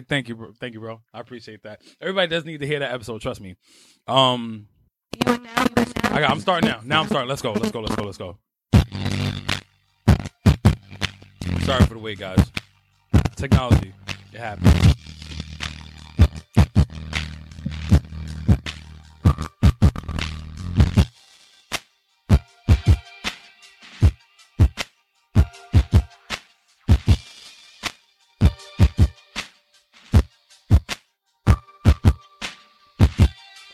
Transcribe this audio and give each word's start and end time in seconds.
Thank 0.00 0.28
you, 0.28 0.36
bro. 0.36 0.52
Thank 0.58 0.74
you, 0.74 0.80
bro. 0.80 1.00
I 1.12 1.20
appreciate 1.20 1.62
that. 1.62 1.80
Everybody 2.00 2.28
does 2.28 2.44
need 2.44 2.58
to 2.60 2.66
hear 2.66 2.78
that 2.80 2.92
episode. 2.92 3.20
Trust 3.20 3.40
me. 3.40 3.56
Um, 4.06 4.68
I 5.26 6.20
got. 6.20 6.30
I'm 6.30 6.40
starting 6.40 6.68
now. 6.68 6.80
Now 6.84 7.00
I'm 7.00 7.06
starting. 7.06 7.28
Let's 7.28 7.42
go. 7.42 7.52
Let's 7.52 7.70
go. 7.70 7.80
Let's 7.80 7.94
go. 7.94 8.02
Let's 8.02 8.18
go. 8.18 8.38
Sorry 11.64 11.86
for 11.86 11.94
the 11.94 12.00
wait, 12.00 12.18
guys. 12.18 12.50
Technology. 13.36 13.92
It 14.32 14.38
happens. 14.38 14.81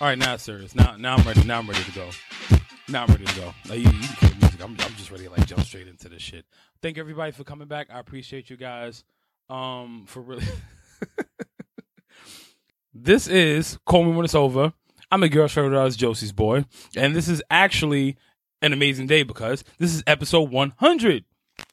All 0.01 0.07
right, 0.07 0.17
now 0.17 0.35
it's 0.35 0.45
serious. 0.45 0.77
Now, 0.77 0.95
now 0.97 1.17
I'm 1.17 1.27
ready. 1.27 1.43
Now 1.43 1.59
I'm 1.59 1.67
ready 1.67 1.83
to 1.83 1.91
go. 1.91 2.09
Now 2.87 3.03
I'm 3.03 3.09
ready 3.09 3.25
to 3.25 3.35
go. 3.35 3.53
Like, 3.69 3.81
you, 3.81 3.91
you 3.91 4.09
can 4.17 4.39
music. 4.39 4.63
I'm, 4.63 4.77
I'm 4.79 4.95
just 4.95 5.11
ready 5.11 5.25
to 5.25 5.31
like 5.31 5.45
jump 5.45 5.63
straight 5.63 5.89
into 5.89 6.09
this 6.09 6.23
shit. 6.23 6.45
Thank 6.81 6.99
everybody 6.99 7.33
for 7.33 7.43
coming 7.43 7.67
back. 7.67 7.89
I 7.93 7.99
appreciate 7.99 8.49
you 8.49 8.57
guys. 8.57 9.03
Um, 9.51 10.05
for 10.07 10.21
really. 10.21 10.45
this 12.95 13.27
is 13.27 13.77
Call 13.87 14.05
Me 14.05 14.13
When 14.13 14.25
It's 14.25 14.37
Over. 14.37 14.73
I'm 15.11 15.25
a 15.25 15.29
girl 15.29 15.49
shout 15.49 15.75
out 15.75 15.93
Josie's 15.97 16.33
boy, 16.33 16.65
and 16.95 17.17
this 17.17 17.27
is 17.27 17.43
actually 17.51 18.17
an 18.63 18.73
amazing 18.73 19.09
day 19.09 19.25
because 19.25 19.65
this 19.79 19.93
is 19.93 20.05
episode 20.07 20.49
100. 20.53 21.25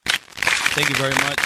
Thank 0.08 0.90
you 0.90 0.96
very 0.96 1.14
much. 1.14 1.38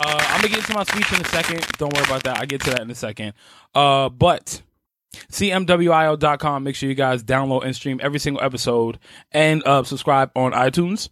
Uh, 0.00 0.18
I'm 0.30 0.40
gonna 0.40 0.48
get 0.48 0.58
into 0.58 0.74
my 0.74 0.82
speech 0.82 1.12
in 1.12 1.20
a 1.20 1.28
second. 1.28 1.64
Don't 1.78 1.94
worry 1.94 2.06
about 2.06 2.24
that. 2.24 2.40
I 2.40 2.46
get 2.46 2.62
to 2.62 2.70
that 2.70 2.80
in 2.80 2.90
a 2.90 2.94
second. 2.96 3.34
Uh, 3.72 4.08
but 4.08 4.62
cmwio.com. 5.30 6.64
Make 6.64 6.76
sure 6.76 6.88
you 6.88 6.94
guys 6.94 7.22
download 7.24 7.64
and 7.64 7.74
stream 7.74 8.00
every 8.02 8.18
single 8.18 8.42
episode 8.42 8.98
and 9.32 9.62
uh, 9.66 9.82
subscribe 9.84 10.30
on 10.36 10.52
iTunes. 10.52 11.08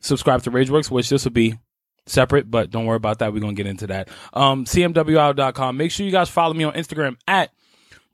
Subscribe 0.00 0.42
to 0.42 0.50
Rageworks, 0.50 0.90
which 0.90 1.08
this 1.08 1.24
will 1.24 1.32
be 1.32 1.58
separate, 2.06 2.50
but 2.50 2.70
don't 2.70 2.86
worry 2.86 2.96
about 2.96 3.18
that. 3.18 3.32
We're 3.32 3.40
going 3.40 3.54
to 3.54 3.62
get 3.62 3.68
into 3.68 3.86
that. 3.88 4.08
Um, 4.32 4.64
cmwio.com. 4.64 5.76
Make 5.76 5.90
sure 5.90 6.06
you 6.06 6.12
guys 6.12 6.28
follow 6.28 6.54
me 6.54 6.64
on 6.64 6.72
Instagram 6.72 7.16
at 7.26 7.50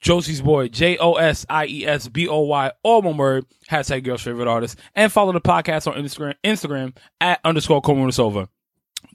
Josie's 0.01 0.42
Boy, 0.42 0.69
J 0.69 0.98
O 0.98 1.14
S 1.14 1.47
I 1.48 1.67
E 1.67 1.86
S 1.86 2.08
B 2.08 2.29
O 2.29 2.41
Y, 2.41 2.73
all 2.83 3.03
one 3.03 3.17
word, 3.17 3.47
hashtag 3.70 4.05
girl's 4.05 4.23
favorite 4.23 4.48
artist, 4.48 4.79
and 4.95 5.11
follow 5.11 5.33
the 5.33 5.41
podcast 5.41 5.86
on 5.86 5.95
Instagram, 5.95 6.34
Instagram 6.45 6.97
at 7.20 7.41
underscore 7.45 7.83
callmewhenitsover, 7.83 8.48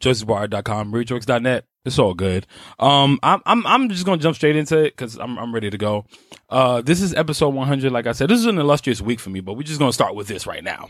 josiesbar.com, 0.02 0.92
rageworks.net. 0.92 1.66
It's 1.84 1.98
all 1.98 2.14
good. 2.14 2.46
Um, 2.80 3.20
I'm 3.24 3.42
I'm 3.46 3.66
I'm 3.66 3.90
just 3.90 4.06
gonna 4.06 4.22
jump 4.22 4.36
straight 4.36 4.56
into 4.56 4.78
it 4.78 4.96
because 4.96 5.18
I'm 5.18 5.40
I'm 5.40 5.54
ready 5.54 5.70
to 5.70 5.78
go. 5.78 6.06
Uh, 6.50 6.82
this 6.82 7.02
is 7.02 7.14
episode 7.14 7.56
100. 7.56 7.92
Like 7.92 8.06
I 8.06 8.12
said, 8.12 8.30
this 8.30 8.40
is 8.40 8.46
an 8.46 8.60
illustrious 8.60 9.02
week 9.02 9.20
for 9.20 9.32
me, 9.32 9.40
but 9.40 9.54
we're 9.54 9.64
just 9.64 9.80
gonna 9.80 9.94
start 9.94 10.14
with 10.14 10.28
this 10.28 10.46
right 10.46 10.64
now. 10.64 10.90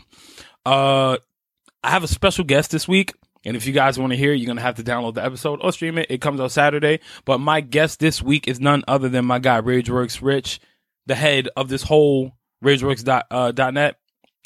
Uh, 0.66 1.16
I 1.82 1.90
have 1.90 2.04
a 2.04 2.08
special 2.08 2.44
guest 2.44 2.70
this 2.70 2.86
week. 2.86 3.14
And 3.44 3.56
if 3.56 3.66
you 3.66 3.72
guys 3.72 3.98
want 3.98 4.12
to 4.12 4.16
hear, 4.16 4.32
you're 4.32 4.46
going 4.46 4.56
to 4.56 4.62
have 4.62 4.76
to 4.76 4.84
download 4.84 5.14
the 5.14 5.24
episode 5.24 5.58
or 5.62 5.72
stream 5.72 5.98
it. 5.98 6.06
It 6.10 6.20
comes 6.20 6.40
out 6.40 6.52
Saturday. 6.52 7.00
But 7.24 7.38
my 7.38 7.60
guest 7.60 7.98
this 7.98 8.22
week 8.22 8.46
is 8.46 8.60
none 8.60 8.84
other 8.86 9.08
than 9.08 9.24
my 9.24 9.40
guy, 9.40 9.60
RageWorks 9.60 10.22
Rich, 10.22 10.60
the 11.06 11.16
head 11.16 11.48
of 11.56 11.68
this 11.68 11.82
whole 11.82 12.32
RageWorks 12.64 13.02
dot, 13.02 13.26
uh. 13.32 13.52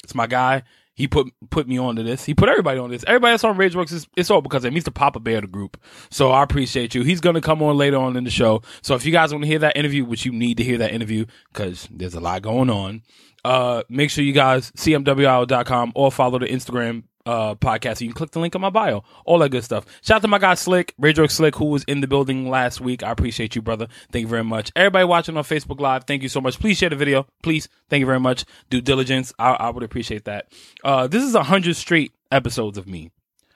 It's 0.03 0.15
my 0.15 0.25
guy. 0.25 0.63
He 0.97 1.07
put 1.07 1.27
put 1.51 1.67
me 1.67 1.77
onto 1.77 2.01
this. 2.01 2.25
He 2.25 2.33
put 2.33 2.49
everybody 2.49 2.79
on 2.79 2.89
this. 2.89 3.03
Everybody 3.05 3.33
that's 3.33 3.43
on 3.43 3.55
RageWorks 3.55 3.93
is 3.93 4.07
it's 4.17 4.31
all 4.31 4.41
because 4.41 4.65
of 4.65 4.69
him. 4.69 4.73
He's 4.73 4.83
the 4.83 4.91
Papa 4.91 5.19
Bear 5.19 5.35
of 5.35 5.41
the 5.43 5.47
group. 5.47 5.79
So 6.09 6.31
I 6.31 6.41
appreciate 6.41 6.95
you. 6.95 7.03
He's 7.03 7.21
gonna 7.21 7.39
come 7.39 7.61
on 7.61 7.77
later 7.77 7.97
on 7.97 8.17
in 8.17 8.23
the 8.23 8.31
show. 8.31 8.63
So 8.81 8.95
if 8.95 9.05
you 9.05 9.11
guys 9.11 9.31
want 9.31 9.43
to 9.43 9.47
hear 9.47 9.59
that 9.59 9.77
interview, 9.77 10.03
which 10.03 10.25
you 10.25 10.31
need 10.31 10.57
to 10.57 10.63
hear 10.63 10.79
that 10.79 10.91
interview 10.91 11.25
because 11.53 11.87
there's 11.91 12.15
a 12.15 12.19
lot 12.19 12.41
going 12.41 12.71
on, 12.71 13.03
uh, 13.45 13.83
make 13.89 14.09
sure 14.09 14.23
you 14.23 14.33
guys 14.33 14.71
cmwio.com 14.71 15.91
or 15.93 16.11
follow 16.11 16.39
the 16.39 16.47
Instagram 16.47 17.03
uh, 17.27 17.55
podcast. 17.55 18.01
You 18.01 18.07
can 18.07 18.15
click 18.15 18.31
the 18.31 18.39
link 18.39 18.55
in 18.55 18.61
my 18.61 18.69
bio. 18.69 19.03
All 19.25 19.39
that 19.39 19.49
good 19.49 19.63
stuff. 19.63 19.85
Shout 20.01 20.17
out 20.17 20.21
to 20.23 20.27
my 20.27 20.39
guy 20.39 20.55
Slick, 20.55 20.95
Rageworks 20.99 21.31
Slick, 21.31 21.55
who 21.55 21.65
was 21.65 21.83
in 21.83 22.01
the 22.01 22.07
building 22.07 22.49
last 22.49 22.81
week. 22.81 23.03
I 23.03 23.11
appreciate 23.11 23.55
you, 23.55 23.61
brother. 23.61 23.87
Thank 24.11 24.23
you 24.23 24.29
very 24.29 24.43
much. 24.43 24.71
Everybody 24.75 25.05
watching 25.05 25.37
on 25.37 25.43
Facebook 25.43 25.79
Live, 25.79 26.05
thank 26.05 26.23
you 26.23 26.29
so 26.29 26.41
much. 26.41 26.59
Please 26.59 26.77
share 26.77 26.89
the 26.89 26.95
video. 26.95 27.27
Please. 27.43 27.67
Thank 27.89 27.99
you 27.99 28.05
very 28.05 28.19
much. 28.19 28.45
Due 28.69 28.81
diligence. 28.81 29.33
I, 29.37 29.51
I 29.51 29.69
would 29.69 29.83
appreciate 29.83 30.25
that. 30.25 30.51
Uh, 30.83 31.07
this 31.07 31.23
is 31.23 31.35
a 31.35 31.43
hundred 31.43 31.75
straight 31.75 32.13
episodes 32.31 32.77
of 32.77 32.87
me. 32.87 33.11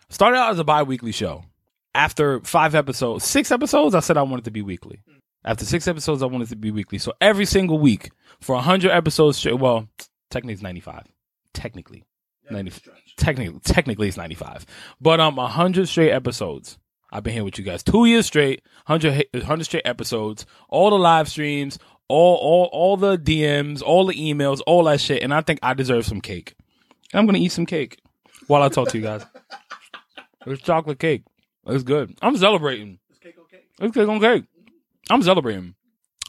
Started 0.10 0.38
out 0.38 0.52
as 0.52 0.60
a 0.60 0.64
bi-weekly 0.64 1.14
show. 1.14 1.46
After 1.94 2.40
five 2.42 2.74
episodes, 2.74 3.26
six 3.26 3.52
episodes, 3.52 3.96
I 3.96 4.00
said 4.00 4.18
I 4.18 4.22
wanted 4.22 4.46
to 4.46 4.52
be 4.52 4.62
weekly. 4.62 5.02
After 5.44 5.66
six 5.66 5.88
episodes, 5.88 6.24
I 6.24 6.28
wanted 6.28 6.48
to 6.50 6.56
be 6.56 6.72
weekly. 6.72 7.00
So 7.00 7.14
every 7.20 7.46
single 7.46 7.80
week 7.80 8.12
for 8.40 8.56
a 8.56 8.62
hundred 8.62 8.92
episodes 8.92 9.38
straight. 9.38 9.60
Well, 9.60 9.88
technically 10.30 10.54
it's 10.54 10.62
ninety-five. 10.62 11.08
Technically, 11.54 12.06
90, 12.50 12.72
technically, 13.18 13.59
technically 13.62 14.07
it's 14.07 14.18
95. 14.18 14.66
But 15.00 15.19
um, 15.19 15.35
100 15.35 15.88
straight 15.88 16.12
episodes. 16.12 16.78
I've 17.12 17.24
been 17.24 17.34
here 17.34 17.44
with 17.44 17.57
you 17.57 17.66
guys 17.66 17.84
two 17.84 18.06
years 18.06 18.25
straight, 18.25 18.63
100, 18.85 19.28
100 19.34 19.63
straight 19.66 19.85
episodes, 19.85 20.46
all 20.69 20.90
the 20.90 20.97
live 20.97 21.28
streams, 21.28 21.78
all, 22.07 22.35
all, 22.38 22.69
all 22.72 22.97
the 22.97 23.18
DMs, 23.18 23.81
all 23.81 24.06
the 24.06 24.16
emails, 24.16 24.62
all 24.66 24.85
that 24.85 25.01
shit. 25.01 25.22
And 25.22 25.34
I 25.34 25.41
think 25.41 25.59
I 25.62 25.74
deserve 25.74 26.06
some 26.06 26.22
cake. 26.22 26.56
I'm 27.13 27.25
going 27.25 27.35
to 27.35 27.41
eat 27.41 27.51
some 27.51 27.66
cake 27.66 28.00
while 28.47 28.63
I 28.63 28.69
talk 28.69 28.90
to 28.90 28.97
you 28.97 29.03
guys. 29.03 29.25
It's 30.46 30.62
chocolate 30.63 30.97
cake. 30.97 31.24
It's 31.68 31.84
good. 31.84 32.18
I'm 32.22 32.35
celebrating. 32.35 32.97
It's 33.12 33.19
cake 33.19 33.35
on 33.38 33.46
cake. 33.46 33.68
It's 33.80 33.94
cake 33.94 34.07
on 34.07 34.19
cake. 34.19 34.46
I'm 35.09 35.22
celebrating. 35.22 35.75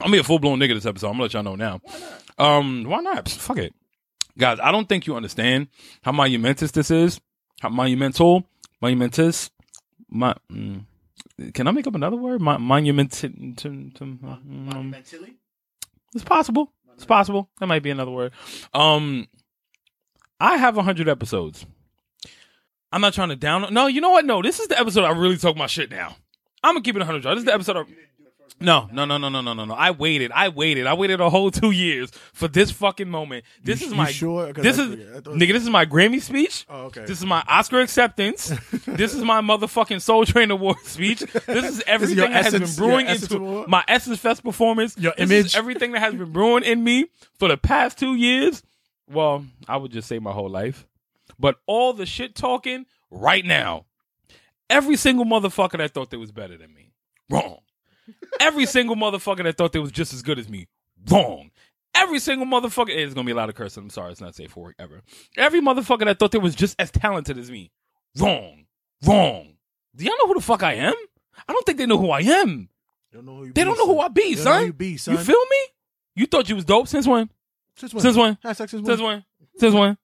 I'm 0.01 0.07
gonna 0.07 0.13
be 0.13 0.19
a 0.19 0.25
full 0.25 0.39
blown 0.39 0.59
nigga 0.59 0.75
this 0.75 0.87
episode. 0.87 1.07
I'm 1.09 1.13
gonna 1.15 1.23
let 1.23 1.33
y'all 1.35 1.43
know 1.43 1.57
now. 1.57 1.81
Why 1.83 1.99
not? 1.99 2.39
Um, 2.39 2.85
why 2.85 3.01
not? 3.01 3.29
Fuck 3.29 3.59
it. 3.59 3.75
Guys, 4.39 4.59
I 4.63 4.73
don't 4.73 4.89
think 4.89 5.07
you 5.07 5.15
understand 5.15 5.69
how 6.03 6.13
monumentous 6.13 6.71
this 6.71 6.91
is. 6.91 7.21
How 7.61 7.69
monumental, 7.69 8.45
monumentous. 8.81 9.51
My, 10.09 10.35
mm, 10.51 10.85
can 11.55 11.67
I 11.67 11.71
make 11.71 11.87
up 11.87 11.95
another 11.95 12.17
word? 12.17 12.41
Mon- 12.41 12.63
monument. 12.63 13.25
Um, 13.25 14.95
it's 16.15 16.25
possible. 16.25 16.73
It's 16.95 17.05
possible. 17.05 17.51
That 17.61 17.67
might 17.67 17.83
be 17.83 17.91
another 17.91 18.11
word. 18.11 18.33
Um, 18.75 19.29
I 20.41 20.57
have 20.57 20.77
hundred 20.77 21.09
episodes. 21.09 21.65
I'm 22.91 23.01
not 23.01 23.15
trying 23.15 23.31
to 23.31 23.37
down. 23.37 23.73
No, 23.73 23.87
you 23.87 24.01
know 24.01 24.11
what? 24.11 24.25
No, 24.25 24.43
this 24.43 24.61
is 24.61 24.69
the 24.69 24.79
episode 24.79 25.05
I 25.05 25.11
really 25.13 25.39
talk 25.39 25.57
my 25.57 25.67
shit 25.67 25.91
now. 25.91 26.17
I'm 26.63 26.75
gonna 26.75 26.83
keep 26.83 26.95
it 26.95 27.01
100. 27.01 27.23
This 27.23 27.39
is 27.39 27.45
the 27.45 27.55
episode. 27.55 27.77
I, 27.77 27.85
no, 28.63 28.89
no, 28.93 29.05
no, 29.05 29.19
no, 29.19 29.29
no, 29.29 29.41
no, 29.43 29.53
no, 29.53 29.65
no. 29.65 29.75
I 29.75 29.91
waited. 29.91 30.31
I 30.33 30.49
waited. 30.49 30.87
I 30.87 30.95
waited 30.95 31.21
a 31.21 31.29
whole 31.31 31.51
two 31.51 31.71
years 31.71 32.11
for 32.33 32.49
this 32.49 32.71
fucking 32.71 33.09
moment. 33.09 33.45
This 33.63 33.81
You- 33.81 33.87
is 33.89 33.93
you 33.93 33.97
my 33.99 34.11
sure? 34.11 34.53
'Cause 34.53 34.63
This 34.65 34.79
I 34.79 34.83
is. 34.85 34.91
I 35.17 35.21
thought- 35.21 35.35
nigga. 35.35 35.53
This 35.53 35.63
is 35.63 35.71
my 35.71 35.85
Grammy 35.87 36.21
speech. 36.23 36.65
Oh, 36.69 36.85
okay. 36.87 37.05
This 37.05 37.19
is 37.19 37.25
my 37.27 37.43
Oscar 37.49 37.81
acceptance. 37.81 38.49
this 38.87 39.15
is 39.15 39.23
my 39.23 39.41
motherfucking 39.41 40.01
Soul 40.01 40.25
Train 40.25 40.51
Award 40.51 40.79
speech. 40.85 41.21
This 41.21 41.65
is 41.71 41.83
everything 41.87 42.17
your 42.19 42.29
that 42.29 42.45
has 42.45 42.55
Essence- 42.55 42.77
been 42.77 42.85
brewing 42.89 43.07
Essence 43.07 43.31
into 43.33 43.45
Award? 43.45 43.69
my 43.69 43.85
Essence 43.89 44.19
Fest 44.19 44.43
performance. 44.43 44.97
Your 44.99 45.13
This 45.17 45.31
image? 45.31 45.47
is 45.47 45.55
everything 45.57 45.93
that 45.93 46.01
has 46.01 46.15
been 46.15 46.33
brewing 46.33 46.65
in 46.65 46.83
me 46.83 47.07
for 47.39 47.49
the 47.49 47.57
past 47.57 47.99
two 47.99 48.15
years. 48.15 48.63
Well, 49.11 49.45
I 49.69 49.77
would 49.77 49.93
just 49.93 50.09
say 50.09 50.19
my 50.19 50.33
whole 50.33 50.49
life, 50.49 50.87
but 51.39 51.57
all 51.67 51.93
the 51.93 52.07
shit 52.07 52.35
talking 52.35 52.87
right 53.11 53.45
now. 53.45 53.85
Every 54.71 54.97
single 54.97 55.27
motherfucker 55.27 55.77
that 55.79 55.93
thought 55.93 56.11
they 56.11 56.17
was 56.17 56.33
better 56.33 56.57
than 56.57 56.73
me, 56.73 56.93
wrong. 57.29 57.59
Every 58.41 58.67
single 58.67 58.97
motherfucker 58.97 59.43
that 59.45 59.57
thought 59.57 59.73
they 59.73 59.79
was 59.79 59.93
just 59.93 60.13
as 60.13 60.23
good 60.23 60.39
as 60.39 60.49
me, 60.49 60.67
wrong. 61.11 61.51
Every 61.95 62.19
single 62.19 62.47
motherfucker, 62.47 62.89
it's 62.89 63.15
gonna 63.15 63.27
be 63.27 63.33
a 63.33 63.37
lot 63.37 63.49
of 63.49 63.55
cursing. 63.55 63.83
I'm 63.85 63.91
sorry, 63.91 64.13
it's 64.13 64.21
not 64.21 64.35
safe 64.35 64.51
for 64.51 64.65
work 64.65 64.77
ever. 64.79 65.03
Every 65.37 65.61
motherfucker 65.61 66.05
that 66.07 66.19
thought 66.19 66.33
they 66.33 66.39
was 66.39 66.55
just 66.55 66.75
as 66.79 66.91
talented 66.91 67.39
as 67.39 67.51
me, 67.51 67.71
wrong, 68.19 68.65
wrong. 69.07 69.55
Do 69.95 70.05
y'all 70.05 70.15
know 70.19 70.27
who 70.27 70.35
the 70.35 70.41
fuck 70.41 70.63
I 70.63 70.75
am? 70.75 70.95
I 71.47 71.53
don't 71.53 71.65
think 71.67 71.79
they 71.79 71.87
know 71.87 71.99
who 71.99 72.11
I 72.11 72.21
am. 72.21 72.69
They 73.11 73.19
don't 73.19 73.27
know 73.27 73.37
who 73.37 73.45
you 73.45 73.53
They 73.53 73.63
be, 73.63 73.65
don't 73.67 73.77
know 73.79 73.87
who 73.95 74.01
I 74.01 74.09
be, 74.09 74.35
know 74.37 74.41
son. 74.41 74.67
you 74.67 74.73
be, 74.73 74.97
son. 74.97 75.15
You 75.17 75.21
feel 75.23 75.37
me? 75.51 75.59
You 76.17 76.27
thought 76.27 76.49
you 76.49 76.57
was 76.57 76.65
dope 76.65 76.89
since 76.89 77.07
when? 77.07 77.29
Since 77.77 77.93
when? 77.95 78.01
Since 78.03 78.17
when? 78.17 78.37
Hashtag 78.45 78.71
since 78.71 78.73
when? 78.73 78.85
Since 78.87 79.01
when? 79.03 79.25
Since 79.59 79.75
when? 79.75 79.97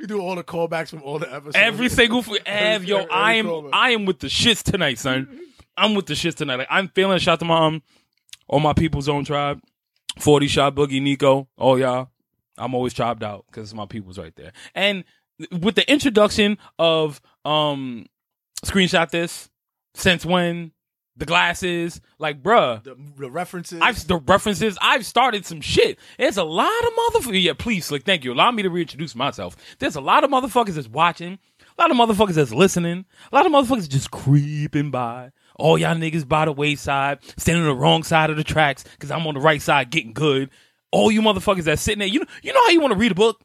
You 0.00 0.06
do 0.08 0.20
all 0.20 0.34
the 0.34 0.42
callbacks 0.44 0.88
from 0.90 1.02
all 1.02 1.18
the 1.18 1.32
episodes. 1.32 1.56
Every 1.56 1.88
single 1.88 2.18
f- 2.18 2.28
Ev, 2.46 2.84
yo, 2.84 2.98
Every 2.98 3.10
I 3.12 3.32
am 3.34 3.46
callback. 3.46 3.70
I 3.72 3.90
am 3.90 4.04
with 4.04 4.18
the 4.18 4.26
shits 4.26 4.62
tonight, 4.62 4.98
son. 4.98 5.40
I'm 5.76 5.94
with 5.94 6.06
the 6.06 6.14
shits 6.14 6.36
tonight. 6.36 6.56
Like, 6.56 6.68
I'm 6.70 6.88
feeling 6.88 7.18
shout 7.18 7.38
to 7.40 7.44
mom, 7.44 7.74
um, 7.74 7.82
all 8.48 8.60
my 8.60 8.72
people's 8.72 9.08
own 9.08 9.24
tribe. 9.24 9.60
40 10.18 10.46
shot 10.46 10.74
boogie 10.74 11.02
Nico. 11.02 11.48
Oh 11.58 11.76
y'all. 11.76 12.10
I'm 12.56 12.74
always 12.74 12.94
chopped 12.94 13.22
out 13.22 13.46
because 13.46 13.74
my 13.74 13.86
people's 13.86 14.18
right 14.18 14.34
there. 14.36 14.52
And 14.74 15.04
with 15.50 15.74
the 15.74 15.90
introduction 15.90 16.58
of 16.78 17.20
um 17.44 18.06
screenshot 18.64 19.10
this, 19.10 19.50
since 19.94 20.24
when, 20.24 20.72
the 21.16 21.26
glasses, 21.26 22.00
like 22.18 22.42
bruh, 22.42 22.82
the, 22.82 22.96
the 23.16 23.30
references. 23.30 23.80
I've 23.80 24.06
the 24.06 24.16
references. 24.16 24.76
I've 24.80 25.06
started 25.06 25.46
some 25.46 25.60
shit. 25.60 25.98
There's 26.18 26.36
a 26.36 26.44
lot 26.44 26.84
of 26.84 26.92
motherfuckers. 26.92 27.42
Yeah, 27.42 27.52
please, 27.56 27.90
like, 27.90 28.04
thank 28.04 28.24
you. 28.24 28.32
Allow 28.32 28.50
me 28.50 28.62
to 28.62 28.70
reintroduce 28.70 29.14
myself. 29.14 29.56
There's 29.78 29.96
a 29.96 30.00
lot 30.00 30.24
of 30.24 30.30
motherfuckers 30.30 30.74
that's 30.74 30.88
watching. 30.88 31.38
A 31.76 31.80
lot 31.80 31.90
of 31.90 31.96
motherfuckers 31.96 32.34
that's 32.34 32.52
listening. 32.52 33.04
A 33.32 33.34
lot 33.34 33.46
of 33.46 33.52
motherfuckers 33.52 33.88
just 33.88 34.10
creeping 34.10 34.90
by. 34.90 35.30
All 35.56 35.78
y'all 35.78 35.94
niggas 35.94 36.28
by 36.28 36.44
the 36.46 36.52
wayside, 36.52 37.18
standing 37.36 37.62
on 37.62 37.68
the 37.68 37.80
wrong 37.80 38.02
side 38.02 38.30
of 38.30 38.36
the 38.36 38.44
tracks 38.44 38.84
because 38.84 39.10
I'm 39.10 39.26
on 39.26 39.34
the 39.34 39.40
right 39.40 39.62
side 39.62 39.90
getting 39.90 40.12
good. 40.12 40.50
All 40.90 41.10
you 41.10 41.22
motherfuckers 41.22 41.64
that 41.64 41.78
sitting 41.78 42.00
there, 42.00 42.08
you 42.08 42.20
know, 42.20 42.26
you 42.42 42.52
know 42.52 42.64
how 42.64 42.70
you 42.70 42.80
want 42.80 42.92
to 42.92 42.98
read 42.98 43.12
a 43.12 43.16
book, 43.16 43.40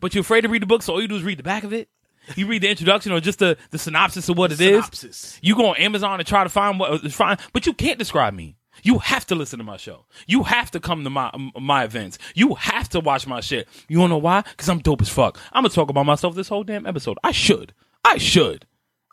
but 0.00 0.14
you're 0.14 0.22
afraid 0.22 0.42
to 0.42 0.48
read 0.48 0.62
the 0.62 0.66
book, 0.66 0.82
so 0.82 0.94
all 0.94 1.02
you 1.02 1.08
do 1.08 1.16
is 1.16 1.22
read 1.22 1.38
the 1.38 1.44
back 1.44 1.64
of 1.64 1.72
it. 1.72 1.88
You 2.34 2.46
read 2.46 2.62
the 2.62 2.68
introduction 2.68 3.12
or 3.12 3.20
just 3.20 3.38
the, 3.38 3.56
the 3.70 3.78
synopsis 3.78 4.28
of 4.28 4.36
what 4.36 4.50
it 4.50 4.60
is. 4.60 4.84
Synopsis. 4.84 5.38
You 5.42 5.54
go 5.54 5.66
on 5.66 5.76
Amazon 5.76 6.18
and 6.18 6.26
try 6.26 6.42
to 6.42 6.50
find 6.50 6.80
what 6.80 6.90
uh, 6.90 6.98
is 7.04 7.14
fine, 7.14 7.38
but 7.52 7.66
you 7.66 7.72
can't 7.72 7.98
describe 7.98 8.34
me. 8.34 8.56
You 8.82 8.98
have 8.98 9.24
to 9.26 9.34
listen 9.34 9.58
to 9.58 9.64
my 9.64 9.76
show. 9.76 10.06
You 10.26 10.42
have 10.42 10.70
to 10.72 10.80
come 10.80 11.04
to 11.04 11.10
my 11.10 11.30
my 11.58 11.84
events. 11.84 12.18
You 12.34 12.54
have 12.56 12.88
to 12.90 13.00
watch 13.00 13.26
my 13.26 13.40
shit. 13.40 13.68
You 13.88 14.00
wanna 14.00 14.14
know 14.14 14.18
why? 14.18 14.42
Because 14.42 14.68
I'm 14.68 14.80
dope 14.80 15.00
as 15.00 15.08
fuck. 15.08 15.38
I'm 15.52 15.62
gonna 15.62 15.72
talk 15.72 15.88
about 15.88 16.04
myself 16.04 16.34
this 16.34 16.48
whole 16.48 16.64
damn 16.64 16.84
episode. 16.84 17.16
I 17.24 17.32
should. 17.32 17.72
I 18.04 18.18
should. 18.18 18.66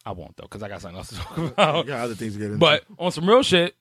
I 0.05 0.11
won't 0.11 0.35
though, 0.35 0.43
because 0.43 0.63
I 0.63 0.69
got 0.69 0.81
something 0.81 0.97
else 0.97 1.09
to 1.09 1.15
talk 1.15 1.37
about. 1.37 1.85
You 1.85 1.91
got 1.91 2.01
other 2.01 2.15
things 2.15 2.33
to 2.33 2.39
get 2.39 2.47
into. 2.47 2.57
But 2.57 2.83
on 2.97 3.11
some 3.11 3.27
real 3.27 3.43
shit, 3.43 3.75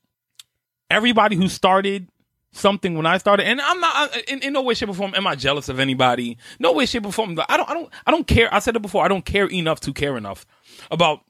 everybody 0.91 1.37
who 1.37 1.49
started 1.49 2.09
something 2.53 2.95
when 2.97 3.07
I 3.07 3.19
started, 3.19 3.47
and 3.47 3.61
I'm 3.61 3.81
not 3.81 4.17
in, 4.29 4.41
in 4.41 4.53
no 4.53 4.63
way, 4.63 4.75
shape, 4.75 4.91
or 4.91 4.95
form 4.95 5.15
am 5.15 5.27
I 5.27 5.35
jealous 5.35 5.69
of 5.69 5.81
anybody. 5.81 6.39
No 6.59 6.73
way, 6.73 6.87
shape, 6.87 7.07
or 7.07 7.13
form. 7.13 7.39
I 7.49 7.57
don't, 7.57 7.69
I 7.69 7.75
don't, 7.75 7.93
I 8.07 8.11
don't 8.11 8.27
care. 8.27 8.53
I 8.53 8.59
said 8.59 8.77
it 8.77 8.83
before. 8.83 9.05
I 9.05 9.09
don't 9.09 9.25
care 9.25 9.47
enough 9.47 9.81
to 9.81 9.93
care 9.93 10.17
enough 10.17 10.47
about 10.91 11.23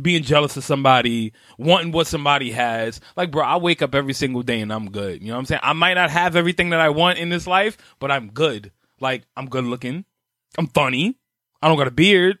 being 0.00 0.22
jealous 0.22 0.56
of 0.56 0.64
somebody, 0.64 1.32
wanting 1.56 1.92
what 1.92 2.06
somebody 2.06 2.52
has. 2.52 3.00
Like, 3.16 3.30
bro, 3.30 3.42
I 3.42 3.56
wake 3.56 3.82
up 3.82 3.94
every 3.94 4.12
single 4.12 4.42
day 4.42 4.60
and 4.60 4.72
I'm 4.72 4.90
good. 4.90 5.22
You 5.22 5.28
know 5.28 5.34
what 5.34 5.40
I'm 5.40 5.46
saying? 5.46 5.60
I 5.62 5.72
might 5.72 5.94
not 5.94 6.10
have 6.10 6.36
everything 6.36 6.70
that 6.70 6.80
I 6.80 6.90
want 6.90 7.18
in 7.18 7.28
this 7.28 7.46
life, 7.46 7.76
but 7.98 8.10
I'm 8.10 8.30
good. 8.30 8.70
Like, 9.00 9.22
I'm 9.36 9.48
good 9.48 9.64
looking. 9.64 10.04
I'm 10.56 10.66
funny. 10.66 11.16
I 11.62 11.68
don't 11.68 11.78
got 11.78 11.88
a 11.88 11.92
beard, 11.92 12.38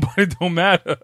but 0.00 0.18
it 0.18 0.38
don't 0.38 0.54
matter. 0.54 0.96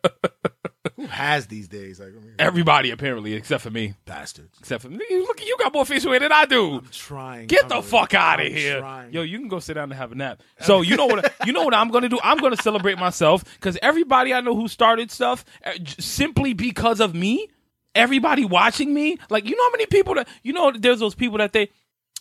who 0.96 1.06
has 1.06 1.46
these 1.46 1.68
days? 1.68 2.00
Like, 2.00 2.10
I 2.10 2.12
mean, 2.20 2.34
Everybody 2.38 2.90
apparently, 2.90 3.34
except 3.34 3.62
for 3.62 3.70
me. 3.70 3.94
bastards. 4.06 4.56
Except 4.60 4.82
for 4.82 4.88
me. 4.90 5.04
Look, 5.10 5.44
you 5.44 5.56
got 5.58 5.72
more 5.72 5.84
facial 5.84 6.10
hair 6.10 6.20
than 6.20 6.32
I 6.32 6.46
do. 6.46 6.76
I'm 6.76 6.88
trying. 6.92 7.46
Get 7.46 7.64
I'm 7.64 7.68
the 7.68 7.74
really- 7.76 7.86
fuck 7.86 8.14
out 8.14 8.40
of 8.40 8.46
here, 8.52 8.80
trying. 8.80 9.12
yo! 9.12 9.22
You 9.22 9.38
can 9.38 9.48
go 9.48 9.58
sit 9.60 9.74
down 9.74 9.84
and 9.84 9.94
have 9.94 10.12
a 10.12 10.14
nap. 10.14 10.42
So 10.60 10.80
you 10.82 10.96
know 10.96 11.06
what? 11.06 11.32
you 11.46 11.52
know 11.52 11.64
what 11.64 11.74
I'm 11.74 11.90
gonna 11.90 12.08
do? 12.08 12.18
I'm 12.22 12.38
gonna 12.38 12.56
celebrate 12.56 12.98
myself 12.98 13.44
because 13.54 13.76
everybody 13.82 14.32
I 14.34 14.40
know 14.40 14.54
who 14.54 14.68
started 14.68 15.10
stuff 15.10 15.44
uh, 15.64 15.72
simply 15.98 16.54
because 16.54 17.00
of 17.00 17.14
me. 17.14 17.48
Everybody 17.92 18.44
watching 18.44 18.94
me, 18.94 19.18
like 19.30 19.44
you 19.46 19.56
know 19.56 19.64
how 19.64 19.72
many 19.72 19.86
people 19.86 20.14
that 20.14 20.28
you 20.44 20.52
know. 20.52 20.70
There's 20.70 21.00
those 21.00 21.16
people 21.16 21.38
that 21.38 21.52
they 21.52 21.70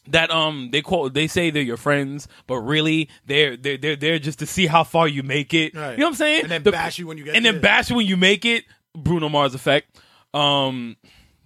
that 0.07 0.31
um 0.31 0.69
they 0.71 0.81
call 0.81 1.09
they 1.09 1.27
say 1.27 1.49
they're 1.51 1.61
your 1.63 1.77
friends, 1.77 2.27
but 2.47 2.57
really 2.61 3.09
they're 3.25 3.55
they're 3.57 3.77
they're 3.77 3.95
there 3.95 4.19
just 4.19 4.39
to 4.39 4.45
see 4.45 4.65
how 4.67 4.83
far 4.83 5.07
you 5.07 5.23
make 5.23 5.53
it. 5.53 5.75
Right. 5.75 5.91
You 5.91 5.97
know 5.97 6.05
what 6.05 6.09
I'm 6.11 6.15
saying? 6.15 6.41
And 6.43 6.51
then 6.51 6.63
The- 6.63 6.71
bash 6.71 6.97
you 6.99 7.07
when 7.07 7.17
you 7.17 7.23
get 7.25 7.35
and 7.35 7.45
then 7.45 7.55
there. 7.55 7.61
bash 7.61 7.89
you 7.89 7.95
when 7.95 8.05
you 8.07 8.17
make 8.17 8.45
it. 8.45 8.65
Bruno 8.95 9.29
Mars 9.29 9.53
effect. 9.53 9.99
Um, 10.33 10.97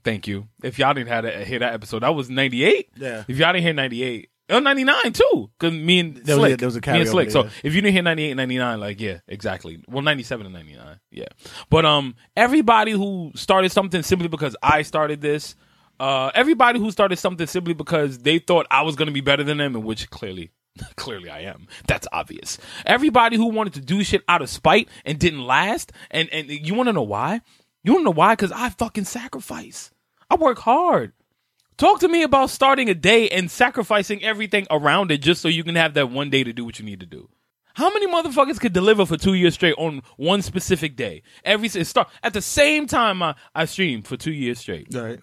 thank 0.03 0.27
you. 0.27 0.47
If 0.63 0.79
y'all 0.79 0.93
didn't 0.93 1.09
have 1.09 1.23
that, 1.25 1.45
hear 1.47 1.59
that 1.59 1.73
episode, 1.73 1.99
that 2.03 2.15
was 2.15 2.29
'98. 2.29 2.89
Yeah. 2.95 3.23
If 3.27 3.37
y'all 3.37 3.51
didn't 3.53 3.63
hear 3.63 3.73
'98. 3.73 4.29
Oh, 4.49 4.59
99 4.59 5.13
too, 5.13 5.49
because 5.57 5.73
me 5.73 5.99
and 5.99 6.17
There 6.17 6.35
was- 6.37 6.49
Slick, 6.49 6.59
there 6.59 6.67
was 6.67 6.75
a 6.75 6.81
me 6.91 6.99
and 6.99 7.09
Slick. 7.09 7.31
So 7.31 7.43
there. 7.43 7.51
if 7.63 7.73
you 7.73 7.81
didn't 7.81 7.93
hear 7.93 8.03
98, 8.03 8.33
99, 8.35 8.79
like 8.79 8.99
yeah, 8.99 9.19
exactly. 9.27 9.81
Well, 9.87 10.03
97 10.03 10.45
and 10.45 10.53
99, 10.53 10.99
yeah. 11.11 11.25
But 11.69 11.85
um, 11.85 12.13
everybody 12.35 12.91
who 12.91 13.31
started 13.35 13.71
something 13.71 14.03
simply 14.03 14.27
because 14.27 14.55
I 14.61 14.81
started 14.81 15.21
this, 15.21 15.55
uh, 16.03 16.31
everybody 16.35 16.79
who 16.79 16.91
started 16.91 17.15
something 17.15 17.47
simply 17.47 17.73
because 17.73 18.17
they 18.19 18.37
thought 18.37 18.67
I 18.69 18.81
was 18.81 18.97
going 18.97 19.05
to 19.05 19.13
be 19.13 19.21
better 19.21 19.41
than 19.41 19.59
them, 19.59 19.73
and 19.73 19.85
which 19.85 20.09
clearly, 20.09 20.51
clearly 20.97 21.29
I 21.29 21.43
am. 21.43 21.67
That's 21.87 22.09
obvious. 22.11 22.57
Everybody 22.85 23.37
who 23.37 23.45
wanted 23.45 23.75
to 23.75 23.79
do 23.79 24.03
shit 24.03 24.21
out 24.27 24.41
of 24.41 24.49
spite 24.49 24.89
and 25.05 25.17
didn't 25.17 25.45
last, 25.45 25.93
and 26.11 26.27
and 26.33 26.49
you 26.49 26.73
want 26.73 26.87
to 26.87 26.93
know 26.93 27.03
why? 27.03 27.39
You 27.85 27.93
want 27.93 28.01
to 28.01 28.05
know 28.05 28.11
why? 28.11 28.33
Because 28.33 28.51
I 28.51 28.67
fucking 28.67 29.05
sacrifice. 29.05 29.91
I 30.29 30.35
work 30.35 30.59
hard. 30.59 31.13
Talk 31.77 32.01
to 32.01 32.09
me 32.09 32.23
about 32.23 32.49
starting 32.49 32.89
a 32.89 32.93
day 32.93 33.29
and 33.29 33.49
sacrificing 33.49 34.21
everything 34.23 34.67
around 34.69 35.09
it 35.09 35.21
just 35.21 35.41
so 35.41 35.47
you 35.47 35.63
can 35.63 35.75
have 35.75 35.93
that 35.93 36.11
one 36.11 36.29
day 36.29 36.43
to 36.43 36.51
do 36.51 36.65
what 36.65 36.79
you 36.79 36.85
need 36.85 36.99
to 36.99 37.05
do. 37.05 37.29
How 37.75 37.89
many 37.91 38.07
motherfuckers 38.07 38.59
could 38.59 38.73
deliver 38.73 39.05
for 39.05 39.15
two 39.15 39.35
years 39.35 39.53
straight 39.53 39.75
on 39.77 40.03
one 40.17 40.41
specific 40.41 40.97
day? 40.97 41.23
Every 41.45 41.69
start 41.69 42.09
at 42.21 42.33
the 42.33 42.41
same 42.41 42.87
time 42.87 43.23
I, 43.23 43.35
I 43.55 43.65
for 43.65 44.17
two 44.17 44.33
years 44.33 44.59
straight. 44.59 44.93
Right. 44.93 45.19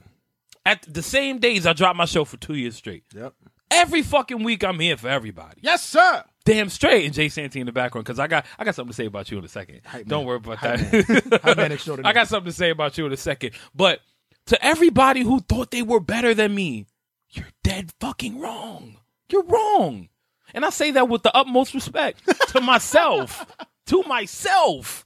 At 0.66 0.82
the 0.92 1.02
same 1.02 1.38
days 1.38 1.66
I 1.66 1.72
dropped 1.72 1.96
my 1.96 2.04
show 2.04 2.24
for 2.24 2.36
two 2.36 2.54
years 2.54 2.76
straight. 2.76 3.04
Yep. 3.14 3.34
Every 3.70 4.02
fucking 4.02 4.42
week 4.42 4.64
I'm 4.64 4.78
here 4.80 4.96
for 4.96 5.08
everybody. 5.08 5.60
Yes, 5.62 5.82
sir. 5.82 6.24
Damn 6.44 6.68
straight. 6.68 7.04
And 7.04 7.14
Jay 7.14 7.28
Santee 7.28 7.60
in 7.60 7.66
the 7.66 7.72
background 7.72 8.04
because 8.04 8.18
I 8.18 8.26
got 8.26 8.44
I 8.58 8.64
got 8.64 8.74
something 8.74 8.90
to 8.90 8.96
say 8.96 9.06
about 9.06 9.30
you 9.30 9.38
in 9.38 9.44
a 9.44 9.48
second. 9.48 9.80
Don't 10.06 10.20
man. 10.20 10.24
worry 10.26 10.36
about 10.36 10.58
Hype 10.58 10.80
that. 10.80 11.54
Man 11.56 11.72
extraordinaire. 11.72 12.10
I 12.10 12.12
got 12.12 12.28
something 12.28 12.50
to 12.50 12.56
say 12.56 12.70
about 12.70 12.98
you 12.98 13.06
in 13.06 13.12
a 13.12 13.16
second. 13.16 13.52
But 13.74 14.00
to 14.46 14.64
everybody 14.64 15.22
who 15.22 15.40
thought 15.40 15.70
they 15.70 15.82
were 15.82 16.00
better 16.00 16.34
than 16.34 16.54
me, 16.54 16.86
you're 17.30 17.46
dead 17.62 17.92
fucking 18.00 18.40
wrong. 18.40 18.96
You're 19.30 19.44
wrong. 19.44 20.08
And 20.52 20.64
I 20.64 20.70
say 20.70 20.90
that 20.92 21.08
with 21.08 21.22
the 21.22 21.34
utmost 21.36 21.74
respect 21.74 22.20
to 22.48 22.60
myself. 22.62 23.46
to 23.86 24.02
myself. 24.08 25.04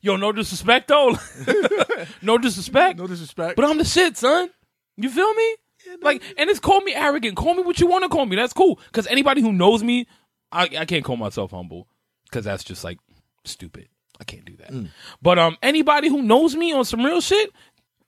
Yo, 0.00 0.16
no 0.16 0.32
disrespect 0.32 0.88
though. 0.88 1.16
no 2.22 2.38
disrespect. 2.38 2.98
No 2.98 3.06
disrespect. 3.06 3.56
But 3.56 3.64
I'm 3.66 3.78
the 3.78 3.84
shit, 3.84 4.16
son. 4.16 4.48
You 4.98 5.08
feel 5.10 5.32
me? 5.32 5.56
Like, 6.02 6.22
and 6.36 6.50
it's 6.50 6.60
call 6.60 6.80
me 6.82 6.94
arrogant. 6.94 7.36
Call 7.36 7.54
me 7.54 7.62
what 7.62 7.80
you 7.80 7.86
want 7.86 8.02
to 8.02 8.08
call 8.10 8.26
me. 8.26 8.36
That's 8.36 8.52
cool. 8.52 8.78
Because 8.86 9.06
anybody 9.06 9.40
who 9.40 9.52
knows 9.52 9.82
me, 9.82 10.06
I, 10.52 10.64
I 10.80 10.84
can't 10.84 11.04
call 11.04 11.16
myself 11.16 11.52
humble. 11.52 11.88
Because 12.24 12.44
that's 12.44 12.64
just 12.64 12.84
like 12.84 12.98
stupid. 13.44 13.88
I 14.20 14.24
can't 14.24 14.44
do 14.44 14.56
that. 14.56 14.70
But 15.22 15.38
um, 15.38 15.56
anybody 15.62 16.08
who 16.08 16.20
knows 16.20 16.56
me 16.56 16.72
on 16.72 16.84
some 16.84 17.04
real 17.04 17.20
shit, 17.20 17.50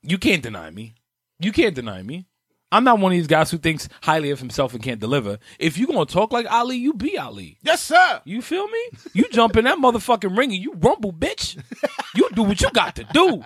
you 0.03 0.19
can't 0.19 0.43
deny 0.43 0.71
me. 0.71 0.95
You 1.39 1.53
can't 1.53 1.75
deny 1.75 2.03
me. 2.03 2.27
I'm 2.73 2.85
not 2.85 2.99
one 3.01 3.13
of 3.13 3.17
these 3.19 3.27
guys 3.27 3.51
who 3.51 3.59
thinks 3.59 3.89
highly 4.03 4.31
of 4.31 4.39
himself 4.39 4.75
and 4.75 4.83
can't 4.83 5.01
deliver. 5.01 5.39
If 5.59 5.77
you 5.77 5.87
gonna 5.87 6.07
talk 6.07 6.33
like 6.33 6.51
Ali, 6.51 6.77
you 6.77 6.93
be 6.95 7.19
Ali. 7.19 7.59
yes, 7.63 7.83
sir. 7.83 8.21
You 8.25 8.41
feel 8.43 8.69
me? 8.69 8.79
You 9.13 9.25
jump 9.31 9.57
in 9.57 9.65
that 9.65 9.79
motherfucking 9.79 10.37
ring 10.37 10.53
and 10.53 10.63
you 10.63 10.75
rumble, 10.75 11.13
bitch. 11.13 11.61
You 12.15 12.29
do 12.35 12.43
what 12.43 12.61
you 12.61 12.71
got 12.71 12.97
to 12.97 13.05
do. 13.13 13.43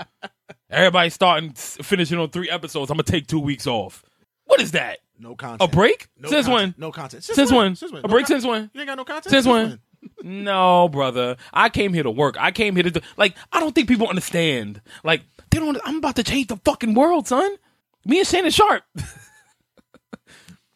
Everybody 0.70 1.10
starting 1.10 1.52
finishing 1.52 2.18
on 2.18 2.30
three 2.30 2.50
episodes. 2.50 2.90
I'm 2.90 2.96
gonna 2.96 3.04
take 3.04 3.26
two 3.26 3.40
weeks 3.40 3.66
off. 3.66 4.04
What 4.44 4.60
is 4.60 4.72
that? 4.72 4.98
No 5.18 5.34
content. 5.36 5.70
A 5.70 5.74
break? 5.74 6.08
No 6.18 6.28
since 6.28 6.46
content. 6.46 6.74
when? 6.76 6.86
No 6.86 6.92
content. 6.92 7.24
Since 7.24 7.52
when? 7.52 7.76
Since 7.76 7.92
when? 7.92 8.00
A 8.00 8.06
No 8.06 8.12
break 8.12 8.26
con- 8.26 8.34
since 8.34 8.44
when? 8.46 8.70
You 8.74 8.80
ain't 8.80 8.88
got 8.88 8.96
no 8.96 9.04
content. 9.04 9.30
Since 9.30 9.46
when? 9.46 9.78
No, 10.22 10.88
brother. 10.88 11.36
I 11.52 11.68
came 11.70 11.94
here 11.94 12.02
to 12.02 12.10
work. 12.10 12.36
I 12.38 12.50
came 12.50 12.74
here 12.74 12.82
to 12.82 12.90
do, 12.90 13.00
like. 13.16 13.36
I 13.52 13.60
don't 13.60 13.74
think 13.74 13.88
people 13.88 14.08
understand. 14.08 14.82
Like 15.02 15.22
they 15.50 15.58
don't. 15.60 15.78
I'm 15.84 15.96
about 15.96 16.16
to 16.16 16.22
change 16.24 16.48
the 16.48 16.56
fucking 16.56 16.92
world, 16.94 17.26
son. 17.28 17.56
Me 18.04 18.18
and 18.18 18.26
Shannon 18.26 18.50
Sharpe. 18.50 18.84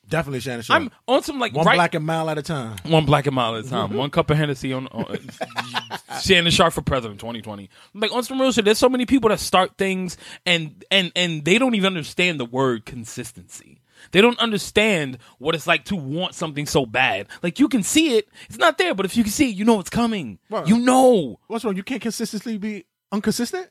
Definitely 0.08 0.40
Shannon 0.40 0.62
Sharpe. 0.62 0.82
I'm 0.82 0.90
on 1.06 1.22
some 1.22 1.38
like 1.38 1.52
One 1.52 1.66
right, 1.66 1.74
Black 1.74 1.94
and 1.94 2.04
Mild 2.04 2.30
at 2.30 2.38
a 2.38 2.42
time. 2.42 2.76
One 2.84 3.04
Black 3.04 3.26
and 3.26 3.34
Mild 3.34 3.58
at 3.58 3.66
a 3.66 3.68
time. 3.68 3.92
One 3.92 4.08
cup 4.10 4.30
of 4.30 4.38
Hennessy 4.38 4.72
on, 4.72 4.86
on 4.86 5.18
Shannon 6.22 6.50
Sharpe 6.50 6.72
for 6.72 6.80
president 6.82 7.20
2020. 7.20 7.68
Like 7.94 8.12
on 8.12 8.22
some 8.22 8.40
real 8.40 8.50
shit, 8.52 8.64
there's 8.64 8.78
so 8.78 8.88
many 8.88 9.04
people 9.04 9.28
that 9.28 9.38
start 9.38 9.76
things 9.76 10.16
and 10.46 10.82
and 10.90 11.12
and 11.14 11.44
they 11.44 11.58
don't 11.58 11.74
even 11.74 11.88
understand 11.88 12.40
the 12.40 12.46
word 12.46 12.86
consistency. 12.86 13.82
They 14.12 14.20
don't 14.20 14.38
understand 14.38 15.18
what 15.38 15.54
it's 15.54 15.66
like 15.66 15.84
to 15.86 15.96
want 15.96 16.34
something 16.34 16.66
so 16.66 16.86
bad. 16.86 17.26
Like 17.42 17.58
you 17.58 17.68
can 17.68 17.82
see 17.82 18.16
it, 18.16 18.28
it's 18.48 18.58
not 18.58 18.78
there, 18.78 18.94
but 18.94 19.04
if 19.04 19.16
you 19.16 19.24
can 19.24 19.32
see 19.32 19.50
it, 19.50 19.56
you 19.56 19.64
know 19.64 19.80
it's 19.80 19.90
coming. 19.90 20.38
Right. 20.48 20.66
You 20.66 20.78
know. 20.78 21.38
What's 21.48 21.64
wrong? 21.64 21.76
You 21.76 21.82
can't 21.82 22.00
consistently 22.00 22.56
be 22.56 22.86
inconsistent. 23.12 23.68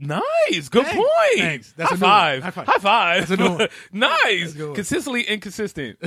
Nice. 0.00 0.68
Good 0.68 0.84
Thanks. 0.86 0.96
point. 0.96 1.38
Thanks. 1.38 1.72
That's 1.76 1.90
High, 1.90 1.96
a 1.96 2.40
five. 2.40 2.42
High 2.42 2.50
five. 2.50 2.66
High 2.66 2.78
five. 2.78 3.28
That's 3.28 3.40
a 3.40 3.44
new 3.44 3.56
one. 3.58 3.68
nice. 3.92 4.54
Consistently 4.54 5.22
inconsistent. 5.22 5.98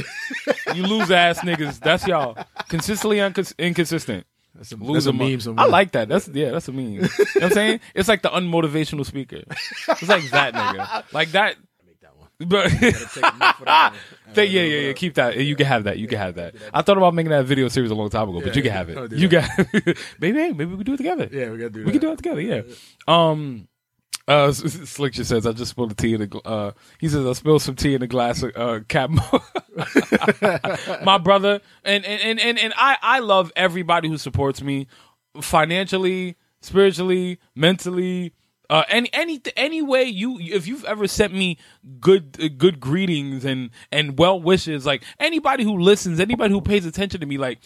you 0.73 0.83
lose 0.83 1.11
ass 1.11 1.39
niggas. 1.39 1.79
That's 1.79 2.07
y'all. 2.07 2.37
Consistently 2.69 3.17
uncons- 3.17 3.57
inconsistent. 3.57 4.25
That's 4.55 4.71
a, 4.73 4.75
Lose 4.77 5.05
that's 5.05 5.15
a 5.15 5.17
meme. 5.17 5.39
somewhere. 5.39 5.65
I 5.65 5.69
like 5.69 5.91
that. 5.91 6.09
That's 6.09 6.27
yeah, 6.27 6.51
that's 6.51 6.67
a 6.67 6.73
meme. 6.73 6.91
you 6.93 7.01
know 7.01 7.07
what 7.35 7.43
I'm 7.43 7.49
saying? 7.51 7.79
It's 7.95 8.09
like 8.09 8.21
the 8.21 8.29
unmotivational 8.29 9.05
speaker. 9.05 9.43
It's 9.47 10.07
like 10.09 10.29
that 10.31 10.53
nigga. 10.53 11.13
Like 11.13 11.31
that 11.31 11.55
Make 11.85 12.01
that 12.01 12.17
one. 12.17 12.27
but 12.49 12.67
Take 12.69 13.33
a 13.33 13.37
note 13.37 13.55
for 13.55 13.65
that 13.65 13.91
one. 13.93 14.35
Th- 14.35 14.51
yeah, 14.51 14.61
yeah, 14.63 14.87
yeah. 14.87 14.93
Keep 14.93 15.13
that. 15.15 15.37
You 15.37 15.55
can 15.55 15.65
have 15.67 15.85
that. 15.85 15.99
You 15.99 16.07
can 16.07 16.17
have 16.17 16.35
that. 16.35 16.55
I 16.73 16.81
thought 16.81 16.97
about 16.97 17.13
making 17.13 17.31
that 17.31 17.45
video 17.45 17.69
series 17.69 17.91
a 17.91 17.95
long 17.95 18.09
time 18.09 18.27
ago, 18.27 18.39
but 18.41 18.47
Yeah, 18.49 18.53
you 18.55 18.61
can 18.63 18.71
have 18.73 18.89
it. 18.89 19.11
You 19.13 19.27
got 19.29 19.49
maybe 20.19 20.51
maybe 20.53 20.65
we 20.65 20.75
can 20.77 20.83
do 20.85 20.93
it 20.93 20.97
together. 20.97 21.29
Yeah, 21.31 21.49
we 21.51 21.57
gotta 21.57 21.69
do 21.69 21.79
that. 21.79 21.85
We 21.85 21.91
can 21.93 22.01
do 22.01 22.11
it 22.11 22.17
together, 22.17 22.41
yeah. 22.41 22.61
Um, 23.07 23.67
uh, 24.31 24.51
Slick 24.53 25.13
just 25.13 25.29
says, 25.29 25.45
"I 25.45 25.51
just 25.51 25.71
spilled 25.71 25.91
the 25.91 25.95
tea 25.95 26.13
in 26.13 26.21
the." 26.21 26.41
Uh, 26.45 26.71
he 26.99 27.09
says, 27.09 27.25
"I 27.25 27.33
spilled 27.33 27.61
some 27.61 27.75
tea 27.75 27.95
in 27.95 28.01
a 28.01 28.07
glass 28.07 28.43
of 28.43 28.51
uh, 28.55 28.79
Cap." 28.87 29.09
My 31.03 31.17
brother, 31.17 31.61
and 31.83 32.05
and 32.05 32.21
and 32.21 32.39
and, 32.39 32.59
and 32.59 32.73
I, 32.75 32.97
I 33.01 33.19
love 33.19 33.51
everybody 33.55 34.07
who 34.07 34.17
supports 34.17 34.61
me, 34.61 34.87
financially, 35.41 36.37
spiritually, 36.61 37.39
mentally. 37.55 38.33
Uh, 38.69 38.83
any 38.87 39.09
any 39.11 39.41
any 39.57 39.81
way 39.81 40.05
you 40.05 40.39
if 40.39 40.65
you've 40.65 40.85
ever 40.85 41.05
sent 41.05 41.33
me 41.33 41.57
good 41.99 42.37
uh, 42.41 42.47
good 42.57 42.79
greetings 42.79 43.43
and 43.43 43.69
and 43.91 44.17
well 44.17 44.41
wishes 44.41 44.85
like 44.85 45.03
anybody 45.19 45.65
who 45.65 45.77
listens 45.77 46.21
anybody 46.21 46.53
who 46.53 46.61
pays 46.61 46.85
attention 46.85 47.19
to 47.19 47.25
me 47.25 47.37
like 47.37 47.59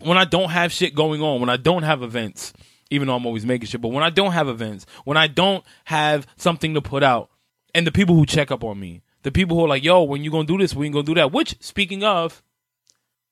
when 0.00 0.18
I 0.18 0.24
don't 0.24 0.50
have 0.50 0.72
shit 0.72 0.94
going 0.94 1.22
on, 1.22 1.40
when 1.40 1.50
I 1.50 1.56
don't 1.56 1.82
have 1.82 2.02
events, 2.02 2.52
even 2.90 3.08
though 3.08 3.14
I'm 3.14 3.26
always 3.26 3.46
making 3.46 3.68
shit. 3.68 3.80
But 3.80 3.88
when 3.88 4.04
I 4.04 4.10
don't 4.10 4.32
have 4.32 4.48
events, 4.48 4.86
when 5.04 5.16
I 5.16 5.26
don't 5.26 5.64
have 5.84 6.26
something 6.36 6.74
to 6.74 6.82
put 6.82 7.02
out, 7.02 7.30
and 7.74 7.86
the 7.86 7.92
people 7.92 8.14
who 8.14 8.26
check 8.26 8.50
up 8.50 8.64
on 8.64 8.78
me, 8.78 9.02
the 9.22 9.30
people 9.30 9.56
who 9.56 9.64
are 9.64 9.68
like, 9.68 9.84
yo, 9.84 10.02
when 10.02 10.24
you 10.24 10.30
gonna 10.30 10.44
do 10.44 10.58
this, 10.58 10.74
when 10.74 10.86
you 10.86 10.92
gonna 10.92 11.04
do 11.04 11.14
that, 11.14 11.32
which 11.32 11.56
speaking 11.60 12.02
of, 12.02 12.42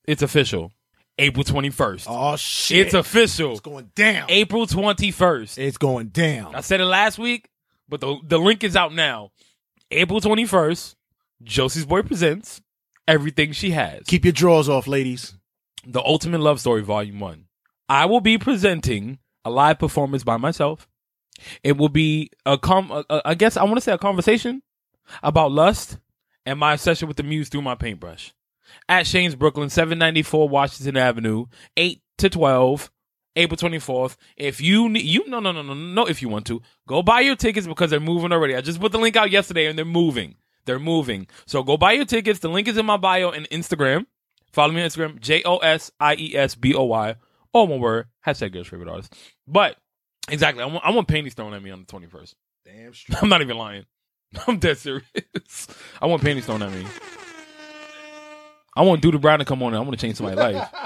it's 0.05 0.23
official. 0.23 0.73
April 1.21 1.45
21st. 1.45 2.07
Oh 2.09 2.37
shit! 2.37 2.79
it's 2.79 2.95
official. 2.95 3.51
It's 3.51 3.61
going 3.61 3.91
down. 3.97 4.27
April 4.29 4.67
21st. 4.67 5.59
It's 5.59 5.77
going 5.77 6.09
down. 6.09 6.55
I 6.55 6.61
said 6.61 6.81
it 6.81 6.85
last 6.85 7.19
week, 7.19 7.51
but 7.89 8.01
the 8.01 8.19
the 8.23 8.39
link 8.39 8.63
is 8.63 8.77
out 8.77 8.95
now. 8.95 9.33
April 9.91 10.21
21st, 10.21 10.95
Josie's 11.43 11.87
Boy 11.87 12.03
presents 12.03 12.61
Everything 13.09 13.53
She 13.53 13.71
Has. 13.73 14.03
Keep 14.07 14.27
your 14.27 14.33
drawers 14.33 14.69
off, 14.69 14.87
ladies. 14.87 15.35
The 15.85 16.03
Ultimate 16.03 16.41
Love 16.41 16.61
Story 16.61 16.83
Volume 16.83 17.19
1. 17.19 17.47
I 17.89 18.05
will 18.05 18.21
be 18.21 18.37
presenting 18.37 19.19
a 19.49 19.51
live 19.51 19.79
performance 19.79 20.25
by 20.25 20.37
myself. 20.37 20.89
It 21.63 21.77
will 21.77 21.89
be 21.89 22.31
a 22.47 22.59
com 22.59 23.05
I 23.25 23.35
guess 23.35 23.57
I 23.57 23.65
want 23.65 23.77
to 23.77 23.81
say 23.81 23.93
a 23.93 23.99
conversation 23.99 24.63
about 25.23 25.53
lust 25.53 25.99
and 26.47 26.59
my 26.59 26.75
obsession 26.75 27.09
with 27.09 27.17
the 27.17 27.23
muse 27.23 27.49
through 27.49 27.63
my 27.63 27.75
paintbrush. 27.75 28.33
At 28.89 29.07
Shane's 29.07 29.35
Brooklyn, 29.35 29.71
794 29.71 30.49
Washington 30.49 30.97
Avenue, 30.97 31.47
8 31.77 32.03
to 32.19 32.29
12, 32.29 32.91
April 33.37 33.57
24th. 33.57 34.17
If 34.37 34.61
you 34.61 34.89
need, 34.89 35.05
you, 35.05 35.27
no, 35.29 35.41
no, 35.41 35.53
no, 35.53 35.63
no, 35.63 35.75
no, 35.75 36.07
if 36.07 36.21
you 36.21 36.29
want 36.29 36.47
to, 36.47 36.61
go 36.87 37.03
buy 37.03 37.21
your 37.21 37.37
tickets 37.37 37.67
because 37.67 37.91
they're 37.91 38.01
moving 38.01 38.33
already. 38.33 38.57
I 38.57 38.61
just 38.61 38.81
put 38.81 38.93
the 38.93 38.99
link 38.99 39.17
out 39.17 39.31
yesterday 39.31 39.67
and 39.67 39.79
they're 39.79 39.85
moving. 39.85 40.37
They're 40.65 40.79
moving. 40.79 41.29
So 41.47 41.63
go 41.63 41.77
buy 41.77 41.93
your 41.93 42.05
tickets. 42.05 42.41
The 42.41 42.49
link 42.49 42.69
is 42.69 42.77
in 42.77 42.85
my 42.85 42.99
bio 42.99 43.31
and 43.31 43.49
Instagram. 43.49 44.07
Follow 44.53 44.73
me 44.73 44.83
on 44.83 44.89
Instagram, 44.89 45.21
J 45.21 45.43
O 45.45 45.59
S 45.59 45.91
I 46.01 46.15
E 46.17 46.37
S 46.37 46.55
B 46.55 46.75
O 46.75 46.85
Y, 46.85 47.15
all 47.59 47.67
one 47.67 47.81
word, 47.81 48.07
hashtag 48.27 48.53
girl's 48.53 48.69
favorite 48.69 48.89
artist. 48.89 49.15
But 49.47 49.77
exactly, 50.31 50.63
I 50.63 50.67
want, 50.67 50.85
I 50.85 50.91
want 50.91 51.09
panties 51.09 51.35
thrown 51.35 51.55
at 51.55 51.63
me 51.63 51.71
on 51.71 51.81
the 51.81 51.87
21st. 51.87 52.35
Damn 52.65 52.95
straight. 52.95 53.23
I'm 53.23 53.29
not 53.29 53.43
even 53.43 53.57
lying. 53.57 53.85
I'm 54.47 54.59
dead 54.59 54.79
serious. 54.79 55.05
I 56.01 56.07
want 56.07 56.23
panties 56.23 56.47
thrown 56.47 56.63
at 56.63 56.73
me. 56.73 56.85
I 58.77 58.83
want 58.83 59.03
Doo 59.03 59.11
Doo 59.11 59.19
Brown 59.19 59.41
to 59.41 59.45
come 59.45 59.63
on 59.63 59.69
and 59.69 59.77
I 59.77 59.81
want 59.81 59.99
to 59.99 60.07
change 60.07 60.17
somebody's 60.17 60.39
life. 60.39 60.69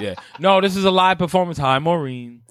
Yeah. 0.00 0.14
No, 0.40 0.60
this 0.60 0.74
is 0.74 0.84
a 0.84 0.90
live 0.90 1.18
performance. 1.18 1.58
Hi, 1.58 1.78
Maureen. 1.78 2.42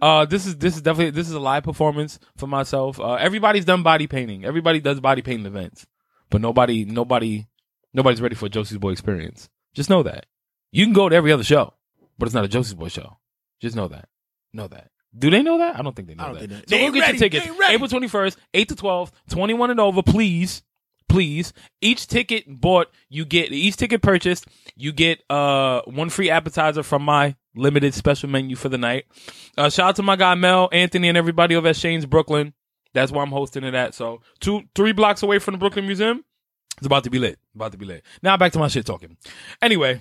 Uh, 0.00 0.26
this 0.26 0.46
is 0.46 0.56
this 0.58 0.76
is 0.76 0.82
definitely 0.82 1.10
this 1.10 1.28
is 1.28 1.34
a 1.34 1.40
live 1.40 1.64
performance 1.64 2.20
for 2.36 2.46
myself. 2.46 3.00
Uh, 3.00 3.14
everybody's 3.14 3.64
done 3.64 3.82
body 3.82 4.06
painting. 4.06 4.44
Everybody 4.44 4.78
does 4.78 5.00
body 5.00 5.22
painting 5.22 5.46
events, 5.46 5.86
but 6.30 6.40
nobody 6.40 6.84
nobody 6.84 7.46
nobody's 7.94 8.20
ready 8.20 8.34
for 8.36 8.48
Josie's 8.48 8.78
Boy 8.78 8.90
experience. 8.92 9.48
Just 9.74 9.90
know 9.90 10.02
that 10.04 10.26
you 10.70 10.84
can 10.84 10.92
go 10.92 11.08
to 11.08 11.16
every 11.16 11.32
other 11.32 11.42
show, 11.42 11.72
but 12.22 12.28
it's 12.28 12.34
not 12.36 12.44
a 12.44 12.48
Josie's 12.48 12.74
Boy 12.74 12.86
show. 12.86 13.18
Just 13.60 13.74
know 13.74 13.88
that. 13.88 14.08
Know 14.52 14.68
that. 14.68 14.90
Do 15.18 15.28
they 15.28 15.42
know 15.42 15.58
that? 15.58 15.76
I 15.76 15.82
don't 15.82 15.96
think 15.96 16.06
they 16.06 16.14
know 16.14 16.32
that. 16.32 16.38
think 16.48 16.52
So 16.52 16.76
they- 16.76 16.86
go 16.86 16.92
they 16.92 17.00
get 17.00 17.00
ready. 17.00 17.18
your 17.18 17.30
tickets. 17.30 17.46
April 17.68 17.88
21st, 17.88 18.36
8 18.54 18.68
to 18.68 18.76
12, 18.76 19.12
21 19.28 19.70
and 19.72 19.80
over, 19.80 20.02
please. 20.04 20.62
Please. 21.08 21.52
Each 21.80 22.06
ticket 22.06 22.44
bought, 22.46 22.86
you 23.08 23.24
get 23.24 23.50
each 23.50 23.76
ticket 23.76 24.02
purchased, 24.02 24.46
you 24.76 24.92
get 24.92 25.20
uh 25.28 25.80
one 25.86 26.10
free 26.10 26.30
appetizer 26.30 26.84
from 26.84 27.02
my 27.02 27.34
limited 27.56 27.92
special 27.92 28.28
menu 28.30 28.54
for 28.54 28.68
the 28.68 28.78
night. 28.78 29.06
Uh 29.58 29.68
shout 29.68 29.88
out 29.88 29.96
to 29.96 30.02
my 30.04 30.14
guy 30.14 30.36
Mel, 30.36 30.68
Anthony, 30.70 31.08
and 31.08 31.18
everybody 31.18 31.56
over 31.56 31.66
at 31.66 31.76
Shane's 31.76 32.06
Brooklyn. 32.06 32.54
That's 32.94 33.10
where 33.10 33.24
I'm 33.24 33.32
hosting 33.32 33.64
it 33.64 33.74
at. 33.74 33.94
So 33.94 34.20
two 34.38 34.62
three 34.76 34.92
blocks 34.92 35.24
away 35.24 35.40
from 35.40 35.52
the 35.54 35.58
Brooklyn 35.58 35.86
Museum. 35.86 36.24
It's 36.78 36.86
about 36.86 37.04
to 37.04 37.10
be 37.10 37.18
lit. 37.18 37.38
About 37.54 37.72
to 37.72 37.78
be 37.78 37.84
lit. 37.84 38.04
Now 38.22 38.36
back 38.38 38.52
to 38.52 38.58
my 38.60 38.68
shit 38.68 38.86
talking. 38.86 39.16
Anyway, 39.60 40.00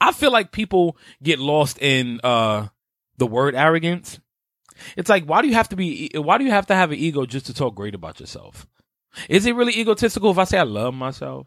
I 0.00 0.12
feel 0.12 0.30
like 0.32 0.52
people 0.52 0.96
get 1.22 1.38
lost 1.38 1.78
in 1.80 2.20
uh 2.22 2.68
the 3.18 3.26
word 3.26 3.54
arrogance. 3.54 4.20
It's 4.96 5.08
like 5.08 5.24
why 5.24 5.42
do 5.42 5.48
you 5.48 5.54
have 5.54 5.68
to 5.70 5.76
be 5.76 6.10
why 6.14 6.38
do 6.38 6.44
you 6.44 6.50
have 6.50 6.66
to 6.66 6.74
have 6.74 6.92
an 6.92 6.98
ego 6.98 7.26
just 7.26 7.46
to 7.46 7.54
talk 7.54 7.74
great 7.74 7.94
about 7.94 8.20
yourself? 8.20 8.66
Is 9.28 9.46
it 9.46 9.54
really 9.54 9.78
egotistical 9.78 10.30
if 10.30 10.38
I 10.38 10.44
say 10.44 10.58
I 10.58 10.64
love 10.64 10.94
myself? 10.94 11.46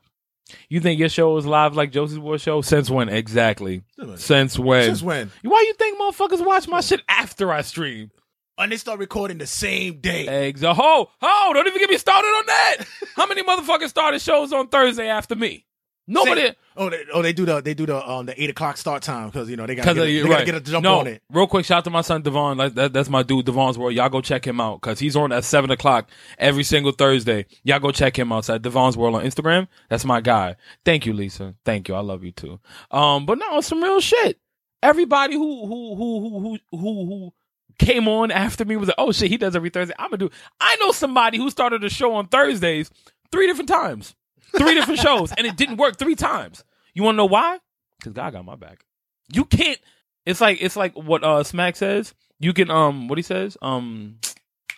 You 0.68 0.80
think 0.80 1.00
your 1.00 1.10
show 1.10 1.38
is 1.38 1.46
live 1.46 1.76
like 1.76 1.92
Josie's 1.92 2.18
Boy 2.18 2.38
show? 2.38 2.62
Since 2.62 2.90
when 2.90 3.08
exactly? 3.10 3.84
Since 4.16 4.58
when? 4.58 4.86
Since 4.86 5.04
when? 5.04 5.32
Why 5.44 5.64
you 5.68 5.74
think 5.76 6.00
motherfuckers 6.00 6.44
watch 6.44 6.68
my 6.68 6.82
shit 6.82 7.02
after 7.08 7.52
I 7.52 7.62
stream? 7.62 8.10
And 8.58 8.72
they 8.72 8.78
start 8.78 9.00
recording 9.00 9.38
the 9.38 9.48
same 9.48 10.00
day. 10.02 10.28
Eggs. 10.28 10.64
Oh, 10.64 10.74
ho, 10.74 11.08
don't 11.54 11.68
even 11.68 11.80
get 11.80 11.90
me 11.90 11.98
started 11.98 12.28
on 12.28 12.46
that. 12.48 12.78
How 13.16 13.26
many 13.26 13.42
motherfuckers 13.44 13.90
started 13.90 14.22
shows 14.22 14.52
on 14.52 14.68
Thursday 14.68 15.08
after 15.08 15.36
me? 15.36 15.66
Nobody. 16.12 16.52
Oh, 16.76 16.90
they, 16.90 17.04
oh, 17.14 17.22
they 17.22 17.34
do 17.34 17.46
the 17.46 17.62
they 17.62 17.74
do 17.74 17.86
the 17.86 18.10
um 18.10 18.26
the 18.26 18.42
eight 18.42 18.50
o'clock 18.50 18.78
start 18.78 19.04
time 19.04 19.28
because 19.28 19.50
you 19.50 19.56
know 19.56 19.66
they 19.68 19.76
got 19.76 19.84
Because 19.84 19.98
to 19.98 20.10
you're 20.10 20.26
get, 20.28 20.34
right. 20.34 20.46
get 20.46 20.56
a 20.56 20.60
jump 20.62 20.84
no, 20.84 21.00
on 21.00 21.08
it. 21.08 21.22
real 21.32 21.46
quick, 21.46 21.66
shout 21.66 21.80
out 21.80 21.84
to 21.84 21.90
my 21.90 22.02
son 22.02 22.22
Devon. 22.24 22.58
Like, 22.58 22.74
that, 22.74 22.94
that's 22.94 23.10
my 23.10 23.22
dude, 23.22 23.46
Devon's 23.46 23.78
World. 23.78 23.94
Y'all 23.94 24.10
go 24.10 24.20
check 24.20 24.46
him 24.48 24.60
out 24.60 24.82
because 24.82 24.98
he's 25.00 25.16
on 25.16 25.32
at 25.32 25.44
seven 25.44 25.70
o'clock 25.72 26.10
every 26.38 26.64
single 26.64 26.92
Thursday. 26.92 27.46
Y'all 27.64 27.80
go 27.80 27.92
check 27.92 28.18
him 28.18 28.32
out. 28.32 28.50
At 28.50 28.62
Devon's 28.64 28.98
World 28.98 29.16
on 29.16 29.24
Instagram. 29.24 29.68
That's 29.90 30.04
my 30.04 30.20
guy. 30.20 30.56
Thank 30.84 31.06
you, 31.06 31.14
Lisa. 31.14 31.54
Thank 31.64 31.88
you. 31.88 31.96
I 31.96 32.00
love 32.00 32.24
you 32.24 32.32
too. 32.32 32.60
Um, 32.90 33.26
but 33.28 33.38
no, 33.38 33.62
some 33.62 33.84
real 33.84 34.00
shit. 34.02 34.40
Everybody 34.82 35.36
who 35.36 35.68
who 35.68 35.96
who 35.96 36.20
who 36.22 36.40
who 36.40 36.78
who 36.78 37.06
who 37.06 37.34
came 37.78 38.08
on 38.08 38.32
after 38.32 38.66
me 38.66 38.78
was 38.78 38.88
like, 38.88 38.96
oh 38.98 39.12
shit, 39.12 39.30
he 39.30 39.38
does 39.38 39.56
every 39.56 39.70
Thursday. 39.70 39.94
I'm 40.00 40.08
gonna 40.10 40.18
do. 40.18 40.30
I 40.60 40.76
know 40.78 40.92
somebody 40.92 41.38
who 41.38 41.50
started 41.50 41.84
a 41.84 41.90
show 41.90 42.14
on 42.16 42.28
Thursdays 42.28 42.90
three 43.32 43.46
different 43.48 43.70
times, 43.70 44.16
three 44.58 44.74
different 44.74 45.00
shows, 45.00 45.32
and 45.34 45.46
it 45.46 45.56
didn't 45.56 45.78
work 45.78 45.98
three 45.98 46.16
times. 46.16 46.64
You 46.94 47.04
want 47.04 47.16
to 47.16 47.18
know 47.18 47.26
why? 47.26 47.60
Because 48.00 48.14
God 48.14 48.34
got 48.34 48.46
my 48.46 48.56
back. 48.56 48.86
You 49.32 49.46
can't. 49.46 49.80
It's 50.26 50.42
like 50.42 50.62
it's 50.62 50.76
like 50.76 50.94
what 50.96 51.24
uh 51.24 51.44
Smack 51.44 51.76
says. 51.76 52.14
You 52.40 52.54
can 52.54 52.70
um 52.70 53.08
what 53.08 53.18
he 53.18 53.22
says 53.22 53.58
um 53.62 54.18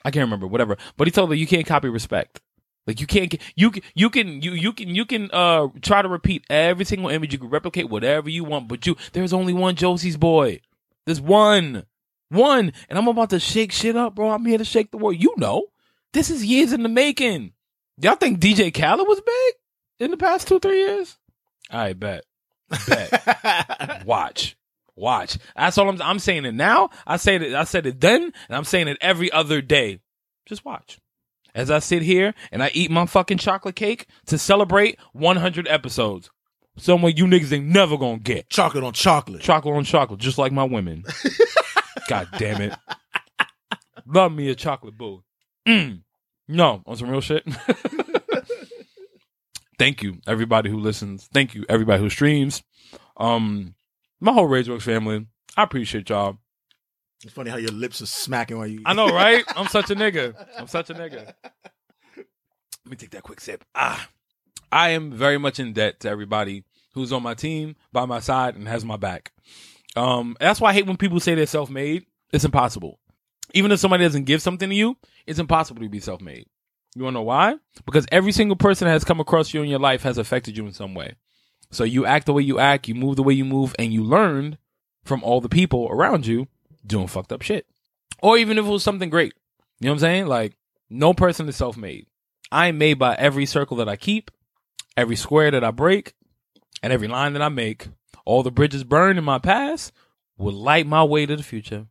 I 0.04 0.12
can't 0.12 0.24
remember 0.24 0.48
whatever, 0.48 0.78
but 0.98 1.08
he 1.08 1.12
told 1.12 1.30
me 1.30 1.38
you 1.38 1.48
can't 1.48 1.66
copy 1.66 1.90
respect. 1.90 2.42
Like 2.88 3.00
you 3.00 3.08
can't 3.08 3.36
you 3.56 3.72
can 3.72 3.84
you 3.94 4.10
can 4.10 4.42
you 4.42 4.52
you 4.54 4.74
can 4.74 4.96
you 4.96 5.06
can 5.06 5.30
uh 5.32 5.68
try 5.82 6.02
to 6.02 6.08
repeat 6.08 6.44
every 6.50 6.86
single 6.86 7.10
image. 7.10 7.34
You 7.34 7.40
can 7.40 7.50
replicate 7.50 7.90
whatever 7.90 8.30
you 8.30 8.44
want, 8.44 8.68
but 8.68 8.86
you 8.88 8.96
there's 9.14 9.34
only 9.34 9.54
one 9.54 9.76
Josie's 9.76 10.18
boy. 10.18 10.62
There's 11.06 11.22
one, 11.22 11.86
one, 12.30 12.74
and 12.90 12.98
I'm 12.98 13.08
about 13.08 13.32
to 13.32 13.40
shake 13.40 13.72
shit 13.72 13.96
up, 13.96 14.16
bro. 14.16 14.32
I'm 14.32 14.46
here 14.46 14.58
to 14.58 14.66
shake 14.66 14.92
the 14.92 14.98
world. 14.98 15.22
You 15.22 15.34
know, 15.38 15.68
this 16.14 16.30
is 16.30 16.46
years 16.46 16.74
in 16.74 16.84
the 16.84 16.90
making. 16.90 17.54
Y'all 18.00 18.16
think 18.16 18.40
DJ 18.40 18.74
Khaled 18.74 19.08
was 19.08 19.22
big 19.22 19.54
in 20.02 20.12
the 20.12 20.18
past 20.18 20.48
two 20.48 20.60
three 20.60 20.80
years? 20.80 21.18
I 21.70 21.94
bet. 21.94 22.26
Bet. 22.88 24.04
Watch. 24.06 24.58
Watch. 24.96 25.38
That's 25.56 25.78
all 25.78 25.90
I'm 25.90 26.02
I'm 26.02 26.20
saying 26.20 26.46
it 26.46 26.54
now. 26.54 26.90
I 27.08 27.18
said 27.18 27.42
it 27.42 27.54
I 27.54 27.64
said 27.64 27.86
it 27.86 28.02
then, 28.02 28.24
and 28.24 28.34
I'm 28.58 28.64
saying 28.66 28.88
it 28.88 28.98
every 29.02 29.32
other 29.32 29.62
day. 29.62 30.00
Just 30.46 30.66
watch. 30.66 31.00
As 31.54 31.70
I 31.72 31.80
sit 31.80 32.02
here 32.02 32.34
and 32.52 32.64
I 32.64 32.72
eat 32.74 32.92
my 32.92 33.06
fucking 33.06 33.38
chocolate 33.38 33.76
cake 33.76 34.08
to 34.26 34.38
celebrate 34.38 35.00
100 35.14 35.68
episodes. 35.68 36.30
Somewhere 36.78 37.12
you 37.16 37.26
niggas 37.26 37.52
ain't 37.52 37.66
never 37.68 37.98
gonna 37.98 38.20
get. 38.20 38.50
chocolate 38.50 38.84
on 38.84 38.94
chocolate. 38.94 39.42
Chocolate 39.42 39.76
on 39.76 39.84
chocolate, 39.84 40.20
just 40.20 40.38
like 40.38 40.52
my 40.52 40.64
women. 40.64 41.04
God 42.08 42.28
damn 42.38 42.62
it. 42.62 42.74
Love 44.06 44.32
me 44.32 44.50
a 44.50 44.56
chocolate 44.56 44.98
boo. 44.98 45.24
Mm. 45.68 46.02
No, 46.48 46.82
on 46.86 46.96
some 46.98 47.10
real 47.10 47.22
shit. 47.22 47.46
Thank 49.82 50.04
you, 50.04 50.20
everybody 50.28 50.70
who 50.70 50.78
listens. 50.78 51.28
Thank 51.34 51.56
you, 51.56 51.66
everybody 51.68 52.04
who 52.04 52.10
streams. 52.12 52.62
Um, 53.18 53.74
my 54.20 54.32
whole 54.32 54.48
RageWorks 54.48 54.84
family. 54.84 55.26
I 55.58 55.64
appreciate 55.64 56.08
y'all. 56.08 56.38
It's 57.24 57.34
funny 57.34 57.50
how 57.50 57.58
your 57.58 57.72
lips 57.72 58.00
are 58.00 58.06
smacking 58.06 58.60
while 58.60 58.68
you. 58.68 58.84
I 58.86 58.94
know, 58.94 59.08
right? 59.08 59.44
I'm 59.56 59.66
such 59.70 59.90
a 59.90 59.96
nigga. 59.96 60.36
I'm 60.60 60.68
such 60.68 60.92
a 60.92 60.94
nigga. 60.94 61.34
Let 62.16 62.26
me 62.86 62.96
take 62.96 63.10
that 63.10 63.24
quick 63.24 63.42
sip. 63.42 63.66
Ah, 63.74 64.08
I 64.72 64.90
am 64.90 65.14
very 65.14 65.40
much 65.40 65.60
in 65.60 65.74
debt 65.74 66.00
to 66.02 66.10
everybody 66.10 66.64
who's 66.94 67.12
on 67.12 67.24
my 67.24 67.34
team, 67.34 67.76
by 67.92 68.06
my 68.06 68.20
side, 68.20 68.56
and 68.56 68.68
has 68.68 68.86
my 68.86 68.98
back. 68.98 69.32
Um, 69.96 70.38
that's 70.40 70.62
why 70.62 70.70
I 70.70 70.74
hate 70.74 70.86
when 70.86 70.98
people 70.98 71.20
say 71.20 71.34
they're 71.34 71.48
self-made. 71.48 72.06
It's 72.32 72.46
impossible. 72.46 73.00
Even 73.56 73.72
if 73.72 73.80
somebody 73.80 74.04
doesn't 74.04 74.26
give 74.26 74.44
something 74.44 74.70
to 74.70 74.76
you, 74.76 74.96
it's 75.26 75.40
impossible 75.40 75.82
to 75.82 75.90
be 75.90 76.00
self-made. 76.00 76.46
You 76.96 77.04
wanna 77.04 77.16
know 77.16 77.24
why? 77.24 77.56
Because 77.86 78.06
every 78.12 78.32
single 78.32 78.58
person 78.58 78.86
that 78.86 78.92
has 78.92 79.04
come 79.04 79.20
across 79.20 79.54
you 79.54 79.62
in 79.62 79.70
your 79.70 79.80
life 79.80 80.04
has 80.04 80.18
affected 80.18 80.58
you 80.58 80.66
in 80.66 80.74
some 80.74 80.94
way. 80.94 81.16
So 81.72 81.84
you 81.84 82.06
act 82.06 82.26
the 82.26 82.34
way 82.34 82.44
you 82.44 82.60
act, 82.60 82.88
you 82.88 82.96
move 82.96 83.16
the 83.16 83.24
way 83.24 83.34
you 83.34 83.46
move, 83.46 83.74
and 83.80 83.94
you 83.94 84.04
learned 84.04 84.58
from 85.04 85.24
all 85.24 85.42
the 85.42 85.50
people 85.50 85.88
around 85.90 86.26
you 86.26 86.48
doing 86.86 87.08
fucked 87.08 87.32
up 87.32 87.42
shit. 87.42 87.66
Or 88.22 88.38
even 88.38 88.58
if 88.58 88.66
it 88.66 88.70
was 88.70 88.84
something 88.84 89.10
great. 89.10 89.34
You 89.80 89.86
know 89.86 89.92
what 89.92 89.96
I'm 89.96 90.00
saying? 90.00 90.28
Like, 90.28 90.54
no 90.90 91.14
person 91.14 91.48
is 91.48 91.56
self 91.56 91.78
made. 91.78 92.08
I 92.52 92.68
am 92.68 92.78
made 92.78 93.00
by 93.00 93.16
every 93.16 93.46
circle 93.46 93.78
that 93.78 93.88
I 93.88 93.96
keep, 93.96 94.30
every 94.98 95.16
square 95.16 95.50
that 95.52 95.64
I 95.64 95.72
break, 95.72 96.14
and 96.84 96.92
every 96.92 97.08
line 97.08 97.34
that 97.34 97.42
I 97.42 97.50
make. 97.50 97.88
All 98.26 98.44
the 98.44 98.52
bridges 98.52 98.84
burned 98.84 99.18
in 99.18 99.24
my 99.24 99.40
past 99.40 99.94
will 100.38 100.54
light 100.54 100.86
my 100.86 101.04
way 101.04 101.26
to 101.26 101.36
the 101.36 101.44
future. 101.44 101.88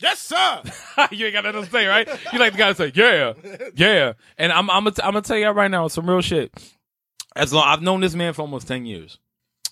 Yes, 0.00 0.18
sir. 0.20 0.62
you 1.10 1.26
ain't 1.26 1.34
got 1.34 1.44
nothing 1.44 1.64
to 1.64 1.70
say, 1.70 1.86
right? 1.86 2.08
You 2.32 2.38
like 2.38 2.52
the 2.52 2.58
guy 2.58 2.72
to 2.72 2.74
say, 2.74 2.92
yeah, 2.94 3.32
yeah. 3.74 4.12
And 4.38 4.52
I'm, 4.52 4.70
I'm, 4.70 4.84
gonna 4.84 4.96
I'm 5.02 5.12
gonna 5.12 5.22
tell 5.22 5.38
you 5.38 5.48
right 5.48 5.70
now 5.70 5.88
some 5.88 6.08
real 6.08 6.20
shit. 6.20 6.52
As 7.36 7.52
long 7.52 7.64
I've 7.66 7.82
known 7.82 8.00
this 8.00 8.14
man 8.14 8.32
for 8.32 8.42
almost 8.42 8.68
ten 8.68 8.86
years. 8.86 9.18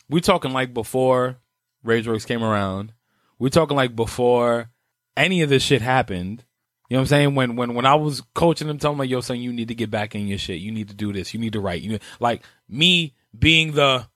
We 0.08 0.20
talking 0.20 0.52
like 0.52 0.73
before 0.73 1.38
RageWorks 1.85 2.26
came 2.26 2.42
around. 2.42 2.92
We 3.38 3.50
talking 3.50 3.76
like 3.76 3.94
before 3.94 4.70
any 5.16 5.42
of 5.42 5.50
this 5.50 5.62
shit 5.62 5.82
happened, 5.82 6.44
you 6.88 6.97
know 6.97 7.00
what 7.00 7.02
I'm 7.02 7.06
saying? 7.08 7.35
When 7.35 7.56
when 7.56 7.75
when 7.75 7.85
I 7.85 7.97
was 7.97 8.23
coaching 8.35 8.68
him, 8.68 8.78
telling 8.78 8.97
like, 8.97 9.11
"Yo, 9.11 9.20
son, 9.20 9.40
you 9.40 9.52
need 9.52 9.68
to 9.68 9.75
get 9.75 9.90
back 9.90 10.14
in 10.14 10.26
your 10.26 10.38
shit. 10.38 10.61
You 10.61 10.73
need 10.73 10.88
to 10.88 10.94
do 10.94 11.12
this. 11.12 11.35
You 11.35 11.40
need 11.40 11.52
to 11.52 11.61
write." 11.61 11.82
You 11.82 11.92
know, 11.92 11.99
like 12.18 12.42
me 12.66 13.14
being 13.38 13.73
the 13.73 14.08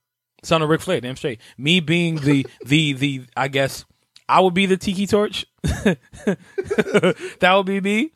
son 0.43 0.63
of 0.63 0.71
Ric 0.71 0.81
Flair, 0.81 1.01
damn 1.01 1.17
straight. 1.17 1.41
Me 1.59 1.81
being 1.81 2.17
the 2.17 2.47
the 2.65 2.95
the 2.95 3.25
I 3.37 3.49
guess 3.49 3.85
I 4.33 4.41
would 4.41 4.55
be 4.55 4.67
the 4.67 4.77
tiki 4.77 5.07
torch. 5.07 5.47
that 5.63 7.53
would 7.55 7.67
be 7.67 7.81
me 7.81 8.13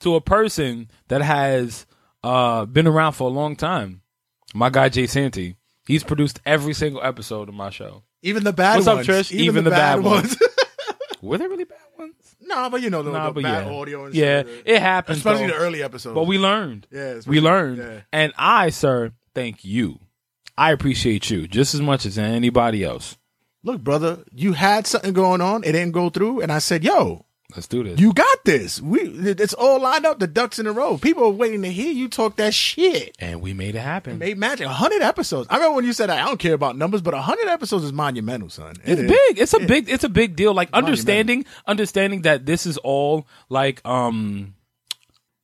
to 0.00 0.14
a 0.14 0.20
person 0.20 0.90
that 1.08 1.22
has 1.22 1.86
uh 2.24 2.64
been 2.66 2.86
around 2.86 3.12
for 3.12 3.24
a 3.28 3.32
long 3.32 3.56
time. 3.56 4.02
My 4.54 4.70
guy 4.70 4.88
Jay 4.88 5.06
Santee, 5.06 5.56
he's 5.86 6.04
produced 6.04 6.40
every 6.46 6.74
single 6.74 7.02
episode 7.02 7.48
of 7.48 7.54
my 7.54 7.70
show. 7.70 8.02
Even 8.22 8.44
the 8.44 8.52
bad 8.52 8.76
What's 8.76 8.86
up, 8.86 8.96
ones. 8.96 9.06
Trish? 9.08 9.32
Even 9.32 9.64
the 9.64 9.70
bad 9.70 10.02
ones. 10.02 10.36
Were 11.22 11.38
they 11.38 11.46
really 11.46 11.64
bad 11.64 11.78
ones? 11.98 12.36
no, 12.40 12.68
but 12.70 12.82
you 12.82 12.90
know 12.90 13.02
the, 13.02 13.10
Nah, 13.12 13.30
the 13.30 13.40
bad 13.42 13.66
yeah. 13.66 13.72
audio 13.72 14.04
and 14.06 14.14
Yeah, 14.14 14.42
shit. 14.42 14.62
it 14.66 14.80
happened, 14.80 15.18
especially 15.18 15.46
though. 15.46 15.54
the 15.54 15.58
early 15.58 15.82
episodes. 15.82 16.14
But 16.14 16.24
we 16.24 16.38
learned. 16.38 16.86
yeah, 16.90 17.20
We 17.26 17.40
learned. 17.40 17.78
Yeah. 17.78 18.00
And 18.12 18.32
I, 18.36 18.70
sir, 18.70 19.12
thank 19.34 19.64
you. 19.64 19.98
I 20.58 20.72
appreciate 20.72 21.30
you 21.30 21.46
just 21.48 21.74
as 21.74 21.80
much 21.80 22.04
as 22.06 22.18
anybody 22.18 22.84
else. 22.84 23.16
Look, 23.64 23.82
brother, 23.82 24.24
you 24.32 24.52
had 24.54 24.86
something 24.86 25.12
going 25.12 25.40
on. 25.40 25.62
It 25.64 25.72
didn't 25.72 25.92
go 25.92 26.10
through, 26.10 26.40
and 26.40 26.50
I 26.50 26.58
said, 26.58 26.82
"Yo, 26.82 27.24
Let's 27.54 27.68
do 27.68 27.84
this. 27.84 28.00
you 28.00 28.12
got 28.12 28.44
this. 28.44 28.80
We, 28.80 29.00
it's 29.02 29.54
all 29.54 29.80
lined 29.80 30.04
up. 30.06 30.18
The 30.18 30.26
ducks 30.26 30.58
in 30.58 30.66
a 30.66 30.72
row. 30.72 30.98
People 30.98 31.24
are 31.26 31.30
waiting 31.30 31.62
to 31.62 31.70
hear 31.70 31.92
you 31.92 32.08
talk 32.08 32.36
that 32.36 32.54
shit." 32.54 33.14
and 33.20 33.40
we 33.40 33.52
made 33.54 33.74
it 33.76 33.80
happen. 33.80 34.18
Made 34.18 34.36
magic. 34.36 34.66
hundred 34.66 35.02
episodes. 35.02 35.46
I 35.50 35.56
remember 35.56 35.76
when 35.76 35.84
you 35.84 35.92
said 35.92 36.10
I 36.10 36.24
don't 36.24 36.38
care 36.40 36.54
about 36.54 36.76
numbers, 36.76 37.02
but 37.02 37.14
hundred 37.14 37.48
episodes 37.48 37.84
is 37.84 37.92
monumental, 37.92 38.48
son. 38.50 38.74
It 38.84 38.92
It's 38.98 39.00
is. 39.02 39.10
big. 39.10 39.38
It's 39.38 39.54
a 39.54 39.60
big. 39.60 39.88
It's 39.88 40.04
a 40.04 40.08
big 40.08 40.34
deal. 40.34 40.54
Like 40.54 40.70
understanding, 40.72 41.44
understanding 41.66 42.22
that 42.22 42.46
this 42.46 42.66
is 42.66 42.78
all 42.78 43.28
like 43.48 43.80
um, 43.86 44.54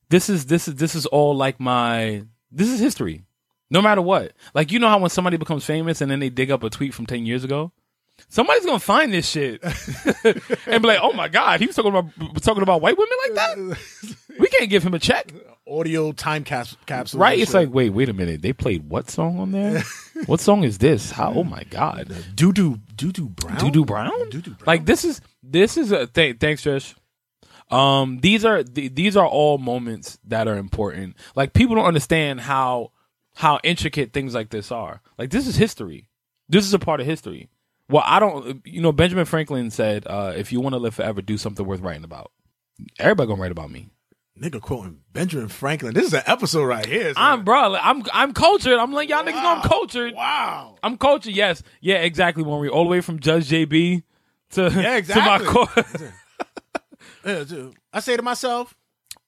this 0.09 0.29
is 0.29 0.47
this 0.47 0.67
is 0.67 0.75
this 0.75 0.93
is 0.95 1.05
all 1.05 1.35
like 1.37 1.59
my 1.59 2.23
this 2.51 2.67
is 2.67 2.79
history. 2.81 3.23
No 3.71 3.81
matter 3.83 4.01
what, 4.01 4.33
like 4.55 4.71
you 4.71 4.79
know 4.79 4.89
how 4.89 4.97
when 4.99 5.11
somebody 5.11 5.37
becomes 5.37 5.63
famous 5.63 6.01
and 6.01 6.09
then 6.11 6.19
they 6.19 6.29
dig 6.29 6.49
up 6.51 6.63
a 6.63 6.69
tweet 6.71 6.93
from 6.93 7.05
ten 7.05 7.25
years 7.27 7.43
ago, 7.43 7.71
somebody's 8.27 8.65
gonna 8.65 8.79
find 8.79 9.13
this 9.13 9.29
shit 9.29 9.63
and 10.65 10.81
be 10.81 10.87
like, 10.87 10.99
"Oh 11.01 11.13
my 11.13 11.27
god, 11.27 11.59
he 11.59 11.67
was 11.67 11.75
talking 11.75 11.91
about 11.95 12.41
talking 12.41 12.63
about 12.63 12.81
white 12.81 12.97
women 12.97 13.17
like 13.27 13.35
that." 13.35 13.77
We 14.39 14.47
can't 14.47 14.69
give 14.69 14.83
him 14.83 14.93
a 14.93 14.99
check, 14.99 15.33
Audio 15.67 16.11
time 16.13 16.43
caps- 16.45 16.77
capsule. 16.85 17.19
right? 17.19 17.37
It's 17.37 17.53
like, 17.53 17.73
wait, 17.73 17.89
wait 17.89 18.07
a 18.09 18.13
minute. 18.13 18.41
They 18.41 18.53
played 18.53 18.89
what 18.89 19.09
song 19.09 19.39
on 19.39 19.51
there? 19.51 19.83
what 20.27 20.39
song 20.39 20.63
is 20.63 20.77
this? 20.77 21.11
How? 21.11 21.33
Oh 21.33 21.43
my 21.43 21.63
god. 21.69 22.13
doo 22.35 22.53
doo 22.53 22.79
doo 22.95 23.11
doo 23.11 23.27
brown. 23.29 23.71
Doo 23.71 23.85
Brown? 23.85 24.29
Doo-doo 24.29 24.51
Brown. 24.51 24.63
Like 24.65 24.85
this 24.85 25.03
is 25.05 25.21
this 25.43 25.77
is 25.77 25.91
a 25.91 26.07
th- 26.07 26.37
thanks, 26.39 26.63
Trish. 26.63 26.95
Um, 27.69 28.19
these 28.21 28.45
are 28.45 28.63
th- 28.63 28.95
these 28.95 29.15
are 29.15 29.27
all 29.27 29.57
moments 29.57 30.17
that 30.25 30.47
are 30.47 30.57
important. 30.57 31.15
Like 31.35 31.53
people 31.53 31.75
don't 31.75 31.85
understand 31.85 32.41
how 32.41 32.91
how 33.35 33.59
intricate 33.63 34.11
things 34.13 34.33
like 34.33 34.49
this 34.49 34.71
are. 34.71 35.01
Like 35.17 35.29
this 35.29 35.47
is 35.47 35.55
history. 35.57 36.09
This 36.47 36.65
is 36.65 36.73
a 36.73 36.79
part 36.79 36.99
of 36.99 37.05
history. 37.05 37.47
Well, 37.89 38.03
I 38.05 38.19
don't. 38.19 38.65
You 38.65 38.81
know, 38.81 38.91
Benjamin 38.91 39.25
Franklin 39.25 39.71
said, 39.71 40.05
uh, 40.07 40.33
"If 40.35 40.51
you 40.51 40.61
want 40.61 40.73
to 40.73 40.79
live 40.79 40.95
forever, 40.95 41.21
do 41.21 41.37
something 41.37 41.65
worth 41.65 41.81
writing 41.81 42.03
about." 42.03 42.31
Everybody 42.99 43.27
gonna 43.27 43.41
write 43.41 43.51
about 43.51 43.71
me. 43.71 43.89
nigga 44.39 44.61
quoting 44.61 44.99
Benjamin 45.11 45.49
Franklin. 45.49 45.93
This 45.93 46.05
is 46.07 46.13
an 46.13 46.21
episode 46.27 46.63
right 46.63 46.85
here. 46.85 47.11
I'm 47.17 47.43
bro. 47.43 47.69
like, 47.69 47.81
I'm 47.83 48.03
I'm 48.13 48.33
cultured. 48.33 48.77
I'm 48.79 48.93
like 48.93 49.09
y'all 49.09 49.23
niggas 49.23 49.41
know 49.41 49.55
I'm 49.57 49.61
cultured. 49.67 50.13
Wow. 50.13 50.77
I'm 50.81 50.97
cultured. 50.97 51.33
Yes, 51.33 51.61
yeah, 51.81 51.95
exactly. 51.97 52.43
When 52.43 52.59
we 52.61 52.69
all 52.69 52.83
the 52.85 52.89
way 52.89 53.01
from 53.01 53.19
Judge 53.19 53.49
JB 53.49 54.03
to 54.51 54.61
Yeah, 54.75 54.95
exactly. 54.97 55.23
to 55.23 55.43
my 55.43 55.51
court. 55.51 56.11
Yeah, 57.25 57.43
dude. 57.43 57.75
I 57.91 57.99
say 57.99 58.15
to 58.15 58.21
myself, 58.23 58.73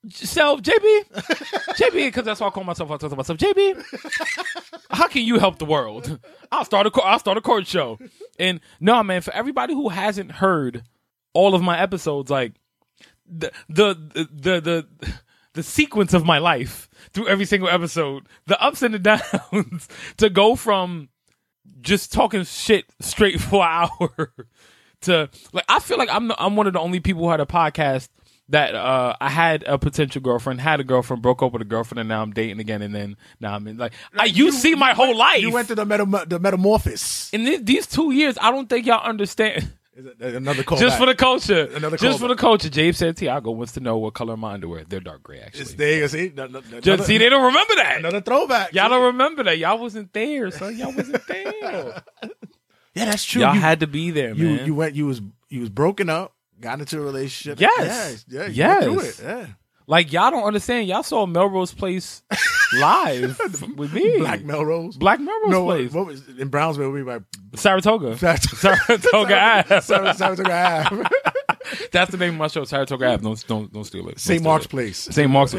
self, 0.09 0.61
JB, 0.61 1.03
JB, 1.75 1.91
because 1.93 2.23
that's 2.23 2.39
why 2.39 2.47
I 2.47 2.49
call 2.49 2.63
myself. 2.63 2.89
I 2.89 2.95
talk 2.97 3.09
to 3.09 3.15
myself, 3.17 3.37
JB. 3.37 3.83
How 4.89 5.07
can 5.07 5.23
you 5.23 5.39
help 5.39 5.59
the 5.59 5.65
world? 5.65 6.17
I'll 6.53 6.63
start 6.65 6.87
a 6.87 6.91
cour- 6.91 7.03
I'll 7.05 7.19
start 7.19 7.37
a 7.37 7.41
court 7.41 7.67
show. 7.67 7.99
And 8.41 8.59
no, 8.79 9.01
man, 9.03 9.21
for 9.21 9.33
everybody 9.33 9.73
who 9.73 9.89
hasn't 9.89 10.31
heard 10.31 10.83
all 11.33 11.55
of 11.55 11.61
my 11.61 11.79
episodes, 11.79 12.31
like 12.31 12.53
the 13.27 13.51
the 13.69 13.93
the 14.33 14.59
the 14.61 14.87
the 15.53 15.63
sequence 15.63 16.13
of 16.13 16.25
my 16.25 16.39
life 16.39 16.89
through 17.11 17.27
every 17.27 17.45
single 17.45 17.69
episode, 17.69 18.27
the 18.47 18.61
ups 18.61 18.81
and 18.81 18.93
the 18.93 18.99
downs, 19.51 19.87
to 20.17 20.29
go 20.29 20.55
from 20.55 21.09
just 21.81 22.11
talking 22.11 22.43
shit 22.43 22.85
straight 22.99 23.39
for 23.41 23.63
an 23.63 23.87
hour 23.89 24.33
to 25.01 25.29
like 25.53 25.65
I 25.69 25.79
feel 25.79 25.97
like 25.97 26.09
I'm 26.11 26.27
the, 26.29 26.43
I'm 26.43 26.55
one 26.55 26.67
of 26.67 26.73
the 26.73 26.79
only 26.79 26.99
people 26.99 27.23
who 27.23 27.29
had 27.29 27.41
a 27.41 27.45
podcast 27.45 28.09
that 28.51 28.75
uh 28.75 29.15
I 29.19 29.29
had 29.29 29.63
a 29.63 29.77
potential 29.77 30.21
girlfriend, 30.21 30.61
had 30.61 30.79
a 30.79 30.83
girlfriend, 30.83 31.21
broke 31.21 31.41
up 31.43 31.51
with 31.53 31.61
a 31.61 31.65
girlfriend, 31.65 31.99
and 31.99 32.09
now 32.09 32.21
I'm 32.21 32.31
dating 32.31 32.59
again, 32.59 32.81
and 32.81 32.93
then 32.93 33.17
now 33.39 33.55
I'm 33.55 33.67
in 33.67 33.77
like 33.77 33.93
I, 34.17 34.25
you, 34.25 34.51
see 34.51 34.75
my 34.75 34.93
whole 34.93 35.15
life. 35.17 35.41
you 35.41 35.51
went 35.51 35.67
to 35.69 35.75
the 35.75 35.85
meta- 35.85 36.25
the 36.27 36.39
metamorphosis. 36.39 37.29
in 37.33 37.65
these 37.65 37.87
two 37.87 38.11
years, 38.11 38.37
I 38.39 38.51
don't 38.51 38.69
think 38.69 38.85
y'all 38.85 39.03
understand. 39.03 39.73
Another 40.21 40.63
call. 40.63 40.77
Just 40.77 40.97
for 40.97 41.05
the 41.05 41.13
culture, 41.13 41.65
Another 41.75 41.97
just 41.97 42.19
for 42.19 42.29
the 42.29 42.35
culture. 42.35 42.69
James 42.69 42.97
Santiago 42.97 43.51
wants 43.51 43.73
to 43.73 43.81
know 43.81 43.97
what 43.97 44.13
color 44.13 44.37
my 44.37 44.53
underwear. 44.53 44.83
They're 44.87 45.01
dark 45.01 45.21
gray, 45.21 45.41
actually. 45.41 45.61
It's 45.61 45.73
there. 45.73 45.97
you 45.99 46.07
See, 46.07 46.31
No- 46.35 46.47
no- 46.47 46.61
Just 46.61 46.87
another, 46.87 47.03
see, 47.03 47.17
they 47.17 47.27
don't 47.29 47.43
remember 47.43 47.75
that. 47.75 47.97
another 47.99 48.21
throwback. 48.21 48.73
Y'all 48.73 48.87
don't 48.89 49.03
remember 49.07 49.43
that. 49.43 49.57
Y'all 49.57 49.77
wasn't 49.77 50.11
there, 50.13 50.49
son. 50.49 50.77
Y'all 50.77 50.93
wasn't 50.95 51.27
there. 51.27 52.03
Yeah, 52.95 53.05
that's 53.05 53.25
true. 53.25 53.41
Y'all 53.41 53.53
you, 53.53 53.59
had 53.61 53.81
to 53.81 53.87
be 53.87 54.11
there, 54.11 54.33
you 54.33 54.45
man. 54.55 54.65
you 54.65 54.75
went. 54.75 54.95
You 54.95 55.05
was 55.07 55.21
you 55.49 55.59
was 55.59 55.69
broken 55.69 56.09
up. 56.09 56.33
Got 56.61 56.79
into 56.79 56.99
a 56.99 57.01
relationship. 57.01 57.59
Yes. 57.59 58.25
Yeah. 58.27 58.47
Yeah. 58.47 58.89
Yes. 58.89 59.19
Yeah. 59.21 59.47
Like 59.87 60.13
y'all 60.13 60.31
don't 60.31 60.43
understand. 60.43 60.87
Y'all 60.87 61.03
saw 61.03 61.25
Melrose 61.25 61.73
Place 61.73 62.21
live 62.79 63.39
with 63.75 63.91
me. 63.93 64.19
Black 64.19 64.43
Melrose. 64.43 64.95
Black 64.95 65.19
Melrose 65.19 65.49
no, 65.49 65.65
Place. 65.65 65.91
what 65.91 66.05
was 66.05 66.27
in 66.37 66.47
Brownsville? 66.49 66.91
We 66.91 67.03
by 67.03 67.19
Saratoga. 67.55 68.17
Saratoga 68.17 68.55
Saratoga 68.55 69.39
Ave. 69.69 69.81
Saratoga 69.81 70.87
Ave. 70.91 71.03
That's 71.91 72.11
the 72.11 72.17
name 72.17 72.33
of 72.33 72.39
my 72.39 72.47
show. 72.47 72.63
Saratoga 72.63 73.13
Ave. 73.13 73.23
Don't 73.23 73.47
don't 73.47 73.73
don't 73.73 73.83
steal 73.83 74.07
it. 74.07 74.19
St. 74.19 74.43
Mark's 74.43 74.65
it. 74.65 74.69
Place. 74.69 74.97
St. 75.11 75.29
Mark's. 75.29 75.55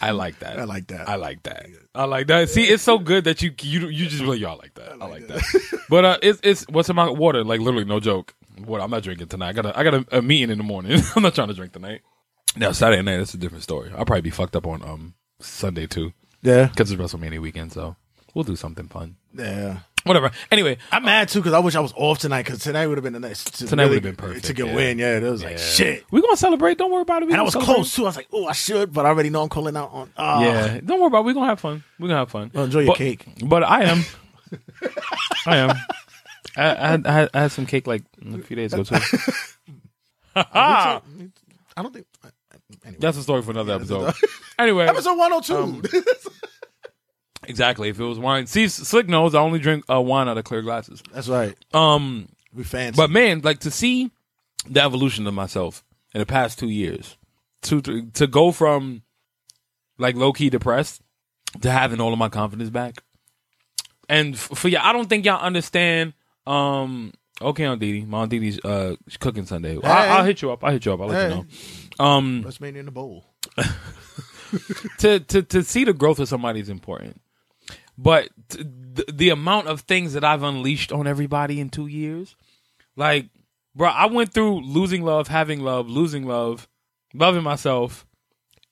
I 0.00 0.10
like 0.10 0.38
that. 0.40 0.58
I 0.58 0.64
like 0.64 0.88
that. 0.88 1.08
I 1.08 1.14
like 1.14 1.42
that. 1.44 1.66
I 1.94 2.04
like 2.06 2.26
that. 2.28 2.48
See, 2.48 2.64
it's 2.64 2.82
so 2.82 2.98
good 2.98 3.24
that 3.24 3.42
you 3.42 3.52
you 3.60 3.88
you 3.88 4.08
just 4.08 4.22
really 4.22 4.38
y'all 4.38 4.58
like 4.58 4.74
that. 4.74 5.00
I 5.00 5.06
like 5.06 5.28
that. 5.28 5.42
but 5.88 6.04
uh, 6.04 6.18
it's 6.22 6.40
it's 6.42 6.66
what's 6.68 6.88
in 6.88 6.96
my 6.96 7.08
water? 7.08 7.44
Like 7.44 7.60
literally, 7.60 7.84
no 7.84 8.00
joke. 8.00 8.34
Water. 8.66 8.82
I'm 8.82 8.90
not 8.90 9.02
drinking 9.02 9.28
tonight. 9.28 9.50
I 9.50 9.52
got 9.52 9.66
a 9.66 9.78
I 9.78 9.82
got 9.84 9.94
a, 9.94 10.18
a 10.18 10.22
meeting 10.22 10.50
in 10.50 10.58
the 10.58 10.64
morning. 10.64 11.00
I'm 11.16 11.22
not 11.22 11.34
trying 11.34 11.48
to 11.48 11.54
drink 11.54 11.72
tonight. 11.72 12.00
Now 12.56 12.72
Saturday 12.72 13.02
night, 13.02 13.18
that's 13.18 13.34
a 13.34 13.38
different 13.38 13.62
story. 13.64 13.90
I'll 13.96 14.04
probably 14.04 14.22
be 14.22 14.30
fucked 14.30 14.56
up 14.56 14.66
on 14.66 14.82
um 14.82 15.14
Sunday 15.40 15.86
too 15.86 16.12
Yeah. 16.42 16.66
because 16.66 16.90
it's 16.90 17.00
WrestleMania 17.00 17.40
weekend. 17.40 17.72
So 17.72 17.96
we'll 18.34 18.44
do 18.44 18.56
something 18.56 18.88
fun. 18.88 19.16
Yeah. 19.34 19.78
Whatever. 20.04 20.32
Anyway, 20.50 20.78
I'm 20.90 21.04
mad 21.04 21.28
too 21.28 21.38
because 21.38 21.52
I 21.52 21.60
wish 21.60 21.76
I 21.76 21.80
was 21.80 21.92
off 21.96 22.18
tonight 22.18 22.42
because 22.44 22.58
tonight 22.58 22.88
would 22.88 22.98
have 22.98 23.04
been 23.04 23.12
the 23.12 23.20
nice. 23.20 23.44
To 23.44 23.66
Tonight 23.68 23.84
really- 23.84 23.96
would've 23.98 24.16
been 24.16 24.16
perfect, 24.16 24.46
to 24.46 24.52
get 24.52 24.66
yeah. 24.66 24.74
win. 24.74 24.98
Yeah, 24.98 25.16
it 25.18 25.22
was 25.22 25.44
like 25.44 25.58
shit. 25.58 26.04
we're 26.10 26.20
gonna 26.22 26.36
celebrate. 26.36 26.76
Don't 26.76 26.90
worry 26.90 27.02
about 27.02 27.22
it. 27.22 27.26
We 27.26 27.32
And 27.32 27.40
I 27.40 27.44
was 27.44 27.52
celebrate. 27.52 27.74
close 27.74 27.94
too. 27.94 28.02
I 28.02 28.06
was 28.06 28.16
like, 28.16 28.26
oh, 28.32 28.46
I 28.46 28.52
should, 28.52 28.92
but 28.92 29.06
I 29.06 29.10
already 29.10 29.30
know 29.30 29.42
I'm 29.42 29.48
calling 29.48 29.76
out 29.76 29.90
on. 29.92 30.10
Uh, 30.16 30.38
Yeah, 30.42 30.80
don't 30.84 30.98
worry 30.98 31.06
about. 31.06 31.20
it. 31.20 31.24
We're 31.26 31.34
gonna 31.34 31.46
have 31.46 31.60
fun. 31.60 31.84
We're 32.00 32.08
gonna 32.08 32.18
have 32.18 32.30
fun. 32.32 32.50
Well, 32.52 32.64
enjoy 32.64 32.80
your 32.80 32.88
But- 32.88 32.96
cake. 32.98 33.26
But 33.44 33.62
I 33.62 33.84
am. 33.84 34.04
I 35.46 35.56
am. 35.58 35.76
I, 36.56 36.62
had, 36.62 37.06
I, 37.06 37.12
had, 37.12 37.30
I 37.34 37.40
had 37.42 37.52
some 37.52 37.66
cake 37.66 37.86
like 37.86 38.02
a 38.34 38.38
few 38.38 38.56
days 38.56 38.72
ago 38.72 38.84
too. 38.84 38.96
I 40.34 41.00
don't 41.76 41.92
think. 41.92 42.06
Anyway. 42.84 42.98
That's 43.00 43.16
a 43.18 43.22
story 43.22 43.42
for 43.42 43.50
another 43.50 43.74
episode. 43.74 44.14
Anyway, 44.58 44.86
Episode 44.86 45.16
102. 45.16 46.04
exactly. 47.48 47.88
If 47.88 47.98
it 47.98 48.04
was 48.04 48.18
wine, 48.18 48.46
see, 48.46 48.68
Slick 48.68 49.08
knows 49.08 49.34
I 49.34 49.40
only 49.40 49.58
drink 49.58 49.84
uh, 49.90 50.00
wine 50.00 50.28
out 50.28 50.38
of 50.38 50.44
clear 50.44 50.62
glasses. 50.62 51.02
That's 51.12 51.26
right. 51.28 51.56
Um, 51.74 52.28
We 52.54 52.62
fancy. 52.62 52.96
but 52.96 53.10
man, 53.10 53.40
like 53.40 53.60
to 53.60 53.70
see 53.70 54.10
the 54.68 54.82
evolution 54.82 55.26
of 55.26 55.34
myself 55.34 55.82
in 56.14 56.20
the 56.20 56.26
past 56.26 56.58
two 56.58 56.68
years, 56.68 57.16
to 57.62 57.80
to, 57.80 58.06
to 58.12 58.26
go 58.26 58.52
from 58.52 59.02
like 59.98 60.14
low 60.16 60.32
key 60.32 60.50
depressed 60.50 61.00
to 61.62 61.70
having 61.70 62.00
all 62.00 62.12
of 62.12 62.18
my 62.18 62.28
confidence 62.28 62.70
back, 62.70 63.02
and 64.08 64.34
f- 64.34 64.40
for 64.54 64.68
y'all, 64.68 64.82
I 64.84 64.92
don't 64.92 65.08
think 65.08 65.24
y'all 65.24 65.40
understand. 65.40 66.12
Um, 66.46 67.12
okay, 67.40 67.64
on 67.66 67.78
Didi, 67.78 68.04
my 68.04 68.22
aunt 68.22 68.30
Didi's 68.30 68.58
uh 68.64 68.96
cooking 69.20 69.46
Sunday. 69.46 69.78
I, 69.82 70.18
I'll 70.18 70.24
hit 70.24 70.42
you 70.42 70.50
up. 70.52 70.64
I'll 70.64 70.72
hit 70.72 70.84
you 70.84 70.92
up. 70.92 71.00
I'll 71.00 71.08
let 71.08 71.22
you 71.30 71.34
Hey. 71.36 71.42
know. 71.98 72.04
Um, 72.04 72.44
WrestleMania 72.46 72.76
in 72.76 72.86
the 72.86 72.90
bowl. 72.92 73.26
to 74.98 75.20
to 75.20 75.42
to 75.42 75.62
see 75.62 75.84
the 75.84 75.92
growth 75.92 76.18
of 76.18 76.28
somebody 76.28 76.60
is 76.60 76.68
important, 76.68 77.20
but 77.96 78.28
t- 78.48 78.62
the, 78.62 79.04
the 79.12 79.28
amount 79.30 79.68
of 79.68 79.80
things 79.82 80.12
that 80.14 80.24
I've 80.24 80.42
unleashed 80.42 80.92
on 80.92 81.06
everybody 81.06 81.60
in 81.60 81.70
two 81.70 81.86
years, 81.86 82.36
like, 82.96 83.26
bro, 83.74 83.88
I 83.88 84.06
went 84.06 84.32
through 84.32 84.60
losing 84.62 85.02
love, 85.02 85.28
having 85.28 85.60
love, 85.60 85.88
losing 85.88 86.26
love, 86.26 86.68
loving 87.14 87.42
myself, 87.42 88.06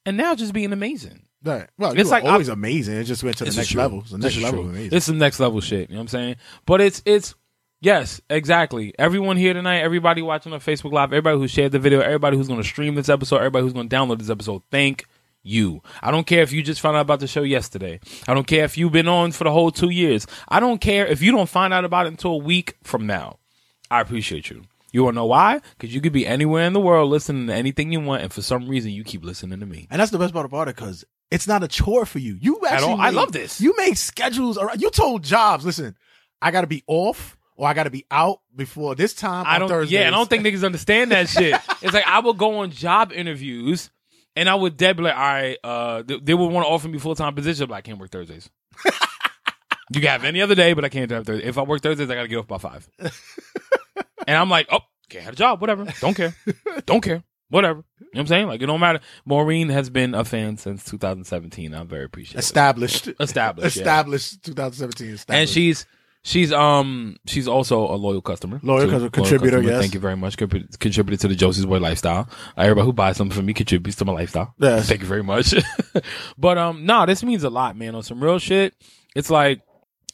and 0.04 0.16
now 0.16 0.34
just 0.34 0.52
being 0.52 0.72
amazing. 0.72 1.22
Right. 1.42 1.68
Well, 1.78 1.92
It's 1.92 2.00
it's 2.02 2.10
like 2.10 2.24
always 2.24 2.48
amazing. 2.48 2.96
It 2.98 3.04
just 3.04 3.24
went 3.24 3.38
to 3.38 3.44
the 3.44 3.54
next 3.54 3.70
true. 3.70 3.80
level. 3.80 4.02
The 4.02 4.18
next 4.18 4.36
level 4.42 4.68
amazing. 4.68 4.94
It's 4.96 5.06
some 5.06 5.16
next 5.18 5.40
level 5.40 5.60
shit. 5.62 5.88
You 5.88 5.94
know 5.96 6.00
what 6.00 6.04
I'm 6.04 6.08
saying? 6.08 6.36
But 6.66 6.82
it's 6.82 7.02
it's 7.06 7.34
Yes, 7.82 8.20
exactly. 8.28 8.94
Everyone 8.98 9.38
here 9.38 9.54
tonight, 9.54 9.78
everybody 9.80 10.20
watching 10.20 10.52
on 10.52 10.60
Facebook 10.60 10.92
Live, 10.92 11.12
everybody 11.14 11.38
who 11.38 11.48
shared 11.48 11.72
the 11.72 11.78
video, 11.78 12.00
everybody 12.00 12.36
who's 12.36 12.48
going 12.48 12.60
to 12.60 12.66
stream 12.68 12.94
this 12.94 13.08
episode, 13.08 13.36
everybody 13.38 13.62
who's 13.64 13.72
going 13.72 13.88
to 13.88 13.96
download 13.96 14.18
this 14.18 14.28
episode, 14.28 14.62
thank 14.70 15.06
you. 15.42 15.80
I 16.02 16.10
don't 16.10 16.26
care 16.26 16.42
if 16.42 16.52
you 16.52 16.62
just 16.62 16.82
found 16.82 16.98
out 16.98 17.00
about 17.02 17.20
the 17.20 17.26
show 17.26 17.40
yesterday. 17.42 17.98
I 18.28 18.34
don't 18.34 18.46
care 18.46 18.64
if 18.64 18.76
you've 18.76 18.92
been 18.92 19.08
on 19.08 19.32
for 19.32 19.44
the 19.44 19.50
whole 19.50 19.70
two 19.70 19.88
years. 19.88 20.26
I 20.48 20.60
don't 20.60 20.78
care 20.78 21.06
if 21.06 21.22
you 21.22 21.32
don't 21.32 21.48
find 21.48 21.72
out 21.72 21.86
about 21.86 22.04
it 22.04 22.10
until 22.10 22.32
a 22.32 22.36
week 22.36 22.76
from 22.82 23.06
now. 23.06 23.38
I 23.90 24.02
appreciate 24.02 24.50
you. 24.50 24.62
You 24.92 25.04
want 25.04 25.14
to 25.14 25.20
know 25.20 25.26
why? 25.26 25.62
Because 25.78 25.94
you 25.94 26.02
could 26.02 26.12
be 26.12 26.26
anywhere 26.26 26.66
in 26.66 26.74
the 26.74 26.80
world 26.80 27.08
listening 27.10 27.46
to 27.46 27.54
anything 27.54 27.92
you 27.92 28.00
want, 28.00 28.22
and 28.22 28.32
for 28.32 28.42
some 28.42 28.68
reason 28.68 28.90
you 28.90 29.04
keep 29.04 29.24
listening 29.24 29.58
to 29.60 29.66
me. 29.66 29.86
And 29.90 29.98
that's 30.00 30.10
the 30.10 30.18
best 30.18 30.34
part 30.34 30.44
about 30.44 30.68
it 30.68 30.76
because 30.76 31.04
it's 31.30 31.46
not 31.48 31.62
a 31.62 31.68
chore 31.68 32.04
for 32.04 32.18
you. 32.18 32.36
You 32.38 32.60
actually, 32.68 32.92
all. 32.92 33.00
I 33.00 33.10
made- 33.10 33.16
love 33.16 33.32
this. 33.32 33.58
You 33.58 33.74
make 33.78 33.96
schedules. 33.96 34.58
around- 34.58 34.82
You 34.82 34.90
told 34.90 35.22
Jobs, 35.24 35.64
listen, 35.64 35.96
I 36.42 36.50
got 36.50 36.60
to 36.62 36.66
be 36.66 36.82
off 36.86 37.38
or 37.60 37.68
I 37.68 37.74
got 37.74 37.84
to 37.84 37.90
be 37.90 38.06
out 38.10 38.40
before 38.56 38.94
this 38.94 39.12
time. 39.12 39.44
I 39.46 39.56
on 39.56 39.60
don't. 39.60 39.68
Thursdays. 39.68 39.92
Yeah, 39.92 40.08
I 40.08 40.10
don't 40.10 40.30
think 40.30 40.46
niggas 40.46 40.64
understand 40.64 41.12
that 41.12 41.28
shit. 41.28 41.54
It's 41.82 41.92
like 41.92 42.06
I 42.06 42.20
would 42.20 42.38
go 42.38 42.60
on 42.60 42.70
job 42.70 43.12
interviews, 43.12 43.90
and 44.34 44.48
I 44.48 44.54
would 44.54 44.78
dead 44.78 44.96
be 44.96 45.02
like, 45.02 45.14
all 45.14 45.20
right, 45.20 45.58
uh, 45.62 46.02
they, 46.02 46.18
they 46.20 46.34
would 46.34 46.50
want 46.50 46.66
to 46.66 46.70
offer 46.70 46.88
me 46.88 46.98
full 46.98 47.14
time 47.14 47.34
position, 47.34 47.68
but 47.68 47.74
I 47.74 47.82
can't 47.82 47.98
work 47.98 48.10
Thursdays. 48.10 48.48
you 48.86 50.00
can 50.00 50.04
have 50.04 50.24
any 50.24 50.40
other 50.40 50.54
day, 50.54 50.72
but 50.72 50.86
I 50.86 50.88
can't 50.88 51.10
have 51.10 51.26
Thursdays. 51.26 51.46
If 51.46 51.58
I 51.58 51.62
work 51.62 51.82
Thursdays, 51.82 52.08
I 52.08 52.14
gotta 52.14 52.28
get 52.28 52.38
off 52.38 52.46
by 52.48 52.56
five. 52.56 52.88
and 52.98 54.36
I'm 54.38 54.48
like, 54.48 54.66
oh, 54.72 54.80
can't 55.10 55.24
have 55.24 55.34
a 55.34 55.36
job, 55.36 55.60
whatever. 55.60 55.84
Don't 56.00 56.14
care, 56.14 56.34
don't 56.86 57.02
care, 57.02 57.22
whatever. 57.50 57.84
You 57.98 58.04
know 58.04 58.08
what 58.12 58.20
I'm 58.20 58.26
saying? 58.26 58.46
Like 58.46 58.62
it 58.62 58.66
don't 58.66 58.80
matter. 58.80 59.00
Maureen 59.26 59.68
has 59.68 59.90
been 59.90 60.14
a 60.14 60.24
fan 60.24 60.56
since 60.56 60.82
2017. 60.86 61.74
I'm 61.74 61.88
very 61.88 62.04
appreciative. 62.04 62.40
established. 62.40 63.10
Established, 63.20 63.76
yeah. 63.76 63.82
Established 63.82 64.42
2017. 64.44 65.08
Established. 65.10 65.38
and 65.38 65.46
she's 65.46 65.84
she's 66.22 66.52
um 66.52 67.16
she's 67.26 67.48
also 67.48 67.80
a 67.92 67.96
loyal 67.96 68.20
customer, 68.20 68.60
Loyal 68.62 68.88
customer, 68.88 69.10
contributor, 69.10 69.62
yes. 69.62 69.80
Thank 69.80 69.94
you 69.94 70.00
very 70.00 70.16
much. 70.16 70.36
Contrib- 70.36 70.78
Contributed 70.78 71.20
to 71.20 71.28
the 71.28 71.34
Josie's 71.34 71.66
Boy 71.66 71.78
lifestyle. 71.78 72.28
Uh, 72.56 72.62
everybody 72.62 72.84
who 72.86 72.92
buys 72.92 73.16
something 73.16 73.34
from 73.36 73.46
me 73.46 73.54
contributes 73.54 73.96
to 73.98 74.04
my 74.04 74.12
lifestyle. 74.12 74.54
Yes. 74.58 74.88
Thank 74.88 75.00
you 75.00 75.06
very 75.06 75.22
much. 75.22 75.54
but 76.38 76.58
um, 76.58 76.84
no, 76.86 77.06
this 77.06 77.22
means 77.22 77.44
a 77.44 77.50
lot, 77.50 77.76
man. 77.76 77.94
On 77.94 78.02
some 78.02 78.22
real 78.22 78.38
shit, 78.38 78.74
it's 79.16 79.30
like 79.30 79.62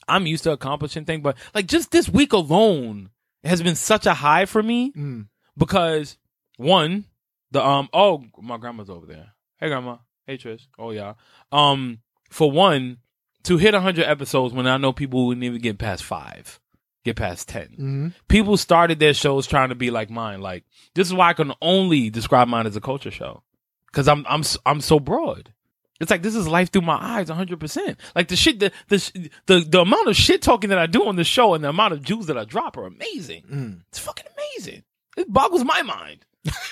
I'm 0.08 0.26
used 0.26 0.44
to 0.44 0.52
accomplishing 0.52 1.04
things, 1.04 1.22
but 1.22 1.36
like 1.54 1.66
just 1.66 1.90
this 1.90 2.08
week 2.08 2.32
alone 2.32 3.10
has 3.44 3.62
been 3.62 3.74
such 3.76 4.06
a 4.06 4.14
high 4.14 4.44
for 4.46 4.62
me 4.62 4.92
Mm. 4.92 5.26
because 5.56 6.16
one, 6.56 7.04
the 7.50 7.64
um 7.64 7.88
oh 7.92 8.24
my 8.40 8.56
grandma's 8.58 8.90
over 8.90 9.06
there. 9.06 9.32
Hey 9.58 9.68
grandma. 9.68 9.96
Hey 10.26 10.36
Trish. 10.38 10.66
Oh 10.78 10.90
yeah. 10.90 11.14
Um 11.52 11.98
for 12.30 12.50
one, 12.50 12.98
to 13.46 13.56
hit 13.56 13.74
hundred 13.74 14.04
episodes 14.06 14.54
when 14.54 14.66
I 14.66 14.76
know 14.76 14.92
people 14.92 15.26
wouldn't 15.26 15.44
even 15.44 15.60
get 15.60 15.78
past 15.78 16.04
five, 16.04 16.60
get 17.04 17.16
past 17.16 17.48
10 17.48 17.68
Mhm. 17.78 18.14
People 18.28 18.56
started 18.56 18.98
their 18.98 19.14
shows 19.14 19.46
trying 19.46 19.68
to 19.70 19.74
be 19.74 19.90
like 19.90 20.10
mine. 20.10 20.40
Like 20.40 20.64
this 20.94 21.06
is 21.08 21.14
why 21.14 21.30
I 21.30 21.32
can 21.32 21.52
only 21.62 22.10
describe 22.10 22.48
mine 22.48 22.66
as 22.66 22.76
a 22.76 22.80
culture 22.80 23.10
show 23.10 23.42
because 23.86 24.08
I'm 24.08 24.24
I'm 24.28 24.42
I'm 24.64 24.80
so 24.80 25.00
broad. 25.00 25.52
It's 25.98 26.10
like 26.10 26.22
this 26.22 26.34
is 26.34 26.46
life 26.46 26.70
through 26.72 26.82
my 26.82 26.98
eyes, 27.00 27.28
100. 27.30 27.58
percent 27.58 27.98
Like 28.14 28.28
the 28.28 28.36
shit, 28.36 28.60
the, 28.60 28.70
the 28.88 29.30
the 29.46 29.60
the 29.60 29.80
amount 29.80 30.08
of 30.08 30.14
shit 30.16 30.42
talking 30.42 30.68
that 30.70 30.78
I 30.78 30.86
do 30.86 31.06
on 31.06 31.16
the 31.16 31.24
show 31.24 31.54
and 31.54 31.64
the 31.64 31.70
amount 31.70 31.94
of 31.94 32.02
Jews 32.02 32.26
that 32.26 32.36
I 32.36 32.44
drop 32.44 32.76
are 32.76 32.84
amazing. 32.86 33.44
Mm. 33.50 33.80
It's 33.88 33.98
fucking 33.98 34.26
amazing. 34.36 34.82
It 35.16 35.32
boggles 35.32 35.64
my 35.64 35.80
mind. 35.82 36.26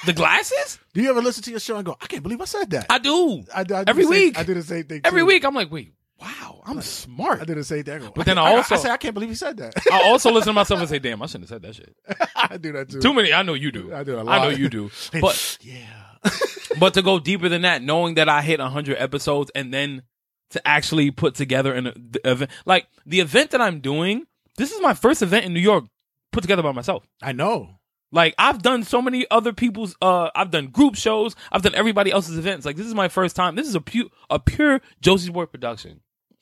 The 0.04 0.12
glasses? 0.12 0.78
Do 0.92 1.00
you 1.02 1.08
ever 1.10 1.22
listen 1.22 1.42
to 1.44 1.50
your 1.50 1.58
show 1.58 1.76
and 1.76 1.84
go, 1.86 1.96
I 2.00 2.06
can't 2.06 2.22
believe 2.22 2.40
I 2.40 2.44
said 2.44 2.70
that? 2.70 2.86
I 2.90 2.98
do. 2.98 3.42
I, 3.52 3.60
I 3.60 3.64
did 3.64 3.88
Every 3.88 4.04
same- 4.04 4.10
week. 4.10 4.38
I 4.38 4.42
did 4.44 4.56
the 4.58 4.62
same 4.62 4.84
thing. 4.84 5.00
Every 5.04 5.22
too. 5.22 5.26
week 5.26 5.44
I'm 5.44 5.54
like, 5.54 5.72
wait, 5.72 5.94
wow, 6.20 6.62
I'm 6.64 6.80
smart. 6.82 7.32
I 7.32 7.36
smart. 7.36 7.46
did 7.46 7.56
the 7.58 7.64
same 7.64 7.84
thing. 7.84 8.02
I 8.02 8.10
But 8.14 8.26
then 8.26 8.36
can't- 8.36 8.38
I 8.38 8.56
also- 8.56 8.74
I, 8.74 8.78
say 8.78 8.90
I 8.90 8.96
can't 8.96 9.14
believe 9.14 9.30
he 9.30 9.34
said 9.34 9.56
that. 9.58 9.74
I 9.90 10.02
also 10.04 10.30
listen 10.30 10.48
to 10.48 10.52
myself 10.52 10.80
and 10.80 10.88
say, 10.88 10.98
damn, 10.98 11.22
I 11.22 11.26
shouldn't 11.26 11.48
have 11.50 11.62
said 11.62 11.62
that 11.62 11.74
shit. 11.74 11.94
I 12.36 12.56
do 12.56 12.72
that 12.72 12.88
too. 12.90 13.00
Too 13.00 13.12
many. 13.14 13.32
I 13.32 13.42
know 13.42 13.54
you 13.54 13.70
do. 13.72 13.94
I 13.94 14.04
do 14.04 14.16
a 14.16 14.20
I 14.20 14.22
lot. 14.22 14.40
I 14.40 14.44
know 14.44 14.50
you 14.50 14.68
do. 14.68 14.90
But 15.20 15.58
yeah. 15.60 16.02
but 16.78 16.94
to 16.94 17.02
go 17.02 17.18
deeper 17.18 17.48
than 17.48 17.62
that, 17.62 17.82
knowing 17.82 18.14
that 18.14 18.28
I 18.28 18.40
hit 18.42 18.60
100 18.60 18.96
episodes 18.98 19.50
and 19.54 19.72
then 19.74 20.02
to 20.50 20.66
actually 20.66 21.10
put 21.10 21.34
together 21.34 21.72
an 21.74 22.10
event, 22.24 22.50
like 22.64 22.86
the 23.04 23.20
event 23.20 23.50
that 23.50 23.60
I'm 23.60 23.80
doing, 23.80 24.24
this 24.56 24.72
is 24.72 24.80
my 24.80 24.94
first 24.94 25.20
event 25.22 25.44
in 25.44 25.52
New 25.52 25.60
York 25.60 25.84
put 26.32 26.42
together 26.42 26.62
by 26.62 26.72
myself. 26.72 27.04
I 27.22 27.32
know. 27.32 27.78
Like 28.14 28.34
I've 28.38 28.62
done 28.62 28.84
so 28.84 29.02
many 29.02 29.26
other 29.30 29.52
people's 29.52 29.96
uh 30.00 30.30
I've 30.34 30.50
done 30.50 30.68
group 30.68 30.94
shows, 30.94 31.34
I've 31.52 31.62
done 31.62 31.74
everybody 31.74 32.10
else's 32.12 32.38
events. 32.38 32.64
Like 32.64 32.76
this 32.76 32.86
is 32.86 32.94
my 32.94 33.08
first 33.08 33.34
time. 33.36 33.56
This 33.56 33.66
is 33.68 33.74
a 33.74 33.80
pure 33.80 34.06
a 34.30 34.38
pure 34.38 34.80
Josie's 35.02 35.30
Boy 35.30 35.46
production. 35.46 36.00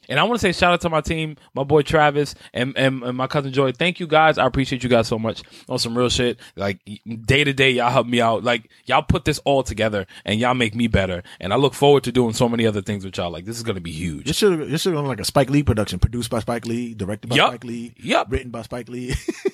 And 0.09 0.19
I 0.19 0.25
want 0.25 0.41
to 0.41 0.43
say 0.45 0.51
shout 0.53 0.73
out 0.73 0.81
to 0.81 0.91
my 0.91 1.01
team, 1.01 1.37
my 1.55 1.63
boy 1.63 1.83
Travis 1.83 2.35
and, 2.53 2.77
and, 2.77 3.05
and 3.05 3.17
my 3.17 3.29
cousin 3.29 3.53
Joy. 3.53 3.71
Thank 3.71 4.01
you 4.01 4.09
guys. 4.09 4.37
I 4.37 4.45
appreciate 4.47 4.83
you 4.83 4.89
guys 4.91 5.07
so 5.07 5.17
much 5.17 5.45
on 5.69 5.79
some 5.79 5.97
real 5.97 6.09
shit. 6.09 6.41
Like 6.57 6.81
day 7.25 7.45
to 7.45 7.53
day, 7.53 7.71
y'all 7.71 7.89
help 7.89 8.09
me 8.09 8.21
out. 8.21 8.43
Like 8.43 8.69
y'all 8.85 9.03
put 9.05 9.25
this 9.25 9.39
all 9.45 9.63
together 9.63 10.07
and 10.25 10.41
y'all 10.41 10.55
make 10.55 10.75
me 10.75 10.89
better. 10.89 11.23
And 11.39 11.53
I 11.53 11.57
look 11.57 11.73
forward 11.73 12.03
to 12.05 12.13
doing 12.13 12.33
so 12.35 12.49
many 12.49 12.67
other 12.67 12.83
things 12.83 13.05
with 13.05 13.17
y'all. 13.17 13.31
Like 13.31 13.45
this 13.45 13.57
is 13.57 13.63
going 13.63 13.77
to 13.77 13.81
be 13.81 13.93
huge. 13.93 14.27
This 14.27 14.37
should 14.37 14.69
you 14.69 14.77
should 14.77 14.93
have 14.95 15.05
like 15.07 15.21
a 15.21 15.25
Spike 15.25 15.51
Lee 15.51 15.63
production, 15.63 16.01
produced 16.01 16.31
by 16.31 16.41
Spike 16.41 16.67
Lee, 16.67 16.95
directed 16.95 17.29
by 17.29 17.37
Yup. 17.37 17.51
Spike 17.51 17.65
Lee, 17.65 17.95
Yep. 18.03 18.27
written 18.31 18.51
by 18.51 18.63
Spike 18.63 18.89
Lee, 18.89 19.15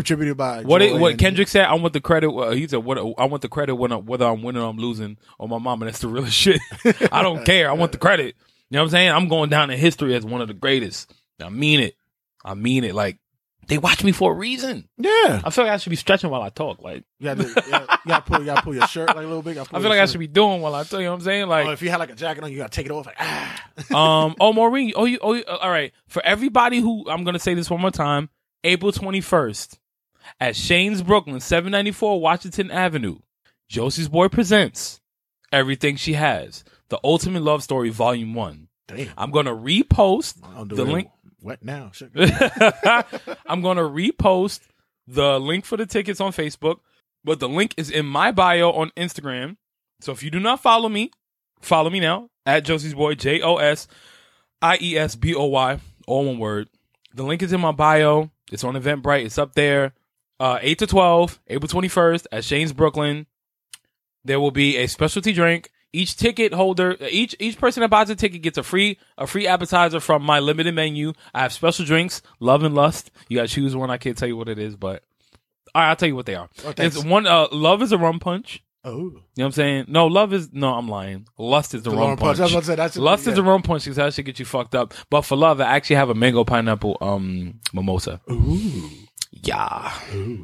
contributed 0.00 0.36
by 0.36 0.62
What 0.62 0.82
it, 0.82 0.98
what 0.98 1.18
Kendrick 1.18 1.48
said, 1.48 1.66
I 1.66 1.74
want 1.74 1.92
the 1.92 2.00
credit. 2.00 2.30
Uh, 2.30 2.50
he 2.50 2.66
said, 2.66 2.78
"What 2.84 2.98
I 2.98 3.24
want 3.24 3.42
the 3.42 3.48
credit 3.48 3.74
when 3.74 3.92
I, 3.92 3.96
whether 3.96 4.26
I'm 4.26 4.42
winning 4.42 4.62
or 4.62 4.68
I'm 4.68 4.76
losing 4.78 5.18
on 5.38 5.50
my 5.50 5.58
mama." 5.58 5.84
That's 5.86 5.98
the 6.00 6.08
real 6.08 6.26
shit. 6.26 6.60
I 7.12 7.22
don't 7.22 7.44
care. 7.46 7.70
I 7.70 7.74
want 7.74 7.92
the 7.92 7.98
credit. 7.98 8.36
You 8.70 8.76
know 8.76 8.80
what 8.80 8.84
I'm 8.86 8.90
saying? 8.90 9.10
I'm 9.10 9.28
going 9.28 9.50
down 9.50 9.70
in 9.70 9.78
history 9.78 10.14
as 10.14 10.24
one 10.24 10.40
of 10.40 10.48
the 10.48 10.54
greatest. 10.54 11.12
I 11.40 11.48
mean 11.48 11.80
it. 11.80 11.96
I 12.44 12.54
mean 12.54 12.84
it. 12.84 12.94
Like 12.94 13.18
they 13.66 13.78
watch 13.78 14.02
me 14.02 14.12
for 14.12 14.32
a 14.32 14.34
reason. 14.34 14.88
Yeah, 14.96 15.40
I 15.44 15.50
feel 15.50 15.64
like 15.64 15.72
I 15.72 15.76
should 15.76 15.90
be 15.90 15.96
stretching 15.96 16.28
while 16.30 16.42
I 16.42 16.50
talk. 16.50 16.82
Like 16.82 17.04
you 17.18 17.24
gotta, 17.26 17.42
you 17.44 17.54
gotta, 17.54 17.98
you 18.04 18.08
gotta 18.08 18.22
pull 18.22 18.38
you 18.40 18.46
gotta 18.46 18.62
pull 18.62 18.74
your 18.74 18.86
shirt 18.88 19.08
like 19.08 19.18
a 19.18 19.20
little 19.20 19.42
bit. 19.42 19.58
I 19.58 19.64
feel 19.64 19.88
like 19.88 20.00
I 20.00 20.06
should 20.06 20.18
be 20.20 20.26
doing 20.26 20.60
while 20.60 20.74
I 20.74 20.82
tell 20.84 21.00
you. 21.00 21.06
know 21.06 21.12
what 21.12 21.18
I'm 21.18 21.24
saying? 21.24 21.44
Oh, 21.44 21.48
Like 21.48 21.68
if 21.68 21.82
you 21.82 21.90
had 21.90 21.98
like 22.00 22.10
a 22.10 22.14
jacket 22.14 22.42
on, 22.42 22.50
you 22.50 22.58
gotta 22.58 22.70
take 22.70 22.86
it 22.86 22.92
off. 22.92 23.06
Like 23.06 23.16
ah, 23.20 23.64
um 23.90 24.34
oh 24.40 24.52
Maureen 24.52 24.92
oh 24.96 25.04
you 25.04 25.18
oh 25.22 25.34
you, 25.34 25.44
all 25.44 25.70
right 25.70 25.92
for 26.08 26.24
everybody 26.24 26.80
who 26.80 27.08
I'm 27.08 27.24
gonna 27.24 27.38
say 27.38 27.54
this 27.54 27.70
one 27.70 27.80
more 27.80 27.90
time 27.90 28.28
April 28.64 28.92
21st 28.92 29.78
at 30.38 30.56
Shane's 30.56 31.02
Brooklyn 31.02 31.40
794 31.40 32.20
Washington 32.20 32.70
Avenue 32.70 33.18
Josie's 33.68 34.08
Boy 34.08 34.28
presents 34.28 35.00
Everything 35.52 35.96
She 35.96 36.14
Has 36.14 36.64
the 36.88 37.00
Ultimate 37.02 37.42
Love 37.42 37.62
Story 37.62 37.90
Volume 37.90 38.34
1 38.34 38.68
damn. 38.88 39.08
I'm 39.16 39.30
gonna 39.30 39.54
repost 39.54 40.36
I'm 40.56 40.68
the 40.68 40.84
link 40.84 41.08
What 41.40 41.64
now. 41.64 41.92
I'm 43.46 43.62
gonna 43.62 43.82
repost 43.82 44.60
the 45.06 45.40
link 45.40 45.64
for 45.64 45.76
the 45.76 45.86
tickets 45.86 46.20
on 46.20 46.32
Facebook 46.32 46.80
but 47.24 47.40
the 47.40 47.48
link 47.48 47.74
is 47.76 47.90
in 47.90 48.06
my 48.06 48.30
bio 48.30 48.70
on 48.72 48.90
Instagram 48.96 49.56
so 50.00 50.12
if 50.12 50.22
you 50.22 50.30
do 50.30 50.40
not 50.40 50.60
follow 50.60 50.88
me 50.88 51.10
follow 51.60 51.90
me 51.90 52.00
now 52.00 52.30
at 52.46 52.64
Josie's 52.64 52.94
Boy 52.94 53.14
J 53.14 53.40
O 53.42 53.56
S 53.56 53.86
I 54.62 54.78
E 54.80 54.96
S 54.96 55.16
B 55.16 55.34
O 55.34 55.46
Y, 55.46 55.80
all 56.06 56.24
one 56.26 56.38
word. 56.38 56.68
The 57.14 57.22
link 57.22 57.42
is 57.42 57.52
in 57.52 57.60
my 57.60 57.72
bio. 57.72 58.30
It's 58.52 58.64
on 58.64 58.74
Eventbrite. 58.74 59.24
It's 59.24 59.38
up 59.38 59.54
there. 59.54 59.94
Uh, 60.40 60.58
8 60.62 60.78
to 60.80 60.86
12, 60.86 61.38
April 61.48 61.68
21st 61.68 62.26
at 62.32 62.44
Shane's 62.44 62.72
Brooklyn. 62.72 63.26
There 64.24 64.40
will 64.40 64.50
be 64.50 64.76
a 64.78 64.86
specialty 64.88 65.32
drink. 65.32 65.70
Each 65.92 66.16
ticket 66.16 66.54
holder, 66.54 66.96
each 67.10 67.34
each 67.40 67.58
person 67.58 67.80
that 67.80 67.90
buys 67.90 68.08
a 68.10 68.14
ticket 68.14 68.42
gets 68.42 68.56
a 68.56 68.62
free 68.62 68.96
a 69.18 69.26
free 69.26 69.46
appetizer 69.48 69.98
from 69.98 70.22
my 70.22 70.38
limited 70.38 70.72
menu. 70.74 71.12
I 71.34 71.40
have 71.40 71.52
special 71.52 71.84
drinks, 71.84 72.22
love 72.38 72.62
and 72.62 72.74
lust. 72.76 73.10
You 73.28 73.36
got 73.38 73.48
to 73.48 73.54
choose 73.54 73.74
one. 73.74 73.90
I 73.90 73.98
can't 73.98 74.16
tell 74.16 74.28
you 74.28 74.36
what 74.36 74.48
it 74.48 74.58
is, 74.58 74.76
but 74.76 75.02
all 75.74 75.82
right, 75.82 75.88
I'll 75.90 75.96
tell 75.96 76.08
you 76.08 76.14
what 76.16 76.26
they 76.26 76.36
are. 76.36 76.48
Oh, 76.64 76.70
thanks. 76.72 76.94
it's 76.96 77.04
one. 77.04 77.26
Uh, 77.26 77.48
love 77.50 77.82
is 77.82 77.90
a 77.92 77.98
rum 77.98 78.20
punch. 78.20 78.62
Oh, 78.84 78.90
You 78.98 79.00
know 79.00 79.20
what 79.34 79.44
I'm 79.46 79.52
saying? 79.52 79.84
No, 79.88 80.06
love 80.06 80.32
is 80.32 80.50
no. 80.52 80.72
I'm 80.74 80.88
lying. 80.88 81.26
Lust 81.36 81.74
is 81.74 81.82
the, 81.82 81.90
The 81.90 81.96
rum 81.96 82.08
rum 82.10 82.16
punch. 82.18 82.38
punch. 82.38 82.52
I 82.52 82.56
was 82.56 82.64
say, 82.66 82.76
that's- 82.76 82.96
Lust 82.96 83.26
is 83.26 83.34
the 83.34 83.42
rum 83.42 83.62
punch 83.62 83.82
because 83.84 83.96
that 83.96 84.14
should 84.14 84.24
get 84.26 84.38
you 84.38 84.44
fucked 84.44 84.74
up. 84.76 84.94
But 85.10 85.22
for 85.22 85.36
love, 85.36 85.60
I 85.60 85.64
actually 85.64 85.96
have 85.96 86.08
a 86.10 86.14
mango 86.14 86.44
pineapple 86.44 86.98
um 87.00 87.58
mimosa. 87.74 88.20
ooh, 88.30 88.88
Yeah, 89.32 89.92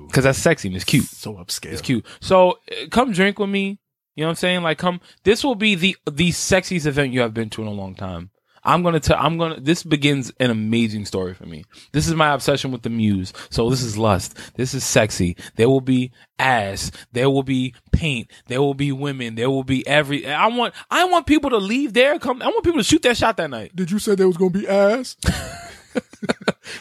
because 0.06 0.24
that's 0.24 0.38
sexy 0.38 0.68
and 0.68 0.76
it's 0.76 0.84
cute. 0.84 1.04
so 1.04 1.34
upscale. 1.34 1.72
It's 1.72 1.82
cute. 1.82 2.06
So 2.20 2.58
uh, 2.70 2.86
come 2.90 3.12
drink 3.12 3.38
with 3.38 3.50
me. 3.50 3.80
You 4.14 4.22
know 4.22 4.28
what 4.28 4.30
I'm 4.30 4.36
saying? 4.36 4.62
Like 4.62 4.78
come. 4.78 5.00
This 5.24 5.42
will 5.42 5.56
be 5.56 5.74
the 5.74 5.96
the 6.10 6.30
sexiest 6.30 6.86
event 6.86 7.12
you 7.12 7.20
have 7.20 7.34
been 7.34 7.50
to 7.50 7.62
in 7.62 7.68
a 7.68 7.72
long 7.72 7.94
time. 7.94 8.30
I'm 8.66 8.82
gonna 8.82 9.00
tell. 9.00 9.16
I'm 9.18 9.38
gonna. 9.38 9.60
This 9.60 9.84
begins 9.84 10.32
an 10.40 10.50
amazing 10.50 11.04
story 11.04 11.34
for 11.34 11.46
me. 11.46 11.64
This 11.92 12.08
is 12.08 12.14
my 12.14 12.32
obsession 12.32 12.72
with 12.72 12.82
the 12.82 12.90
muse. 12.90 13.32
So 13.48 13.70
this 13.70 13.82
is 13.82 13.96
lust. 13.96 14.36
This 14.56 14.74
is 14.74 14.84
sexy. 14.84 15.36
There 15.54 15.68
will 15.68 15.80
be 15.80 16.10
ass. 16.38 16.90
There 17.12 17.30
will 17.30 17.44
be 17.44 17.74
paint. 17.92 18.28
There 18.48 18.60
will 18.60 18.74
be 18.74 18.90
women. 18.90 19.36
There 19.36 19.50
will 19.50 19.64
be 19.64 19.86
every. 19.86 20.26
I 20.26 20.48
want. 20.48 20.74
I 20.90 21.04
want 21.04 21.26
people 21.26 21.50
to 21.50 21.58
leave 21.58 21.92
there. 21.92 22.18
Come. 22.18 22.42
I 22.42 22.46
want 22.46 22.64
people 22.64 22.80
to 22.80 22.84
shoot 22.84 23.02
their 23.02 23.14
shot 23.14 23.36
that 23.36 23.50
night. 23.50 23.74
Did 23.76 23.90
you 23.90 24.00
say 24.00 24.16
there 24.16 24.26
was 24.26 24.36
gonna 24.36 24.50
be 24.50 24.66
ass? 24.66 25.16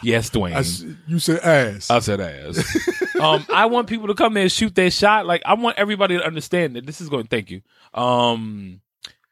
Yes, 0.01 0.29
Dwayne. 0.29 0.53
I 0.53 0.95
you 1.07 1.19
said 1.19 1.39
ass. 1.41 1.89
I 1.89 1.99
said 1.99 2.19
ass. 2.21 3.15
um, 3.19 3.45
I 3.53 3.67
want 3.67 3.87
people 3.87 4.07
to 4.07 4.13
come 4.13 4.33
there 4.33 4.43
and 4.43 4.51
shoot 4.51 4.73
their 4.75 4.91
shot. 4.91 5.25
Like 5.25 5.41
I 5.45 5.53
want 5.53 5.77
everybody 5.77 6.17
to 6.17 6.25
understand 6.25 6.75
that 6.75 6.85
this 6.85 7.01
is 7.01 7.09
going. 7.09 7.27
Thank 7.27 7.51
you. 7.51 7.61
Um, 7.93 8.81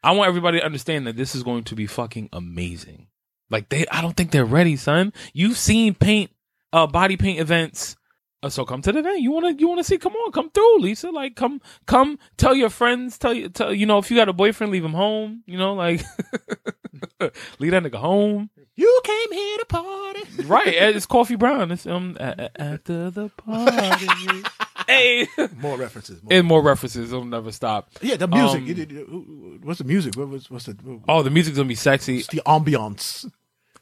I 0.03 0.11
want 0.11 0.27
everybody 0.27 0.59
to 0.59 0.65
understand 0.65 1.07
that 1.07 1.15
this 1.15 1.35
is 1.35 1.43
going 1.43 1.63
to 1.65 1.75
be 1.75 1.87
fucking 1.87 2.29
amazing. 2.33 3.07
Like 3.49 3.69
they, 3.69 3.85
I 3.91 4.01
don't 4.01 4.15
think 4.15 4.31
they're 4.31 4.45
ready, 4.45 4.75
son. 4.75 5.13
You've 5.33 5.57
seen 5.57 5.93
paint 5.93 6.31
uh, 6.71 6.87
body 6.87 7.17
paint 7.17 7.39
events. 7.39 7.95
Uh, 8.41 8.49
so 8.49 8.65
come 8.65 8.81
to 8.81 8.91
the 8.91 8.99
event. 8.99 9.21
You 9.21 9.31
wanna 9.31 9.51
you 9.51 9.67
wanna 9.67 9.83
see? 9.83 9.97
Come 9.97 10.13
on, 10.13 10.31
come 10.31 10.49
through, 10.49 10.79
Lisa. 10.79 11.09
Like 11.11 11.35
come 11.35 11.61
come 11.85 12.19
tell 12.35 12.53
your 12.53 12.69
friends. 12.69 13.17
Tell 13.17 13.33
you 13.33 13.49
tell 13.49 13.73
you 13.73 13.85
know 13.85 13.99
if 13.99 14.11
you 14.11 14.17
got 14.17 14.27
a 14.27 14.33
boyfriend, 14.33 14.71
leave 14.71 14.83
him 14.83 14.93
home. 14.93 15.43
You 15.45 15.57
know 15.57 15.73
like 15.73 16.01
leave 17.59 17.71
that 17.71 17.83
nigga 17.83 17.95
home. 17.95 18.49
You 18.75 19.01
came 19.03 19.31
here 19.31 19.57
to 19.59 19.65
party. 19.65 20.19
Right, 20.45 20.67
it's 20.67 21.05
Coffee 21.05 21.35
Brown. 21.35 21.71
It's 21.71 21.85
um 21.85 22.17
a- 22.19 22.49
a- 22.55 22.61
after 22.61 23.09
the 23.11 23.29
party. 23.29 24.07
hey, 24.87 25.27
More 25.57 25.77
references. 25.77 26.21
More. 26.23 26.33
and 26.33 26.47
more 26.47 26.61
references. 26.61 27.11
It'll 27.13 27.23
never 27.25 27.51
stop. 27.51 27.89
yeah, 28.01 28.15
the 28.15 28.27
music. 28.27 28.61
Um, 28.61 28.67
You 28.67 28.73
did- 28.73 28.91
you- 28.91 29.59
what's 29.63 29.77
the 29.79 29.85
music? 29.85 30.15
What 30.15 30.29
was 30.29 30.49
what's 30.49 30.65
the 30.65 30.75
Oh, 31.07 31.21
the 31.23 31.29
music's 31.29 31.57
gonna 31.57 31.67
be 31.69 31.75
sexy, 31.75 32.17
what's 32.17 32.27
the 32.27 32.41
ambiance? 32.45 33.29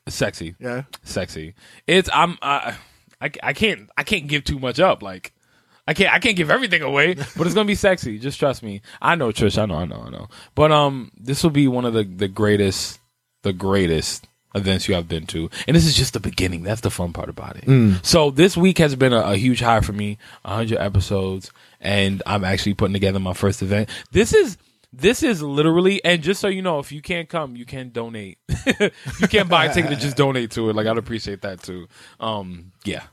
sexy. 0.08 0.56
Yeah. 0.60 0.84
sexy. 1.04 1.54
It's 1.88 2.10
I'm 2.14 2.38
I, 2.42 2.76
I 3.22 3.32
I 3.44 3.54
can't 3.54 3.90
I 3.98 4.04
can't 4.04 4.28
give 4.28 4.44
too 4.44 4.60
much 4.60 4.80
up. 4.80 5.02
Like 5.02 5.34
I 5.88 5.94
can't 5.94 6.14
I 6.14 6.20
can't 6.20 6.36
give 6.36 6.52
everything 6.52 6.82
away, 6.82 7.14
but 7.38 7.46
it's 7.48 7.54
gonna 7.56 7.66
be 7.66 7.76
sexy. 7.76 8.20
Just 8.20 8.40
trust 8.40 8.62
me. 8.62 8.82
I 9.02 9.16
know 9.16 9.30
Trish. 9.30 9.58
I 9.62 9.66
know. 9.66 9.76
I 9.76 9.86
know. 9.86 10.04
I 10.06 10.10
know. 10.10 10.28
But 10.54 10.72
um, 10.72 11.12
this 11.18 11.44
will 11.44 11.50
be 11.52 11.68
one 11.68 11.86
of 11.86 11.94
the 11.94 12.04
the 12.04 12.28
greatest 12.28 13.00
the 13.44 13.54
greatest 13.54 14.28
events 14.56 14.88
you 14.88 14.96
have 14.96 15.08
been 15.08 15.26
to, 15.28 15.50
and 15.68 15.76
this 15.76 15.86
is 15.86 15.96
just 15.96 16.14
the 16.14 16.20
beginning. 16.20 16.64
That's 16.64 16.82
the 16.82 16.92
fun 16.92 17.14
part 17.14 17.30
about 17.30 17.58
it. 17.58 18.06
So 18.06 18.32
this 18.32 18.58
week 18.58 18.78
has 18.80 18.96
been 18.96 19.14
a, 19.14 19.22
a 19.22 19.38
huge 19.38 19.62
high 19.62 19.82
for 19.82 19.94
me. 19.94 20.18
hundred 20.46 20.80
episodes, 20.80 21.52
and 21.80 22.22
I'm 22.26 22.44
actually 22.44 22.74
putting 22.74 22.94
together 22.94 23.20
my 23.20 23.34
first 23.34 23.62
event. 23.62 23.90
This 24.12 24.34
is. 24.34 24.58
This 24.94 25.24
is 25.24 25.42
literally, 25.42 26.04
and 26.04 26.22
just 26.22 26.42
so 26.42 26.50
you 26.50 26.62
know, 26.62 26.80
if 26.80 26.92
you 26.92 27.02
can't 27.02 27.30
come, 27.30 27.56
you 27.56 27.66
can 27.66 27.92
donate. 27.92 28.40
you 29.22 29.28
can't 29.30 29.48
buy 29.48 29.68
a 29.68 29.74
ticket 29.74 29.92
to 29.92 29.96
just 29.96 30.18
donate 30.18 30.52
to 30.52 30.70
it. 30.70 30.76
Like 30.76 30.86
I'd 30.86 30.98
appreciate 30.98 31.44
that 31.44 31.64
too. 31.64 31.88
Um, 32.20 32.74
yeah. 32.84 33.04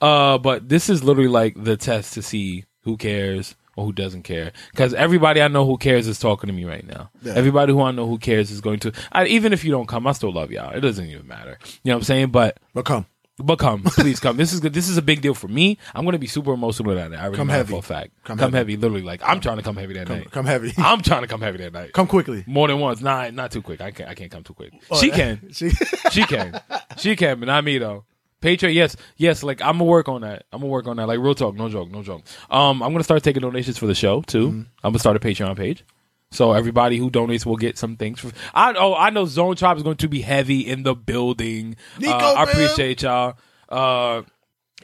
Uh, 0.00 0.38
but 0.38 0.68
this 0.68 0.88
is 0.88 1.02
literally 1.02 1.28
like 1.28 1.60
the 1.60 1.76
test 1.76 2.14
to 2.14 2.22
see 2.22 2.66
who 2.82 2.96
cares 2.96 3.56
or 3.78 3.84
who 3.84 3.92
doesn't 3.92 4.24
care. 4.24 4.52
Because 4.72 4.92
everybody 4.92 5.40
I 5.40 5.46
know 5.48 5.64
who 5.64 5.78
cares 5.78 6.08
is 6.08 6.18
talking 6.18 6.48
to 6.48 6.52
me 6.52 6.64
right 6.64 6.84
now. 6.86 7.10
Yeah. 7.22 7.34
Everybody 7.34 7.72
who 7.72 7.80
I 7.80 7.92
know 7.92 8.06
who 8.08 8.18
cares 8.18 8.50
is 8.50 8.60
going 8.60 8.80
to. 8.80 8.92
I, 9.12 9.26
even 9.26 9.52
if 9.52 9.64
you 9.64 9.70
don't 9.70 9.86
come, 9.86 10.06
I 10.06 10.12
still 10.12 10.32
love 10.32 10.50
y'all. 10.50 10.74
It 10.74 10.80
doesn't 10.80 11.06
even 11.06 11.26
matter. 11.28 11.58
You 11.84 11.90
know 11.90 11.94
what 11.94 12.00
I'm 12.00 12.04
saying? 12.04 12.28
But 12.30 12.58
But 12.74 12.84
come. 12.84 13.06
but 13.38 13.60
come, 13.60 13.82
please 13.86 14.18
come. 14.18 14.36
This 14.36 14.52
is 14.52 14.58
good. 14.58 14.74
This 14.74 14.88
is 14.88 14.96
a 14.96 15.02
big 15.02 15.20
deal 15.20 15.34
for 15.34 15.46
me. 15.46 15.78
I'm 15.94 16.02
going 16.04 16.14
to 16.14 16.18
be 16.18 16.26
super 16.26 16.52
emotional 16.52 16.92
that 16.96 17.12
night. 17.12 17.18
I 17.18 17.22
already 17.22 17.36
Come 17.36 17.46
know 17.46 17.52
heavy. 17.54 17.70
for 17.72 17.78
a 17.78 17.82
fact. 17.82 18.10
Come 18.24 18.36
Come, 18.36 18.52
heavy. 18.52 18.72
heavy. 18.72 18.82
Literally, 18.82 19.02
like 19.02 19.20
I'm 19.24 19.40
trying 19.40 19.58
to 19.58 19.62
come 19.62 19.76
heavy 19.76 19.94
that 19.94 20.08
night. 20.08 20.30
Come 20.32 20.44
heavy. 20.46 20.72
I'm 20.78 21.00
trying 21.02 21.22
to 21.22 21.28
come 21.28 21.40
heavy 21.40 21.58
that 21.58 21.72
night. 21.72 21.92
Come 21.92 22.08
quickly. 22.08 22.42
More 22.48 22.66
than 22.66 22.80
once. 22.80 23.00
Nah, 23.00 23.30
not 23.30 23.52
too 23.52 23.62
quick. 23.62 23.80
I 23.80 23.92
can't. 23.92 24.10
I 24.10 24.14
can't 24.14 24.30
come 24.32 24.42
too 24.42 24.54
quick. 24.54 24.72
Oh, 24.90 25.00
she 25.00 25.10
can. 25.20 25.50
She, 25.52 25.70
She 26.10 26.24
can. 26.24 26.60
She 26.96 27.14
can, 27.14 27.38
but 27.38 27.46
not 27.46 27.62
me 27.64 27.78
though. 27.78 28.04
Patreon, 28.40 28.72
yes, 28.72 28.96
yes. 29.16 29.42
Like 29.42 29.60
I'm 29.60 29.78
gonna 29.78 29.84
work 29.84 30.08
on 30.08 30.20
that. 30.20 30.44
I'm 30.52 30.60
gonna 30.60 30.70
work 30.70 30.86
on 30.86 30.96
that. 30.98 31.08
Like 31.08 31.18
real 31.18 31.34
talk, 31.34 31.54
no 31.56 31.68
joke, 31.68 31.90
no 31.90 32.02
joke. 32.02 32.22
Um, 32.50 32.82
I'm 32.82 32.92
gonna 32.92 33.04
start 33.04 33.22
taking 33.22 33.42
donations 33.42 33.78
for 33.78 33.86
the 33.86 33.94
show 33.94 34.22
too. 34.22 34.48
Mm-hmm. 34.48 34.60
I'm 34.84 34.92
gonna 34.92 34.98
start 34.98 35.16
a 35.16 35.20
Patreon 35.20 35.56
page, 35.56 35.84
so 36.30 36.52
everybody 36.52 36.98
who 36.98 37.10
donates 37.10 37.44
will 37.44 37.56
get 37.56 37.78
some 37.78 37.96
things. 37.96 38.20
For, 38.20 38.30
I 38.54 38.74
oh 38.74 38.94
I 38.94 39.10
know 39.10 39.24
Zone 39.24 39.56
Tribe 39.56 39.76
is 39.76 39.82
going 39.82 39.96
to 39.96 40.08
be 40.08 40.20
heavy 40.20 40.60
in 40.60 40.84
the 40.84 40.94
building. 40.94 41.76
Nico 41.98 42.12
Uh, 42.12 42.34
I 42.34 42.44
appreciate 42.44 43.02
y'all. 43.02 43.36
Uh, 43.68 44.22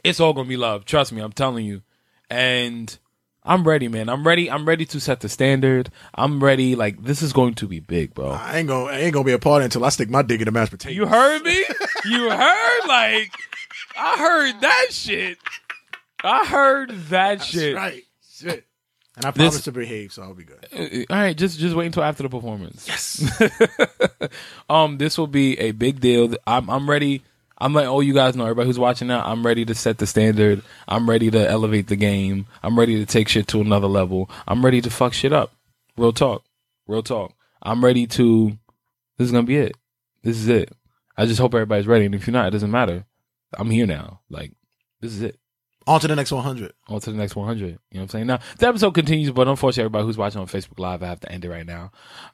it's 0.03 0.19
all 0.19 0.33
gonna 0.33 0.49
be 0.49 0.57
love. 0.57 0.83
Trust 0.85 1.13
me, 1.13 1.21
I'm 1.21 1.31
telling 1.31 1.65
you. 1.65 1.81
And 2.29 2.97
I'm 3.45 3.63
ready, 3.63 3.87
man. 3.87 4.09
I'm 4.09 4.25
ready. 4.25 4.49
I'm 4.49 4.65
ready 4.67 4.85
to 4.87 4.99
set 4.99 5.19
the 5.19 5.29
standard. 5.29 5.91
I'm 6.15 6.43
ready. 6.43 6.75
Like 6.75 7.03
this 7.03 7.21
is 7.21 7.31
going 7.31 7.53
to 7.55 7.67
be 7.67 7.79
big, 7.79 8.13
bro. 8.13 8.31
I 8.31 8.57
ain't 8.57 8.67
gonna 8.67 8.85
I 8.91 8.97
ain't 8.99 9.13
gonna 9.13 9.25
be 9.25 9.33
a 9.33 9.39
part 9.39 9.61
until 9.63 9.85
I 9.85 9.89
stick 9.89 10.09
my 10.09 10.21
dick 10.23 10.41
in 10.41 10.45
the 10.45 10.51
mashed 10.51 10.71
potatoes. 10.71 10.95
You 10.97 11.05
heard 11.05 11.43
me? 11.43 11.63
You 12.05 12.29
heard 12.29 12.87
like 12.87 13.31
I 13.97 14.15
heard 14.17 14.61
that 14.61 14.87
shit. 14.91 15.37
I 16.23 16.45
heard 16.45 16.89
that 16.89 17.39
That's 17.39 17.45
shit. 17.45 17.75
right. 17.75 18.03
Shit. 18.31 18.65
And 19.17 19.25
I 19.25 19.31
This- 19.31 19.37
promise 19.37 19.63
to 19.65 19.71
behave, 19.71 20.11
so 20.11 20.23
I'll 20.23 20.33
be 20.33 20.43
good. 20.43 20.65
Uh, 20.73 21.13
All 21.13 21.19
right, 21.21 21.37
just 21.37 21.57
just 21.59 21.75
wait 21.75 21.85
until 21.85 22.03
after 22.03 22.23
the 22.23 22.29
performance. 22.29 22.85
Yes. 22.87 23.41
um, 24.69 24.97
this 24.97 25.17
will 25.17 25.27
be 25.27 25.57
a 25.59 25.71
big 25.71 25.99
deal. 25.99 26.35
I'm 26.45 26.69
I'm 26.69 26.89
ready. 26.89 27.21
I'm 27.57 27.73
like, 27.73 27.87
oh, 27.87 28.01
you 28.01 28.13
guys 28.13 28.35
know, 28.35 28.43
everybody 28.43 28.67
who's 28.67 28.79
watching 28.79 29.07
now, 29.07 29.23
I'm 29.25 29.45
ready 29.45 29.63
to 29.65 29.75
set 29.75 29.97
the 29.97 30.07
standard. 30.07 30.61
I'm 30.87 31.09
ready 31.09 31.31
to 31.31 31.49
elevate 31.49 31.87
the 31.87 31.95
game. 31.95 32.47
I'm 32.61 32.77
ready 32.77 32.97
to 32.97 33.05
take 33.05 33.29
shit 33.29 33.47
to 33.49 33.61
another 33.61 33.87
level. 33.87 34.29
I'm 34.47 34.63
ready 34.63 34.81
to 34.81 34.89
fuck 34.89 35.13
shit 35.13 35.31
up. 35.31 35.53
Real 35.97 36.11
talk. 36.11 36.43
Real 36.87 37.03
talk. 37.03 37.33
I'm 37.61 37.83
ready 37.83 38.05
to 38.07 38.57
this 39.17 39.27
is 39.27 39.31
gonna 39.31 39.43
be 39.43 39.57
it. 39.57 39.77
This 40.23 40.37
is 40.37 40.47
it. 40.47 40.71
I 41.17 41.25
just 41.25 41.39
hope 41.39 41.53
everybody's 41.53 41.87
ready. 41.87 42.05
And 42.05 42.15
if 42.15 42.27
you're 42.27 42.33
not, 42.33 42.47
it 42.47 42.51
doesn't 42.51 42.71
matter. 42.71 43.05
I'm 43.57 43.69
here 43.69 43.85
now. 43.85 44.21
Like, 44.29 44.51
this 45.01 45.13
is 45.13 45.21
it. 45.21 45.39
On 45.87 45.99
to 45.99 46.07
the 46.07 46.15
next 46.15 46.31
100. 46.31 46.73
On 46.89 46.99
to 46.99 47.11
the 47.11 47.17
next 47.17 47.35
100. 47.35 47.61
You 47.61 47.67
know 47.67 47.77
what 47.91 48.01
I'm 48.01 48.09
saying? 48.09 48.27
Now, 48.27 48.39
the 48.57 48.67
episode 48.67 48.91
continues, 48.95 49.31
but 49.31 49.47
unfortunately, 49.47 49.83
everybody 49.83 50.05
who's 50.05 50.17
watching 50.17 50.41
on 50.41 50.47
Facebook 50.47 50.79
Live, 50.79 51.03
I 51.03 51.07
have 51.07 51.19
to 51.21 51.31
end 51.31 51.45
it 51.45 51.49
right 51.49 51.65
now. 51.65 51.91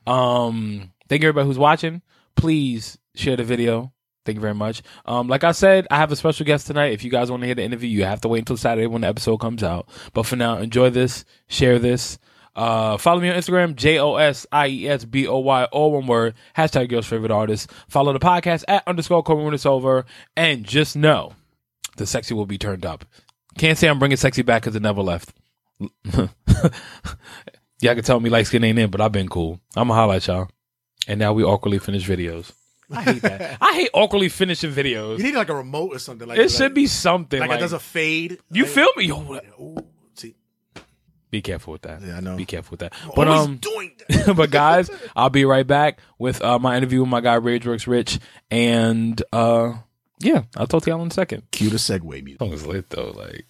Um, 0.07 0.93
thank 1.09 1.21
you, 1.21 1.27
everybody 1.27 1.47
who's 1.47 1.59
watching. 1.59 2.01
Please 2.35 2.97
share 3.13 3.35
the 3.35 3.43
video. 3.43 3.91
Thank 4.25 4.35
you 4.35 4.41
very 4.41 4.53
much. 4.53 4.83
Um, 5.05 5.27
like 5.27 5.43
I 5.43 5.51
said, 5.51 5.87
I 5.89 5.97
have 5.97 6.11
a 6.11 6.15
special 6.15 6.45
guest 6.45 6.67
tonight. 6.67 6.93
If 6.93 7.03
you 7.03 7.09
guys 7.09 7.31
want 7.31 7.41
to 7.41 7.47
hear 7.47 7.55
the 7.55 7.63
interview, 7.63 7.89
you 7.89 8.05
have 8.05 8.21
to 8.21 8.27
wait 8.27 8.39
until 8.39 8.57
Saturday 8.57 8.87
when 8.87 9.01
the 9.01 9.07
episode 9.07 9.37
comes 9.37 9.63
out. 9.63 9.89
But 10.13 10.27
for 10.27 10.35
now, 10.35 10.57
enjoy 10.57 10.91
this, 10.91 11.25
share 11.47 11.79
this. 11.79 12.19
Uh, 12.55 12.97
follow 12.97 13.21
me 13.21 13.29
on 13.29 13.35
Instagram, 13.35 13.75
J 13.75 13.97
O 13.99 14.15
S 14.15 14.45
I 14.51 14.67
E 14.67 14.87
S 14.87 15.05
B 15.05 15.27
O 15.27 15.39
Y, 15.39 15.63
all 15.65 15.93
one 15.93 16.05
word. 16.05 16.35
Hashtag 16.55 16.89
girl's 16.89 17.07
favorite 17.07 17.31
artist. 17.31 17.71
Follow 17.87 18.13
the 18.13 18.19
podcast 18.19 18.63
at 18.67 18.87
underscore 18.87 19.23
callmewhenitsover. 19.23 20.03
And 20.35 20.65
just 20.65 20.95
know 20.95 21.33
the 21.97 22.05
sexy 22.05 22.33
will 22.33 22.45
be 22.45 22.57
turned 22.57 22.85
up. 22.85 23.05
Can't 23.57 23.77
say 23.77 23.87
I'm 23.87 23.99
bringing 23.99 24.17
sexy 24.17 24.43
back 24.43 24.61
because 24.61 24.75
it 24.75 24.81
never 24.81 25.01
left. 25.01 25.33
y'all 26.13 26.29
can 27.81 28.03
tell 28.03 28.19
me 28.19 28.29
like 28.29 28.45
skin 28.45 28.63
ain't 28.63 28.79
in, 28.79 28.91
but 28.91 29.01
I've 29.01 29.11
been 29.11 29.29
cool. 29.29 29.59
I'm 29.75 29.87
going 29.87 30.09
to 30.09 30.15
at 30.15 30.27
y'all. 30.27 30.49
And 31.07 31.19
now 31.19 31.33
we 31.33 31.43
awkwardly 31.43 31.79
finish 31.79 32.07
videos. 32.07 32.51
I 32.91 33.01
hate 33.03 33.21
that. 33.21 33.57
I 33.61 33.73
hate 33.73 33.89
awkwardly 33.93 34.29
finishing 34.29 34.71
videos. 34.71 35.17
You 35.17 35.23
need 35.25 35.35
like 35.35 35.49
a 35.49 35.55
remote 35.55 35.95
or 35.95 35.99
something 35.99 36.27
like 36.27 36.37
It 36.37 36.41
like- 36.43 36.49
should 36.51 36.73
be 36.73 36.87
something 36.87 37.39
like, 37.39 37.49
like, 37.49 37.59
it 37.59 37.61
does 37.61 37.73
a 37.73 37.79
fade. 37.79 38.39
you 38.51 38.63
like, 38.63 38.71
feel 38.71 38.89
me? 38.97 39.05
Yo, 39.05 39.15
what- 39.19 39.45
Ooh, 39.59 39.77
see, 40.15 40.35
be 41.29 41.41
careful 41.41 41.73
with 41.73 41.81
that. 41.83 42.01
Yeah, 42.01 42.17
I 42.17 42.19
know. 42.19 42.35
Be 42.35 42.45
careful 42.45 42.71
with 42.71 42.79
that. 42.81 42.93
But 43.15 43.27
always 43.27 43.47
um, 43.47 43.57
doing 43.57 43.91
that. 44.09 44.35
but 44.35 44.51
guys, 44.51 44.89
I'll 45.15 45.29
be 45.29 45.45
right 45.45 45.65
back 45.65 45.99
with 46.19 46.41
uh, 46.41 46.59
my 46.59 46.75
interview 46.77 46.99
with 47.01 47.09
my 47.09 47.21
guy 47.21 47.35
Rage 47.35 47.65
Works 47.65 47.87
Rich, 47.87 48.19
and 48.49 49.21
uh, 49.31 49.73
yeah, 50.19 50.43
I'll 50.57 50.67
talk 50.67 50.83
to 50.83 50.89
y'all 50.89 51.01
in 51.01 51.07
a 51.07 51.11
second. 51.11 51.43
Cue 51.51 51.69
the 51.69 51.77
segue 51.77 52.03
music. 52.23 52.39
song 52.39 52.51
is 52.53 52.65
lit 52.65 52.89
though. 52.89 53.11
Like, 53.15 53.45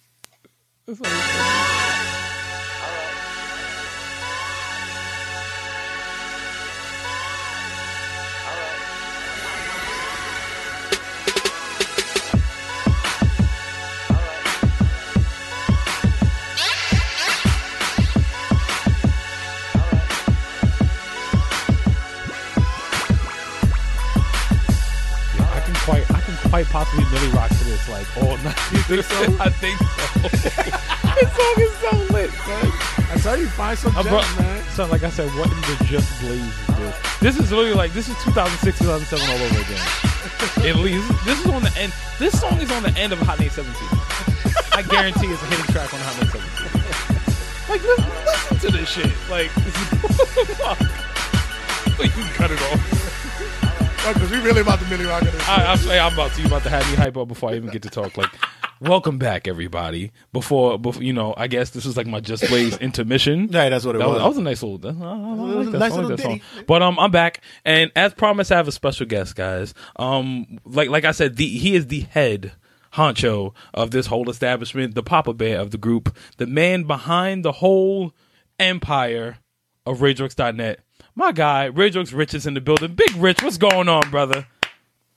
quite, 26.52 26.68
I 26.68 26.84
can 26.84 26.84
possibly 26.84 27.04
Millie 27.08 27.32
rock 27.32 27.48
to 27.48 27.64
this 27.64 27.88
like 27.88 28.04
all 28.18 28.36
night. 28.44 28.58
You 28.72 28.84
think 28.84 29.04
so? 29.04 29.16
I 29.40 29.48
think 29.48 29.78
so. 29.80 30.28
this 31.16 31.30
song 31.32 31.56
is 31.56 31.72
so 31.80 32.12
lit, 32.12 32.30
man. 32.44 32.68
I 33.08 33.16
tell 33.16 33.38
you, 33.38 33.48
find 33.48 33.78
some 33.78 33.96
uh, 33.96 34.00
I 34.00 34.02
gems, 34.02 34.12
brought, 34.12 34.38
man. 34.38 34.64
so 34.68 34.86
like 34.86 35.02
I 35.02 35.08
said, 35.08 35.30
what 35.32 35.50
in 35.50 35.56
the 35.56 35.84
just 35.84 36.20
blaze 36.20 36.42
is 36.42 36.76
this? 36.76 37.20
This 37.20 37.38
is 37.38 37.52
literally 37.52 37.72
like 37.72 37.92
this 37.94 38.08
is 38.08 38.16
2006, 38.24 38.78
2007 38.80 39.30
all 39.32 39.40
over 39.40 39.60
again. 39.64 39.80
At 40.68 40.76
least 40.76 41.08
this 41.24 41.40
is 41.40 41.50
on 41.50 41.62
the 41.62 41.72
end. 41.78 41.92
This 42.18 42.38
song 42.38 42.60
is 42.60 42.70
on 42.70 42.82
the 42.82 42.92
end 43.00 43.14
of 43.14 43.18
Hot 43.20 43.40
Nate 43.40 43.52
17. 43.52 43.72
I 44.76 44.82
guarantee 44.82 45.32
it's 45.32 45.42
a 45.42 45.46
hidden 45.46 45.66
track 45.72 45.88
on 45.94 46.00
Hot 46.04 46.20
Nate 46.20 46.36
17. 46.36 47.72
Like 47.72 47.80
listen, 47.80 48.12
listen 48.28 48.56
to 48.58 48.68
this 48.76 48.88
shit. 48.92 49.12
Like 49.30 49.48
fuck. 50.60 50.80
Like 51.98 52.12
you 52.12 52.24
can 52.24 52.34
cut 52.34 52.50
it 52.50 52.60
off. 52.60 53.01
Because 54.04 54.30
we 54.32 54.38
really 54.40 54.60
about 54.62 54.80
to 54.80 54.86
Millie 54.86 55.04
Rock 55.06 55.22
this. 55.22 55.48
I, 55.48 55.64
I'm, 55.72 55.78
I'm 56.08 56.12
about 56.14 56.32
to. 56.32 56.40
You 56.40 56.46
about 56.48 56.64
to 56.64 56.70
have 56.70 56.88
me 56.90 56.96
hype 56.96 57.16
up 57.16 57.28
before 57.28 57.50
I 57.50 57.54
even 57.54 57.70
get 57.70 57.82
to 57.82 57.88
talk. 57.88 58.16
Like, 58.16 58.30
welcome 58.80 59.16
back, 59.16 59.46
everybody. 59.46 60.10
Before, 60.32 60.76
before 60.76 61.02
you 61.04 61.12
know, 61.12 61.34
I 61.36 61.46
guess 61.46 61.70
this 61.70 61.84
was 61.84 61.96
like 61.96 62.08
my 62.08 62.18
Just 62.20 62.46
Blaze 62.48 62.76
intermission. 62.78 63.48
Yeah, 63.52 63.68
that's 63.68 63.84
what 63.84 63.94
it 63.94 63.98
That 64.00 64.08
was, 64.08 64.14
was. 64.14 64.22
that 64.22 64.28
was 64.28 64.38
a 64.38 64.42
nice 64.42 64.62
little. 64.62 64.78
that- 64.78 64.96
I, 65.00 65.08
I 65.08 65.14
like 65.34 65.70
that, 65.70 65.78
Nice 65.78 65.92
I 65.92 65.94
like 65.96 66.08
little 66.08 66.18
song. 66.18 66.40
But 66.66 66.82
um, 66.82 66.98
I'm 66.98 67.12
back, 67.12 67.42
and 67.64 67.92
as 67.94 68.12
promised, 68.12 68.50
I 68.50 68.56
have 68.56 68.66
a 68.68 68.72
special 68.72 69.06
guest, 69.06 69.36
guys. 69.36 69.72
Um, 69.96 70.58
like 70.64 70.88
like 70.88 71.04
I 71.04 71.12
said, 71.12 71.36
the 71.36 71.46
he 71.46 71.76
is 71.76 71.86
the 71.86 72.00
head 72.00 72.52
honcho 72.94 73.54
of 73.72 73.92
this 73.92 74.06
whole 74.06 74.28
establishment, 74.28 74.96
the 74.96 75.04
Papa 75.04 75.32
Bear 75.32 75.60
of 75.60 75.70
the 75.70 75.78
group, 75.78 76.14
the 76.38 76.46
man 76.46 76.84
behind 76.84 77.44
the 77.44 77.52
whole 77.52 78.12
empire 78.58 79.38
of 79.86 79.98
RageWorks.net. 80.00 80.80
My 81.14 81.32
guy, 81.32 81.68
RageWorks 81.68 82.14
Rich 82.14 82.34
is 82.34 82.46
in 82.46 82.54
the 82.54 82.60
building. 82.60 82.94
Big 82.94 83.14
Rich, 83.16 83.42
what's 83.42 83.58
going 83.58 83.88
on, 83.88 84.10
brother? 84.10 84.46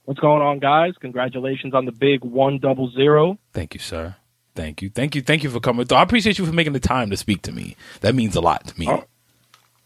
What's 0.04 0.20
going 0.20 0.42
on, 0.42 0.58
guys? 0.58 0.94
Congratulations 1.00 1.74
on 1.74 1.86
the 1.86 1.92
big 1.92 2.22
one 2.22 2.58
double 2.58 2.90
zero. 2.90 3.38
Thank 3.52 3.74
you, 3.74 3.80
sir. 3.80 4.16
Thank 4.54 4.82
you, 4.82 4.90
thank 4.90 5.14
you, 5.14 5.22
thank 5.22 5.42
you 5.42 5.50
for 5.50 5.58
coming. 5.58 5.86
through. 5.86 5.98
I 5.98 6.02
appreciate 6.02 6.38
you 6.38 6.46
for 6.46 6.52
making 6.52 6.74
the 6.74 6.80
time 6.80 7.10
to 7.10 7.16
speak 7.16 7.42
to 7.42 7.52
me. 7.52 7.76
That 8.00 8.14
means 8.14 8.36
a 8.36 8.40
lot 8.40 8.66
to 8.66 8.78
me. 8.78 8.88
Oh. 8.88 9.04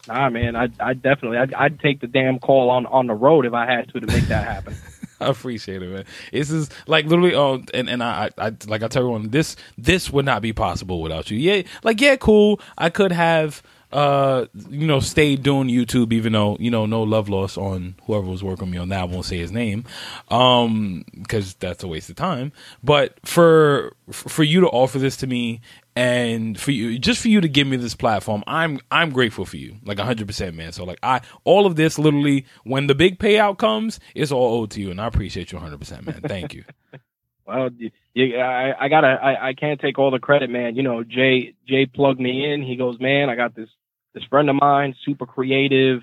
Nah, 0.07 0.29
man, 0.29 0.55
I 0.55 0.67
I 0.79 0.93
definitely 0.93 1.37
I'd, 1.37 1.53
I'd 1.53 1.79
take 1.79 2.01
the 2.01 2.07
damn 2.07 2.39
call 2.39 2.69
on 2.69 2.85
on 2.87 3.07
the 3.07 3.13
road 3.13 3.45
if 3.45 3.53
I 3.53 3.65
had 3.65 3.87
to 3.93 3.99
to 3.99 4.07
make 4.07 4.23
that 4.23 4.45
happen. 4.45 4.75
I 5.21 5.27
appreciate 5.27 5.83
it, 5.83 5.89
man. 5.89 6.05
This 6.31 6.49
is 6.49 6.69
like 6.87 7.05
literally, 7.05 7.35
oh, 7.35 7.63
and 7.73 7.89
and 7.89 8.03
I, 8.03 8.31
I, 8.37 8.53
like 8.65 8.81
I 8.81 8.87
tell 8.87 9.03
everyone, 9.03 9.29
this 9.29 9.55
this 9.77 10.09
would 10.11 10.25
not 10.25 10.41
be 10.41 10.53
possible 10.53 11.01
without 11.01 11.29
you. 11.29 11.37
Yeah, 11.37 11.61
like 11.83 12.01
yeah, 12.01 12.15
cool. 12.15 12.59
I 12.77 12.89
could 12.89 13.11
have, 13.11 13.61
uh, 13.91 14.45
you 14.69 14.87
know, 14.87 14.99
stayed 14.99 15.43
doing 15.43 15.67
YouTube, 15.67 16.13
even 16.13 16.33
though 16.33 16.57
you 16.59 16.71
know, 16.71 16.85
no 16.85 17.03
love 17.03 17.29
loss 17.29 17.57
on 17.57 17.95
whoever 18.05 18.27
was 18.27 18.43
working 18.43 18.67
with 18.67 18.73
me 18.73 18.77
on 18.77 18.89
that. 18.89 19.01
I 19.01 19.03
won't 19.05 19.25
say 19.25 19.37
his 19.37 19.51
name, 19.51 19.85
um, 20.29 21.05
because 21.17 21.53
that's 21.55 21.83
a 21.83 21.87
waste 21.87 22.09
of 22.09 22.15
time. 22.15 22.51
But 22.83 23.17
for 23.25 23.95
for 24.11 24.43
you 24.43 24.61
to 24.61 24.67
offer 24.67 24.99
this 24.99 25.17
to 25.17 25.27
me 25.27 25.61
and 25.95 26.59
for 26.59 26.71
you 26.71 26.97
just 26.97 27.21
for 27.21 27.27
you 27.27 27.41
to 27.41 27.49
give 27.49 27.67
me 27.67 27.75
this 27.77 27.95
platform 27.95 28.43
i'm 28.47 28.79
i'm 28.91 29.09
grateful 29.11 29.45
for 29.45 29.57
you. 29.57 29.77
Like 29.83 29.97
100% 29.97 30.53
man. 30.53 30.71
So 30.71 30.83
like 30.83 30.99
i 31.03 31.21
all 31.43 31.65
of 31.65 31.75
this 31.75 31.99
literally 31.99 32.45
when 32.63 32.87
the 32.87 32.95
big 32.95 33.19
payout 33.19 33.57
comes 33.57 33.99
it's 34.15 34.31
all 34.31 34.61
owed 34.61 34.71
to 34.71 34.81
you 34.81 34.91
and 34.91 35.01
i 35.01 35.07
appreciate 35.07 35.51
you 35.51 35.59
100% 35.59 36.05
man. 36.05 36.21
Thank 36.21 36.53
you. 36.53 36.63
Well 37.43 37.69
you, 38.13 38.37
I, 38.37 38.85
I 38.85 38.87
gotta 38.87 39.07
I, 39.07 39.49
I 39.49 39.53
can't 39.53 39.81
take 39.81 39.97
all 39.97 40.11
the 40.11 40.19
credit 40.19 40.49
man. 40.49 40.75
You 40.75 40.83
know 40.83 41.03
jay 41.03 41.55
jay 41.67 41.85
plugged 41.87 42.19
me 42.19 42.49
in. 42.53 42.61
He 42.61 42.75
goes 42.77 42.99
man 42.99 43.29
i 43.29 43.35
got 43.35 43.55
this 43.55 43.67
this 44.13 44.23
friend 44.25 44.49
of 44.49 44.55
mine 44.55 44.95
super 45.05 45.25
creative 45.25 46.01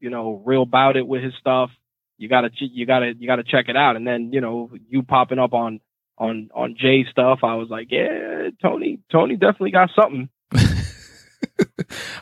you 0.00 0.10
know 0.10 0.42
real 0.44 0.62
about 0.62 0.96
it 0.96 1.06
with 1.06 1.22
his 1.22 1.34
stuff 1.40 1.70
you 2.16 2.28
gotta 2.28 2.50
you 2.58 2.86
gotta 2.86 3.12
you 3.18 3.26
gotta 3.26 3.44
check 3.44 3.68
it 3.68 3.76
out 3.76 3.96
and 3.96 4.06
then 4.06 4.32
you 4.32 4.40
know 4.40 4.70
you 4.88 5.02
popping 5.02 5.38
up 5.38 5.52
on 5.52 5.80
on 6.18 6.50
on 6.54 6.76
Jay's 6.78 7.06
stuff, 7.10 7.40
I 7.42 7.54
was 7.54 7.68
like, 7.70 7.88
yeah, 7.90 8.48
Tony, 8.60 9.00
Tony 9.10 9.36
definitely 9.36 9.70
got 9.70 9.90
something. 9.94 10.28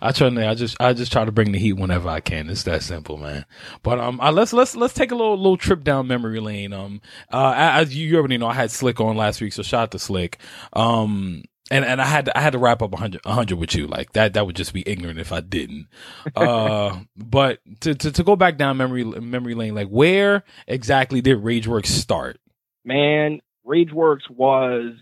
I 0.00 0.12
try 0.12 0.30
to, 0.30 0.48
I 0.48 0.54
just, 0.54 0.76
I 0.80 0.92
just 0.92 1.10
try 1.12 1.24
to 1.24 1.32
bring 1.32 1.52
the 1.52 1.58
heat 1.58 1.74
whenever 1.74 2.08
I 2.08 2.20
can. 2.20 2.48
It's 2.50 2.64
that 2.64 2.82
simple, 2.82 3.16
man. 3.16 3.46
But 3.82 3.98
um, 3.98 4.20
I, 4.20 4.30
let's 4.30 4.52
let's 4.52 4.76
let's 4.76 4.94
take 4.94 5.10
a 5.10 5.14
little 5.14 5.36
little 5.36 5.56
trip 5.56 5.82
down 5.82 6.06
memory 6.06 6.40
lane. 6.40 6.72
Um, 6.72 7.00
uh, 7.32 7.54
as 7.56 7.96
you, 7.96 8.06
you 8.06 8.16
already 8.16 8.38
know, 8.38 8.46
I 8.46 8.54
had 8.54 8.70
Slick 8.70 9.00
on 9.00 9.16
last 9.16 9.40
week, 9.40 9.52
so 9.52 9.62
shout 9.62 9.82
out 9.82 9.90
to 9.92 9.98
Slick. 9.98 10.38
Um, 10.72 11.42
and 11.70 11.84
and 11.84 12.00
I 12.00 12.06
had 12.06 12.26
to, 12.26 12.38
I 12.38 12.40
had 12.40 12.52
to 12.52 12.58
wrap 12.58 12.82
up 12.82 12.92
100, 12.92 13.24
100 13.24 13.58
with 13.58 13.74
you 13.74 13.86
like 13.86 14.12
that. 14.12 14.34
That 14.34 14.46
would 14.46 14.56
just 14.56 14.72
be 14.72 14.82
ignorant 14.86 15.18
if 15.18 15.32
I 15.32 15.40
didn't. 15.40 15.88
Uh, 16.34 17.00
but 17.16 17.60
to, 17.80 17.94
to 17.94 18.12
to 18.12 18.22
go 18.24 18.36
back 18.36 18.56
down 18.56 18.76
memory 18.76 19.04
memory 19.04 19.54
lane, 19.54 19.74
like 19.74 19.88
where 19.88 20.44
exactly 20.66 21.20
did 21.20 21.38
RageWorks 21.38 21.86
start? 21.86 22.38
Man, 22.84 23.40
RageWorks 23.66 24.30
was 24.30 24.94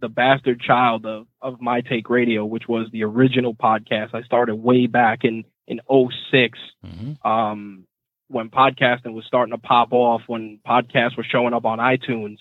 the 0.00 0.08
bastard 0.08 0.60
child 0.60 1.06
of, 1.06 1.26
of 1.40 1.60
My 1.60 1.80
Take 1.80 2.10
Radio, 2.10 2.44
which 2.44 2.64
was 2.68 2.88
the 2.92 3.04
original 3.04 3.54
podcast. 3.54 4.14
I 4.14 4.22
started 4.22 4.56
way 4.56 4.86
back 4.86 5.20
in, 5.24 5.44
in 5.66 5.80
6 5.88 6.58
mm-hmm. 6.84 7.28
um, 7.28 7.84
when 8.28 8.50
podcasting 8.50 9.14
was 9.14 9.24
starting 9.26 9.52
to 9.52 9.58
pop 9.58 9.92
off, 9.92 10.22
when 10.26 10.58
podcasts 10.66 11.16
were 11.16 11.26
showing 11.30 11.54
up 11.54 11.64
on 11.64 11.78
iTunes. 11.78 12.38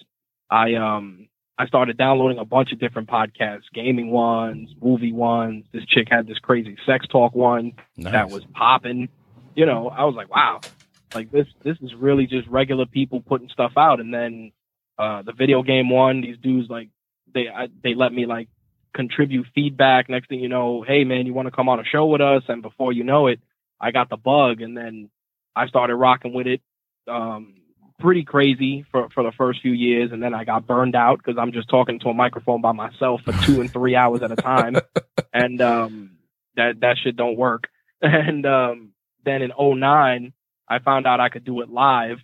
I, 0.50 0.76
um, 0.76 1.29
I 1.60 1.68
started 1.68 1.98
downloading 1.98 2.38
a 2.38 2.46
bunch 2.46 2.72
of 2.72 2.80
different 2.80 3.10
podcasts, 3.10 3.64
gaming 3.74 4.12
ones, 4.12 4.74
movie 4.82 5.12
ones. 5.12 5.66
This 5.74 5.84
chick 5.86 6.08
had 6.10 6.26
this 6.26 6.40
crazy 6.40 6.78
sex 6.86 7.06
talk 7.08 7.36
one 7.36 7.74
nice. 7.98 8.14
that 8.14 8.30
was 8.30 8.46
popping. 8.54 9.10
You 9.56 9.66
know, 9.66 9.90
I 9.90 10.06
was 10.06 10.16
like, 10.16 10.34
wow, 10.34 10.62
like 11.14 11.32
this, 11.32 11.48
this 11.62 11.76
is 11.82 11.94
really 11.94 12.28
just 12.28 12.48
regular 12.48 12.86
people 12.86 13.20
putting 13.20 13.50
stuff 13.50 13.74
out. 13.76 14.00
And 14.00 14.14
then 14.14 14.54
uh, 14.98 15.24
the 15.24 15.34
video 15.34 15.62
game 15.62 15.90
one, 15.90 16.22
these 16.22 16.38
dudes 16.38 16.70
like 16.70 16.88
they 17.34 17.50
I, 17.54 17.68
they 17.84 17.94
let 17.94 18.14
me 18.14 18.26
like 18.26 18.48
contribute 18.96 19.48
feedback. 19.54 20.08
Next 20.08 20.30
thing 20.30 20.40
you 20.40 20.48
know, 20.48 20.86
hey 20.88 21.04
man, 21.04 21.26
you 21.26 21.34
want 21.34 21.48
to 21.48 21.52
come 21.52 21.68
on 21.68 21.82
a 21.82 21.84
show 21.84 22.06
with 22.06 22.22
us? 22.22 22.44
And 22.48 22.62
before 22.62 22.94
you 22.94 23.04
know 23.04 23.28
it, 23.28 23.42
I 23.82 23.92
got 23.92 24.10
the 24.10 24.18
bug, 24.18 24.62
and 24.62 24.78
then 24.78 25.10
I 25.58 25.68
started 25.68 25.96
rocking 25.96 26.34
with 26.34 26.48
it. 26.48 26.62
Um, 27.06 27.56
pretty 28.00 28.24
crazy 28.24 28.86
for 28.92 29.10
for 29.10 29.24
the 29.24 29.32
first 29.32 29.62
few 29.62 29.72
years, 29.72 30.12
and 30.12 30.22
then 30.22 30.34
I 30.34 30.44
got 30.44 30.66
burned 30.66 30.96
out 30.96 31.18
because 31.18 31.38
I'm 31.38 31.52
just 31.52 31.70
talking 31.70 32.00
to 32.00 32.10
a 32.10 32.14
microphone 32.14 32.62
by 32.62 32.72
myself 32.72 33.22
for 33.24 33.34
two 33.46 33.62
and 33.62 33.72
three 33.72 33.96
hours 33.96 34.22
at 34.22 34.32
a 34.32 34.36
time, 34.36 34.78
and 35.34 35.62
um, 35.62 36.12
that 36.56 36.80
that 36.82 36.98
shit 37.04 37.16
don't 37.16 37.38
work. 37.38 37.68
And 38.02 38.46
um, 38.46 38.94
then 39.26 39.42
in 39.42 39.52
09, 39.60 40.32
I 40.70 40.80
found 40.80 41.06
out 41.06 41.20
I 41.20 41.28
could 41.28 41.44
do 41.44 41.60
it 41.60 41.70
live, 41.70 42.20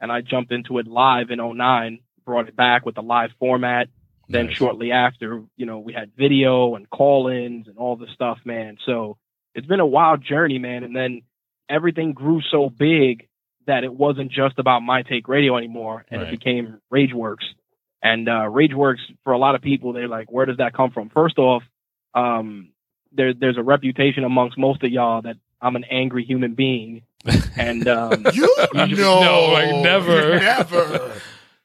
and 0.00 0.10
I 0.10 0.22
jumped 0.22 0.50
into 0.50 0.78
it 0.78 0.88
live 0.88 1.30
in 1.30 1.38
09 1.38 2.00
brought 2.24 2.48
it 2.48 2.56
back 2.56 2.86
with 2.86 2.94
the 2.94 3.02
live 3.02 3.30
format. 3.38 3.88
Then 4.28 4.46
nice. 4.46 4.56
shortly 4.56 4.92
after, 4.92 5.42
you 5.56 5.66
know, 5.66 5.80
we 5.80 5.92
had 5.92 6.12
video 6.16 6.76
and 6.76 6.88
call-ins 6.88 7.66
and 7.66 7.76
all 7.76 7.96
the 7.96 8.06
stuff, 8.14 8.38
man. 8.44 8.76
So 8.86 9.16
it's 9.54 9.66
been 9.66 9.80
a 9.80 9.86
wild 9.86 10.24
journey, 10.24 10.58
man. 10.58 10.84
And 10.84 10.94
then 10.94 11.22
everything 11.68 12.12
grew 12.12 12.40
so 12.48 12.70
big 12.70 13.28
that 13.70 13.84
it 13.84 13.92
wasn't 13.92 14.32
just 14.32 14.58
about 14.58 14.80
My 14.80 15.02
Take 15.02 15.28
Radio 15.28 15.56
anymore, 15.56 16.04
and 16.10 16.20
right. 16.20 16.32
it 16.32 16.38
became 16.38 16.80
RageWorks. 16.92 17.44
And 18.02 18.28
uh, 18.28 18.48
RageWorks, 18.48 18.98
for 19.22 19.32
a 19.32 19.38
lot 19.38 19.54
of 19.54 19.62
people, 19.62 19.92
they're 19.92 20.08
like, 20.08 20.30
where 20.30 20.44
does 20.44 20.56
that 20.56 20.74
come 20.74 20.90
from? 20.90 21.08
First 21.10 21.38
off, 21.38 21.62
um, 22.14 22.70
there, 23.12 23.32
there's 23.32 23.56
a 23.58 23.62
reputation 23.62 24.24
amongst 24.24 24.58
most 24.58 24.82
of 24.82 24.90
y'all 24.90 25.22
that 25.22 25.36
I'm 25.62 25.76
an 25.76 25.84
angry 25.84 26.24
human 26.24 26.54
being. 26.54 27.02
And 27.56 27.86
um, 27.86 28.26
you 28.32 28.56
no, 28.74 28.86
no, 29.22 29.50
like 29.52 29.82
never, 29.82 30.36
never 30.40 31.20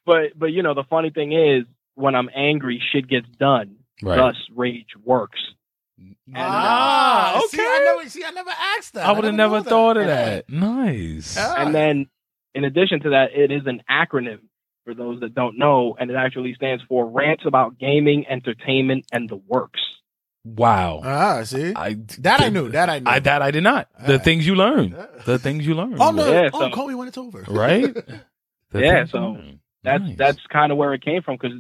but 0.06 0.38
but 0.38 0.48
you 0.48 0.62
know 0.62 0.74
the 0.74 0.84
funny 0.84 1.10
thing 1.10 1.32
is 1.32 1.66
when 1.96 2.14
I'm 2.14 2.30
angry, 2.36 2.82
shit 2.92 3.08
gets 3.08 3.28
done. 3.40 3.78
Right. 4.04 4.18
Thus, 4.18 4.36
rage 4.54 4.90
works. 5.04 5.40
And, 5.98 6.16
ah, 6.36 7.38
okay. 7.38 7.58
See, 7.58 7.62
I 7.62 7.96
never, 7.96 8.10
see, 8.10 8.24
I 8.26 8.32
never 8.32 8.52
asked 8.78 8.94
that. 8.94 9.06
I 9.06 9.12
would 9.14 9.24
have 9.24 9.34
never 9.34 9.62
thought 9.62 9.98
of 9.98 10.08
that. 10.08 10.50
Nice. 10.50 11.38
And 11.38 11.74
then, 11.74 12.08
in 12.54 12.66
addition 12.66 13.02
to 13.02 13.10
that, 13.12 13.28
it 13.34 13.52
is 13.52 13.62
an 13.66 13.82
acronym 13.90 14.40
for 14.84 14.94
those 14.94 15.20
that 15.22 15.34
don't 15.34 15.58
know, 15.58 15.96
and 16.00 16.12
it 16.12 16.16
actually 16.16 16.54
stands 16.54 16.84
for 16.88 17.08
Rants 17.10 17.44
About 17.46 17.78
Gaming, 17.80 18.26
Entertainment, 18.30 19.06
and 19.12 19.30
the 19.30 19.38
Works. 19.38 19.82
Wow. 20.46 21.02
Ah, 21.04 21.44
see, 21.44 21.74
I, 21.76 21.96
that 22.20 22.42
I 22.42 22.50
knew. 22.50 22.70
That 22.70 22.88
I 22.88 23.00
knew. 23.00 23.10
I, 23.10 23.20
that 23.20 23.42
I 23.42 23.50
did 23.50 23.64
not. 23.64 23.90
the 24.06 24.20
things 24.20 24.46
you 24.46 24.54
learn. 24.54 24.96
The 25.26 25.40
things 25.40 25.66
you 25.66 25.74
learn. 25.74 25.98
Oh 26.00 26.12
no! 26.12 26.32
Yeah, 26.32 26.50
oh, 26.54 26.60
so, 26.60 26.70
call 26.70 26.88
me 26.88 26.94
when 26.94 27.08
it's 27.08 27.18
over. 27.18 27.44
Right. 27.48 27.96
yeah. 28.74 29.06
So 29.08 29.38
that's 29.84 30.04
nice. 30.04 30.18
that's 30.18 30.40
kind 30.54 30.72
of 30.72 30.78
where 30.78 30.94
it 30.94 31.04
came 31.04 31.24
from 31.24 31.38
because 31.42 31.58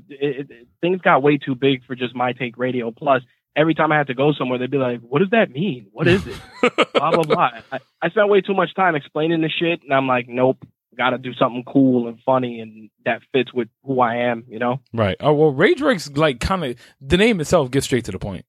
things 0.81 1.01
got 1.01 1.23
way 1.23 1.39
too 1.39 1.55
big 1.55 1.83
for 1.87 1.95
just 1.95 2.13
my 2.13 2.33
take 2.33 2.59
radio. 2.59 2.91
Plus, 2.91 3.23
every 3.55 3.73
time 3.73 3.91
I 3.91 3.97
had 3.97 4.07
to 4.07 4.13
go 4.13 4.33
somewhere, 4.33 4.59
they'd 4.59 4.71
be 4.71 4.77
like, 4.77 5.01
"What 5.01 5.19
does 5.19 5.29
that 5.31 5.51
mean? 5.51 5.87
What 5.91 6.07
is 6.07 6.25
it?" 6.27 6.39
blah 6.93 7.11
blah 7.11 7.23
blah. 7.23 7.49
I, 7.71 7.79
I 8.01 8.09
spent 8.09 8.29
way 8.29 8.41
too 8.41 8.53
much 8.53 8.73
time 8.75 8.95
explaining 8.95 9.41
the 9.41 9.49
shit, 9.49 9.81
and 9.83 9.93
I'm 9.93 10.07
like, 10.07 10.27
"Nope." 10.27 10.57
Got 10.97 11.09
to 11.09 11.17
do 11.17 11.33
something 11.33 11.65
cool 11.67 12.07
and 12.07 12.17
funny, 12.25 12.61
and 12.61 12.89
that 13.03 13.21
fits 13.33 13.53
with 13.53 13.67
who 13.83 13.99
I 13.99 14.15
am, 14.15 14.45
you 14.47 14.59
know. 14.59 14.79
Right. 14.93 15.17
Oh 15.19 15.33
well, 15.33 15.51
RageWorks 15.51 16.15
like 16.17 16.39
kind 16.39 16.63
of 16.63 16.77
the 17.01 17.17
name 17.17 17.41
itself 17.41 17.69
gets 17.69 17.85
straight 17.85 18.05
to 18.05 18.13
the 18.13 18.19
point. 18.19 18.45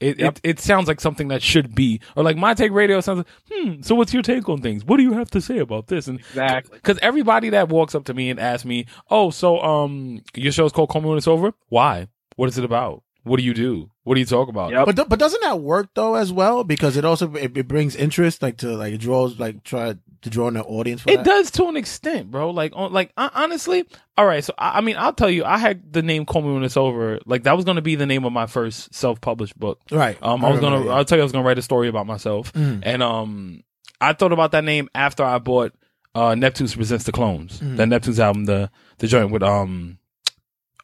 It, 0.00 0.18
yep. 0.18 0.38
it, 0.42 0.52
it 0.52 0.60
sounds 0.60 0.88
like 0.88 0.98
something 0.98 1.28
that 1.28 1.42
should 1.42 1.74
be, 1.74 2.00
or 2.16 2.24
like 2.24 2.38
my 2.38 2.54
take 2.54 2.72
radio 2.72 3.02
sounds 3.02 3.18
like, 3.18 3.26
hmm, 3.52 3.82
so 3.82 3.94
what's 3.94 4.14
your 4.14 4.22
take 4.22 4.48
on 4.48 4.62
things? 4.62 4.82
What 4.82 4.96
do 4.96 5.02
you 5.02 5.12
have 5.12 5.30
to 5.32 5.42
say 5.42 5.58
about 5.58 5.88
this? 5.88 6.08
And 6.08 6.20
exactly. 6.20 6.80
Cause 6.80 6.98
everybody 7.02 7.50
that 7.50 7.68
walks 7.68 7.94
up 7.94 8.06
to 8.06 8.14
me 8.14 8.30
and 8.30 8.40
asks 8.40 8.64
me, 8.64 8.86
oh, 9.10 9.28
so, 9.28 9.60
um, 9.60 10.22
your 10.34 10.52
show's 10.52 10.72
called 10.72 10.88
Call 10.88 11.02
Me 11.02 11.08
When 11.08 11.18
It's 11.18 11.28
Over? 11.28 11.52
Why? 11.68 12.08
What 12.36 12.48
is 12.48 12.56
it 12.56 12.64
about? 12.64 13.02
What 13.22 13.38
do 13.38 13.42
you 13.42 13.54
do? 13.54 13.90
What 14.04 14.14
do 14.14 14.20
you 14.20 14.26
talk 14.26 14.48
about? 14.48 14.72
Yep. 14.72 14.86
But 14.86 15.08
but 15.08 15.18
doesn't 15.18 15.42
that 15.42 15.60
work 15.60 15.90
though 15.94 16.14
as 16.14 16.32
well? 16.32 16.64
Because 16.64 16.96
it 16.96 17.04
also 17.04 17.34
it, 17.34 17.56
it 17.56 17.68
brings 17.68 17.94
interest, 17.94 18.42
like 18.42 18.58
to 18.58 18.76
like 18.76 18.94
it 18.94 18.98
draws 18.98 19.38
like 19.38 19.62
try 19.62 19.94
to 20.22 20.30
draw 20.30 20.48
in 20.48 20.54
the 20.54 20.62
audience. 20.62 21.02
it 21.06 21.18
that? 21.18 21.24
does 21.24 21.50
to 21.52 21.66
an 21.66 21.76
extent, 21.76 22.30
bro. 22.30 22.50
Like 22.50 22.72
on 22.74 22.92
like 22.92 23.12
honestly, 23.16 23.84
all 24.16 24.26
right. 24.26 24.44
So 24.44 24.52
I, 24.58 24.78
I, 24.78 24.80
mean, 24.80 24.96
I'll 24.98 25.12
tell 25.12 25.30
you, 25.30 25.44
I 25.44 25.58
had 25.58 25.92
the 25.92 26.02
name 26.02 26.26
"Call 26.26 26.42
Me 26.42 26.52
When 26.52 26.64
It's 26.64 26.76
Over." 26.76 27.20
Like 27.26 27.44
that 27.44 27.56
was 27.56 27.64
going 27.64 27.76
to 27.76 27.82
be 27.82 27.94
the 27.94 28.06
name 28.06 28.24
of 28.24 28.32
my 28.32 28.46
first 28.46 28.94
self-published 28.94 29.58
book. 29.58 29.80
Right. 29.90 30.18
Um, 30.22 30.44
I, 30.44 30.48
I 30.48 30.50
was 30.52 30.60
gonna. 30.60 30.88
I'll 30.88 31.04
tell 31.04 31.18
you, 31.18 31.22
I 31.22 31.24
was 31.24 31.32
gonna 31.32 31.44
write 31.44 31.58
a 31.58 31.62
story 31.62 31.88
about 31.88 32.06
myself, 32.06 32.52
mm. 32.52 32.80
and 32.82 33.02
um, 33.02 33.62
I 34.00 34.12
thought 34.12 34.32
about 34.32 34.52
that 34.52 34.64
name 34.64 34.88
after 34.94 35.24
I 35.24 35.38
bought 35.38 35.74
uh 36.14 36.30
Neptunes 36.30 36.74
presents 36.74 37.04
the 37.04 37.12
clones, 37.12 37.60
mm. 37.60 37.76
the 37.76 37.84
Neptunes 37.84 38.18
album, 38.18 38.46
the 38.46 38.70
the 38.98 39.06
joint 39.06 39.30
with 39.30 39.42
um 39.42 39.98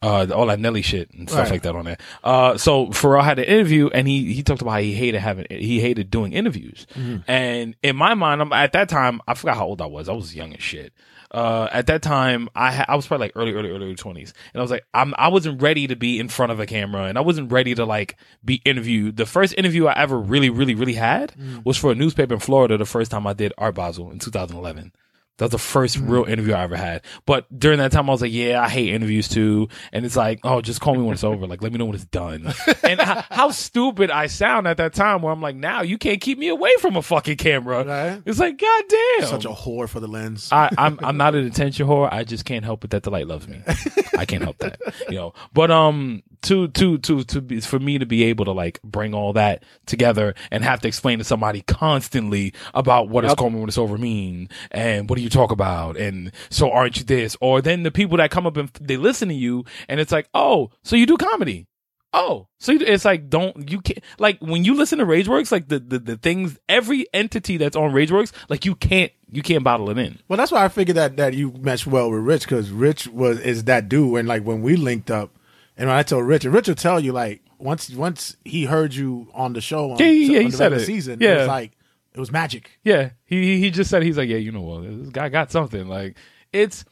uh, 0.02 0.26
all 0.34 0.46
that 0.46 0.60
Nelly 0.60 0.82
shit 0.82 1.10
and 1.12 1.28
stuff 1.28 1.44
right. 1.44 1.52
like 1.52 1.62
that 1.62 1.74
on 1.74 1.84
there. 1.84 1.98
Uh, 2.22 2.56
so 2.56 2.86
Pharrell 2.88 3.24
had 3.24 3.38
an 3.38 3.44
interview 3.44 3.88
and 3.88 4.06
he, 4.06 4.32
he 4.32 4.42
talked 4.42 4.62
about 4.62 4.72
how 4.72 4.80
he 4.80 4.94
hated 4.94 5.20
having, 5.20 5.46
he 5.50 5.80
hated 5.80 6.10
doing 6.10 6.32
interviews. 6.32 6.86
Mm-hmm. 6.94 7.30
And 7.30 7.76
in 7.82 7.96
my 7.96 8.14
mind, 8.14 8.40
I'm, 8.40 8.52
at 8.52 8.72
that 8.72 8.88
time, 8.88 9.20
I 9.26 9.34
forgot 9.34 9.56
how 9.56 9.66
old 9.66 9.80
I 9.80 9.86
was. 9.86 10.08
I 10.08 10.12
was 10.12 10.34
young 10.34 10.54
as 10.54 10.62
shit. 10.62 10.92
Uh, 11.30 11.68
at 11.72 11.86
that 11.88 12.02
time, 12.02 12.48
I 12.54 12.72
ha- 12.72 12.84
I 12.88 12.94
was 12.94 13.06
probably 13.06 13.26
like 13.26 13.32
early, 13.34 13.52
early, 13.52 13.70
early 13.70 13.94
twenties, 13.96 14.32
and 14.54 14.60
I 14.60 14.62
was 14.62 14.70
like, 14.70 14.86
I'm 14.94 15.12
I 15.18 15.28
wasn't 15.28 15.60
ready 15.60 15.88
to 15.88 15.96
be 15.96 16.20
in 16.20 16.28
front 16.28 16.52
of 16.52 16.60
a 16.60 16.66
camera, 16.66 17.04
and 17.06 17.18
I 17.18 17.20
wasn't 17.20 17.50
ready 17.50 17.74
to 17.74 17.84
like 17.84 18.16
be 18.44 18.62
interviewed. 18.64 19.16
The 19.16 19.26
first 19.26 19.52
interview 19.58 19.86
I 19.86 19.98
ever 19.98 20.18
really, 20.18 20.50
really, 20.50 20.74
really 20.74 20.94
had 20.94 21.32
mm. 21.32 21.64
was 21.64 21.76
for 21.76 21.90
a 21.90 21.94
newspaper 21.94 22.34
in 22.34 22.40
Florida. 22.40 22.78
The 22.78 22.86
first 22.86 23.10
time 23.10 23.26
I 23.26 23.32
did 23.32 23.52
Art 23.58 23.74
Basel 23.74 24.10
in 24.12 24.18
2011 24.20 24.92
That 25.38 25.46
was 25.46 25.52
the 25.52 25.78
1st 25.78 26.08
real 26.08 26.24
interview 26.24 26.54
I 26.54 26.62
ever 26.62 26.76
had. 26.76 27.02
But 27.26 27.46
during 27.58 27.78
that 27.78 27.92
time, 27.92 28.08
I 28.08 28.12
was 28.12 28.22
like, 28.22 28.32
yeah, 28.32 28.62
I 28.62 28.68
hate 28.68 28.94
interviews 28.94 29.28
too. 29.28 29.68
And 29.92 30.06
it's 30.06 30.16
like, 30.16 30.40
oh, 30.44 30.62
just 30.62 30.80
call 30.80 30.94
me 30.94 31.02
when 31.02 31.12
it's 31.12 31.24
over. 31.24 31.46
Like, 31.46 31.62
let 31.62 31.72
me 31.72 31.78
know 31.78 31.84
when 31.84 31.94
it's 31.94 32.04
done. 32.06 32.52
and 32.82 33.00
how, 33.00 33.24
how 33.30 33.50
stupid 33.50 34.10
I 34.10 34.28
sound 34.28 34.66
at 34.66 34.78
that 34.78 34.94
time 34.94 35.20
where 35.20 35.32
I'm 35.32 35.42
like, 35.42 35.56
now 35.56 35.82
you 35.82 35.98
can't 35.98 36.20
keep 36.20 36.38
me 36.38 36.48
away 36.48 36.70
from 36.80 36.96
a 36.96 37.02
fucking 37.02 37.36
camera. 37.36 37.84
Right. 37.84 38.22
It's 38.24 38.38
like, 38.38 38.58
god 38.58 38.84
damn. 38.88 39.28
Such 39.28 39.44
a 39.44 39.50
whore 39.50 39.88
for 39.88 40.00
the 40.00 40.08
lens. 40.08 40.48
I, 40.50 40.70
I'm 40.78 40.98
I'm 41.02 41.16
not 41.16 41.34
an 41.34 41.46
attention 41.46 41.86
whore. 41.86 42.08
I 42.10 42.24
just 42.24 42.44
can't 42.44 42.64
help 42.64 42.84
it 42.84 42.90
that 42.90 43.02
the 43.02 43.10
light 43.10 43.26
loves 43.26 43.46
me. 43.46 43.62
I 44.18 44.24
can't 44.24 44.42
help 44.42 44.58
that, 44.58 44.80
you 45.08 45.16
know. 45.16 45.34
But 45.52 45.70
um, 45.70 46.22
to 46.42 46.68
to 46.68 46.98
to 46.98 47.24
to 47.24 47.40
be, 47.40 47.60
for 47.60 47.78
me 47.78 47.98
to 47.98 48.06
be 48.06 48.24
able 48.24 48.44
to 48.44 48.52
like 48.52 48.80
bring 48.82 49.14
all 49.14 49.32
that 49.34 49.62
together 49.86 50.34
and 50.50 50.64
have 50.64 50.80
to 50.80 50.88
explain 50.88 51.18
to 51.18 51.24
somebody 51.24 51.62
constantly 51.62 52.52
about 52.74 53.08
what 53.08 53.22
does 53.22 53.30
Yep. 53.32 53.38
call 53.38 53.50
me 53.50 53.60
when 53.60 53.68
it's 53.68 53.78
over 53.78 53.98
mean 53.98 54.48
and 54.70 55.08
what 55.08 55.16
do 55.16 55.22
you 55.22 55.30
talk 55.30 55.50
about 55.50 55.96
and 55.96 56.32
so 56.50 56.70
aren't 56.70 56.96
you 56.98 57.04
this 57.04 57.36
or 57.40 57.60
then 57.62 57.82
the 57.82 57.90
people 57.90 58.16
that 58.18 58.30
come 58.30 58.46
up 58.46 58.56
and 58.56 58.68
they 58.80 58.96
listen 58.96 59.28
to 59.28 59.34
you 59.34 59.64
and 59.88 59.98
it's 60.00 60.12
like 60.12 60.28
oh 60.34 60.70
so 60.84 60.96
you 60.96 61.06
do 61.06 61.16
comedy 61.16 61.66
Oh, 62.12 62.48
so 62.58 62.72
you- 62.72 62.80
it's 62.80 63.04
like 63.04 63.28
don't 63.28 63.70
you 63.70 63.80
can't 63.82 63.98
like 64.18 64.38
when 64.40 64.64
you 64.64 64.74
listen 64.74 65.00
to 65.00 65.04
RageWorks, 65.04 65.52
like 65.52 65.68
the, 65.68 65.78
the 65.80 65.98
the 65.98 66.16
things 66.16 66.56
every 66.66 67.04
entity 67.12 67.58
that's 67.58 67.76
on 67.76 67.90
RageWorks, 67.92 68.32
like 68.48 68.64
you 68.64 68.74
can't 68.74 69.12
you 69.30 69.42
can't 69.42 69.62
bottle 69.62 69.90
it 69.90 69.98
in. 69.98 70.18
Well, 70.26 70.38
that's 70.38 70.50
why 70.50 70.64
I 70.64 70.68
figured 70.68 70.96
that 70.96 71.18
that 71.18 71.34
you 71.34 71.52
meshed 71.60 71.86
well 71.86 72.10
with 72.10 72.20
Rich 72.22 72.42
because 72.44 72.70
Rich 72.70 73.08
was 73.08 73.38
is 73.40 73.64
that 73.64 73.90
dude. 73.90 74.18
And 74.20 74.28
like 74.28 74.44
when 74.44 74.62
we 74.62 74.76
linked 74.76 75.10
up, 75.10 75.30
and 75.76 75.88
when 75.88 75.96
I 75.96 76.02
told 76.02 76.26
Richard, 76.26 76.50
Richard 76.52 76.72
Rich 76.72 76.82
tell 76.82 77.00
you 77.00 77.12
like 77.12 77.42
once 77.58 77.90
once 77.90 78.36
he 78.44 78.64
heard 78.64 78.94
you 78.94 79.28
on 79.34 79.52
the 79.52 79.60
show, 79.60 79.92
on, 79.92 79.98
Yeah, 79.98 80.06
yeah, 80.06 80.12
yeah, 80.32 80.38
on 80.38 80.44
he 80.46 80.50
the 80.50 80.56
said 80.56 80.64
regular 80.72 80.82
it. 80.82 80.86
season, 80.86 81.18
Yeah. 81.20 81.30
it 81.34 81.38
was 81.38 81.48
like 81.48 81.72
it 82.14 82.20
was 82.20 82.32
magic. 82.32 82.70
Yeah, 82.84 83.10
he 83.24 83.42
he- 83.42 83.60
he 83.60 83.70
just 83.70 83.90
said 83.90 84.02
he's 84.02 84.16
like, 84.18 84.28
yeah, 84.28 84.36
you 84.38 84.52
know 84.52 84.62
what, 84.62 84.82
this 84.82 85.10
guy 85.10 85.28
got 85.28 85.50
something. 85.50 85.86
Like 85.88 86.16
it's 86.52 86.84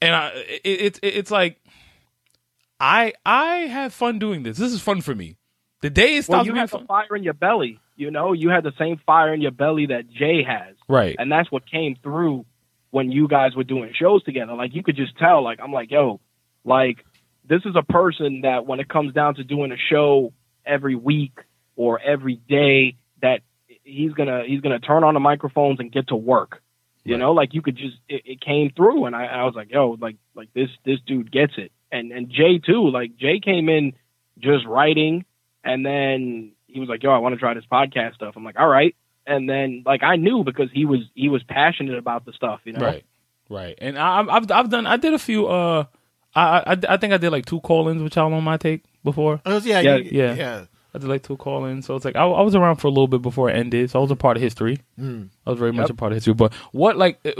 and 0.00 0.14
I 0.14 0.28
it, 0.36 0.60
it's 0.64 1.00
it's 1.02 1.30
like 1.30 1.60
I 2.80 3.12
I 3.26 3.56
have 3.66 3.92
fun 3.92 4.18
doing 4.18 4.42
this. 4.42 4.56
This 4.58 4.72
is 4.72 4.80
fun 4.80 5.00
for 5.00 5.14
me. 5.14 5.36
The 5.82 5.90
day 5.90 6.16
it 6.16 6.28
Well, 6.28 6.40
stops 6.40 6.46
you 6.46 6.52
being 6.52 6.60
had 6.60 6.68
the 6.70 6.78
fun. 6.78 6.86
fire 6.86 7.16
in 7.16 7.22
your 7.22 7.34
belly. 7.34 7.80
You 7.96 8.10
know, 8.10 8.32
you 8.32 8.50
had 8.50 8.62
the 8.64 8.72
same 8.78 9.00
fire 9.06 9.34
in 9.34 9.40
your 9.40 9.50
belly 9.50 9.86
that 9.86 10.08
Jay 10.08 10.44
has, 10.44 10.76
Right. 10.88 11.16
and 11.18 11.30
that's 11.32 11.50
what 11.50 11.68
came 11.68 11.96
through 12.02 12.46
when 12.90 13.10
you 13.10 13.26
guys 13.26 13.56
were 13.56 13.64
doing 13.64 13.92
shows 14.00 14.22
together. 14.22 14.54
Like 14.54 14.74
you 14.74 14.82
could 14.84 14.96
just 14.96 15.16
tell. 15.18 15.42
Like 15.42 15.58
I'm 15.62 15.72
like, 15.72 15.90
yo, 15.90 16.20
like 16.64 16.98
this 17.48 17.62
is 17.64 17.74
a 17.76 17.82
person 17.82 18.42
that 18.42 18.66
when 18.66 18.80
it 18.80 18.88
comes 18.88 19.12
down 19.14 19.34
to 19.36 19.44
doing 19.44 19.72
a 19.72 19.76
show 19.90 20.32
every 20.66 20.94
week 20.94 21.38
or 21.76 22.00
every 22.00 22.36
day, 22.48 22.96
that 23.22 23.40
he's 23.84 24.12
gonna 24.12 24.42
he's 24.46 24.60
gonna 24.60 24.78
turn 24.80 25.04
on 25.04 25.14
the 25.14 25.20
microphones 25.20 25.80
and 25.80 25.90
get 25.92 26.08
to 26.08 26.16
work. 26.16 26.62
You 27.04 27.14
Right. 27.14 27.20
know, 27.20 27.32
like 27.32 27.54
you 27.54 27.62
could 27.62 27.76
just 27.76 27.96
it, 28.08 28.22
it 28.26 28.40
came 28.40 28.70
through, 28.76 29.06
and 29.06 29.16
I, 29.16 29.24
I 29.26 29.44
was 29.44 29.54
like, 29.54 29.70
yo, 29.70 29.96
like 30.00 30.16
like 30.34 30.52
this 30.52 30.68
this 30.84 30.98
dude 31.06 31.32
gets 31.32 31.54
it, 31.56 31.72
and 31.90 32.12
and 32.12 32.28
Jay 32.28 32.58
too. 32.58 32.88
Like 32.90 33.16
Jay 33.16 33.40
came 33.40 33.68
in 33.68 33.94
just 34.38 34.66
writing, 34.66 35.24
and 35.64 35.84
then 35.86 36.52
he 36.66 36.80
was 36.80 36.88
like, 36.88 37.02
yo, 37.02 37.10
I 37.10 37.18
want 37.18 37.34
to 37.34 37.38
try 37.38 37.54
this 37.54 37.64
podcast 37.70 38.14
stuff. 38.14 38.34
I'm 38.36 38.44
like, 38.44 38.58
all 38.58 38.68
right, 38.68 38.94
and 39.26 39.48
then 39.48 39.84
like 39.86 40.02
I 40.02 40.16
knew 40.16 40.44
because 40.44 40.68
he 40.72 40.84
was 40.84 41.00
he 41.14 41.28
was 41.30 41.42
passionate 41.44 41.96
about 41.96 42.26
the 42.26 42.32
stuff, 42.34 42.60
you 42.64 42.72
know. 42.74 42.84
Right. 42.84 43.04
Right. 43.48 43.78
And 43.80 43.96
I, 43.98 44.18
I've- 44.20 44.30
I've 44.30 44.50
I've 44.50 44.68
done 44.70 44.86
I 44.86 44.98
did 44.98 45.14
a 45.14 45.18
few 45.18 45.46
uh 45.46 45.84
I 46.38 46.72
I 46.72 46.76
I 46.90 46.96
think 46.96 47.12
I 47.12 47.16
did 47.18 47.30
like 47.30 47.46
two 47.46 47.60
call-ins 47.60 48.02
with 48.02 48.14
y'all 48.16 48.32
on 48.32 48.44
my 48.44 48.56
take 48.56 48.84
before. 49.04 49.40
It 49.44 49.52
was, 49.52 49.66
yeah, 49.66 49.80
Yeah, 49.80 49.96
you- 49.96 50.10
yeah. 50.12 50.34
yeah. 50.34 50.64
I 50.94 50.98
did 50.98 51.08
like 51.08 51.22
two 51.22 51.36
call-ins, 51.36 51.84
so 51.84 51.96
it's 51.96 52.04
like 52.06 52.16
I, 52.16 52.24
I 52.24 52.40
was 52.40 52.54
around 52.54 52.76
for 52.76 52.86
a 52.86 52.90
little 52.90 53.08
bit 53.08 53.20
before 53.20 53.50
it 53.50 53.56
ended, 53.56 53.90
so 53.90 53.98
I 53.98 54.02
was 54.02 54.10
a 54.10 54.16
part 54.16 54.38
of 54.38 54.42
history. 54.42 54.78
Mm. 54.98 55.28
I 55.46 55.50
was 55.50 55.58
very 55.58 55.70
much 55.70 55.90
a 55.90 55.94
part 55.94 56.12
of 56.12 56.16
history. 56.16 56.32
But 56.32 56.54
what 56.72 56.96
like 56.96 57.20
uh, 57.26 57.32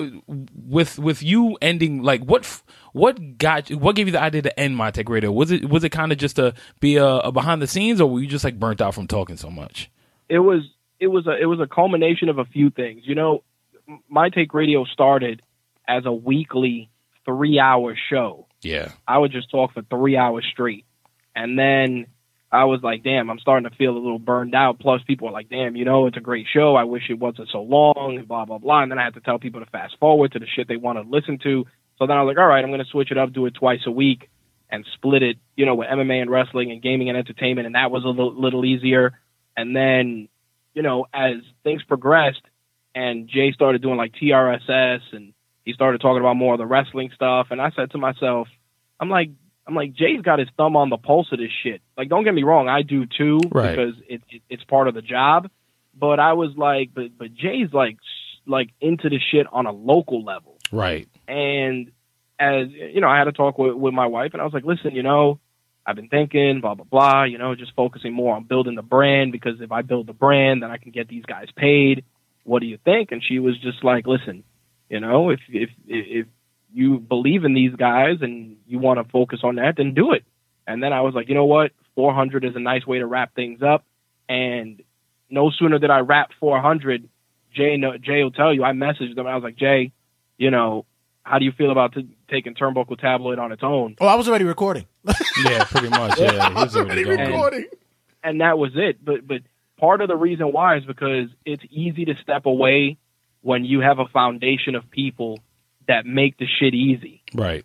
with 0.55 0.99
with 0.99 1.22
you 1.22 1.57
ending 1.62 2.03
like 2.03 2.22
what 2.22 2.62
what 2.92 3.38
got 3.38 3.70
you, 3.70 3.78
what 3.78 3.96
gave 3.96 4.07
you 4.07 4.12
the 4.12 4.20
idea 4.20 4.42
to 4.42 4.61
end 4.61 4.76
my 4.76 4.90
take 4.90 5.09
radio? 5.09 5.32
Was 5.32 5.51
it 5.51 5.68
was 5.68 5.82
it 5.82 5.88
kind 5.90 6.12
of 6.12 6.18
just 6.18 6.36
to 6.36 6.53
be 6.80 6.96
a, 6.96 7.07
a 7.07 7.32
behind 7.32 7.62
the 7.62 7.66
scenes, 7.66 8.01
or 8.03 8.11
were 8.11 8.20
you 8.20 8.26
just 8.26 8.44
like 8.44 8.59
burnt 8.59 8.80
out 8.82 8.94
from 8.94 9.07
talking 9.07 9.36
so 9.36 9.51
much? 9.51 9.90
it 10.28 10.40
was 10.40 10.62
it 11.01 11.07
was 11.07 11.26
a 11.26 11.34
it 11.40 11.46
was 11.46 11.59
a 11.59 11.66
culmination 11.66 12.28
of 12.28 12.38
a 12.38 12.44
few 12.44 12.68
things. 12.68 13.01
You 13.05 13.14
know, 13.14 13.42
my 14.11 14.28
take 14.28 14.53
radio 14.53 14.84
started 14.84 15.40
as 15.88 16.05
a 16.05 16.12
weekly 16.12 16.90
three 17.24 17.59
hour 17.59 17.96
show. 18.11 18.46
Yeah. 18.62 18.92
I 19.06 19.18
would 19.18 19.32
just 19.32 19.50
talk 19.50 19.72
for 19.72 19.82
three 19.82 20.16
hours 20.16 20.46
straight, 20.52 20.84
and 21.34 21.59
then 21.59 22.06
I 22.50 22.64
was 22.64 22.80
like, 22.82 23.02
damn, 23.04 23.30
I'm 23.30 23.38
starting 23.38 23.68
to 23.68 23.76
feel 23.76 23.92
a 23.92 23.98
little 23.98 24.18
burned 24.18 24.54
out. 24.54 24.78
Plus, 24.78 25.02
people 25.06 25.28
are 25.28 25.32
like, 25.32 25.50
damn, 25.50 25.76
you 25.76 25.84
know, 25.84 26.06
it's 26.06 26.16
a 26.16 26.20
great 26.20 26.46
show. 26.52 26.74
I 26.76 26.84
wish 26.84 27.02
it 27.11 27.18
wasn't 27.18 27.50
so 27.52 27.61
long, 27.62 28.16
and 28.18 28.26
blah 28.26 28.44
blah 28.44 28.59
blah. 28.59 28.82
And 28.82 28.90
then 28.90 28.98
I 28.98 29.04
had 29.04 29.14
to 29.14 29.20
tell 29.20 29.38
people 29.38 29.61
to 29.61 29.70
fast 29.70 29.96
forward 30.00 30.32
to 30.32 30.38
the 30.38 30.46
shit 30.46 30.68
they 30.68 30.76
want 30.76 30.98
to 30.98 31.09
listen 31.09 31.38
to. 31.42 31.66
So 31.98 32.06
then 32.06 32.16
I 32.16 32.22
was 32.22 32.34
like, 32.34 32.40
all 32.40 32.48
right, 32.48 32.62
I'm 32.62 32.70
going 32.70 32.84
to 32.84 32.90
switch 32.90 33.11
it 33.11 33.18
up, 33.18 33.32
do 33.32 33.46
it 33.46 33.54
twice 33.54 33.80
a 33.86 33.90
week, 33.90 34.30
and 34.70 34.84
split 34.94 35.22
it, 35.22 35.36
you 35.56 35.66
know, 35.66 35.74
with 35.74 35.88
MMA 35.88 36.22
and 36.22 36.30
wrestling 36.30 36.70
and 36.70 36.82
gaming 36.82 37.09
and 37.09 37.18
entertainment, 37.18 37.66
and 37.66 37.74
that 37.74 37.90
was 37.90 38.04
a 38.04 38.09
little, 38.09 38.40
little 38.40 38.64
easier. 38.64 39.18
And 39.56 39.74
then, 39.74 40.28
you 40.74 40.82
know, 40.82 41.06
as 41.12 41.36
things 41.64 41.82
progressed, 41.82 42.42
and 42.94 43.28
Jay 43.28 43.52
started 43.52 43.82
doing 43.82 43.96
like 43.96 44.14
TRSS, 44.14 45.00
and 45.12 45.32
he 45.68 45.74
started 45.74 46.00
talking 46.00 46.20
about 46.20 46.36
more 46.36 46.54
of 46.54 46.58
the 46.58 46.64
wrestling 46.66 47.10
stuff, 47.14 47.48
and 47.50 47.60
I 47.60 47.70
said 47.76 47.90
to 47.90 47.98
myself, 47.98 48.48
I'm 48.98 49.10
like, 49.10 49.28
I'm 49.66 49.74
like, 49.74 49.92
Jay's 49.92 50.22
got 50.22 50.38
his 50.38 50.48
thumb 50.56 50.76
on 50.76 50.88
the 50.88 50.96
pulse 50.96 51.28
of 51.30 51.38
this 51.38 51.50
shit. 51.62 51.82
Like, 51.94 52.08
don't 52.08 52.24
get 52.24 52.32
me 52.32 52.42
wrong, 52.42 52.68
I 52.70 52.80
do 52.80 53.04
too, 53.04 53.38
Right. 53.50 53.76
because 53.76 53.94
it, 54.08 54.22
it 54.30 54.42
it's 54.48 54.64
part 54.64 54.88
of 54.88 54.94
the 54.94 55.02
job. 55.02 55.50
But 55.94 56.20
I 56.20 56.32
was 56.32 56.52
like, 56.56 56.90
but 56.94 57.18
but 57.18 57.34
Jay's 57.34 57.70
like 57.74 57.98
like 58.46 58.70
into 58.80 59.10
the 59.10 59.18
shit 59.30 59.46
on 59.52 59.66
a 59.66 59.72
local 59.72 60.24
level. 60.24 60.56
Right. 60.72 61.06
And 61.28 61.90
as 62.40 62.68
you 62.70 63.00
know, 63.02 63.08
I 63.08 63.18
had 63.18 63.24
to 63.24 63.32
talk 63.32 63.58
with, 63.58 63.74
with 63.74 63.92
my 63.92 64.06
wife, 64.06 64.30
and 64.32 64.40
I 64.40 64.44
was 64.46 64.54
like, 64.54 64.64
listen, 64.64 64.94
you 64.94 65.02
know, 65.02 65.38
I've 65.84 65.96
been 65.96 66.08
thinking, 66.08 66.60
blah 66.62 66.74
blah 66.76 66.86
blah. 66.86 67.24
You 67.24 67.36
know, 67.36 67.54
just 67.54 67.74
focusing 67.76 68.14
more 68.14 68.34
on 68.36 68.44
building 68.44 68.74
the 68.74 68.82
brand 68.82 69.32
because 69.32 69.60
if 69.60 69.70
I 69.70 69.82
build 69.82 70.06
the 70.06 70.12
brand, 70.14 70.62
then 70.62 70.70
I 70.70 70.78
can 70.78 70.92
get 70.92 71.08
these 71.08 71.26
guys 71.26 71.48
paid. 71.54 72.04
What 72.44 72.60
do 72.60 72.66
you 72.66 72.78
think? 72.82 73.12
And 73.12 73.22
she 73.22 73.38
was 73.38 73.58
just 73.60 73.84
like, 73.84 74.06
listen, 74.06 74.44
you 74.89 75.01
know, 75.01 75.30
if 75.30 75.41
if 75.49 75.70
if 75.86 76.26
you 76.72 76.99
believe 76.99 77.45
in 77.45 77.55
these 77.55 77.74
guys 77.74 78.18
and 78.20 78.57
you 78.66 78.78
want 78.78 78.99
to 79.05 79.11
focus 79.11 79.41
on 79.43 79.57
that, 79.57 79.74
then 79.76 79.95
do 79.95 80.12
it. 80.12 80.24
And 80.66 80.82
then 80.82 80.93
I 80.93 81.01
was 81.01 81.14
like, 81.14 81.28
you 81.28 81.34
know 81.34 81.47
what, 81.47 81.72
400 81.95 82.45
is 82.45 82.55
a 82.57 82.61
nice 82.61 82.86
way 82.86 82.99
to 82.99 83.07
wrap 83.07 83.34
things 83.34 83.62
up. 83.62 83.84
And 84.28 84.82
no 85.30 85.51
sooner 85.51 85.78
did 85.78 85.91
I 85.91 86.01
wrap 86.01 86.30
400, 86.39 87.09
Jay, 87.55 87.76
no, 87.78 87.97
Jay 87.97 88.22
will 88.22 88.30
tell 88.30 88.53
you, 88.53 88.64
I 88.64 88.72
messaged 88.72 89.14
them. 89.16 89.26
I 89.26 89.34
was 89.34 89.43
like, 89.43 89.57
Jay, 89.57 89.93
you 90.36 90.51
know, 90.51 90.84
how 91.22 91.39
do 91.39 91.47
you 91.47 91.53
feel 91.53 91.70
about 91.70 91.95
t- 91.95 92.14
taking 92.30 92.55
Turnbuckle 92.55 92.99
Tabloid 93.01 93.39
on 93.39 93.51
its 93.51 93.62
own? 93.62 93.97
Oh, 94.01 94.07
I 94.07 94.14
was 94.16 94.28
already 94.28 94.45
recording. 94.45 94.86
Yeah, 95.45 95.64
pretty 95.64 95.89
much. 95.89 96.18
Yeah, 96.18 96.49
he 96.49 96.55
was 96.55 96.76
already 96.76 97.05
already 97.05 97.16
going. 97.16 97.30
recording. 97.30 97.66
and 98.24 98.41
that 98.41 98.59
was 98.59 98.72
it. 98.74 99.03
But 99.03 99.26
but 99.26 99.43
part 99.78 100.01
of 100.01 100.09
the 100.09 100.16
reason 100.16 100.53
why 100.53 100.76
is 100.76 100.84
because 100.84 101.28
it's 101.47 101.62
easy 101.70 102.05
to 102.07 102.14
step 102.22 102.45
away 102.45 102.99
when 103.49 103.64
you 103.64 103.80
have 103.80 103.99
a 103.99 104.05
foundation 104.12 104.74
of 104.74 104.90
people 104.90 105.38
that 105.86 106.05
make 106.05 106.36
the 106.36 106.44
shit 106.61 106.74
easy. 106.74 107.22
Right. 107.34 107.64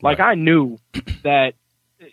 Like 0.00 0.20
Right. 0.20 0.30
I 0.30 0.34
knew 0.36 0.78
that 1.24 1.54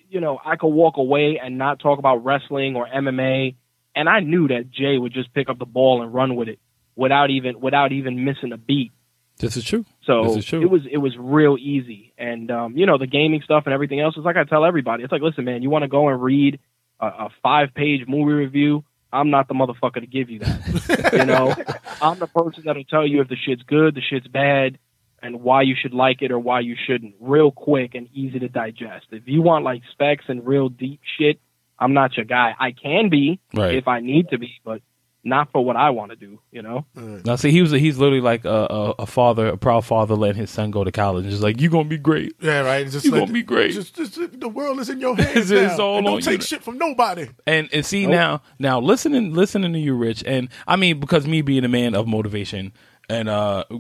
you 0.10 0.20
know 0.20 0.40
I 0.44 0.56
could 0.56 0.70
walk 0.70 0.98
away 0.98 1.40
and 1.42 1.60
not 1.60 1.80
talk 1.80 2.00
about 2.00 2.26
wrestling 2.26 2.76
or 2.76 2.88
MMA, 2.88 3.56
and 3.96 4.10
I 4.10 4.22
knew 4.22 4.48
that 4.48 4.72
Jay 4.72 4.98
would 4.98 5.14
just 5.14 5.32
pick 5.32 5.48
up 5.48 5.60
the 5.60 5.68
ball 5.68 6.02
and 6.02 6.12
run 6.12 6.36
with 6.36 6.48
it 6.48 6.58
without 6.96 7.30
even 7.30 7.60
without 7.60 7.92
even 7.92 8.26
missing 8.26 8.52
a 8.52 8.58
beat. 8.58 8.92
This 9.38 9.58
is 9.58 9.64
true. 9.64 9.86
So 10.08 10.38
is 10.38 10.46
true. 10.46 10.64
it 10.64 10.72
was 10.72 10.82
it 10.92 10.98
was 10.98 11.16
real 11.16 11.56
easy, 11.60 12.14
and 12.18 12.50
um, 12.50 12.76
you 12.76 12.88
know 12.88 12.98
the 12.98 13.06
gaming 13.06 13.42
stuff 13.44 13.66
and 13.68 13.76
everything 13.76 14.00
else 14.00 14.18
is 14.18 14.26
like 14.26 14.38
I 14.38 14.44
tell 14.44 14.66
everybody. 14.66 15.04
It's 15.04 15.12
like, 15.12 15.22
listen, 15.22 15.46
man, 15.46 15.62
you 15.62 15.70
want 15.70 15.84
to 15.84 15.88
go 15.88 16.10
and 16.10 16.20
read 16.20 16.60
a, 17.00 17.06
a 17.06 17.30
five 17.44 17.76
page 17.76 18.08
movie 18.08 18.34
review? 18.34 18.84
I'm 19.14 19.30
not 19.30 19.48
the 19.48 19.54
motherfucker 19.54 20.02
to 20.02 20.08
give 20.08 20.30
you 20.30 20.40
that. 20.40 21.14
you 21.14 21.26
know, 21.26 21.54
I'm 22.02 22.20
the 22.20 22.28
person 22.28 22.64
that'll 22.66 22.84
tell 22.84 23.06
you 23.08 23.22
if 23.22 23.30
the 23.30 23.36
shit's 23.38 23.62
good, 23.64 23.96
the 23.96 24.02
shit's 24.02 24.28
bad, 24.28 24.80
and 25.22 25.42
why 25.42 25.62
you 25.62 25.76
should 25.82 25.94
like 25.94 26.22
it 26.22 26.32
or 26.32 26.40
why 26.40 26.60
you 26.62 26.76
shouldn't, 26.88 27.16
real 27.22 27.52
quick 27.52 27.96
and 27.96 28.10
easy 28.14 28.40
to 28.40 28.50
digest. 28.50 29.06
If 29.12 29.24
you 29.28 29.42
want 29.42 29.64
like 29.64 29.82
specs 29.92 30.26
and 30.28 30.46
real 30.46 30.68
deep 30.68 31.00
shit, 31.18 31.40
I'm 31.80 31.94
not 31.94 32.18
your 32.18 32.26
guy. 32.26 32.56
I 32.60 32.72
can 32.72 33.10
be 33.10 33.40
Right. 33.54 33.76
if 33.76 33.88
I 33.88 34.00
need 34.02 34.30
to 34.30 34.38
be, 34.38 34.54
but 34.66 34.82
not 35.26 35.50
for 35.52 35.64
what 35.64 35.76
I 35.78 35.90
want 35.92 36.12
to 36.12 36.16
do. 36.16 36.40
You 36.52 36.62
know. 36.62 36.86
Now, 36.96 37.36
see, 37.38 37.52
he 37.52 37.62
was 37.62 37.72
he's 37.72 37.98
literally 37.98 38.22
like 38.22 38.44
a, 38.46 38.50
a, 38.50 38.92
a 39.00 39.06
father, 39.06 39.48
a 39.48 39.58
proud 39.58 39.86
father, 39.86 40.16
letting 40.16 40.40
his 40.42 40.50
son 40.52 40.70
go 40.72 40.84
to 40.84 40.92
college. 40.92 41.26
Just 41.26 41.42
like 41.42 41.60
you're 41.62 41.72
gonna 41.72 41.88
be 41.90 41.98
great. 41.98 42.36
Yeah, 42.42 42.60
right. 42.62 42.82
It's 42.84 42.94
just 42.94 43.06
You 43.06 43.12
like- 43.12 43.22
gonna 43.22 43.34
be 43.34 43.44
great. 43.44 43.74
Just, 43.74 43.96
just, 43.96 44.40
the 44.40 44.50
world 44.50 44.80
is 44.80 44.90
in 44.90 45.00
your 45.00 45.16
hands 45.16 45.50
It's- 45.52 45.72
it's 45.72 45.80
all 45.80 45.98
And 45.98 46.08
on 46.08 46.14
don't 46.14 46.24
take 46.24 46.40
now. 46.42 46.46
shit 46.46 46.64
from 46.64 46.78
nobody. 46.78 47.30
And 47.48 47.70
and 47.74 47.86
see 47.86 48.04
Nope. 48.06 48.12
now, 48.12 48.42
now 48.60 48.80
listening 48.80 49.34
listening 49.34 49.74
to 49.74 49.80
you, 49.80 49.96
Rich, 49.96 50.24
and 50.28 50.50
I 50.68 50.76
mean 50.76 51.00
because 51.00 51.26
me 51.28 51.42
being 51.42 51.64
a 51.64 51.70
man 51.70 51.96
of 51.96 52.08
motivation 52.08 52.74
and 53.10 53.28
uh 53.30 53.64
b- 53.70 53.78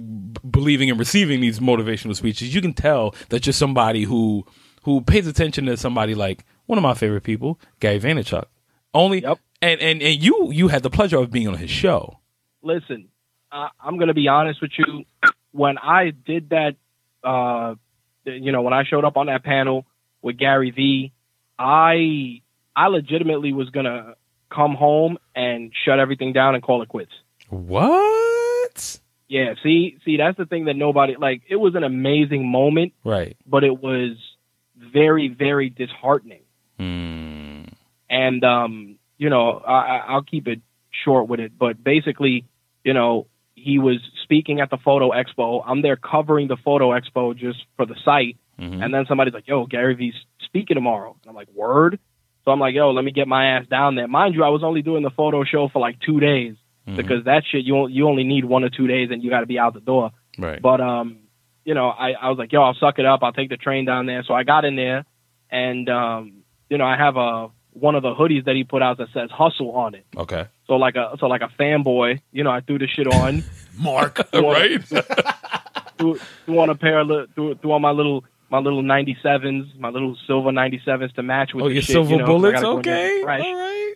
believing 0.50 0.90
and 0.90 1.00
receiving 1.00 1.42
these 1.42 1.60
motivational 1.60 2.16
speeches, 2.16 2.54
you 2.56 2.62
can 2.62 2.74
tell 2.74 3.16
that 3.30 3.46
you're 3.46 3.54
somebody 3.54 4.04
who 4.04 4.46
who 4.84 5.02
pays 5.02 5.28
attention 5.28 5.66
to 5.66 5.78
somebody 5.78 6.14
like 6.16 6.46
one 6.66 6.78
of 6.78 6.82
my 6.84 6.94
favorite 6.94 7.24
people, 7.24 7.60
Gary 7.80 8.00
Vaynerchuk. 8.00 8.46
Only 8.94 9.22
Yep. 9.22 9.40
And 9.64 9.82
and 9.82 10.02
and 10.02 10.24
you 10.24 10.52
you 10.52 10.68
had 10.68 10.84
the 10.84 10.90
pleasure 10.90 11.18
of 11.18 11.32
being 11.32 11.48
on 11.48 11.58
his 11.58 11.70
show. 11.70 12.20
listen, 12.62 13.08
I, 13.52 13.70
I'm 13.84 13.98
going 13.98 14.08
to 14.08 14.14
be 14.14 14.28
honest 14.28 14.62
with 14.62 14.72
you. 14.78 15.04
when 15.52 15.78
I 15.78 16.12
did 16.12 16.50
that, 16.50 16.76
uh, 17.24 17.76
you 18.26 18.52
know, 18.52 18.62
when 18.62 18.74
I 18.74 18.84
showed 18.84 19.06
up 19.06 19.18
on 19.18 19.28
that 19.28 19.44
panel 19.44 19.86
with 20.22 20.38
Gary 20.38 20.72
Vee, 20.72 21.12
I 21.60 22.42
I 22.76 22.88
legitimately 22.88 23.54
was 23.54 23.70
gonna 23.70 24.16
come 24.50 24.76
home 24.76 25.18
and 25.36 25.72
shut 25.86 26.00
everything 26.00 26.34
down 26.34 26.56
and 26.56 26.64
call 26.64 26.82
it 26.82 26.90
quits. 26.90 27.12
What? 27.50 29.00
Yeah, 29.28 29.54
see, 29.64 29.98
see, 30.06 30.18
that's 30.18 30.38
the 30.38 30.46
thing 30.46 30.66
that 30.66 30.76
nobody 30.76 31.16
like. 31.18 31.42
It 31.50 31.56
was 31.56 31.76
an 31.76 31.84
amazing 31.84 32.48
moment, 32.48 32.94
Right. 33.04 33.36
but 33.48 33.64
it 33.64 33.82
was 33.82 34.12
very, 34.78 35.28
very 35.28 35.70
disheartening. 35.70 36.42
Hmm. 36.78 37.64
And 38.10 38.44
um, 38.44 38.98
you 39.24 39.30
know, 39.30 39.46
I, 39.66 40.00
I'll 40.10 40.22
keep 40.34 40.48
it 40.48 40.60
short 41.06 41.28
with 41.30 41.40
it. 41.40 41.52
But 41.58 41.82
basically, 41.84 42.46
you 42.84 42.94
know, 42.94 43.28
he 43.56 43.80
was 43.80 43.98
speaking 44.24 44.60
at 44.60 44.70
the 44.70 44.78
photo 44.78 45.12
expo. 45.12 45.64
I'm 45.66 45.82
there 45.82 45.96
covering 45.96 46.48
the 46.50 46.58
photo 46.58 46.90
expo 46.90 47.36
just 47.36 47.60
for 47.78 47.86
the 47.86 47.96
site. 48.04 48.36
Mhm. 48.60 48.84
And 48.84 48.94
then 48.94 49.06
somebody's 49.08 49.34
like, 49.34 49.48
"Yo, 49.48 49.66
Gary 49.66 49.96
V's 49.96 50.14
speaking 50.48 50.76
tomorrow." 50.76 51.16
And 51.22 51.30
I'm 51.30 51.36
like, 51.36 51.48
"Word." 51.56 52.00
So 52.44 52.52
I'm 52.52 52.60
like, 52.60 52.76
"Yo, 52.76 52.92
let 52.92 53.06
me 53.06 53.12
get 53.12 53.28
my 53.28 53.44
ass 53.54 53.66
down 53.68 53.96
there." 53.96 54.08
Mind 54.08 54.36
you, 54.36 54.44
I 54.44 54.50
was 54.50 54.64
only 54.64 54.82
doing 54.82 55.04
the 55.04 55.10
photo 55.22 55.44
show 55.46 55.70
for 55.70 55.80
like 55.80 55.98
two 56.06 56.20
days 56.20 56.56
Mhm. 56.88 56.98
because 56.98 57.24
that 57.24 57.44
shit 57.50 57.64
you 57.64 57.88
you 57.88 58.08
only 58.08 58.26
need 58.26 58.44
one 58.46 58.64
or 58.66 58.70
two 58.70 58.88
days 58.88 59.10
and 59.12 59.24
you 59.24 59.30
got 59.30 59.40
to 59.40 59.52
be 59.56 59.58
out 59.58 59.74
the 59.74 59.80
door. 59.94 60.12
Right. 60.38 60.62
But 60.62 60.82
um, 60.82 61.08
you 61.66 61.74
know, 61.74 61.88
I, 61.90 62.12
I 62.24 62.30
was 62.30 62.38
like, 62.38 62.52
yo, 62.52 62.62
I'll 62.62 62.76
suck 62.86 63.00
it 63.00 63.06
up. 63.06 63.20
I'll 63.24 63.32
take 63.40 63.50
the 63.50 63.58
train 63.66 63.86
down 63.86 64.06
there. 64.06 64.22
So 64.28 64.34
I 64.34 64.44
got 64.44 64.66
in 64.66 64.76
there, 64.76 65.06
and 65.50 65.88
um, 65.90 66.44
you 66.70 66.78
know, 66.78 66.86
I 66.94 66.98
have 66.98 67.16
a 67.18 67.48
one 67.74 67.96
of 67.96 68.04
the 68.04 68.14
hoodies 68.14 68.46
that 68.46 68.56
he 68.56 68.64
put 68.64 68.82
out 68.82 68.98
that 69.00 69.08
says 69.14 69.30
"Hustle" 69.32 69.72
on 69.72 69.96
it. 69.96 70.06
okay. 70.18 70.48
So 70.68 70.74
like 70.76 70.96
a 70.96 71.16
so 71.20 71.28
like 71.28 71.42
a 71.42 71.50
fanboy, 71.60 72.22
you 72.32 72.44
know, 72.44 72.52
I 72.52 72.62
threw 72.62 72.78
the 72.80 72.88
shit 72.88 73.08
on, 73.08 73.44
Mark. 73.78 74.20
right. 74.34 74.80
threw, 75.98 76.20
threw 76.46 76.60
on 76.60 76.70
a 76.70 76.76
pair 76.76 77.00
of 77.00 77.08
li- 77.08 77.26
threw, 77.36 77.56
threw 77.56 77.72
on 77.74 77.82
my 77.82 77.92
little 77.92 78.24
my 78.50 78.60
little 78.60 78.82
ninety 78.84 79.18
sevens, 79.24 79.68
my 79.78 79.90
little 79.90 80.16
silver 80.28 80.52
ninety 80.52 80.82
sevens 80.86 81.12
to 81.14 81.24
match 81.24 81.52
with 81.54 81.66
oh, 81.66 81.68
the 81.70 81.74
your 81.76 81.82
shit. 81.84 81.94
silver 81.94 82.12
you 82.12 82.18
know, 82.18 82.26
'cause 82.26 82.30
I 82.30 82.38
bullets. 82.38 82.62
gotta 82.62 82.64
go 82.64 82.78
in 82.78 82.82
there 82.84 82.96
and 82.96 83.12
Okay. 83.12 83.22
fresh. 83.24 83.42
All 83.44 83.56
right. 83.56 83.94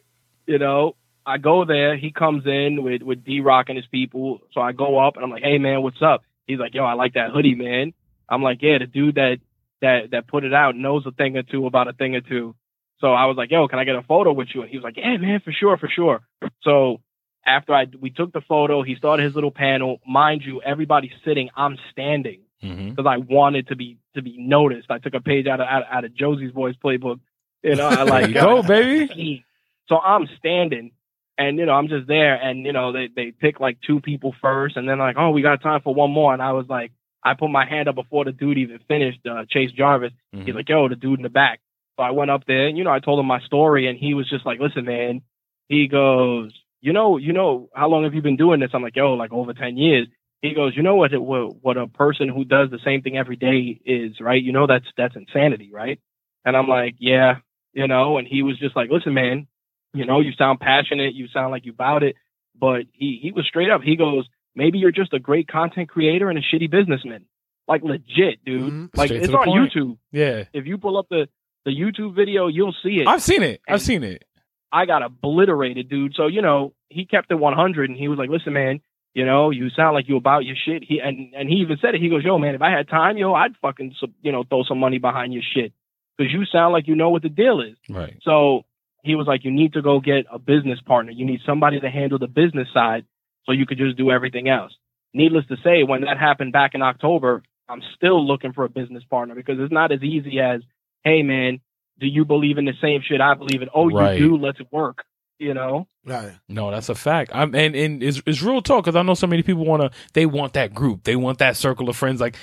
you 0.47 0.57
know, 0.59 0.95
I 1.25 1.37
go 1.37 1.65
there. 1.65 1.97
He 1.97 2.11
comes 2.11 2.45
in 2.45 2.83
with 2.83 3.01
with 3.03 3.23
D 3.23 3.41
Rock 3.41 3.65
and 3.69 3.77
his 3.77 3.85
people. 3.87 4.41
So 4.53 4.61
I 4.61 4.71
go 4.71 4.97
up 4.97 5.15
and 5.15 5.23
I'm 5.25 5.31
like, 5.31 5.43
"Hey 5.43 5.57
man, 5.57 5.81
what's 5.83 6.01
up?" 6.01 6.23
He's 6.47 6.59
like, 6.59 6.73
"Yo, 6.73 6.83
I 6.83 6.93
like 6.93 7.13
that 7.13 7.31
hoodie, 7.31 7.55
man." 7.55 7.93
I'm 8.29 8.41
like, 8.41 8.61
"Yeah, 8.61 8.77
the 8.79 8.87
dude 8.87 9.15
that 9.15 9.37
that 9.81 10.11
that 10.11 10.27
put 10.27 10.43
it 10.43 10.53
out 10.53 10.75
knows 10.75 11.05
a 11.05 11.11
thing 11.11 11.37
or 11.37 11.43
two 11.43 11.65
about 11.67 11.87
a 11.87 11.93
thing 11.93 12.15
or 12.15 12.21
two. 12.21 12.55
So 12.99 13.13
I 13.13 13.25
was 13.25 13.37
like, 13.37 13.51
"Yo, 13.51 13.67
can 13.67 13.79
I 13.79 13.83
get 13.83 13.95
a 13.95 14.01
photo 14.01 14.33
with 14.33 14.49
you?" 14.53 14.61
And 14.61 14.69
he 14.69 14.77
was 14.77 14.83
like, 14.83 14.97
"Yeah, 14.97 15.17
man, 15.17 15.41
for 15.43 15.51
sure, 15.51 15.77
for 15.77 15.87
sure." 15.87 16.21
So 16.61 17.01
after 17.45 17.73
I 17.73 17.85
we 17.99 18.09
took 18.09 18.33
the 18.33 18.41
photo, 18.41 18.83
he 18.83 18.95
started 18.95 19.23
his 19.23 19.35
little 19.35 19.51
panel. 19.51 19.99
Mind 20.07 20.41
you, 20.43 20.61
everybody's 20.61 21.11
sitting. 21.25 21.49
I'm 21.55 21.77
standing 21.91 22.41
Mm-hmm. 22.63 22.89
because 22.89 23.05
I 23.05 23.17
wanted 23.17 23.67
to 23.67 23.75
be 23.75 23.99
to 24.15 24.23
be 24.23 24.35
noticed. 24.39 24.89
I 24.89 24.97
took 24.97 25.13
a 25.13 25.21
page 25.21 25.45
out 25.45 25.61
of 25.61 25.67
out, 25.67 25.83
out 25.91 26.05
of 26.05 26.15
Josiesboy's 26.15 26.75
playbook. 26.83 27.19
You 27.61 27.75
know, 27.75 27.87
I 27.87 28.01
like 28.15 28.33
go, 28.33 28.63
baby. 28.67 29.45
So 29.87 29.97
I'm 29.97 30.27
standing 30.39 30.91
and, 31.37 31.57
you 31.57 31.65
know, 31.65 31.73
I'm 31.73 31.87
just 31.87 32.07
there 32.07 32.35
and, 32.35 32.65
you 32.65 32.73
know, 32.73 32.91
they, 32.91 33.09
they 33.15 33.31
pick 33.31 33.59
like 33.59 33.77
two 33.85 33.99
people 34.01 34.33
first 34.41 34.75
and 34.75 34.87
then 34.89 34.97
like, 34.99 35.15
oh, 35.17 35.29
we 35.29 35.41
got 35.41 35.61
time 35.61 35.81
for 35.81 35.93
one 35.93 36.11
more. 36.11 36.33
And 36.33 36.41
I 36.41 36.53
was 36.53 36.65
like, 36.67 36.91
I 37.23 37.35
put 37.35 37.49
my 37.49 37.65
hand 37.65 37.87
up 37.87 37.95
before 37.95 38.25
the 38.25 38.31
dude 38.31 38.57
even 38.57 38.79
finished, 38.87 39.19
uh, 39.29 39.45
Chase 39.49 39.71
Jarvis. 39.71 40.13
Mm-hmm. 40.33 40.45
He's 40.45 40.55
like, 40.55 40.69
yo, 40.69 40.89
the 40.89 40.95
dude 40.95 41.19
in 41.19 41.23
the 41.23 41.29
back. 41.29 41.59
So 41.97 42.03
I 42.03 42.11
went 42.11 42.31
up 42.31 42.43
there 42.45 42.67
and, 42.67 42.77
you 42.77 42.83
know, 42.83 42.91
I 42.91 42.99
told 42.99 43.19
him 43.19 43.25
my 43.25 43.39
story 43.41 43.87
and 43.87 43.97
he 43.97 44.13
was 44.13 44.29
just 44.29 44.45
like, 44.45 44.59
listen, 44.59 44.85
man, 44.85 45.21
he 45.67 45.87
goes, 45.87 46.51
you 46.79 46.93
know, 46.93 47.17
you 47.17 47.33
know, 47.33 47.69
how 47.73 47.89
long 47.89 48.03
have 48.03 48.13
you 48.13 48.21
been 48.21 48.37
doing 48.37 48.59
this? 48.59 48.69
I'm 48.73 48.83
like, 48.83 48.95
yo, 48.95 49.13
like 49.13 49.33
over 49.33 49.53
10 49.53 49.77
years. 49.77 50.07
He 50.43 50.53
goes, 50.53 50.73
you 50.77 50.83
know 50.83 50.95
what, 50.95 51.13
it, 51.13 51.21
what, 51.21 51.63
what 51.63 51.77
a 51.77 51.87
person 51.87 52.29
who 52.29 52.45
does 52.45 52.69
the 52.69 52.77
same 52.85 53.01
thing 53.01 53.17
every 53.17 53.35
day 53.35 53.81
is, 53.83 54.19
right? 54.21 54.41
You 54.41 54.51
know, 54.51 54.67
that's, 54.67 54.85
that's 54.95 55.15
insanity, 55.15 55.71
right? 55.73 55.99
And 56.45 56.55
I'm 56.55 56.67
like, 56.67 56.95
yeah, 56.99 57.37
you 57.73 57.87
know, 57.87 58.19
and 58.19 58.27
he 58.27 58.43
was 58.43 58.59
just 58.59 58.75
like, 58.75 58.91
listen, 58.91 59.15
man, 59.15 59.47
you 59.93 60.05
know, 60.05 60.19
you 60.19 60.33
sound 60.37 60.59
passionate, 60.59 61.15
you 61.15 61.27
sound 61.33 61.49
like 61.51 61.65
you 61.65 61.71
about 61.71 62.03
it, 62.03 62.15
but 62.59 62.81
he, 62.93 63.19
he 63.21 63.31
was 63.31 63.47
straight 63.47 63.71
up. 63.71 63.81
He 63.81 63.95
goes, 63.95 64.27
maybe 64.55 64.77
you're 64.77 64.91
just 64.91 65.13
a 65.13 65.19
great 65.19 65.47
content 65.47 65.89
creator 65.89 66.29
and 66.29 66.37
a 66.37 66.41
shitty 66.43 66.69
businessman. 66.69 67.25
Like 67.67 67.81
legit, 67.83 68.45
dude. 68.45 68.61
Mhm. 68.71 68.89
Like 68.95 69.07
Straight 69.09 69.23
it's 69.23 69.33
on 69.33 69.43
point. 69.45 69.73
YouTube. 69.73 69.97
Yeah. 70.11 70.43
If 70.53 70.67
you 70.67 70.77
pull 70.77 70.97
up 70.97 71.07
the, 71.09 71.27
the 71.67 71.77
YouTube 71.77 72.15
video, 72.15 72.47
you'll 72.47 72.75
see 72.81 73.01
it. 73.01 73.07
I've 73.07 73.21
seen 73.21 73.43
it. 73.43 73.61
I've 73.67 73.81
seen 73.81 74.01
it. 74.05 74.23
I 74.71 74.85
got 74.85 75.03
obliterated, 75.03 75.89
dude. 75.89 76.13
So, 76.15 76.27
you 76.27 76.41
know, 76.41 76.73
he 76.87 77.05
kept 77.05 77.29
it 77.29 77.35
100 77.35 77.89
and 77.89 77.99
he 77.99 78.07
was 78.07 78.17
like, 78.17 78.29
listen, 78.29 78.53
man, 78.53 78.79
you 79.13 79.25
know, 79.25 79.49
you 79.49 79.69
sound 79.69 79.93
like 79.93 80.07
you 80.07 80.15
about 80.15 80.45
your 80.45 80.55
shit. 80.65 80.83
He, 80.87 80.99
and, 81.03 81.33
and 81.33 81.49
he 81.49 81.55
even 81.55 81.77
said 81.81 81.93
it. 81.93 82.01
He 82.01 82.09
goes, 82.09 82.23
yo, 82.23 82.37
man, 82.37 82.55
if 82.55 82.61
I 82.61 82.71
had 82.71 82.87
time, 82.87 83.17
yo, 83.17 83.33
I'd 83.33 83.57
fucking, 83.61 83.93
you 84.21 84.31
know, 84.31 84.45
throw 84.45 84.63
some 84.63 84.79
money 84.79 84.97
behind 84.97 85.33
your 85.33 85.43
shit 85.53 85.73
because 86.17 86.31
you 86.31 86.45
sound 86.45 86.71
like 86.71 86.87
you 86.87 86.95
know 86.95 87.09
what 87.09 87.21
the 87.21 87.29
deal 87.29 87.59
is. 87.59 87.75
Right. 87.89 88.17
So 88.21 88.61
he 89.03 89.15
was 89.15 89.27
like, 89.27 89.43
you 89.43 89.51
need 89.51 89.73
to 89.73 89.81
go 89.81 89.99
get 89.99 90.25
a 90.31 90.39
business 90.39 90.79
partner. 90.85 91.11
You 91.11 91.25
need 91.25 91.41
somebody 91.45 91.81
to 91.81 91.89
handle 91.89 92.17
the 92.17 92.27
business 92.27 92.69
side 92.73 93.05
so 93.45 93.51
you 93.51 93.65
could 93.65 93.77
just 93.77 93.97
do 93.97 94.09
everything 94.09 94.47
else. 94.47 94.71
Needless 95.13 95.45
to 95.47 95.57
say, 95.65 95.83
when 95.83 96.01
that 96.01 96.17
happened 96.17 96.53
back 96.53 96.75
in 96.75 96.81
October, 96.81 97.43
I'm 97.67 97.81
still 97.95 98.25
looking 98.25 98.53
for 98.53 98.63
a 98.63 98.69
business 98.69 99.03
partner 99.09 99.35
because 99.35 99.57
it's 99.59 99.73
not 99.73 99.91
as 99.91 100.01
easy 100.01 100.39
as, 100.39 100.61
hey, 101.07 101.23
man, 101.23 101.59
do 101.99 102.07
you 102.07 102.25
believe 102.25 102.57
in 102.57 102.65
the 102.65 102.73
same 102.81 103.01
shit 103.07 103.21
I 103.21 103.33
believe 103.33 103.61
in? 103.61 103.69
Oh, 103.73 103.89
Right. 103.89 104.19
you 104.19 104.29
do? 104.29 104.37
Let's 104.37 104.59
work. 104.71 105.03
You 105.39 105.53
know? 105.53 105.87
Right. 106.05 106.31
No, 106.49 106.71
that's 106.71 106.89
a 106.89 106.95
fact. 106.95 107.29
I'm 107.33 107.53
and 107.53 107.75
and 107.75 108.01
it's, 108.01 108.21
it's 108.25 108.41
real 108.41 108.61
talk 108.61 108.83
because 108.85 108.95
I 108.95 109.03
know 109.03 109.13
so 109.13 109.27
many 109.27 109.43
people 109.43 109.65
want 109.65 109.83
to. 109.83 109.91
They 110.13 110.25
want 110.25 110.53
that 110.53 110.73
group. 110.73 111.03
They 111.03 111.15
want 111.15 111.37
that 111.39 111.55
circle 111.55 111.89
of 111.89 111.95
friends. 111.95 112.19
Like 112.19 112.35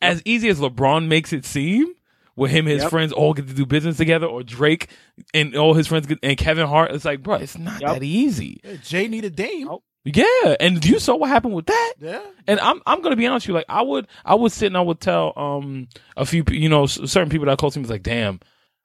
as 0.00 0.22
easy 0.24 0.48
as 0.48 0.58
LeBron 0.58 1.06
makes 1.06 1.32
it 1.34 1.44
seem, 1.44 1.92
where 2.36 2.48
him 2.48 2.66
and 2.66 2.72
his 2.74 2.82
Yep. 2.84 2.90
friends 2.90 3.12
all 3.12 3.34
get 3.34 3.46
to 3.48 3.52
do 3.54 3.66
business 3.66 3.98
together, 3.98 4.26
or 4.26 4.42
Drake 4.42 4.88
and 5.34 5.54
all 5.54 5.74
his 5.74 5.86
friends 5.86 6.06
get, 6.06 6.18
and 6.22 6.38
Kevin 6.38 6.66
Hart. 6.66 6.92
It's 6.92 7.04
like, 7.04 7.22
bro, 7.22 7.34
it's 7.34 7.58
not 7.58 7.82
Yep. 7.82 7.94
that 7.94 8.02
easy. 8.02 8.60
Yeah, 8.64 8.76
Jay 8.82 9.06
needed 9.08 9.36
Dame. 9.36 9.68
Oh. 9.68 9.82
Yeah, 10.04 10.56
and 10.60 10.82
you 10.84 10.98
saw 10.98 11.16
what 11.16 11.28
happened 11.28 11.54
with 11.54 11.66
that. 11.66 11.94
Yeah. 12.00 12.22
And 12.46 12.58
I'm 12.60 12.80
I'm 12.86 13.02
gonna 13.02 13.16
be 13.16 13.26
honest 13.26 13.44
with 13.46 13.50
you. 13.50 13.54
Like 13.54 13.66
I 13.68 13.82
would 13.82 14.06
I 14.24 14.34
would 14.34 14.50
sit 14.52 14.66
and 14.66 14.76
I 14.76 14.80
would 14.80 15.00
tell 15.00 15.32
um 15.36 15.88
a 16.16 16.24
few 16.24 16.42
you 16.50 16.68
know 16.68 16.86
certain 16.86 17.28
people 17.28 17.46
that 17.46 17.52
I 17.52 17.56
close 17.56 17.74
to 17.74 17.78
me 17.80 17.82
was 17.82 17.90
like, 17.90 18.02
damn. 18.02 18.40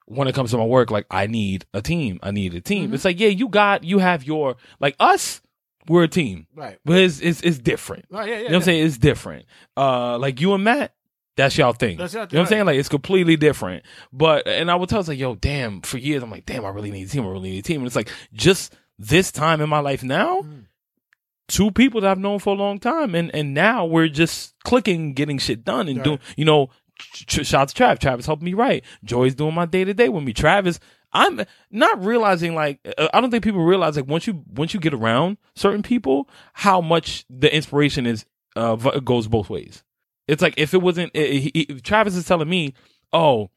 When 0.08 0.28
it 0.28 0.36
comes 0.36 0.52
to 0.52 0.56
my 0.58 0.64
work, 0.64 0.92
like 0.92 1.06
I 1.10 1.26
need 1.26 1.66
a 1.74 1.82
team. 1.82 2.20
I 2.22 2.30
need 2.30 2.54
a 2.54 2.60
team. 2.60 2.90
Mhm. 2.90 2.94
It's 2.94 3.04
like, 3.04 3.18
yeah, 3.18 3.26
you 3.28 3.48
got 3.48 3.82
you 3.82 3.98
have 3.98 4.22
your 4.22 4.56
like 4.78 4.94
us. 5.00 5.40
We're 5.88 6.04
a 6.04 6.08
team, 6.08 6.46
Right. 6.54 6.78
but 6.84 6.98
it's 6.98 7.20
it's, 7.20 7.40
it's 7.42 7.58
different. 7.58 8.04
Right. 8.10 8.28
Yeah. 8.28 8.34
Yeah. 8.34 8.38
You 8.42 8.44
know 8.44 8.50
what 8.50 8.56
I'm 8.56 8.62
saying? 8.62 8.86
It's 8.86 8.98
different. 8.98 9.46
Uh, 9.76 10.18
like 10.18 10.40
you 10.40 10.52
and 10.54 10.62
Matt, 10.64 10.94
that's 11.36 11.56
y'all 11.58 11.72
thing. 11.72 11.96
That's 11.96 12.12
y'all 12.14 12.22
you 12.22 12.26
know 12.34 12.40
what 12.40 12.40
I'm 12.40 12.46
thing, 12.46 12.50
saying? 12.56 12.66
Like 12.66 12.76
it's 12.78 12.88
completely 12.88 13.36
different. 13.36 13.84
But 14.12 14.46
and 14.46 14.70
I 14.70 14.74
would 14.76 14.88
tell 14.88 15.00
us 15.00 15.08
like, 15.08 15.18
yo, 15.18 15.34
damn. 15.34 15.82
For 15.82 15.98
years, 15.98 16.22
I'm 16.22 16.30
like, 16.30 16.44
damn, 16.46 16.64
I 16.64 16.68
really 16.68 16.90
need 16.92 17.06
a 17.06 17.10
team. 17.10 17.24
I 17.24 17.30
really 17.30 17.50
need 17.50 17.58
a 17.60 17.62
team. 17.62 17.80
And 17.80 17.86
it's 17.88 17.96
like 17.96 18.10
just 18.32 18.76
this 18.98 19.32
time 19.32 19.60
in 19.60 19.68
my 19.68 19.80
life 19.80 20.02
now, 20.04 20.42
Mhm. 20.42 20.64
Two 21.48 21.70
people 21.70 22.00
that 22.00 22.10
I've 22.10 22.18
known 22.18 22.38
for 22.38 22.54
a 22.54 22.58
long 22.58 22.78
time, 22.78 23.14
and 23.14 23.34
and 23.34 23.54
now 23.54 23.84
we're 23.84 24.08
just 24.08 24.54
clicking, 24.64 25.12
getting 25.14 25.38
shit 25.38 25.64
done, 25.64 25.88
and 25.88 25.98
Right. 25.98 26.04
doing. 26.04 26.18
You 26.36 26.44
know, 26.44 26.70
ch- 26.98 27.46
shout 27.46 27.62
out 27.62 27.68
to 27.68 27.82
Trav. 27.82 27.98
Travis 27.98 28.26
helping 28.26 28.44
me 28.46 28.54
write. 28.54 28.84
Joy's 29.04 29.34
doing 29.34 29.54
my 29.54 29.66
day 29.66 29.84
to 29.84 29.94
day 29.94 30.08
with 30.08 30.24
me. 30.24 30.32
Travis. 30.32 30.80
I'm 31.12 31.40
not 31.70 32.04
realizing 32.04 32.54
like 32.54 32.80
uh, 32.98 33.08
I 33.14 33.20
don't 33.20 33.30
think 33.30 33.42
people 33.44 33.64
realize 33.64 33.96
like 33.96 34.06
once 34.08 34.26
you 34.26 34.42
once 34.48 34.74
you 34.74 34.80
get 34.80 34.92
around 34.92 35.38
certain 35.54 35.82
people 35.82 36.28
how 36.52 36.80
much 36.80 37.24
the 37.30 37.54
inspiration 37.54 38.06
is 38.06 38.26
uh 38.54 38.74
goes 38.76 39.26
both 39.28 39.48
ways. 39.48 39.82
It's 40.28 40.42
like 40.42 40.54
if 40.58 40.74
it 40.74 40.82
wasn't 40.82 41.12
i 41.16 41.20
he, 41.20 41.50
he- 41.54 41.80
Travis 41.80 42.16
is 42.16 42.26
telling 42.26 42.48
me, 42.48 42.74
"Oh, 43.12 43.50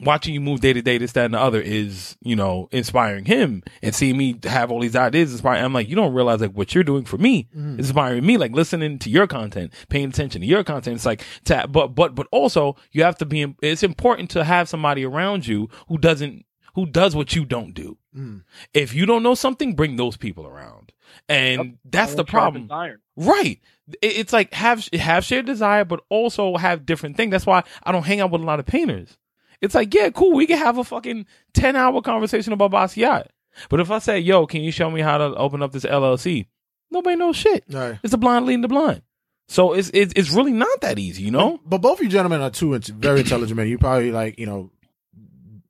watching 0.00 0.32
you 0.34 0.40
move 0.40 0.60
day 0.60 0.72
to 0.72 0.82
day, 0.82 0.98
this, 0.98 1.12
that, 1.12 1.24
and 1.24 1.34
the 1.34 1.40
other 1.40 1.60
is, 1.60 2.16
you 2.20 2.36
know, 2.36 2.68
inspiring 2.70 3.24
him 3.24 3.62
and 3.82 3.94
seeing 3.94 4.16
me 4.16 4.38
have 4.44 4.70
all 4.70 4.80
these 4.80 4.94
ideas 4.94 5.32
inspiring. 5.32 5.64
I'm 5.64 5.72
like, 5.72 5.88
you 5.88 5.96
don't 5.96 6.14
realize 6.14 6.40
like 6.40 6.52
what 6.52 6.74
you're 6.74 6.84
doing 6.84 7.04
for 7.04 7.18
me 7.18 7.48
Mhm. 7.56 7.74
is 7.80 7.86
inspiring 7.86 8.24
me, 8.24 8.36
like 8.36 8.52
listening 8.52 8.98
to 9.00 9.10
your 9.10 9.26
content, 9.26 9.72
paying 9.88 10.08
attention 10.10 10.40
to 10.42 10.46
your 10.46 10.62
content. 10.62 10.96
It's 10.96 11.06
like, 11.06 11.24
to, 11.44 11.66
but, 11.68 11.94
but, 11.94 12.14
but 12.14 12.26
also 12.30 12.76
you 12.92 13.02
have 13.02 13.16
to 13.18 13.26
be, 13.26 13.54
it's 13.62 13.82
important 13.82 14.30
to 14.30 14.44
have 14.44 14.68
somebody 14.68 15.04
around 15.04 15.46
you 15.46 15.68
who 15.88 15.98
doesn't, 15.98 16.44
who 16.74 16.86
does 16.86 17.16
what 17.16 17.34
you 17.34 17.44
don't 17.44 17.74
do. 17.74 17.98
Mm. 18.16 18.42
If 18.74 18.94
you 18.94 19.04
don't 19.04 19.22
know 19.24 19.34
something, 19.34 19.74
bring 19.74 19.96
those 19.96 20.16
people 20.16 20.46
around. 20.46 20.92
And 21.28 21.78
that's 21.84 22.14
the 22.14 22.24
problem. 22.24 22.68
Right. 23.16 23.58
It's 24.02 24.32
like 24.32 24.52
have 24.52 24.86
have 24.92 25.24
shared 25.24 25.46
desire, 25.46 25.84
but 25.84 26.00
also 26.10 26.56
have 26.56 26.84
different 26.86 27.16
things. 27.16 27.30
That's 27.32 27.46
why 27.46 27.64
I 27.82 27.90
don't 27.90 28.04
hang 28.04 28.20
out 28.20 28.30
with 28.30 28.42
a 28.42 28.44
lot 28.44 28.60
of 28.60 28.66
painters. 28.66 29.16
It's 29.60 29.74
like, 29.74 29.92
yeah, 29.94 30.10
cool. 30.10 30.34
We 30.34 30.46
can 30.46 30.58
have 30.58 30.78
a 30.78 30.84
fucking 30.84 31.26
ten 31.52 31.74
hour 31.76 32.00
conversation 32.02 32.52
about 32.52 32.70
Basquiat. 32.70 33.26
But 33.68 33.80
if 33.80 33.90
I 33.90 33.98
say, 33.98 34.20
yo, 34.20 34.46
can 34.46 34.60
you 34.62 34.70
show 34.70 34.90
me 34.90 35.00
how 35.00 35.18
to 35.18 35.34
open 35.34 35.62
up 35.62 35.72
this 35.72 35.84
LLC? 35.84 36.46
Nobody 36.90 37.16
knows 37.16 37.36
shit. 37.36 37.64
Right. 37.70 37.98
It's 38.02 38.14
a 38.14 38.18
blind 38.18 38.46
leading 38.46 38.62
the 38.62 38.68
blind. 38.68 39.02
So 39.48 39.72
it's 39.72 39.90
it's, 39.94 40.12
it's 40.14 40.30
really 40.30 40.52
not 40.52 40.80
that 40.82 40.98
easy, 40.98 41.22
you 41.24 41.30
know? 41.30 41.58
But 41.66 41.78
both 41.78 41.98
of 41.98 42.04
you 42.04 42.10
gentlemen 42.10 42.40
are 42.42 42.50
two 42.50 42.78
very 42.78 43.20
intelligent 43.20 43.56
men. 43.56 43.66
You 43.68 43.78
probably 43.78 44.12
like 44.12 44.38
you 44.38 44.46
know 44.46 44.70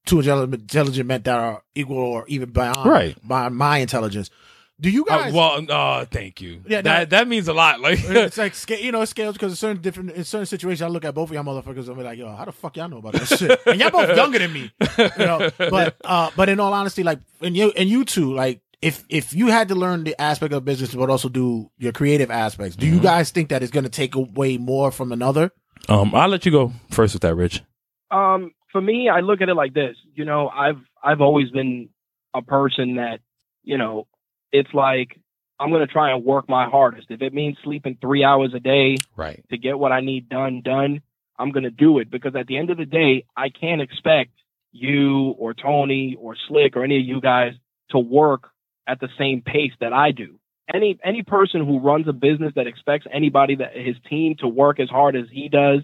two 0.04 0.18
intelligent 0.20 0.54
intelligent 0.62 1.06
men 1.06 1.22
that 1.22 1.38
are 1.38 1.62
equal 1.74 1.96
or 1.98 2.24
even 2.28 2.50
beyond 2.50 2.84
Right. 2.88 3.16
by 3.26 3.48
my 3.48 3.78
intelligence. 3.78 4.30
Do 4.80 4.90
you 4.90 5.04
Uh, 5.06 5.18
guys? 5.24 5.32
well, 5.32 5.60
uh, 5.68 6.04
thank 6.04 6.40
you. 6.40 6.60
Yeah, 6.68 6.82
that 6.82 6.98
no. 6.98 7.04
that 7.16 7.26
means 7.28 7.48
a 7.48 7.52
lot. 7.52 7.80
Like, 7.80 7.98
it's 8.02 8.38
like 8.38 8.54
sca- 8.64 8.80
you 8.82 8.92
know, 8.92 9.02
it 9.02 9.06
scales 9.08 9.34
because 9.34 9.52
in 9.52 9.56
certain 9.56 9.82
different 9.82 10.12
in 10.12 10.22
certain 10.24 10.46
situations, 10.46 10.82
I 10.82 10.88
look 10.88 11.04
at 11.04 11.14
both 11.14 11.30
of 11.30 11.34
y'all 11.34 11.42
motherfuckers 11.44 11.88
and 11.88 11.96
be 11.96 12.02
like, 12.04 12.18
"Yo, 12.18 12.32
how 12.34 12.44
the 12.44 12.52
fuck 12.52 12.76
y'all 12.76 12.88
know 12.88 12.98
about 12.98 13.14
that 13.14 13.26
shit?" 13.26 13.60
And 13.66 13.80
y'all 13.80 13.90
both 13.90 14.16
younger 14.16 14.38
than 14.38 14.52
me, 14.52 14.70
you 14.98 15.08
know. 15.26 15.50
But 15.58 15.96
uh, 16.04 16.30
but 16.36 16.48
in 16.48 16.60
all 16.60 16.72
honesty, 16.72 17.02
like, 17.02 17.18
and 17.40 17.56
you 17.56 17.72
and 17.76 17.88
you 17.88 18.04
two, 18.04 18.32
like, 18.34 18.60
if 18.80 19.04
if 19.08 19.32
you 19.34 19.48
had 19.48 19.66
to 19.68 19.74
learn 19.74 20.04
the 20.04 20.20
aspect 20.20 20.52
of 20.54 20.64
business 20.64 20.94
but 20.94 21.10
also 21.10 21.28
do 21.28 21.70
your 21.78 21.90
creative 21.92 22.30
aspects, 22.30 22.76
do 22.76 22.86
Mm-hmm. 22.86 22.94
you 22.96 23.00
guys 23.02 23.30
think 23.30 23.48
that 23.48 23.62
it's 23.64 23.72
going 23.72 23.84
to 23.84 23.90
take 23.90 24.14
away 24.14 24.58
more 24.58 24.92
from 24.92 25.10
another? 25.10 25.50
um, 25.88 26.14
I'll 26.14 26.28
let 26.28 26.46
you 26.46 26.52
go 26.52 26.72
first 26.90 27.14
with 27.14 27.22
that, 27.22 27.34
Rich. 27.34 27.62
Um, 28.12 28.52
for 28.70 28.80
me, 28.80 29.08
I 29.08 29.20
look 29.20 29.40
at 29.40 29.48
it 29.48 29.54
like 29.54 29.74
this. 29.74 29.96
You 30.14 30.24
know, 30.24 30.48
I've 30.48 30.78
I've 31.02 31.20
always 31.20 31.50
been 31.50 31.88
a 32.34 32.42
person 32.42 32.96
that, 32.96 33.20
you 33.64 33.76
know, 33.78 34.06
it's 34.52 34.72
like 34.72 35.18
I'm 35.60 35.70
gonna 35.72 35.86
try 35.86 36.12
and 36.12 36.24
work 36.24 36.48
my 36.48 36.68
hardest. 36.68 37.10
If 37.10 37.20
it 37.22 37.34
means 37.34 37.56
sleeping 37.64 37.98
three 38.00 38.24
hours 38.24 38.52
a 38.54 38.60
day 38.60 38.96
Right. 39.16 39.44
to 39.50 39.58
get 39.58 39.78
what 39.78 39.90
I 39.92 40.00
need 40.00 40.28
done 40.28 40.62
done, 40.64 41.02
I'm 41.38 41.50
gonna 41.50 41.70
do 41.70 41.98
it 41.98 42.10
because 42.10 42.34
at 42.36 42.46
the 42.46 42.56
end 42.56 42.70
of 42.70 42.78
the 42.78 42.86
day, 42.86 43.24
I 43.36 43.48
can't 43.48 43.80
expect 43.80 44.30
you 44.72 45.30
or 45.38 45.54
Tony 45.54 46.16
or 46.18 46.36
Slick 46.46 46.76
or 46.76 46.84
any 46.84 46.98
of 47.00 47.04
you 47.06 47.20
guys 47.20 47.54
to 47.90 47.98
work 47.98 48.50
at 48.86 49.00
the 49.00 49.08
same 49.18 49.40
pace 49.42 49.72
that 49.80 49.92
I 49.92 50.12
do. 50.12 50.38
Any 50.72 50.98
any 51.02 51.22
person 51.22 51.64
who 51.66 51.78
runs 51.80 52.06
a 52.08 52.12
business 52.12 52.52
that 52.54 52.66
expects 52.66 53.06
anybody 53.12 53.56
that 53.56 53.74
his 53.74 53.96
team 54.08 54.36
to 54.40 54.48
work 54.48 54.78
as 54.80 54.88
hard 54.90 55.16
as 55.16 55.24
he 55.32 55.48
does 55.48 55.80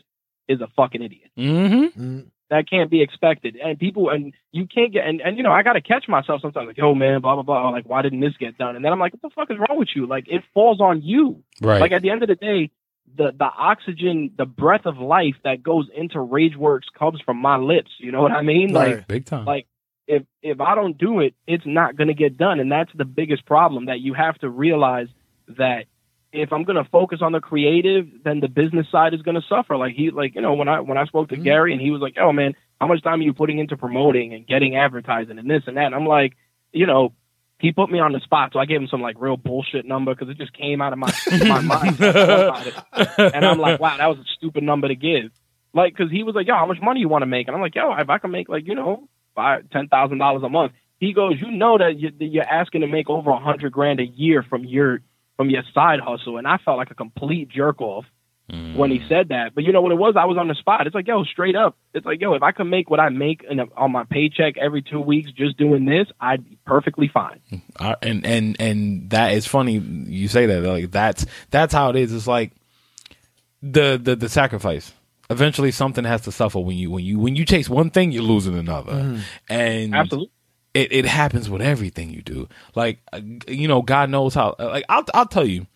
is 0.46 0.60
a 0.60 0.68
fucking 0.76 1.02
idiot 1.02 1.30
Mm-hmm. 1.38 2.20
That 2.50 2.68
can't 2.68 2.90
be 2.90 3.02
expected. 3.02 3.56
And 3.56 3.78
people, 3.78 4.10
and 4.10 4.34
you 4.52 4.66
can't 4.66 4.92
get, 4.92 5.06
and, 5.06 5.20
and 5.20 5.36
you 5.36 5.42
know, 5.42 5.50
I 5.50 5.62
got 5.62 5.72
to 5.72 5.80
catch 5.80 6.06
myself 6.08 6.42
sometimes 6.42 6.66
like, 6.66 6.76
yo, 6.76 6.94
man, 6.94 7.20
blah, 7.22 7.34
blah, 7.34 7.42
blah. 7.42 7.70
Like, 7.70 7.88
why 7.88 8.02
didn't 8.02 8.20
this 8.20 8.36
get 8.38 8.58
done? 8.58 8.76
And 8.76 8.84
then 8.84 8.92
I'm 8.92 8.98
like, 8.98 9.14
what 9.14 9.22
the 9.22 9.30
fuck 9.34 9.50
is 9.50 9.56
wrong 9.58 9.78
with 9.78 9.88
you? 9.96 10.06
Like, 10.06 10.24
it 10.28 10.42
falls 10.52 10.80
on 10.80 11.00
you. 11.02 11.42
Right. 11.60 11.80
Like, 11.80 11.92
at 11.92 12.02
the 12.02 12.10
end 12.10 12.22
of 12.22 12.28
the 12.28 12.34
day, 12.34 12.70
the, 13.16 13.32
the 13.36 13.44
oxygen, 13.44 14.32
the 14.36 14.44
breath 14.44 14.84
of 14.84 14.98
life 14.98 15.36
that 15.44 15.62
goes 15.62 15.88
into 15.94 16.18
Rageworks 16.18 16.92
comes 16.98 17.20
from 17.22 17.38
my 17.38 17.56
lips. 17.56 17.90
You 17.98 18.12
know 18.12 18.22
what 18.22 18.32
I 18.32 18.42
mean? 18.42 18.72
Like, 18.72 19.06
Big 19.08 19.24
time. 19.24 19.46
like, 19.46 19.66
if, 20.06 20.22
if 20.42 20.60
I 20.60 20.74
don't 20.74 20.98
do 20.98 21.20
it, 21.20 21.34
it's 21.46 21.64
not 21.66 21.96
going 21.96 22.08
to 22.08 22.14
get 22.14 22.36
done. 22.36 22.60
And 22.60 22.70
that's 22.70 22.90
the 22.94 23.06
biggest 23.06 23.46
problem 23.46 23.86
that 23.86 24.00
you 24.00 24.12
have 24.12 24.38
to 24.40 24.50
realize 24.50 25.08
that 25.48 25.86
if 26.34 26.52
I'm 26.52 26.64
going 26.64 26.82
to 26.82 26.88
focus 26.90 27.20
on 27.22 27.32
the 27.32 27.40
creative, 27.40 28.06
then 28.24 28.40
the 28.40 28.48
business 28.48 28.86
side 28.90 29.14
is 29.14 29.22
going 29.22 29.36
to 29.36 29.46
suffer. 29.48 29.76
Like 29.76 29.94
he, 29.94 30.10
like, 30.10 30.34
you 30.34 30.40
know, 30.40 30.54
when 30.54 30.68
I, 30.68 30.80
when 30.80 30.98
I 30.98 31.04
spoke 31.06 31.28
to 31.30 31.36
Mhm. 31.36 31.44
Gary 31.44 31.72
and 31.72 31.80
he 31.80 31.90
was 31.90 32.00
like, 32.00 32.16
oh 32.20 32.32
man, 32.32 32.54
how 32.80 32.86
much 32.86 33.02
time 33.02 33.20
are 33.20 33.22
you 33.22 33.32
putting 33.32 33.58
into 33.58 33.76
promoting 33.76 34.34
and 34.34 34.46
getting 34.46 34.76
advertising 34.76 35.38
and 35.38 35.48
this 35.48 35.62
and 35.66 35.76
that? 35.76 35.86
And 35.86 35.94
I'm 35.94 36.06
like, 36.06 36.36
you 36.72 36.86
know, 36.86 37.14
he 37.60 37.72
put 37.72 37.90
me 37.90 37.98
on 38.00 38.12
the 38.12 38.20
spot. 38.20 38.50
So 38.52 38.58
I 38.58 38.66
gave 38.66 38.80
him 38.80 38.88
some 38.88 39.00
like 39.00 39.16
real 39.18 39.36
bullshit 39.36 39.86
number 39.86 40.14
because 40.14 40.28
it 40.28 40.36
just 40.38 40.52
came 40.52 40.82
out 40.82 40.92
of 40.92 40.98
my, 40.98 41.12
my 41.30 41.60
mind. 41.60 41.96
I 42.02 42.12
thought 42.12 42.30
about 42.44 42.66
it. 42.66 42.74
And 43.34 43.46
I'm 43.46 43.58
like, 43.58 43.80
wow, 43.80 43.96
that 43.96 44.06
was 44.08 44.18
a 44.18 44.24
stupid 44.36 44.62
number 44.64 44.88
to 44.88 44.94
give. 44.96 45.30
Like, 45.72 45.96
cause 45.96 46.10
he 46.10 46.22
was 46.22 46.34
like, 46.34 46.46
yo, 46.46 46.54
how 46.54 46.66
much 46.66 46.78
money 46.82 47.00
you 47.00 47.08
want 47.08 47.22
to 47.22 47.26
make? 47.26 47.46
And 47.48 47.54
I'm 47.56 47.62
like, 47.62 47.74
yo, 47.74 47.92
if 47.98 48.08
I 48.10 48.18
can 48.18 48.30
make 48.30 48.48
like, 48.48 48.66
you 48.66 48.74
know, 48.74 49.08
five, 49.34 49.68
ten 49.70 49.88
thousand 49.88 50.18
dollars 50.18 50.42
a 50.44 50.48
month. 50.48 50.72
He 50.98 51.12
goes, 51.12 51.34
you 51.40 51.50
know 51.50 51.76
that 51.78 51.98
you're 51.98 52.44
asking 52.44 52.80
to 52.82 52.86
make 52.86 53.10
over 53.10 53.30
a 53.30 53.38
hundred 53.38 53.72
grand 53.72 53.98
a 54.00 54.06
year 54.06 54.42
from 54.48 54.64
your 54.64 55.00
from 55.36 55.50
your 55.50 55.62
side 55.74 56.00
hustle, 56.00 56.38
and 56.38 56.46
I 56.46 56.58
felt 56.58 56.78
like 56.78 56.90
a 56.90 56.94
complete 56.94 57.48
jerk 57.48 57.80
off 57.80 58.04
when 58.46 58.90
he 58.90 59.00
said 59.08 59.28
that. 59.28 59.54
But 59.54 59.64
you 59.64 59.72
know 59.72 59.80
what 59.80 59.92
it 59.92 59.96
was? 59.96 60.16
I 60.18 60.26
was 60.26 60.36
on 60.36 60.48
the 60.48 60.54
spot. 60.54 60.86
It's 60.86 60.94
like, 60.94 61.06
yo, 61.06 61.24
straight 61.24 61.56
up. 61.56 61.76
It's 61.94 62.04
like, 62.04 62.20
yo, 62.20 62.34
if 62.34 62.42
I 62.42 62.52
could 62.52 62.66
make 62.66 62.90
what 62.90 63.00
I 63.00 63.08
make 63.08 63.42
in 63.48 63.58
a, 63.58 63.64
on 63.76 63.92
my 63.92 64.04
paycheck 64.04 64.58
every 64.58 64.82
two 64.82 65.00
weeks 65.00 65.30
just 65.32 65.56
doing 65.56 65.86
this, 65.86 66.06
I'd 66.20 66.44
be 66.44 66.58
perfectly 66.66 67.08
fine. 67.12 67.40
Uh, 67.78 67.94
and 68.02 68.24
and 68.26 68.56
and 68.60 69.10
that 69.10 69.32
is 69.32 69.46
funny 69.46 69.78
you 69.78 70.28
say 70.28 70.46
that 70.46 70.60
like 70.62 70.90
that's 70.90 71.26
that's 71.50 71.72
how 71.72 71.90
it 71.90 71.96
is 71.96 72.12
it's 72.12 72.26
like 72.26 72.52
the 73.62 74.00
the 74.00 74.14
the 74.14 74.28
sacrifice 74.28 74.92
eventually 75.30 75.70
something 75.70 76.04
has 76.04 76.20
to 76.22 76.32
suffer 76.32 76.60
when 76.60 76.76
you 76.76 76.90
when 76.90 77.04
you 77.04 77.18
when 77.18 77.34
you 77.34 77.44
chase 77.44 77.68
one 77.68 77.90
thing 77.90 78.12
you're 78.12 78.22
losing 78.22 78.56
another 78.56 79.20
and 79.48 79.94
Absolutely. 79.94 80.30
It, 80.74 80.92
it 80.92 81.06
happens 81.06 81.48
with 81.48 81.62
everything 81.62 82.10
you 82.10 82.20
do. 82.22 82.48
Like 82.74 82.98
uh, 83.12 83.20
you 83.48 83.68
know 83.68 83.80
god 83.82 84.10
knows 84.10 84.34
how 84.34 84.54
uh, 84.58 84.66
like 84.68 84.84
i'll, 84.88 85.04
I'll 85.14 85.26
tell 85.26 85.46
you. 85.46 85.66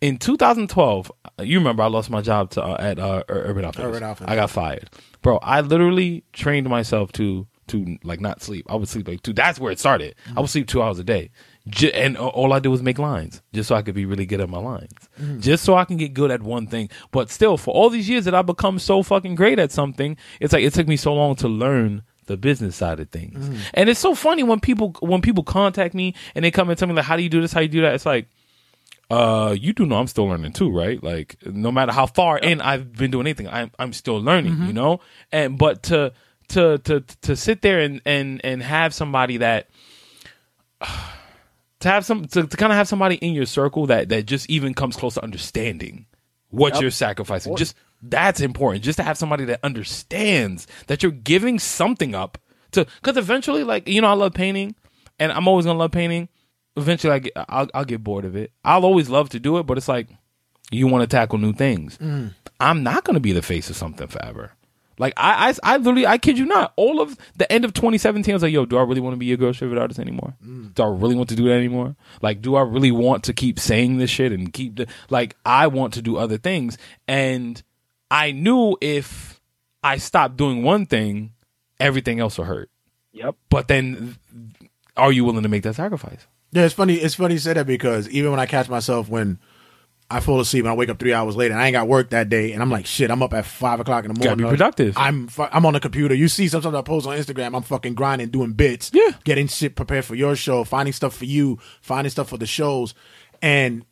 In 0.00 0.18
2012 0.18 1.10
uh, 1.38 1.42
you 1.42 1.58
remember 1.58 1.82
i 1.82 1.86
lost 1.86 2.10
my 2.10 2.20
job 2.20 2.50
to, 2.50 2.62
uh, 2.62 2.76
at 2.78 2.98
uh, 2.98 3.22
urban 3.28 3.64
outfitters. 3.64 3.88
Urban 3.90 4.02
Outfitters. 4.02 4.30
i 4.32 4.36
got 4.36 4.50
fired. 4.50 4.90
Bro 5.22 5.38
i 5.38 5.60
literally 5.60 6.24
trained 6.32 6.68
myself 6.68 7.10
to 7.12 7.46
to 7.68 7.96
like 8.04 8.20
not 8.20 8.42
sleep. 8.42 8.66
I 8.68 8.74
would 8.76 8.88
sleep 8.88 9.08
like 9.08 9.22
two 9.22 9.32
that's 9.32 9.58
where 9.58 9.72
it 9.72 9.78
started. 9.78 10.14
I 10.36 10.40
would 10.40 10.50
sleep 10.50 10.68
two 10.68 10.82
hours 10.82 10.98
a 10.98 11.04
day. 11.04 11.30
J- 11.66 11.92
and 11.92 12.18
all 12.18 12.52
i 12.52 12.58
did 12.58 12.68
was 12.68 12.82
make 12.82 12.98
lines 12.98 13.40
just 13.54 13.68
so 13.68 13.74
i 13.74 13.80
could 13.80 13.94
be 13.94 14.04
really 14.04 14.26
good 14.26 14.42
at 14.42 14.50
my 14.50 14.58
lines. 14.58 14.92
Just 15.38 15.64
so 15.64 15.74
i 15.74 15.86
can 15.86 15.96
get 15.96 16.12
good 16.12 16.30
at 16.30 16.42
one 16.42 16.66
thing. 16.66 16.90
But 17.10 17.30
still 17.30 17.56
for 17.56 17.72
all 17.72 17.88
these 17.88 18.06
years 18.06 18.26
that 18.26 18.34
i've 18.34 18.44
become 18.44 18.78
so 18.78 19.02
fucking 19.02 19.36
great 19.36 19.58
at 19.58 19.72
something 19.72 20.18
it's 20.40 20.52
like 20.52 20.62
it 20.64 20.74
took 20.74 20.86
me 20.88 20.96
so 20.98 21.14
long 21.14 21.36
to 21.36 21.48
learn 21.48 22.02
the 22.26 22.36
business 22.36 22.76
side 22.76 23.00
of 23.00 23.10
things. 23.10 23.60
And 23.74 23.88
it's 23.88 24.00
so 24.00 24.14
funny 24.14 24.42
when 24.42 24.60
people 24.60 24.94
when 25.00 25.20
people 25.20 25.44
contact 25.44 25.94
me 25.94 26.14
and 26.34 26.44
they 26.44 26.50
come 26.50 26.68
and 26.70 26.78
tell 26.78 26.88
me 26.88 26.94
like 26.94 27.04
how 27.04 27.16
do 27.16 27.22
you 27.22 27.28
do 27.28 27.40
this? 27.40 27.52
How 27.52 27.60
do 27.60 27.64
you 27.64 27.70
do 27.72 27.80
that? 27.82 27.94
It's 27.94 28.06
like 28.06 28.28
uh 29.10 29.54
you 29.58 29.74
do 29.74 29.84
know 29.84 29.96
i'm 29.96 30.06
still 30.06 30.24
learning 30.26 30.50
too 30.52 30.70
right? 30.70 31.02
Like 31.02 31.36
no 31.44 31.70
matter 31.70 31.92
how 31.92 32.06
far 32.06 32.38
in 32.38 32.62
i've 32.62 32.90
been 32.94 33.10
doing 33.10 33.26
anything 33.26 33.46
i'm 33.48 33.70
i'm 33.78 33.92
still 33.92 34.16
learning 34.18 34.62
you 34.66 34.72
know? 34.72 35.00
And 35.30 35.58
but 35.58 35.82
to 35.84 36.14
to 36.48 36.78
to 36.78 37.00
to 37.22 37.36
sit 37.36 37.60
there 37.60 37.80
and 37.80 38.00
and 38.06 38.40
and 38.44 38.62
have 38.62 38.94
somebody 38.94 39.36
that 39.38 39.68
to 41.80 41.88
have 41.88 42.04
some 42.04 42.24
to, 42.26 42.46
to 42.46 42.56
kind 42.56 42.72
of 42.72 42.76
have 42.76 42.88
somebody 42.88 43.16
in 43.16 43.34
your 43.34 43.46
circle 43.46 43.86
that 43.86 44.08
that 44.08 44.24
just 44.26 44.48
even 44.48 44.74
comes 44.74 44.96
close 44.96 45.14
to 45.14 45.22
understanding 45.22 46.06
what 46.50 46.74
Yep. 46.74 46.82
you're 46.82 46.90
sacrificing 46.90 47.56
just 47.56 47.76
that's 48.10 48.40
important 48.40 48.84
just 48.84 48.98
to 48.98 49.02
have 49.02 49.16
somebody 49.16 49.44
that 49.44 49.60
understands 49.62 50.66
that 50.86 51.02
you're 51.02 51.12
giving 51.12 51.58
something 51.58 52.14
up 52.14 52.38
to 52.72 52.86
because 53.02 53.16
eventually 53.16 53.64
like 53.64 53.88
you 53.88 54.00
know 54.00 54.08
i 54.08 54.12
love 54.12 54.34
painting 54.34 54.74
and 55.18 55.32
i'm 55.32 55.48
always 55.48 55.64
gonna 55.64 55.78
love 55.78 55.92
painting 55.92 56.28
eventually 56.76 57.12
I 57.12 57.18
get, 57.20 57.32
I'll, 57.36 57.68
I'll 57.72 57.84
get 57.84 58.04
bored 58.04 58.24
of 58.24 58.36
it 58.36 58.52
i'll 58.64 58.84
always 58.84 59.08
love 59.08 59.28
to 59.30 59.40
do 59.40 59.58
it 59.58 59.64
but 59.64 59.78
it's 59.78 59.88
like 59.88 60.08
you 60.70 60.86
want 60.86 61.02
to 61.02 61.16
tackle 61.16 61.38
new 61.38 61.52
things 61.52 61.98
mm. 61.98 62.32
i'm 62.60 62.82
not 62.82 63.04
gonna 63.04 63.20
be 63.20 63.32
the 63.32 63.42
face 63.42 63.70
of 63.70 63.76
something 63.76 64.08
forever 64.08 64.52
like 64.98 65.14
I, 65.16 65.50
I, 65.50 65.74
I 65.74 65.76
literally, 65.78 66.06
I 66.06 66.18
kid 66.18 66.38
you 66.38 66.46
not. 66.46 66.72
All 66.76 67.00
of 67.00 67.16
the 67.36 67.50
end 67.52 67.64
of 67.64 67.74
2017, 67.74 68.32
I 68.32 68.36
was 68.36 68.42
like, 68.42 68.52
"Yo, 68.52 68.64
do 68.64 68.76
I 68.76 68.82
really 68.82 69.00
want 69.00 69.14
to 69.14 69.18
be 69.18 69.32
a 69.32 69.36
ghost 69.36 69.58
favorite 69.58 69.80
artist 69.80 69.98
anymore? 69.98 70.34
Mm. 70.44 70.74
Do 70.74 70.82
I 70.82 70.86
really 70.86 71.16
want 71.16 71.28
to 71.30 71.36
do 71.36 71.44
that 71.48 71.54
anymore? 71.54 71.96
Like, 72.22 72.42
do 72.42 72.54
I 72.54 72.62
really 72.62 72.92
want 72.92 73.24
to 73.24 73.32
keep 73.32 73.58
saying 73.58 73.98
this 73.98 74.10
shit 74.10 74.32
and 74.32 74.52
keep 74.52 74.76
the 74.76 74.86
like? 75.10 75.36
I 75.44 75.66
want 75.66 75.94
to 75.94 76.02
do 76.02 76.16
other 76.16 76.38
things, 76.38 76.78
and 77.08 77.60
I 78.10 78.32
knew 78.32 78.76
if 78.80 79.40
I 79.82 79.96
stopped 79.98 80.36
doing 80.36 80.62
one 80.62 80.86
thing, 80.86 81.32
everything 81.80 82.20
else 82.20 82.38
will 82.38 82.44
hurt. 82.44 82.70
Yep. 83.12 83.36
But 83.48 83.68
then, 83.68 84.16
are 84.96 85.12
you 85.12 85.24
willing 85.24 85.42
to 85.42 85.48
make 85.48 85.62
that 85.64 85.74
sacrifice? 85.74 86.26
Yeah, 86.52 86.64
it's 86.64 86.74
funny. 86.74 86.94
It's 86.94 87.14
funny 87.16 87.34
you 87.34 87.40
say 87.40 87.52
that 87.54 87.66
because 87.66 88.08
even 88.10 88.30
when 88.30 88.40
I 88.40 88.46
catch 88.46 88.68
myself 88.68 89.08
when 89.08 89.38
I 90.10 90.20
fall 90.20 90.38
asleep 90.38 90.64
and 90.64 90.70
I 90.70 90.74
wake 90.74 90.88
up 90.90 90.98
three 90.98 91.12
hours 91.14 91.34
later 91.34 91.52
and 91.54 91.60
I 91.62 91.66
ain't 91.66 91.72
got 91.72 91.88
work 91.88 92.10
that 92.10 92.28
day, 92.28 92.52
and 92.52 92.62
I'm 92.62 92.70
like, 92.70 92.86
shit, 92.86 93.10
I'm 93.10 93.22
up 93.22 93.32
at 93.34 93.44
five 93.46 93.80
o'clock 93.80 94.04
in 94.04 94.12
the 94.12 94.18
morning. 94.20 94.38
Gotta 94.44 94.52
be 94.52 94.56
productive. 94.56 94.94
I'm 94.96 95.26
fu- 95.28 95.46
I'm 95.50 95.64
on 95.66 95.72
the 95.72 95.80
computer. 95.80 96.14
You 96.14 96.28
see, 96.28 96.46
sometimes 96.46 96.74
I 96.74 96.82
post 96.82 97.06
on 97.06 97.16
Instagram. 97.16 97.56
I'm 97.56 97.62
fucking 97.62 97.94
grinding, 97.94 98.28
doing 98.28 98.52
bits, 98.52 98.90
Yeah. 98.94 99.12
getting 99.24 99.48
shit 99.48 99.74
prepared 99.74 100.04
for 100.04 100.14
your 100.14 100.36
show, 100.36 100.62
finding 100.62 100.92
stuff 100.92 101.16
for 101.16 101.24
you, 101.24 101.58
finding 101.80 102.10
stuff 102.10 102.28
for 102.28 102.36
the 102.36 102.46
shows, 102.46 102.94
and 103.42 103.84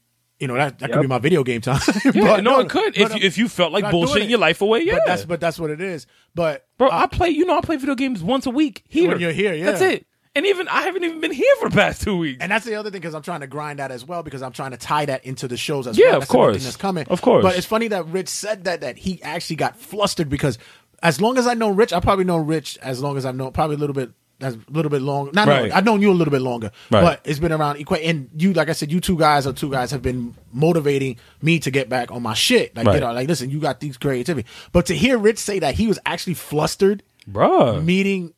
you 0.43 0.49
know 0.49 0.55
that 0.55 0.81
that 0.81 0.93
could 0.93 1.01
be 1.01 1.07
my 1.07 1.19
video 1.19 1.43
game 1.45 1.61
time. 1.63 1.81
Yeah, 2.05 2.11
But 2.13 2.45
no, 2.45 2.59
it 2.61 2.69
could 2.69 2.97
if 2.99 3.11
but 3.13 3.21
you, 3.21 3.27
if 3.27 3.39
you 3.39 3.49
felt 3.49 3.73
like 3.73 3.83
not 3.85 3.95
bullshitting 3.95 4.29
your 4.29 4.39
life 4.41 4.61
away. 4.61 4.81
Yeah, 4.83 4.95
But 4.97 5.07
that's 5.07 5.25
but 5.25 5.41
that's 5.41 5.59
what 5.59 5.71
it 5.71 5.81
is. 5.81 6.07
But 6.35 6.67
bro. 6.77 6.89
uh, 6.89 6.91
I 6.91 7.07
play. 7.07 7.31
You 7.31 7.47
know, 7.47 7.57
I 7.57 7.61
play 7.63 7.77
video 7.77 7.95
games 7.95 8.23
once 8.23 8.45
a 8.45 8.51
week 8.51 8.83
here. 8.89 9.09
When 9.09 9.21
you're 9.21 9.33
here, 9.33 9.55
yeah. 9.55 9.67
That's 9.67 9.81
it. 9.81 10.07
And 10.35 10.47
even 10.47 10.67
I 10.69 10.83
haven't 10.83 11.05
even 11.05 11.21
been 11.21 11.31
here 11.31 11.55
for 11.61 11.69
the 11.69 11.77
past 11.77 12.03
two 12.03 12.17
weeks. 12.17 12.39
And 12.43 12.51
that's 12.51 12.65
the 12.65 12.75
other 12.75 12.91
thing 12.91 13.01
because 13.01 13.15
I'm 13.15 13.23
trying 13.23 13.41
to 13.41 13.47
grind 13.47 13.79
that 13.79 13.91
as 13.91 14.05
well 14.05 14.23
because 14.23 14.43
I'm 14.43 14.53
trying 14.53 14.71
to 14.73 14.79
tie 14.79 15.05
that 15.05 15.25
into 15.25 15.47
the 15.47 15.57
shows 15.59 15.87
as 15.87 15.97
Yeah, 15.99 16.13
well. 16.13 16.23
of 16.23 16.29
course. 16.29 16.65
that's 16.65 16.77
coming. 16.77 17.07
Of 17.09 17.21
course. 17.23 17.43
But 17.43 17.57
it's 17.57 17.67
funny 17.67 17.89
that 17.89 18.07
Rich 18.07 18.29
said 18.29 18.65
that 18.65 18.81
that 18.81 18.97
he 18.99 19.23
actually 19.23 19.57
got 19.57 19.77
flustered 19.77 20.29
because 20.29 20.59
as 21.03 21.21
long 21.21 21.37
as 21.39 21.47
I 21.47 21.55
know 21.55 21.69
Rich, 21.69 21.93
I 21.93 22.01
probably 22.01 22.25
know 22.25 22.39
Rich 22.39 22.79
as 22.81 23.01
long 23.03 23.17
as 23.17 23.27
I've 23.27 23.37
known 23.37 23.53
probably 23.53 23.77
a 23.77 23.79
little 23.79 23.95
bit 23.95 24.11
as 24.45 24.55
a 24.55 24.59
little 24.71 24.91
bit 24.91 25.03
long. 25.03 25.31
Not 25.33 25.49
Right. 25.49 25.69
no, 25.71 25.75
I've 25.77 25.85
known 25.85 26.03
you 26.03 26.11
a 26.11 26.15
little 26.15 26.33
bit 26.33 26.43
longer, 26.43 26.71
Right. 26.91 27.01
but 27.03 27.21
it's 27.25 27.39
been 27.39 27.53
around 27.53 27.77
and 27.79 28.31
you 28.37 28.53
like 28.53 28.69
I 28.69 28.73
said, 28.73 28.91
you 28.93 29.01
two 29.01 29.17
guys 29.19 29.47
or 29.47 29.53
two 29.53 29.71
guys 29.71 29.91
have 29.91 30.03
been 30.03 30.35
motivating 30.53 31.17
me 31.41 31.59
to 31.61 31.71
get 31.71 31.89
back 31.89 32.11
on 32.11 32.23
my 32.23 32.35
shit. 32.35 32.77
Like 32.77 32.87
Right. 32.87 32.95
you 32.95 33.01
know, 33.01 33.13
like 33.13 33.29
listen, 33.29 33.51
you 33.51 33.61
got 33.61 33.81
these 33.81 33.97
creativity. 33.97 34.49
But 34.73 34.87
to 34.87 34.95
hear 34.95 35.19
Rich 35.19 35.39
say 35.39 35.59
that 35.61 35.75
he 35.75 35.87
was 35.87 35.99
actually 36.07 36.35
flustered 36.35 37.03
Bruh. 37.31 37.83
meeting 37.85 38.35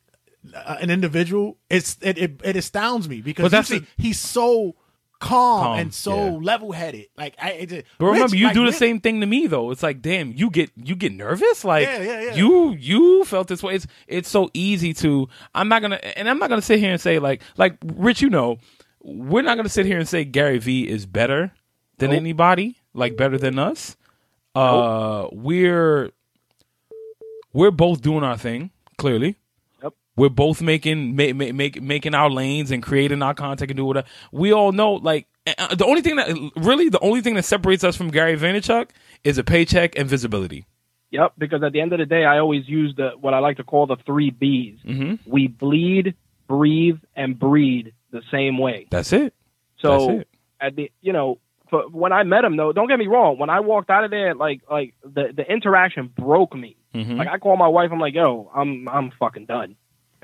uh, 0.53 0.75
an 0.79 0.89
individual, 0.91 1.57
it's 1.69 1.97
it, 2.01 2.17
it 2.17 2.41
it 2.43 2.55
astounds 2.55 3.09
me 3.09 3.21
because 3.21 3.51
that's 3.51 3.69
the- 3.69 3.83
he's 3.97 4.19
so 4.19 4.75
calm, 5.25 5.63
Calm, 5.63 5.79
and 5.79 5.93
so 5.93 6.15
yeah. 6.15 6.31
level 6.41 6.71
headed. 6.71 7.07
Like 7.17 7.35
I, 7.41 7.51
it, 7.51 7.85
But 7.97 8.05
remember, 8.05 8.25
Rich, 8.27 8.33
you 8.39 8.45
like, 8.45 8.53
do 8.53 8.59
the 8.61 8.65
Rich- 8.67 8.75
same 8.75 8.99
thing 8.99 9.21
to 9.21 9.27
me 9.27 9.47
though. 9.47 9.71
It's 9.71 9.83
like, 9.83 10.01
damn, 10.01 10.31
you 10.33 10.49
get 10.49 10.71
you 10.75 10.95
get 10.95 11.11
nervous. 11.13 11.65
Like, 11.65 11.87
Yeah, 11.87 12.01
yeah, 12.01 12.21
yeah. 12.21 12.35
you 12.35 12.71
you 12.71 13.25
felt 13.25 13.47
this 13.47 13.63
way. 13.63 13.75
It's 13.75 13.87
it's 14.07 14.29
so 14.29 14.49
easy 14.53 14.93
to. 14.95 15.27
I'm 15.53 15.67
not 15.67 15.81
gonna, 15.81 15.95
and 15.95 16.29
I'm 16.29 16.39
not 16.39 16.49
gonna 16.49 16.61
sit 16.61 16.79
here 16.79 16.91
and 16.91 17.01
say 17.01 17.19
like 17.19 17.41
like 17.57 17.77
Rich. 17.83 18.21
You 18.21 18.29
know, 18.29 18.57
we're 19.01 19.41
not 19.41 19.57
gonna 19.57 19.69
sit 19.69 19.85
here 19.85 19.97
and 19.99 20.07
say 20.07 20.23
Gary 20.25 20.57
Vee 20.59 20.87
is 20.87 21.05
better 21.05 21.51
than 21.97 22.11
anybody, 22.11 22.77
like 22.93 23.17
better 23.17 23.37
than 23.37 23.57
us. 23.59 23.95
Uh, 24.53 25.27
we're 25.31 26.11
we're 27.53 27.71
both 27.71 28.01
doing 28.01 28.23
our 28.23 28.37
thing. 28.37 28.71
Clearly. 28.97 29.35
We're 30.15 30.29
both 30.29 30.61
making 30.61 31.15
ma- 31.15 31.33
ma- 31.33 31.51
make, 31.53 31.81
making 31.81 32.13
our 32.15 32.29
lanes 32.29 32.71
and 32.71 32.81
creating 32.81 33.21
our 33.21 33.33
content 33.33 33.71
and 33.71 33.77
do 33.77 33.85
whatever. 33.85 34.07
We 34.31 34.53
all 34.53 34.71
know, 34.71 34.93
like 34.93 35.27
the 35.45 35.85
only 35.85 36.01
thing 36.01 36.15
that 36.15 36.51
really 36.55 36.89
the 36.89 36.99
only 36.99 37.21
thing 37.21 37.35
that 37.35 37.43
separates 37.45 37.83
us 37.83 37.95
from 37.95 38.09
Gary 38.09 38.37
Vaynerchuk 38.37 38.89
is 39.23 39.37
a 39.37 39.43
paycheck 39.43 39.97
and 39.97 40.07
visibility. 40.09 40.65
Yep, 41.11 41.33
because 41.37 41.63
at 41.63 41.71
the 41.71 41.79
end 41.81 41.93
of 41.93 41.99
the 41.99 42.05
day, 42.05 42.25
I 42.25 42.39
always 42.39 42.67
use 42.67 42.93
the 42.97 43.11
what 43.19 43.33
I 43.33 43.39
like 43.39 43.57
to 43.57 43.63
call 43.63 43.85
the 43.87 43.97
three 44.05 44.31
B's. 44.31 44.79
hmm 44.83 45.13
We 45.25 45.47
bleed, 45.47 46.15
breathe, 46.47 46.97
and 47.15 47.37
breed 47.37 47.93
the 48.11 48.21
same 48.31 48.57
way. 48.57 48.87
That's 48.89 49.13
it. 49.13 49.33
So 49.79 49.89
That's 49.89 50.21
it. 50.21 50.27
at 50.61 50.75
the 50.75 50.91
you 51.01 51.13
know 51.13 51.39
for, 51.69 51.87
when 51.89 52.11
I 52.13 52.23
met 52.23 52.43
him 52.43 52.57
though, 52.57 52.71
don't 52.73 52.87
get 52.87 52.99
me 52.99 53.07
wrong. 53.07 53.37
When 53.37 53.49
I 53.49 53.59
walked 53.59 53.89
out 53.89 54.03
of 54.03 54.11
there, 54.11 54.33
like 54.33 54.61
like 54.69 54.93
the 55.03 55.31
the 55.35 55.43
interaction 55.51 56.07
broke 56.17 56.55
me. 56.55 56.75
hmm 56.93 57.17
Like 57.17 57.27
I 57.27 57.37
call 57.37 57.55
my 57.57 57.67
wife, 57.67 57.91
I'm 57.91 57.99
like, 57.99 58.13
yo, 58.15 58.49
I'm 58.55 58.87
I'm 58.89 59.11
fucking 59.19 59.45
done, 59.45 59.75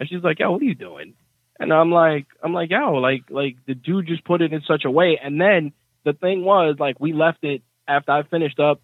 and 0.02 0.10
she's 0.10 0.24
like, 0.24 0.40
yo, 0.40 0.52
what 0.52 0.62
are 0.64 0.66
you 0.66 0.74
doing? 0.74 1.14
And 1.60 1.72
I'm 1.72 1.92
like, 1.92 2.26
I'm 2.44 2.54
like, 2.54 2.72
yo, 2.72 2.94
like 2.94 3.26
like 3.30 3.58
the 3.68 3.76
dude 3.76 4.08
just 4.08 4.26
put 4.26 4.42
it 4.42 4.52
in 4.52 4.62
such 4.68 4.84
a 4.84 4.90
way, 4.90 5.20
and 5.24 5.40
then 5.40 5.74
the 6.04 6.14
thing 6.14 6.44
was 6.44 6.78
like 6.80 7.00
we 7.00 7.14
left 7.14 7.44
it 7.44 7.62
after 7.88 8.12
I 8.12 8.24
finished 8.24 8.60
up, 8.60 8.82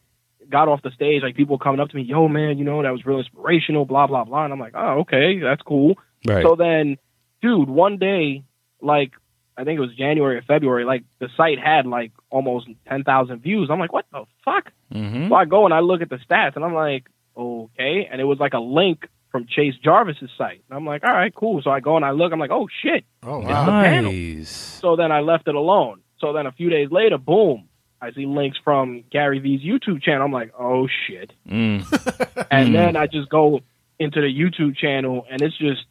got 0.48 0.68
off 0.68 0.84
the 0.84 0.92
stage, 0.92 1.24
like 1.24 1.36
people 1.36 1.58
coming 1.58 1.80
up 1.80 1.90
to 1.90 1.96
me, 1.96 2.04
yo, 2.04 2.28
man, 2.28 2.60
you 2.60 2.64
know 2.66 2.84
that 2.84 2.92
was 2.92 3.04
real 3.04 3.18
inspirational, 3.18 3.86
blah 3.86 4.06
blah 4.06 4.26
blah, 4.26 4.44
and 4.44 4.54
I'm 4.54 4.60
like, 4.60 4.74
oh, 4.76 5.00
okay, 5.00 5.40
that's 5.40 5.64
cool. 5.64 5.96
right. 6.28 6.44
So 6.44 6.56
then, 6.56 6.98
dude, 7.42 7.68
one 7.68 7.98
day, 7.98 8.44
like 8.80 9.14
I 9.58 9.64
think 9.64 9.78
it 9.78 9.82
was 9.82 9.96
January 9.96 10.38
or 10.38 10.44
February, 10.44 10.86
like 10.86 11.04
the 11.18 11.30
site 11.36 11.58
had 11.58 11.88
like 11.88 12.12
almost 12.30 12.68
ten 12.88 13.04
thousand 13.04 13.40
views. 13.40 13.70
I'm 13.72 13.80
like, 13.80 13.92
what 13.92 14.06
the 14.12 14.26
fuck? 14.46 14.72
hmm 14.92 15.30
So 15.30 15.34
I 15.36 15.46
go 15.46 15.66
and 15.66 15.74
I 15.74 15.80
look 15.80 16.04
at 16.04 16.10
the 16.10 16.20
stats, 16.30 16.56
and 16.56 16.64
I'm 16.64 16.76
like, 16.76 17.06
okay, 17.36 18.08
and 18.12 18.22
it 18.22 18.26
was 18.26 18.38
like 18.40 18.54
a 18.54 18.60
link 18.60 19.08
from 19.38 19.48
Chase 19.48 19.76
Jarvis's 19.84 20.30
site. 20.38 20.64
And 20.70 20.78
I'm 20.78 20.86
like, 20.86 21.04
all 21.04 21.12
right, 21.14 21.34
cool. 21.34 21.62
So 21.62 21.70
I 21.70 21.80
go 21.80 21.96
and 21.96 22.04
I 22.06 22.12
look. 22.12 22.32
I'm 22.34 22.40
like, 22.40 22.52
oh 22.52 22.68
shit. 22.82 23.06
Oh 23.24 23.40
wow. 23.40 23.66
panel. 23.84 24.12
Nice. 24.12 24.50
So 24.50 24.96
then 24.96 25.12
I 25.12 25.20
left 25.22 25.48
it 25.48 25.56
alone. 25.56 26.02
So 26.20 26.34
then 26.34 26.46
a 26.48 26.52
few 26.52 26.70
days 26.70 26.90
later, 26.92 27.18
boom, 27.18 27.70
I 28.02 28.12
see 28.14 28.26
links 28.26 28.58
from 28.64 29.04
Gary 29.12 29.40
V's 29.40 29.62
YouTube 29.62 30.02
channel. 30.02 30.24
I'm 30.26 30.32
like, 30.32 30.54
oh 30.60 30.88
shit. 31.08 31.32
Mm. 31.48 31.86
And 32.52 32.70
Hmm. 32.70 32.74
then 32.74 32.96
I 32.96 33.08
just 33.08 33.30
go 33.30 33.62
into 34.00 34.22
the 34.22 34.28
YouTube 34.28 34.78
channel 34.78 35.26
and 35.30 35.42
it's 35.44 35.58
just 35.58 35.82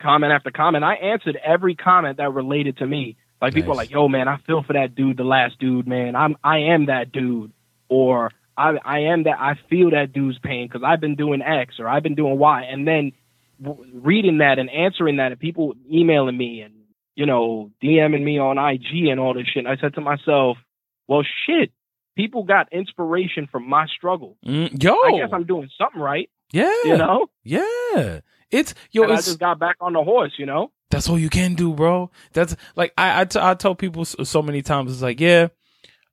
comment 0.00 0.32
after 0.32 0.50
comment. 0.50 0.84
I 0.84 0.94
answered 0.94 1.36
every 1.44 1.74
comment 1.74 2.18
that 2.18 2.32
related 2.32 2.76
to 2.78 2.86
me. 2.86 3.16
Like 3.42 3.52
people 3.54 3.72
are 3.72 3.76
Nice. 3.76 3.86
like, 3.86 3.90
yo 3.90 4.08
man, 4.08 4.28
I 4.28 4.36
feel 4.46 4.62
for 4.62 4.74
that 4.74 4.94
dude, 4.94 5.16
the 5.16 5.24
last 5.24 5.58
dude, 5.58 5.86
man. 5.88 6.14
I'm 6.16 6.36
I 6.44 6.58
am 6.74 6.86
that 6.86 7.10
dude. 7.12 7.52
Or 7.88 8.30
I 8.56 8.72
I 8.84 8.98
am 9.00 9.24
that 9.24 9.38
I 9.40 9.54
feel 9.68 9.90
that 9.90 10.12
dude's 10.12 10.38
pain 10.38 10.68
because 10.68 10.82
I've 10.86 11.00
been 11.00 11.16
doing 11.16 11.42
X 11.42 11.74
or 11.78 11.88
I've 11.88 12.02
been 12.02 12.14
doing 12.14 12.38
Y. 12.38 12.62
And 12.62 12.86
then 12.86 13.12
w- 13.62 13.84
reading 13.94 14.38
that 14.38 14.58
and 14.58 14.70
answering 14.70 15.16
that 15.16 15.32
and 15.32 15.40
people 15.40 15.74
emailing 15.92 16.36
me 16.36 16.60
and 16.62 16.74
you 17.14 17.26
know 17.26 17.70
DMing 17.82 18.22
me 18.22 18.38
on 18.38 18.58
IG 18.58 19.08
and 19.10 19.20
all 19.20 19.34
this 19.34 19.46
shit. 19.46 19.64
And 19.64 19.68
I 19.68 19.76
said 19.80 19.94
to 19.94 20.00
myself, 20.00 20.58
well 21.08 21.22
shit, 21.46 21.72
people 22.16 22.44
got 22.44 22.72
inspiration 22.72 23.48
from 23.50 23.68
my 23.68 23.86
struggle. 23.86 24.36
Mm. 24.46 24.82
Yo, 24.82 24.92
I 24.94 25.18
guess 25.18 25.30
I'm 25.32 25.46
doing 25.46 25.68
something 25.78 26.00
right, 26.00 26.30
yeah, 26.52 26.72
you 26.84 26.96
know. 26.96 27.28
yeah. 27.42 28.20
It's 28.50 28.74
yo, 28.92 29.02
and 29.02 29.12
I 29.12 29.16
just 29.16 29.40
got 29.40 29.58
back 29.58 29.76
on 29.80 29.94
the 29.94 30.02
horse, 30.04 30.32
you 30.38 30.46
know. 30.46 30.70
that's 30.90 31.08
all 31.08 31.18
you 31.18 31.28
can 31.28 31.54
do, 31.54 31.72
bro. 31.74 32.10
That's 32.34 32.54
like 32.76 32.92
I 32.96 33.22
I, 33.22 33.24
t- 33.24 33.40
I 33.42 33.54
tell 33.54 33.74
people 33.74 34.04
so, 34.04 34.22
so 34.22 34.42
many 34.42 34.62
times. 34.62 34.92
It's 34.92 35.02
like 35.02 35.18
yeah, 35.18 35.48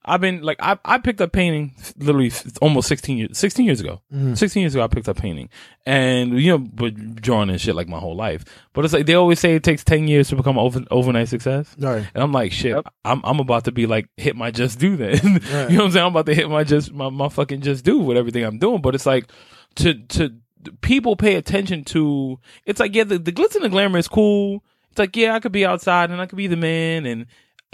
I've 0.03 0.19
been 0.21 0.41
like 0.41 0.57
I 0.61 0.79
I 0.83 0.97
picked 0.97 1.21
up 1.21 1.31
painting 1.31 1.75
literally 1.97 2.31
almost 2.61 2.87
sixteen 2.87 3.17
years 3.17 3.37
sixteen 3.37 3.65
years 3.67 3.79
ago. 3.79 4.01
Mhm. 4.11 4.35
Sixteen 4.37 4.61
years 4.61 4.73
ago, 4.73 4.83
I 4.83 4.87
picked 4.87 5.07
up 5.07 5.17
painting, 5.17 5.49
and 5.85 6.39
you 6.39 6.51
know, 6.51 6.57
but 6.57 6.95
drawing 7.17 7.49
and 7.51 7.61
shit 7.61 7.75
like 7.75 7.87
my 7.87 7.99
whole 7.99 8.15
life. 8.15 8.43
But 8.73 8.83
it's 8.83 8.93
like 8.95 9.05
they 9.05 9.13
always 9.13 9.39
say 9.39 9.53
it 9.55 9.63
takes 9.63 9.83
ten 9.83 10.07
years 10.07 10.29
to 10.29 10.35
become 10.35 10.57
over, 10.57 10.81
overnight 10.89 11.27
success. 11.29 11.75
All 11.83 11.89
right. 11.93 12.07
And 12.15 12.23
I'm 12.23 12.31
like, 12.31 12.51
shit, 12.51 12.75
Yep. 12.75 12.87
I'm 13.05 13.21
I'm 13.23 13.39
about 13.39 13.65
to 13.65 13.71
be 13.71 13.85
like 13.85 14.07
hit 14.17 14.35
my 14.35 14.49
just 14.49 14.79
do 14.79 14.95
then. 14.97 15.19
Right. 15.51 15.69
you 15.69 15.77
know 15.77 15.83
what 15.83 15.85
I'm 15.87 15.91
saying? 15.91 16.05
I'm 16.05 16.11
about 16.13 16.25
to 16.25 16.33
hit 16.35 16.49
my 16.49 16.63
just 16.63 16.91
my, 16.91 17.09
my 17.09 17.29
fucking 17.29 17.61
just 17.61 17.85
do 17.85 17.99
with 17.99 18.17
everything 18.17 18.43
I'm 18.43 18.57
doing. 18.57 18.81
But 18.81 18.95
it's 18.95 19.05
like 19.05 19.29
to 19.75 19.93
to 19.93 20.33
people 20.81 21.15
pay 21.15 21.35
attention 21.35 21.83
to 21.85 22.39
it's 22.65 22.79
like, 22.79 22.95
yeah, 22.95 23.03
the, 23.03 23.17
the 23.19 23.31
glitz 23.31 23.55
and 23.55 23.63
the 23.63 23.69
glamour 23.69 23.97
is 23.99 24.07
cool. 24.07 24.63
It's 24.89 24.99
like, 24.99 25.15
yeah, 25.15 25.33
I 25.35 25.39
could 25.39 25.51
be 25.51 25.65
outside 25.65 26.09
and 26.11 26.19
I 26.21 26.25
could 26.25 26.37
be 26.37 26.47
the 26.47 26.57
man 26.57 27.05
and 27.05 27.25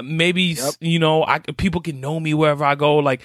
maybe 0.04 0.44
Yep. 0.44 0.74
you 0.80 1.00
know, 1.00 1.24
I 1.24 1.40
people 1.40 1.82
can 1.82 2.00
know 2.00 2.20
me 2.20 2.34
wherever 2.34 2.64
I 2.66 2.76
go. 2.76 2.98
Like 2.98 3.22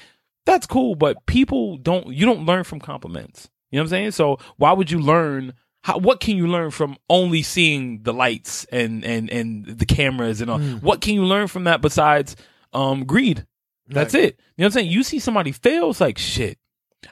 that's 0.47 0.66
cool, 0.66 0.95
but 0.95 1.25
people 1.27 1.77
don't 1.79 2.09
you 2.09 2.27
don't 2.27 2.47
learn 2.47 2.64
from 2.64 2.81
compliments. 2.81 3.49
You 3.70 3.77
know 3.79 3.83
what 3.83 3.87
I'm 3.87 3.91
saying? 3.91 4.11
So 4.12 4.39
why 4.57 4.73
would 4.73 4.91
you 4.91 4.99
learn 5.01 5.55
how, 5.85 5.99
what 5.99 6.20
can 6.20 6.37
you 6.37 6.47
learn 6.47 6.70
from 6.70 6.97
only 7.11 7.43
seeing 7.43 8.03
the 8.05 8.12
lights 8.12 8.64
and 8.66 9.05
and 9.05 9.31
and 9.31 9.66
the 9.66 9.87
cameras 9.87 10.41
and 10.41 10.51
all? 10.51 10.59
Mm. 10.59 10.83
What 10.83 11.01
can 11.01 11.14
you 11.14 11.25
learn 11.25 11.49
from 11.49 11.64
that 11.64 11.81
besides 11.81 12.37
um 12.73 13.05
greed? 13.05 13.47
That's 13.89 14.14
Right. 14.14 14.25
it. 14.25 14.41
You 14.57 14.62
know 14.62 14.66
what 14.66 14.66
I'm 14.66 14.70
saying? 14.73 14.91
You 14.91 15.03
see 15.03 15.18
somebody 15.18 15.53
fail, 15.53 15.91
it's 15.91 16.01
like 16.01 16.18
shit. 16.18 16.59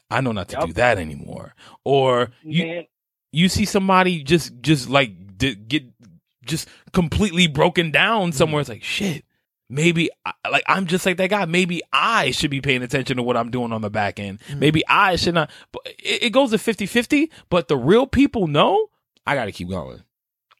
I 0.09 0.21
know 0.21 0.31
not 0.33 0.49
to 0.51 0.57
Yep. 0.59 0.67
do 0.69 0.73
that 0.75 0.99
anymore. 0.99 1.55
Or 1.85 2.31
you 2.43 2.67
Man, 2.67 2.85
you 3.33 3.49
see 3.49 3.65
somebody 3.65 4.23
just 4.23 4.53
just 4.61 4.89
like 4.89 5.37
d- 5.37 5.55
get 5.57 5.85
just 6.45 6.69
completely 6.93 7.47
broken 7.49 7.91
down 7.91 8.33
somewhere. 8.33 8.61
It's 8.61 8.69
like 8.71 8.85
shit. 8.85 9.25
Maybe 9.71 10.11
like 10.51 10.65
I'm 10.67 10.87
just 10.87 11.07
like 11.07 11.17
that 11.19 11.31
guy. 11.31 11.45
Maybe 11.45 11.81
I 11.93 12.33
should 12.33 12.51
be 12.51 12.61
paying 12.61 12.83
attention 12.83 13.17
to 13.17 13.23
what 13.23 13.37
I'm 13.37 13.51
doing 13.51 13.73
on 13.73 13.83
the 13.83 13.91
back 13.91 14.19
end. 14.19 14.41
Mm. 14.49 14.59
Maybe 14.59 14.83
I 14.89 15.17
should 15.17 15.35
not. 15.35 15.51
But 15.73 15.83
it, 15.87 16.25
it 16.25 16.31
goes 16.31 16.51
to 16.51 16.57
50-50, 16.57 17.31
But 17.49 17.69
the 17.69 17.77
real 17.77 18.07
people 18.07 18.49
know 18.49 18.91
I 19.27 19.35
got 19.35 19.45
to 19.45 19.53
keep 19.53 19.69
going. 19.69 20.03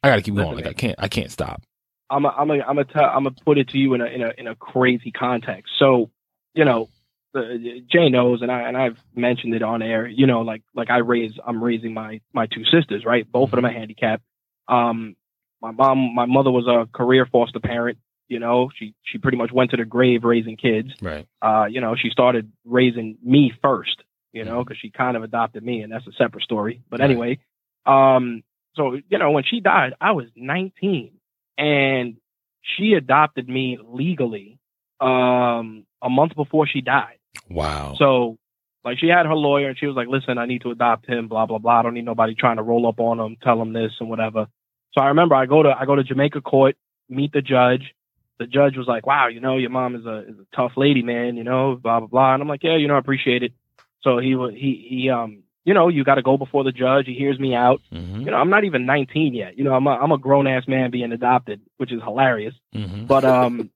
I 0.01 0.09
got 0.09 0.15
to 0.15 0.21
keep 0.21 0.35
going. 0.35 0.55
Like 0.55 0.65
I 0.65 0.73
can't. 0.73 0.95
I 0.97 1.07
can't 1.07 1.29
stop. 1.29 1.61
I'm 2.09 2.25
a, 2.25 2.29
I'm 2.29 2.51
a, 2.51 2.59
I'm 2.61 2.77
a 2.77 2.85
tell, 2.85 3.03
I'm 3.03 3.23
gonna 3.23 3.35
put 3.45 3.57
it 3.57 3.69
to 3.69 3.77
you 3.77 3.93
in 3.93 4.01
a 4.01 4.05
in 4.05 4.21
a 4.21 4.31
in 4.37 4.47
a 4.47 4.55
crazy 4.55 5.11
context. 5.11 5.71
So, 5.79 6.09
you 6.53 6.65
know, 6.65 6.89
the, 7.33 7.81
Jay 7.89 8.09
knows, 8.09 8.41
and 8.41 8.51
I 8.51 8.67
and 8.67 8.75
I've 8.77 8.97
mentioned 9.15 9.53
it 9.53 9.63
on 9.63 9.81
air. 9.81 10.07
You 10.07 10.27
know, 10.27 10.41
like 10.41 10.63
like 10.75 10.89
I 10.89 10.97
raise, 10.97 11.31
I'm 11.45 11.63
raising 11.63 11.93
my 11.93 12.19
my 12.33 12.47
two 12.47 12.65
sisters, 12.65 13.05
right? 13.05 13.29
Both 13.31 13.49
of 13.49 13.51
them 13.51 13.63
mm-hmm. 13.63 13.75
are 13.75 13.79
handicapped. 13.79 14.23
Um, 14.67 15.15
my 15.61 15.71
mom, 15.71 16.13
my 16.15 16.25
mother 16.25 16.51
was 16.51 16.67
a 16.67 16.87
career 16.91 17.25
foster 17.31 17.59
parent. 17.59 17.97
You 18.31 18.39
know, 18.39 18.69
she 18.77 18.95
she 19.03 19.17
pretty 19.17 19.37
much 19.37 19.51
went 19.51 19.71
to 19.71 19.77
the 19.77 19.83
grave 19.83 20.23
raising 20.23 20.55
kids. 20.55 20.87
Right. 21.01 21.27
uh, 21.41 21.65
you 21.69 21.81
know, 21.81 21.95
she 22.01 22.09
started 22.09 22.49
raising 22.63 23.17
me 23.21 23.51
first, 23.61 23.97
you 24.31 24.45
know, 24.45 24.63
because 24.63 24.77
she 24.81 24.89
kind 24.89 25.17
of 25.17 25.23
adopted 25.23 25.63
me, 25.63 25.81
and 25.81 25.91
that's 25.91 26.07
a 26.07 26.13
separate 26.13 26.43
story. 26.45 26.81
But 26.89 27.01
Right. 27.01 27.09
anyway, 27.09 27.39
um, 27.85 28.43
so 28.75 28.97
you 29.09 29.17
know, 29.17 29.31
when 29.31 29.43
she 29.43 29.59
died, 29.59 29.95
I 29.99 30.11
was 30.11 30.27
19, 30.37 31.11
and 31.57 32.15
she 32.61 32.93
adopted 32.93 33.49
me 33.49 33.77
legally 33.83 34.59
um, 35.01 35.85
a 36.01 36.09
month 36.09 36.33
before 36.35 36.67
she 36.67 36.79
died. 36.79 37.17
Wow. 37.49 37.95
So, 37.97 38.37
like, 38.85 38.97
she 38.99 39.07
had 39.07 39.25
her 39.25 39.35
lawyer, 39.35 39.67
and 39.67 39.77
she 39.77 39.87
was 39.87 39.95
like, 39.97 40.07
"Listen, 40.07 40.37
I 40.37 40.45
need 40.45 40.61
to 40.61 40.71
adopt 40.71 41.05
him. 41.05 41.27
Blah 41.27 41.47
blah 41.47 41.57
blah. 41.57 41.79
I 41.79 41.83
don't 41.83 41.95
need 41.95 42.05
nobody 42.05 42.33
trying 42.33 42.57
to 42.57 42.63
roll 42.63 42.87
up 42.87 42.99
on 43.01 43.19
him, 43.19 43.35
tell 43.43 43.61
him 43.61 43.73
this 43.73 43.91
and 43.99 44.09
whatever." 44.09 44.47
So 44.93 45.01
I 45.01 45.07
remember 45.07 45.35
I 45.35 45.47
go 45.47 45.63
to 45.63 45.75
I 45.77 45.85
go 45.85 45.95
to 45.95 46.03
Jamaica 46.03 46.39
court, 46.41 46.77
meet 47.09 47.33
the 47.33 47.41
judge. 47.41 47.93
The 48.41 48.47
judge 48.47 48.75
was 48.75 48.87
like, 48.87 49.05
"Wow, 49.05 49.27
you 49.27 49.39
know, 49.39 49.57
your 49.57 49.69
mom 49.69 49.95
is 49.95 50.03
a 50.07 50.17
is 50.27 50.35
a 50.39 50.55
tough 50.55 50.71
lady, 50.75 51.03
man. 51.03 51.37
You 51.37 51.43
know, 51.43 51.75
blah 51.75 51.99
blah 51.99 52.07
blah." 52.07 52.33
And 52.33 52.41
I'm 52.41 52.49
like, 52.49 52.63
"Yeah, 52.63 52.75
you 52.75 52.87
know, 52.87 52.95
I 52.95 52.99
appreciate 52.99 53.43
it." 53.43 53.53
So 54.01 54.17
he 54.17 54.35
he 54.63 54.87
he 54.89 55.09
um 55.11 55.43
you 55.63 55.75
know 55.75 55.89
you 55.89 56.03
got 56.03 56.15
to 56.15 56.23
go 56.23 56.37
before 56.37 56.63
the 56.63 56.71
judge. 56.71 57.05
He 57.05 57.13
hears 57.13 57.37
me 57.39 57.53
out. 57.53 57.83
hmm 57.91 58.21
You 58.21 58.31
know, 58.31 58.37
I'm 58.37 58.49
not 58.49 58.63
even 58.63 58.87
19 58.87 59.35
yet. 59.35 59.59
You 59.59 59.63
know, 59.63 59.73
I'm 59.75 59.85
a, 59.85 59.91
I'm 59.91 60.11
a 60.11 60.17
grown 60.17 60.47
ass 60.47 60.63
man 60.67 60.89
being 60.89 61.11
adopted, 61.11 61.61
which 61.77 61.91
is 61.91 62.01
hilarious. 62.01 62.55
hmm 62.73 63.05
But 63.05 63.23
um, 63.37 63.69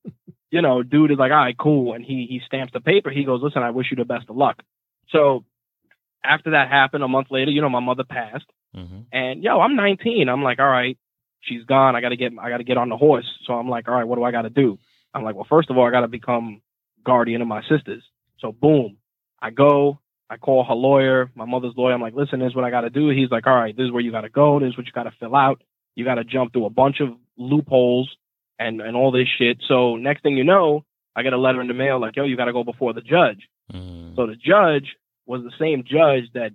you 0.49 0.63
know, 0.63 0.81
dude 0.81 1.11
is 1.11 1.19
like, 1.19 1.31
all 1.31 1.37
right, 1.37 1.57
cool, 1.57 1.93
and 1.93 2.03
he 2.03 2.25
he 2.27 2.41
stamps 2.47 2.73
the 2.73 2.79
paper. 2.81 3.11
He 3.11 3.23
goes, 3.23 3.41
listen, 3.43 3.61
I 3.61 3.69
wish 3.69 3.91
you 3.91 3.97
the 3.97 4.05
best 4.05 4.29
of 4.29 4.35
luck. 4.35 4.63
So 5.09 5.45
after 6.23 6.51
that 6.51 6.69
happened, 6.69 7.03
a 7.03 7.07
month 7.07 7.27
later, 7.29 7.51
you 7.51 7.61
know, 7.61 7.69
my 7.69 7.79
mother 7.79 8.03
passed, 8.03 8.49
hmm 8.73 9.01
and 9.11 9.43
yo, 9.43 9.59
I'm 9.59 9.75
19. 9.75 10.27
I'm 10.27 10.41
like, 10.41 10.59
all 10.59 10.65
right, 10.79 10.97
she's 11.45 11.63
gone. 11.63 11.95
I 11.95 12.01
gotta 12.01 12.17
get 12.17 12.31
I 12.39 12.49
gotta 12.49 12.63
get 12.63 12.77
on 12.77 12.89
the 12.89 12.97
horse. 12.97 13.25
So 13.45 13.53
I'm 13.53 13.69
like, 13.69 13.87
all 13.87 13.95
right, 13.95 14.07
what 14.07 14.17
do 14.17 14.23
I 14.23 14.31
gotta 14.31 14.49
do? 14.49 14.77
I'm 15.13 15.23
like, 15.23 15.35
well, 15.35 15.47
first 15.49 15.69
of 15.69 15.77
all, 15.77 15.87
I 15.87 15.91
gotta 15.91 16.07
become 16.07 16.61
guardian 17.05 17.41
of 17.41 17.47
my 17.47 17.61
sisters. 17.69 18.03
So 18.39 18.51
boom, 18.51 18.97
I 19.41 19.51
go. 19.51 19.99
I 20.29 20.37
call 20.37 20.63
her 20.63 20.73
lawyer, 20.73 21.29
my 21.35 21.45
mother's 21.45 21.75
lawyer. 21.77 21.93
I'm 21.93 22.01
like, 22.01 22.15
listen, 22.15 22.39
this 22.39 22.47
is 22.47 22.55
what 22.55 22.65
I 22.65 22.71
got 22.71 22.81
to 22.81 22.89
do. 22.89 23.09
He's 23.09 23.29
like, 23.29 23.45
all 23.45 23.53
right, 23.55 23.77
this 23.77 23.85
is 23.85 23.91
where 23.91 24.01
you 24.01 24.11
got 24.11 24.21
to 24.21 24.29
go. 24.29 24.59
This 24.59 24.69
is 24.69 24.77
what 24.77 24.87
you 24.87 24.91
got 24.91 25.03
to 25.03 25.13
fill 25.19 25.35
out. 25.35 25.61
You 25.93 26.03
got 26.03 26.15
to 26.15 26.23
jump 26.23 26.51
through 26.51 26.65
a 26.65 26.71
bunch 26.71 26.99
of 26.99 27.09
loopholes 27.37 28.09
and 28.57 28.81
and 28.81 28.95
all 28.95 29.11
this 29.11 29.27
shit. 29.37 29.57
So 29.67 29.97
next 29.97 30.23
thing 30.23 30.35
you 30.35 30.43
know, 30.43 30.83
I 31.15 31.21
get 31.21 31.33
a 31.33 31.37
letter 31.37 31.61
in 31.61 31.67
the 31.67 31.73
mail 31.75 31.99
like, 32.01 32.15
yo, 32.15 32.23
you 32.23 32.37
got 32.37 32.45
to 32.45 32.53
go 32.53 32.63
before 32.63 32.93
the 32.93 33.01
judge. 33.01 33.47
hmm 33.71 34.15
So 34.15 34.25
the 34.25 34.35
judge 34.35 34.95
was 35.27 35.43
the 35.43 35.51
same 35.59 35.83
judge 35.83 36.31
that 36.33 36.51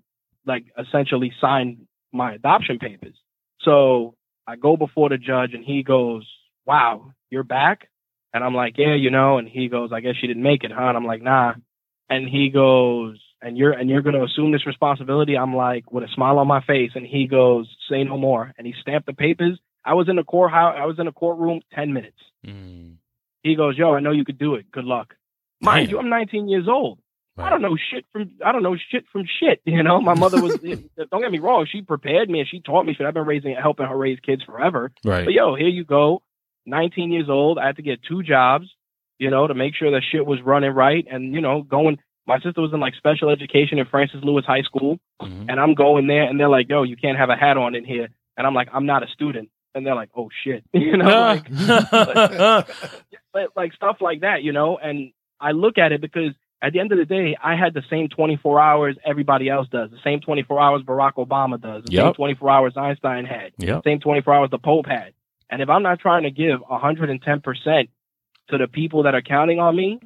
like 0.46 0.64
essentially 0.78 1.32
signed 1.40 1.86
my 2.12 2.34
adoption 2.34 2.78
papers. 2.78 3.14
So 3.60 4.14
I 4.50 4.56
go 4.56 4.76
before 4.76 5.08
the 5.08 5.18
judge 5.18 5.54
and 5.54 5.64
he 5.64 5.82
goes, 5.82 6.26
"Wow, 6.66 7.12
you're 7.30 7.44
back." 7.44 7.88
And 8.32 8.44
I'm 8.44 8.54
like, 8.54 8.74
yeah, 8.78 8.94
you 8.94 9.10
know. 9.10 9.38
And 9.38 9.48
he 9.48 9.68
goes, 9.68 9.90
I 9.92 10.00
guess 10.00 10.14
you 10.22 10.28
didn't 10.28 10.42
make 10.42 10.64
it, 10.64 10.70
huh? 10.72 10.84
And 10.84 10.96
I'm 10.96 11.06
like, 11.06 11.22
nah. 11.22 11.54
And 12.08 12.28
he 12.28 12.50
goes, 12.50 13.18
and 13.42 13.56
you're 13.56 13.72
and 13.72 13.88
you're 13.88 14.02
going 14.02 14.14
to 14.14 14.24
assume 14.24 14.52
this 14.52 14.66
responsibility. 14.66 15.36
I'm 15.36 15.54
like, 15.54 15.90
with 15.90 16.04
a 16.04 16.08
smile 16.14 16.38
on 16.38 16.46
my 16.46 16.60
face. 16.64 16.92
And 16.94 17.06
he 17.06 17.26
goes, 17.26 17.68
say 17.90 18.04
no 18.04 18.16
more. 18.16 18.52
And 18.56 18.66
he 18.66 18.74
stamped 18.80 19.06
the 19.06 19.14
papers. 19.14 19.58
I 19.84 19.94
was 19.94 20.08
in 20.08 20.16
the 20.16 20.24
courthouse. 20.24 20.76
I 20.78 20.86
was 20.86 20.98
in 20.98 21.06
the 21.06 21.12
courtroom 21.12 21.60
ten 21.74 21.92
minutes. 21.92 22.18
Mm. 22.46 22.96
He 23.42 23.56
goes, 23.56 23.76
yo, 23.78 23.94
I 23.94 24.00
know 24.00 24.12
you 24.12 24.24
could 24.24 24.38
do 24.38 24.54
it. 24.56 24.70
Good 24.70 24.84
luck. 24.84 25.14
Mind 25.62 25.86
Damn. 25.86 25.94
you, 25.94 25.98
I'm 26.00 26.08
19 26.10 26.48
years 26.48 26.68
old. 26.68 26.98
I 27.42 27.50
don't 27.50 27.62
know 27.62 27.76
shit 27.90 28.04
from 28.12 28.30
I 28.44 28.52
don't 28.52 28.62
know 28.62 28.76
shit 28.90 29.04
from 29.12 29.24
shit. 29.40 29.60
You 29.70 29.82
know, 29.82 30.00
my 30.00 30.14
mother 30.14 30.42
was. 30.42 30.58
don't 31.10 31.20
get 31.22 31.30
me 31.30 31.38
wrong. 31.38 31.66
She 31.70 31.82
prepared 31.82 32.28
me 32.28 32.40
and 32.40 32.48
she 32.48 32.60
taught 32.60 32.84
me 32.84 32.94
shit. 32.94 33.06
I've 33.06 33.14
been 33.14 33.26
raising, 33.26 33.54
helping 33.60 33.86
her 33.86 33.96
raise 33.96 34.18
kids 34.20 34.42
forever. 34.42 34.92
Right. 35.04 35.24
But 35.24 35.34
yo, 35.34 35.54
here 35.54 35.68
you 35.68 35.84
go. 35.84 36.22
19 36.66 37.10
years 37.12 37.28
old. 37.28 37.58
I 37.58 37.66
had 37.66 37.76
to 37.76 37.82
get 37.82 38.00
two 38.02 38.22
jobs, 38.22 38.66
you 39.18 39.30
know, 39.30 39.46
to 39.46 39.54
make 39.54 39.74
sure 39.74 39.90
that 39.92 40.02
shit 40.10 40.26
was 40.26 40.40
running 40.44 40.72
right. 40.72 41.06
And, 41.10 41.34
you 41.34 41.40
know, 41.40 41.62
going, 41.62 41.98
my 42.26 42.38
sister 42.40 42.60
was 42.60 42.72
in 42.72 42.80
like 42.80 42.94
special 42.94 43.30
education 43.30 43.78
in 43.78 43.86
Francis 43.86 44.20
Lewis 44.22 44.44
High 44.44 44.62
School. 44.62 44.98
Mhm. 45.22 45.46
And 45.48 45.58
I'm 45.60 45.74
going 45.74 46.06
there 46.06 46.24
and 46.24 46.38
they're 46.38 46.48
like, 46.48 46.68
yo, 46.68 46.82
you 46.82 46.96
can't 46.96 47.18
have 47.18 47.30
a 47.30 47.36
hat 47.36 47.56
on 47.56 47.74
in 47.74 47.84
here. 47.84 48.08
And 48.36 48.46
I'm 48.46 48.54
like, 48.54 48.68
I'm 48.72 48.86
not 48.86 49.02
a 49.02 49.06
student. 49.08 49.50
And 49.74 49.86
they're 49.86 49.94
like, 49.94 50.10
oh 50.16 50.28
shit. 50.44 50.64
you 50.72 50.96
know, 50.96 51.06
like, 51.06 51.48
but 53.32 53.50
like 53.56 53.72
stuff 53.74 53.98
like 54.00 54.20
that, 54.20 54.42
you 54.42 54.52
know, 54.52 54.78
and 54.78 55.12
I 55.40 55.52
look 55.52 55.78
at 55.78 55.92
it 55.92 56.00
because 56.00 56.32
at 56.62 56.72
the 56.72 56.80
end 56.80 56.92
of 56.92 56.98
the 56.98 57.06
day, 57.06 57.36
I 57.42 57.56
had 57.56 57.72
the 57.72 57.82
same 57.88 58.08
24 58.08 58.60
hours 58.60 58.96
everybody 59.04 59.48
else 59.48 59.68
does, 59.68 59.90
the 59.90 59.98
same 60.04 60.20
24 60.20 60.60
hours 60.60 60.82
Barack 60.82 61.14
Obama 61.14 61.60
does, 61.60 61.84
the 61.84 61.96
same 61.96 62.14
24 62.14 62.50
hours 62.50 62.72
Einstein 62.76 63.24
had 63.24 63.52
yep. 63.58 63.82
same 63.84 64.00
24 64.00 64.34
hours 64.34 64.50
the 64.50 64.58
Pope 64.58 64.86
had. 64.86 65.14
And 65.48 65.62
if 65.62 65.68
I'm 65.68 65.82
not 65.82 66.00
trying 66.00 66.24
to 66.24 66.30
give 66.30 66.60
110% 66.60 67.88
to 68.50 68.58
the 68.58 68.68
people 68.68 69.04
that 69.04 69.14
are 69.14 69.22
counting 69.22 69.58
on 69.58 69.74
me, 69.74 70.00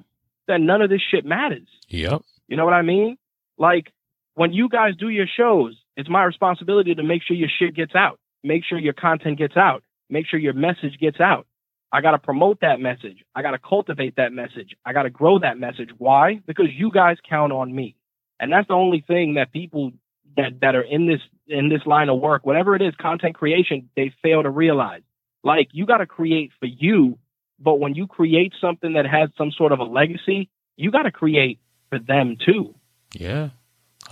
then 0.46 0.66
none 0.66 0.80
of 0.80 0.90
this 0.90 1.00
shit 1.10 1.24
matters. 1.24 1.66
Yep. 1.88 2.22
You 2.48 2.56
know 2.56 2.64
what 2.64 2.74
I 2.74 2.82
mean? 2.82 3.18
Like 3.58 3.92
when 4.34 4.52
you 4.52 4.68
guys 4.68 4.96
do 4.96 5.08
your 5.08 5.26
shows, 5.26 5.76
it's 5.96 6.08
my 6.08 6.24
responsibility 6.24 6.94
to 6.94 7.02
make 7.02 7.22
sure 7.22 7.36
your 7.36 7.50
shit 7.58 7.74
gets 7.74 7.94
out, 7.94 8.20
make 8.42 8.62
sure 8.64 8.78
your 8.78 8.92
content 8.92 9.38
gets 9.38 9.56
out, 9.56 9.82
make 10.08 10.26
sure 10.26 10.38
your 10.38 10.54
message 10.54 10.98
gets 11.00 11.20
out. 11.20 11.46
I 11.94 12.00
got 12.00 12.10
to 12.10 12.18
promote 12.18 12.60
that 12.62 12.80
message. 12.80 13.24
I 13.36 13.42
got 13.42 13.52
to 13.52 13.58
cultivate 13.58 14.16
that 14.16 14.32
message. 14.32 14.74
I 14.84 14.92
got 14.92 15.04
to 15.04 15.10
grow 15.10 15.38
that 15.38 15.58
message. 15.58 15.90
Why? 15.96 16.40
Because 16.44 16.66
you 16.74 16.90
guys 16.90 17.18
count 17.28 17.52
on 17.52 17.72
me. 17.72 17.94
And 18.40 18.52
that's 18.52 18.66
the 18.66 18.74
only 18.74 19.04
thing 19.06 19.34
that 19.34 19.52
people 19.52 19.92
that, 20.36 20.58
that 20.60 20.74
are 20.74 20.82
in 20.82 21.06
this, 21.06 21.20
in 21.46 21.68
this 21.68 21.82
line 21.86 22.08
of 22.08 22.18
work, 22.18 22.44
whatever 22.44 22.74
it 22.74 22.82
is, 22.82 22.94
content 23.00 23.36
creation, 23.36 23.90
they 23.94 24.12
fail 24.24 24.42
to 24.42 24.50
realize. 24.50 25.02
Like 25.44 25.68
you 25.70 25.86
got 25.86 25.98
to 25.98 26.06
create 26.06 26.50
for 26.58 26.66
you, 26.66 27.16
but 27.60 27.78
when 27.78 27.94
you 27.94 28.08
create 28.08 28.54
something 28.60 28.94
that 28.94 29.06
has 29.06 29.28
some 29.38 29.52
sort 29.52 29.70
of 29.70 29.78
a 29.78 29.84
legacy, 29.84 30.50
you 30.76 30.90
got 30.90 31.04
to 31.04 31.12
create 31.12 31.60
for 31.90 32.00
them 32.00 32.36
too. 32.44 32.74
Yeah. 33.12 33.50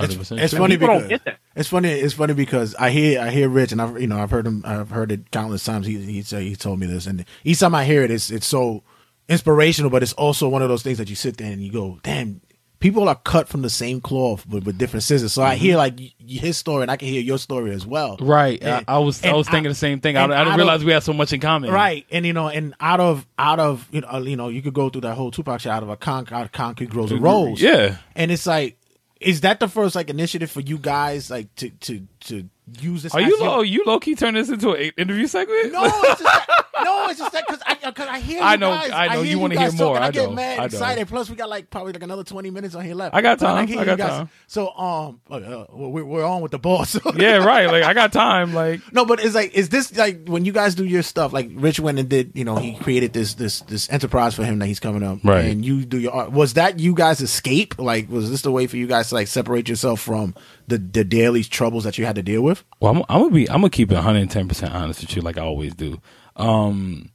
It's, 0.00 0.14
100% 0.14 0.40
it's 0.40 0.50
true. 0.52 0.58
funny 0.60 0.76
because 0.76 1.00
don't 1.00 1.08
get 1.08 1.24
that. 1.26 1.38
it's 1.54 1.68
funny. 1.68 1.90
It's 1.90 2.14
funny 2.14 2.34
because 2.34 2.74
I 2.76 2.90
hear 2.90 3.20
I 3.20 3.30
hear 3.30 3.48
Rich, 3.48 3.72
and 3.72 3.82
I've 3.82 4.00
you 4.00 4.06
know 4.06 4.18
I've 4.20 4.30
heard 4.30 4.46
him. 4.46 4.62
I've 4.66 4.90
heard 4.90 5.12
it 5.12 5.30
countless 5.30 5.64
times. 5.64 5.86
He 5.86 5.98
he 6.02 6.22
say 6.22 6.44
he 6.48 6.56
told 6.56 6.78
me 6.80 6.86
this, 6.86 7.06
and 7.06 7.24
each 7.44 7.60
time 7.60 7.74
I 7.74 7.84
hear 7.84 8.02
it, 8.02 8.10
it's 8.10 8.30
it's 8.30 8.46
so 8.46 8.82
inspirational. 9.28 9.90
But 9.90 10.02
it's 10.02 10.12
also 10.14 10.48
one 10.48 10.62
of 10.62 10.68
those 10.68 10.82
things 10.82 10.98
that 10.98 11.10
you 11.10 11.16
sit 11.16 11.36
there 11.36 11.52
and 11.52 11.62
you 11.62 11.70
go, 11.70 11.98
"Damn, 12.02 12.40
people 12.80 13.08
are 13.08 13.14
cut 13.14 13.48
from 13.48 13.62
the 13.62 13.70
same 13.70 14.00
cloth 14.00 14.44
but 14.48 14.64
with 14.64 14.78
different 14.78 15.02
scissors." 15.02 15.32
So 15.34 15.42
I 15.42 15.54
Mm-hmm. 15.54 15.62
hear 15.62 15.76
like 15.76 16.00
his 16.18 16.56
story, 16.56 16.82
and 16.82 16.90
I 16.90 16.96
can 16.96 17.08
hear 17.08 17.20
your 17.20 17.38
story 17.38 17.72
as 17.72 17.86
well. 17.86 18.16
Right. 18.20 18.62
And- 18.62 18.84
I, 18.88 18.94
I 18.94 18.98
was 18.98 19.22
I 19.24 19.32
was 19.34 19.46
thinking 19.48 19.66
I- 19.66 19.70
the 19.70 19.74
same 19.74 20.00
thing. 20.00 20.16
I, 20.16 20.24
I 20.24 20.26
didn't 20.26 20.48
out 20.52 20.56
realize 20.56 20.80
of- 20.80 20.86
we 20.86 20.92
had 20.92 21.02
so 21.02 21.12
much 21.12 21.32
in 21.32 21.40
common. 21.40 21.70
Right, 21.70 22.06
and 22.10 22.24
you 22.24 22.32
know, 22.32 22.48
and 22.48 22.74
out 22.80 23.00
of 23.00 23.26
out 23.38 23.60
of 23.60 23.86
you 23.92 24.00
know, 24.00 24.08
uh, 24.10 24.20
you 24.20 24.36
know, 24.36 24.48
you 24.48 24.62
could 24.62 24.74
go 24.74 24.88
through 24.88 25.02
that 25.02 25.16
whole 25.16 25.30
Tupac 25.30 25.60
shit. 25.60 25.70
Out 25.70 25.82
of 25.82 25.90
a 25.90 25.96
con- 25.96 26.26
out 26.32 26.46
of 26.46 26.52
concrete 26.52 26.90
grows 26.90 27.12
a 27.12 27.16
rose. 27.16 27.60
Yeah. 27.60 27.98
and 28.16 28.30
it's 28.32 28.46
like, 28.46 28.78
is 29.22 29.40
that 29.42 29.60
the 29.60 29.68
first 29.68 29.94
like 29.94 30.10
initiative 30.10 30.50
for 30.50 30.60
you 30.60 30.78
guys, 30.78 31.30
like 31.30 31.54
to 31.56 31.70
to 31.70 32.06
to 32.26 32.48
use 32.80 33.02
this? 33.02 33.14
Are 33.14 33.20
you 33.20 33.28
your- 33.38 33.38
low? 33.46 33.60
You 33.62 33.84
low 33.86 33.98
key 34.00 34.14
turn 34.14 34.34
this 34.34 34.48
into 34.48 34.72
an 34.72 34.92
interview 34.96 35.26
segment? 35.26 35.72
No, 35.72 35.84
it's 35.84 36.20
just 36.22 36.61
no, 36.84 37.08
it's 37.08 37.18
just 37.18 37.32
that 37.32 37.44
because 37.46 37.62
I 37.66 38.16
I 38.16 38.20
hear. 38.20 38.38
You 38.38 38.44
I 38.44 38.56
know- 38.56 38.70
guys, 38.70 38.90
I 38.90 39.14
know, 39.14 39.22
you 39.22 39.38
wanna 39.38 39.58
hear 39.58 39.72
more, 39.72 39.98
I, 39.98 40.06
I 40.06 40.10
get 40.10 40.28
know, 40.28 40.34
mad 40.34 40.58
I 40.58 40.64
excited. 40.66 41.08
Plus, 41.08 41.30
we 41.30 41.36
got 41.36 41.48
like 41.48 41.70
probably 41.70 41.92
like 41.92 42.02
another 42.02 42.24
twenty 42.24 42.50
minutes 42.50 42.74
on 42.74 42.84
here 42.84 42.94
left. 42.94 43.14
I 43.14 43.22
got 43.22 43.38
time, 43.38 43.56
I 43.56 43.62
you 43.62 43.84
got 43.84 43.98
time. 43.98 44.30
So 44.46 44.70
um, 44.76 45.20
uh, 45.30 45.64
we're 45.70 46.04
we're 46.04 46.24
on 46.24 46.42
with 46.42 46.52
the 46.52 46.58
boss. 46.58 46.98
yeah. 47.16 47.36
Right. 47.38 47.66
Like 47.66 47.84
I 47.84 47.94
got 47.94 48.12
time. 48.12 48.54
Like 48.54 48.80
No, 48.92 49.04
but 49.04 49.22
it's 49.24 49.34
like, 49.34 49.54
is 49.54 49.68
this 49.68 49.96
like 49.96 50.26
when 50.26 50.44
you 50.44 50.52
guys 50.52 50.74
do 50.74 50.84
your 50.84 51.02
stuff? 51.02 51.32
Like 51.32 51.50
Rich 51.54 51.80
went 51.80 51.98
and 51.98 52.08
did, 52.08 52.32
you 52.34 52.44
know, 52.44 52.56
he 52.56 52.74
created 52.74 53.12
this 53.12 53.34
this 53.34 53.60
this 53.62 53.90
enterprise 53.90 54.34
for 54.34 54.44
him 54.44 54.58
that 54.58 54.66
he's 54.66 54.80
coming 54.80 55.02
up, 55.02 55.18
Right. 55.24 55.46
And 55.46 55.64
you 55.64 55.84
do 55.84 55.98
your 55.98 56.12
art. 56.12 56.32
Was 56.32 56.54
that 56.54 56.78
you 56.80 56.94
guys 56.94 57.20
escape? 57.20 57.78
Like, 57.78 58.08
was 58.10 58.30
this 58.30 58.42
the 58.42 58.52
way 58.52 58.66
for 58.66 58.76
you 58.76 58.86
guys 58.86 59.08
to 59.08 59.14
like 59.14 59.28
separate 59.28 59.68
yourself 59.68 60.00
from 60.00 60.34
the 60.68 60.78
the 60.78 61.04
daily 61.04 61.44
troubles 61.44 61.84
that 61.84 61.98
you 61.98 62.04
had 62.04 62.16
to 62.16 62.22
deal 62.22 62.42
with? 62.42 62.64
Well, 62.80 62.92
I'm, 62.92 63.02
I'm 63.08 63.22
gonna 63.22 63.34
be. 63.34 63.48
I'm 63.48 63.56
gonna 63.60 63.70
keep 63.70 63.90
it 63.90 63.94
110 63.94 64.48
percent 64.48 64.72
honest 64.74 65.00
with 65.00 65.16
you, 65.16 65.22
like 65.22 65.38
I 65.38 65.42
always 65.42 65.74
do. 65.74 66.00
Um, 66.36 67.10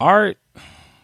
art, 0.00 0.38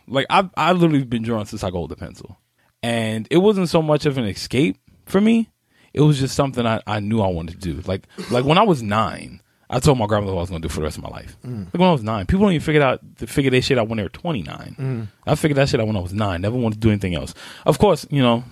like 0.07 0.26
I've 0.30 0.51
I 0.57 0.72
literally 0.72 1.05
been 1.05 1.22
drawing 1.22 1.46
since 1.46 1.62
I 1.64 1.70
hold 1.70 1.92
a 1.92 1.96
pencil, 1.96 2.38
and 2.82 3.26
it 3.30 3.38
wasn't 3.38 3.68
so 3.68 3.82
much 3.82 4.07
of 4.07 4.18
an 4.18 4.24
escape 4.24 4.76
for 5.07 5.20
me. 5.20 5.51
It 5.94 6.01
was 6.03 6.18
just 6.18 6.34
something 6.34 6.66
I, 6.66 6.80
I 6.86 7.01
knew 7.01 7.20
I 7.20 7.28
wanted 7.28 7.61
to 7.61 7.74
do. 7.74 7.80
Like 7.86 8.07
like 8.30 8.44
when 8.44 8.59
I 8.59 8.62
was 8.62 8.82
nine, 8.82 9.40
I 9.70 9.80
told 9.80 9.99
my 9.99 10.07
grandmother 10.07 10.34
what 10.34 10.40
I 10.40 10.42
was 10.42 10.51
gonna 10.51 10.61
do 10.61 10.68
for 10.68 10.76
the 10.80 10.82
rest 10.84 10.96
of 10.99 11.03
my 11.05 11.11
life. 11.11 11.36
Like 11.44 11.74
when 11.74 11.88
I 11.88 11.92
was 11.92 12.03
nine, 12.03 12.26
people 12.26 12.44
don't 12.46 12.53
even 12.53 12.64
figure 12.64 12.82
out 12.82 13.01
figure 13.16 13.51
their 13.51 13.62
shit 13.62 13.78
out 13.78 13.88
when 13.88 13.96
they 13.96 14.03
were 14.03 14.09
29. 14.11 15.09
I 15.26 15.34
figured 15.34 15.57
that 15.57 15.68
shit 15.68 15.80
out 15.80 15.86
when 15.86 15.96
I 15.96 16.01
was 16.01 16.12
nine. 16.12 16.40
Never 16.42 16.57
wanted 16.57 16.74
to 16.76 16.80
do 16.80 16.90
anything 16.90 17.14
else. 17.14 17.34
Of 17.66 17.78
course, 17.78 18.07
you 18.11 18.22
know, 18.22 18.44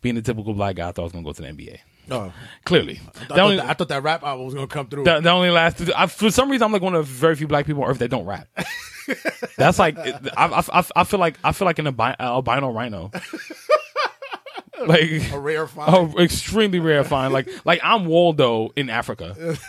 being 0.00 0.14
the 0.14 0.22
typical 0.22 0.54
black 0.54 0.76
guy, 0.76 0.88
I 0.88 0.92
thought 0.92 1.02
I 1.02 1.04
was 1.04 1.12
gonna 1.12 1.24
go 1.24 1.32
to 1.32 1.42
the 1.42 1.48
NBA. 1.48 1.78
Oh, 2.10 2.32
Clearly, 2.64 3.00
I, 3.06 3.10
thought 3.24 3.38
only- 3.38 3.56
that, 3.56 3.66
I 3.66 3.72
thought 3.74 3.88
that 3.88 4.02
rap 4.02 4.22
album 4.24 4.44
was 4.46 4.54
gonna 4.54 4.66
come 4.66 4.88
through. 4.88 5.04
the 5.04 5.30
only 5.30 5.50
last 5.50 5.80
I, 5.96 6.06
for 6.06 6.30
some 6.30 6.50
reason 6.50 6.64
I'm 6.64 6.72
like 6.72 6.82
one 6.82 6.94
of 6.94 7.06
the 7.06 7.12
very 7.12 7.36
few 7.36 7.46
black 7.46 7.66
people 7.66 7.84
on 7.84 7.90
earth 7.90 7.98
that 8.00 8.08
don't 8.10 8.26
rap. 8.26 8.48
That's 9.56 9.78
like 9.78 9.98
I, 9.98 10.18
I, 10.36 10.62
I, 10.72 10.84
I 10.96 11.04
feel 11.04 11.20
like 11.20 11.36
I 11.44 11.52
feel 11.52 11.66
like 11.66 11.78
an 11.78 11.86
albi- 11.86 12.16
albino 12.20 12.70
rhino, 12.72 13.10
like 14.86 15.32
a 15.32 15.38
rare 15.38 15.66
find. 15.66 15.94
oh, 15.94 16.18
extremely 16.22 16.78
rare 16.80 17.04
find. 17.04 17.32
Like 17.32 17.48
like 17.64 17.80
I'm 17.82 18.06
Waldo 18.06 18.70
in 18.76 18.90
Africa. 18.90 19.56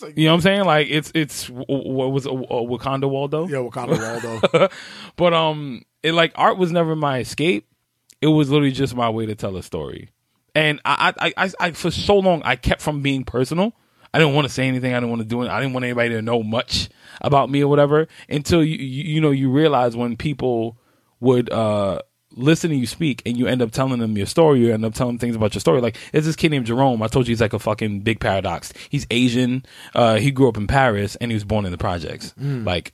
Like, 0.00 0.16
You 0.16 0.24
know 0.24 0.30
what 0.32 0.36
I'm 0.36 0.40
saying? 0.40 0.64
Like 0.64 0.88
it's 0.90 1.12
it's 1.14 1.46
what 1.48 2.10
was 2.10 2.24
it, 2.26 2.32
uh, 2.32 2.34
Wakanda 2.34 3.08
Waldo? 3.08 3.46
yeah, 3.46 3.58
Wakanda 3.58 4.42
Waldo. 4.50 4.68
But 5.16 5.34
um, 5.34 5.82
it 6.02 6.12
like 6.12 6.32
art 6.36 6.56
was 6.58 6.72
never 6.72 6.96
my 6.96 7.18
escape. 7.18 7.68
It 8.20 8.26
was 8.28 8.50
literally 8.50 8.72
just 8.72 8.94
my 8.96 9.08
way 9.10 9.26
to 9.26 9.34
tell 9.34 9.56
a 9.56 9.62
story. 9.62 10.08
And 10.54 10.80
I, 10.84 11.12
I, 11.18 11.32
I, 11.36 11.50
I, 11.60 11.70
for 11.72 11.90
so 11.90 12.18
long 12.18 12.42
I 12.44 12.56
kept 12.56 12.80
from 12.80 13.02
being 13.02 13.24
personal. 13.24 13.74
I 14.12 14.18
didn't 14.18 14.34
want 14.34 14.46
to 14.46 14.52
say 14.52 14.68
anything. 14.68 14.92
I 14.94 14.96
didn't 14.98 15.10
want 15.10 15.22
to 15.22 15.28
do 15.28 15.42
it. 15.42 15.48
I 15.48 15.60
didn't 15.60 15.72
want 15.72 15.84
anybody 15.84 16.10
to 16.10 16.22
know 16.22 16.42
much 16.42 16.88
about 17.20 17.50
me 17.50 17.62
or 17.62 17.68
whatever. 17.68 18.06
Until 18.28 18.62
you, 18.62 18.76
you, 18.76 19.14
you 19.14 19.20
know, 19.20 19.32
you 19.32 19.50
realize 19.50 19.96
when 19.96 20.16
people 20.16 20.78
would 21.20 21.50
uh 21.50 22.00
listen 22.36 22.70
to 22.70 22.76
you 22.76 22.86
speak 22.86 23.22
and 23.24 23.36
you 23.36 23.46
end 23.46 23.62
up 23.62 23.72
telling 23.72 23.98
them 23.98 24.16
your 24.16 24.26
story. 24.26 24.60
You 24.60 24.72
end 24.72 24.84
up 24.84 24.94
telling 24.94 25.14
them 25.14 25.18
things 25.18 25.36
about 25.36 25.54
your 25.54 25.60
story. 25.60 25.80
Like 25.80 25.96
there's 26.12 26.26
this 26.26 26.36
kid 26.36 26.50
named 26.50 26.66
Jerome. 26.66 27.02
I 27.02 27.08
told 27.08 27.26
you 27.26 27.32
he's 27.32 27.40
like 27.40 27.52
a 27.52 27.58
fucking 27.58 28.00
big 28.00 28.20
paradox. 28.20 28.72
He's 28.88 29.06
Asian. 29.10 29.64
Uh, 29.94 30.16
he 30.16 30.30
grew 30.30 30.48
up 30.48 30.56
in 30.56 30.66
Paris 30.68 31.16
and 31.16 31.30
he 31.30 31.34
was 31.34 31.44
born 31.44 31.64
in 31.64 31.72
the 31.72 31.78
projects. 31.78 32.34
Like 32.64 32.92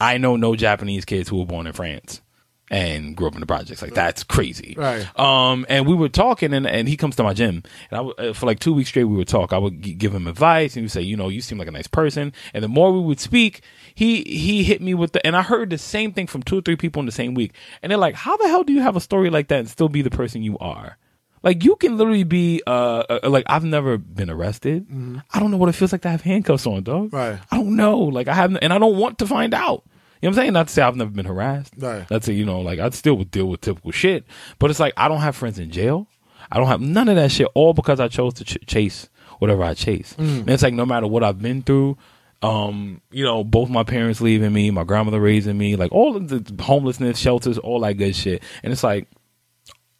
I 0.00 0.16
know 0.18 0.36
no 0.36 0.56
Japanese 0.56 1.04
kids 1.04 1.28
who 1.28 1.38
were 1.38 1.46
born 1.46 1.66
in 1.66 1.72
France 1.72 2.22
and 2.70 3.16
grew 3.16 3.26
up 3.26 3.34
in 3.34 3.40
the 3.40 3.46
projects. 3.46 3.82
Like 3.82 3.94
that's 3.94 4.22
crazy. 4.24 4.74
Right. 4.76 5.06
Um, 5.18 5.66
and 5.68 5.86
we 5.86 5.94
were 5.94 6.08
talking, 6.08 6.52
and, 6.52 6.66
and 6.66 6.88
he 6.88 6.96
comes 6.96 7.16
to 7.16 7.22
my 7.22 7.34
gym, 7.34 7.62
and 7.90 8.00
I 8.00 8.22
uh, 8.22 8.32
for 8.32 8.46
like 8.46 8.60
two 8.60 8.74
weeks 8.74 8.90
straight 8.90 9.04
we 9.04 9.16
would 9.16 9.28
talk. 9.28 9.52
I 9.52 9.58
would 9.58 9.82
g- 9.82 9.94
give 9.94 10.14
him 10.14 10.26
advice, 10.26 10.72
and 10.74 10.80
he 10.80 10.82
would 10.82 10.92
say, 10.92 11.02
you 11.02 11.16
know, 11.16 11.28
you 11.28 11.40
seem 11.40 11.58
like 11.58 11.68
a 11.68 11.72
nice 11.72 11.86
person. 11.86 12.32
And 12.54 12.62
the 12.62 12.68
more 12.68 12.92
we 12.92 13.00
would 13.00 13.20
speak, 13.20 13.62
he 13.94 14.22
he 14.22 14.64
hit 14.64 14.80
me 14.80 14.94
with 14.94 15.12
the, 15.12 15.26
and 15.26 15.36
I 15.36 15.42
heard 15.42 15.70
the 15.70 15.78
same 15.78 16.12
thing 16.12 16.26
from 16.26 16.42
two 16.42 16.58
or 16.58 16.62
three 16.62 16.76
people 16.76 17.00
in 17.00 17.06
the 17.06 17.12
same 17.12 17.34
week, 17.34 17.52
and 17.82 17.90
they're 17.90 17.98
like, 17.98 18.14
how 18.14 18.36
the 18.36 18.48
hell 18.48 18.64
do 18.64 18.72
you 18.72 18.82
have 18.82 18.96
a 18.96 19.00
story 19.00 19.30
like 19.30 19.48
that 19.48 19.60
and 19.60 19.68
still 19.68 19.88
be 19.88 20.02
the 20.02 20.10
person 20.10 20.42
you 20.42 20.58
are? 20.58 20.98
Like 21.42 21.64
you 21.64 21.76
can 21.76 21.96
literally 21.96 22.24
be 22.24 22.62
uh, 22.66 23.04
uh 23.08 23.20
like 23.28 23.44
I've 23.46 23.64
never 23.64 23.96
been 23.96 24.30
arrested. 24.30 24.86
I 25.32 25.40
don't 25.40 25.50
know 25.50 25.56
what 25.56 25.68
it 25.68 25.72
feels 25.72 25.92
like 25.92 26.02
to 26.02 26.10
have 26.10 26.22
handcuffs 26.22 26.66
on, 26.66 26.82
dog. 26.82 27.12
Right. 27.12 27.38
I 27.50 27.56
don't 27.56 27.76
know. 27.76 27.98
Like 27.98 28.28
I 28.28 28.34
haven't, 28.34 28.58
and 28.58 28.72
I 28.72 28.78
don't 28.78 28.96
want 28.96 29.18
to 29.20 29.26
find 29.26 29.54
out. 29.54 29.84
You 30.20 30.28
know 30.28 30.30
what 30.30 30.38
I'm 30.38 30.42
saying? 30.42 30.52
Not 30.52 30.68
to 30.68 30.72
say 30.74 30.82
I've 30.82 30.96
never 30.96 31.10
been 31.10 31.26
harassed. 31.26 31.74
Right. 31.78 32.06
That's 32.08 32.28
a, 32.28 32.32
you 32.32 32.44
know, 32.44 32.60
like 32.60 32.78
I 32.78 32.90
still 32.90 33.16
would 33.18 33.30
deal 33.30 33.46
with 33.46 33.60
typical 33.60 33.92
shit, 33.92 34.24
but 34.58 34.70
it's 34.70 34.80
like 34.80 34.92
I 34.96 35.08
don't 35.08 35.20
have 35.20 35.36
friends 35.36 35.58
in 35.58 35.70
jail. 35.70 36.08
I 36.50 36.56
don't 36.58 36.66
have 36.66 36.80
none 36.80 37.08
of 37.08 37.16
that 37.16 37.30
shit. 37.30 37.46
All 37.54 37.74
because 37.74 38.00
I 38.00 38.08
chose 38.08 38.34
to 38.34 38.44
ch- 38.44 38.58
chase 38.66 39.08
whatever 39.38 39.62
I 39.62 39.74
chase. 39.74 40.14
And 40.18 40.48
it's 40.50 40.62
like 40.62 40.74
no 40.74 40.86
matter 40.86 41.06
what 41.06 41.22
I've 41.22 41.40
been 41.40 41.62
through, 41.62 41.96
um, 42.42 43.00
you 43.10 43.24
know, 43.24 43.44
both 43.44 43.68
my 43.68 43.82
parents 43.84 44.20
leaving 44.20 44.52
me, 44.52 44.70
my 44.70 44.84
grandmother 44.84 45.20
raising 45.20 45.58
me, 45.58 45.76
like 45.76 45.92
all 45.92 46.16
of 46.16 46.28
the 46.28 46.62
homelessness, 46.62 47.18
shelters, 47.18 47.58
all 47.58 47.80
that 47.80 47.94
good 47.94 48.16
shit. 48.16 48.42
And 48.62 48.72
it's 48.72 48.82
like 48.82 49.08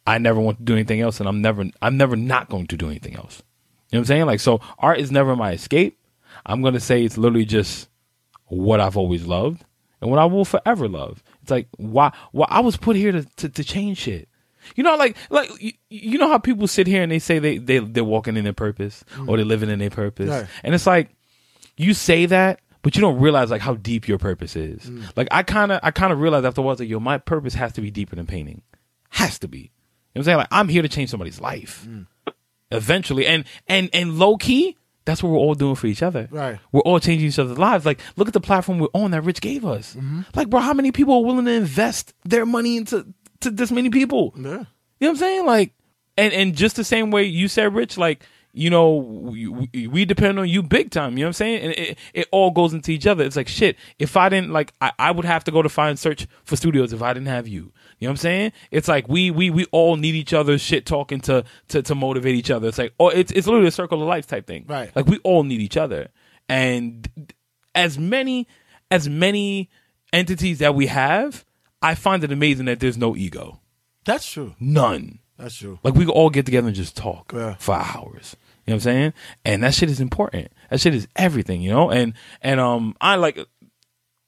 I 0.07 0.17
never 0.17 0.39
want 0.39 0.57
to 0.57 0.63
do 0.63 0.73
anything 0.73 1.01
else, 1.01 1.19
and 1.19 1.29
I'm 1.29 1.41
never, 1.41 1.65
I'm 1.81 1.95
never 1.97 2.15
not 2.15 2.49
going 2.49 2.65
to 2.67 2.77
do 2.77 2.89
anything 2.89 3.15
else. 3.15 3.43
You 3.91 3.97
know 3.97 3.99
what 3.99 4.03
I'm 4.03 4.05
saying? 4.05 4.25
Like, 4.25 4.39
so 4.39 4.59
art 4.79 4.99
is 4.99 5.11
never 5.11 5.35
my 5.35 5.51
escape. 5.51 5.99
I'm 6.45 6.61
gonna 6.61 6.79
say 6.79 7.03
it's 7.03 7.17
literally 7.17 7.45
just 7.45 7.89
what 8.45 8.79
I've 8.79 8.97
always 8.97 9.25
loved 9.25 9.63
and 10.01 10.09
what 10.09 10.19
I 10.19 10.25
will 10.25 10.45
forever 10.45 10.87
love. 10.87 11.23
It's 11.41 11.51
like 11.51 11.67
why? 11.77 12.11
Why 12.31 12.47
I 12.49 12.59
was 12.61 12.77
put 12.77 12.95
here 12.95 13.11
to 13.11 13.23
to, 13.23 13.49
to 13.49 13.63
change 13.63 13.99
shit. 13.99 14.29
You 14.75 14.83
know, 14.83 14.95
like 14.95 15.15
like 15.29 15.49
you, 15.61 15.73
you 15.89 16.17
know 16.17 16.27
how 16.27 16.37
people 16.37 16.67
sit 16.67 16.87
here 16.87 17.01
and 17.01 17.11
they 17.11 17.19
say 17.19 17.39
they 17.39 17.57
they 17.57 17.79
they're 17.79 18.03
walking 18.03 18.37
in 18.37 18.43
their 18.43 18.53
purpose 18.53 19.03
mm. 19.15 19.27
or 19.27 19.37
they're 19.37 19.45
living 19.45 19.69
in 19.69 19.79
their 19.79 19.89
purpose, 19.89 20.47
and 20.63 20.75
it's 20.75 20.85
like 20.85 21.15
you 21.77 21.93
say 21.93 22.25
that, 22.27 22.59
but 22.81 22.95
you 22.95 23.01
don't 23.01 23.19
realize 23.19 23.49
like 23.49 23.61
how 23.61 23.75
deep 23.75 24.07
your 24.07 24.17
purpose 24.17 24.55
is. 24.55 24.83
Mm. 24.83 25.11
Like 25.15 25.27
I 25.31 25.43
kind 25.43 25.71
of 25.71 25.79
I 25.81 25.91
kind 25.91 26.13
of 26.13 26.19
realized 26.19 26.45
afterwards 26.45 26.79
that 26.79 26.85
yo, 26.85 26.99
my 26.99 27.17
purpose 27.17 27.53
has 27.55 27.73
to 27.73 27.81
be 27.81 27.89
deeper 27.91 28.15
than 28.15 28.25
painting, 28.25 28.61
has 29.09 29.39
to 29.39 29.47
be. 29.47 29.57
You 29.57 29.63
know 29.63 29.69
what 29.69 30.19
I'm 30.19 30.23
saying? 30.25 30.37
Like 30.37 30.47
I'm 30.51 30.67
here 30.69 30.81
to 30.81 30.89
change 30.89 31.09
somebody's 31.09 31.39
life 31.39 31.87
mm. 31.87 32.05
eventually, 32.71 33.25
and 33.25 33.45
and 33.67 33.89
and 33.93 34.19
low 34.19 34.37
key. 34.37 34.75
That's 35.09 35.23
what 35.23 35.31
we're 35.31 35.39
all 35.39 35.55
doing 35.55 35.75
for 35.75 35.87
each 35.87 36.03
other. 36.03 36.27
Right. 36.31 36.59
We're 36.71 36.81
all 36.81 36.99
changing 36.99 37.27
each 37.27 37.39
other's 37.39 37.57
lives. 37.57 37.83
Like, 37.85 37.99
look 38.15 38.27
at 38.27 38.33
the 38.35 38.39
platform 38.39 38.77
we're 38.77 38.87
on 38.93 39.09
that 39.11 39.23
Rich 39.23 39.41
gave 39.41 39.65
us. 39.65 39.95
Mm-hmm. 39.95 40.21
Like, 40.35 40.49
bro, 40.49 40.59
how 40.59 40.73
many 40.73 40.91
people 40.91 41.15
are 41.15 41.23
willing 41.23 41.45
to 41.45 41.51
invest 41.51 42.13
their 42.25 42.45
money 42.45 42.77
into 42.77 43.05
to 43.39 43.49
this 43.49 43.71
many 43.71 43.89
people? 43.89 44.33
Yeah. 44.37 44.43
You 44.43 44.49
know 44.49 44.65
what 44.99 45.09
I'm 45.09 45.15
saying? 45.17 45.45
Like, 45.45 45.73
and 46.17 46.31
and 46.33 46.55
just 46.55 46.75
the 46.75 46.83
same 46.83 47.09
way 47.09 47.23
you 47.23 47.47
said, 47.47 47.73
Rich, 47.73 47.97
like, 47.97 48.23
you 48.51 48.69
know, 48.69 48.95
we, 48.95 49.47
we- 49.47 49.87
we 49.87 50.05
depend 50.05 50.37
on 50.39 50.47
you 50.49 50.61
big 50.63 50.91
time. 50.91 51.13
You 51.17 51.23
know 51.23 51.27
what 51.27 51.29
I'm 51.29 51.33
saying? 51.33 51.61
And 51.63 51.71
it, 51.73 51.97
it 52.13 52.27
all 52.31 52.51
goes 52.51 52.73
into 52.73 52.91
each 52.91 53.07
other. 53.07 53.23
It's 53.23 53.35
like 53.35 53.47
shit. 53.47 53.77
If 53.99 54.17
I 54.17 54.29
didn't 54.29 54.51
like, 54.51 54.73
I, 54.81 54.91
I 54.99 55.11
would 55.11 55.25
have 55.25 55.43
to 55.45 55.51
go 55.51 55.61
to 55.61 55.69
find 55.69 55.97
search 55.97 56.27
for 56.43 56.55
studios 56.55 56.91
if 56.93 57.01
I 57.01 57.13
didn't 57.13 57.27
have 57.27 57.47
you. 57.47 57.71
You 57.99 58.07
know 58.07 58.11
what 58.11 58.13
I'm 58.13 58.17
saying? 58.17 58.51
It's 58.71 58.87
like 58.87 59.07
we 59.09 59.29
we 59.29 59.49
we 59.49 59.65
all 59.71 59.97
need 59.97 60.15
each 60.15 60.33
other's 60.33 60.61
shit 60.61 60.85
talking 60.85 61.19
to 61.21 61.43
to 61.69 61.81
to 61.81 61.95
motivate 61.95 62.35
each 62.35 62.49
other. 62.49 62.69
It's 62.69 62.77
like 62.77 62.93
oh, 62.99 63.09
it's 63.09 63.31
it's 63.31 63.45
literally 63.45 63.67
a 63.67 63.71
circle 63.71 64.01
of 64.01 64.07
life 64.07 64.25
type 64.25 64.47
thing. 64.47 64.65
Right. 64.67 64.95
Like 64.95 65.05
we 65.07 65.17
all 65.19 65.43
need 65.43 65.59
each 65.59 65.75
other. 65.77 66.07
And 66.47 67.07
as 67.75 67.97
many 67.99 68.47
as 68.89 69.07
many 69.09 69.69
entities 70.13 70.59
that 70.59 70.75
we 70.75 70.87
have, 70.87 71.45
I 71.81 71.95
find 71.95 72.23
it 72.23 72.31
amazing 72.31 72.65
that 72.65 72.79
there's 72.79 72.97
no 72.97 73.15
ego. 73.15 73.59
That's 74.05 74.29
true. 74.31 74.55
None. 74.59 75.19
That's 75.37 75.55
true. 75.55 75.79
Like 75.83 75.93
we 75.93 76.05
could 76.05 76.13
all 76.13 76.29
get 76.29 76.45
together 76.45 76.67
and 76.67 76.75
just 76.75 76.95
talk 76.97 77.31
Yeah. 77.35 77.55
for 77.59 77.75
hours. 77.75 78.35
You 78.65 78.71
know 78.71 78.75
what 78.75 78.75
I'm 78.75 78.79
saying? 78.81 79.13
And 79.45 79.63
that 79.63 79.73
shit 79.73 79.89
is 79.89 79.99
important. 79.99 80.51
That 80.69 80.79
shit 80.79 80.95
is 80.95 81.07
everything, 81.15 81.61
you 81.61 81.69
know? 81.71 81.89
And 81.91 82.13
and 82.41 82.59
um 82.59 82.95
I 83.01 83.15
like 83.15 83.39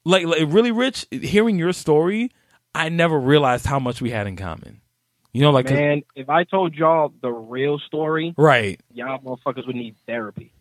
like 0.04 0.26
like 0.26 0.42
really 0.46 0.72
rich 0.72 1.06
hearing 1.10 1.58
your 1.58 1.72
story, 1.72 2.30
I 2.74 2.88
never 2.88 3.18
realized 3.18 3.66
how 3.66 3.78
much 3.78 4.00
we 4.00 4.10
had 4.10 4.26
in 4.26 4.36
common. 4.36 4.80
You 5.32 5.42
know 5.42 5.50
like 5.50 5.70
Man, 5.70 6.02
if 6.14 6.28
I 6.28 6.44
told 6.44 6.74
y'all 6.74 7.12
the 7.22 7.30
real 7.30 7.78
story, 7.78 8.34
right. 8.36 8.78
y'all 8.92 9.18
motherfuckers 9.18 9.66
would 9.66 9.76
need 9.76 9.96
therapy. 10.06 10.52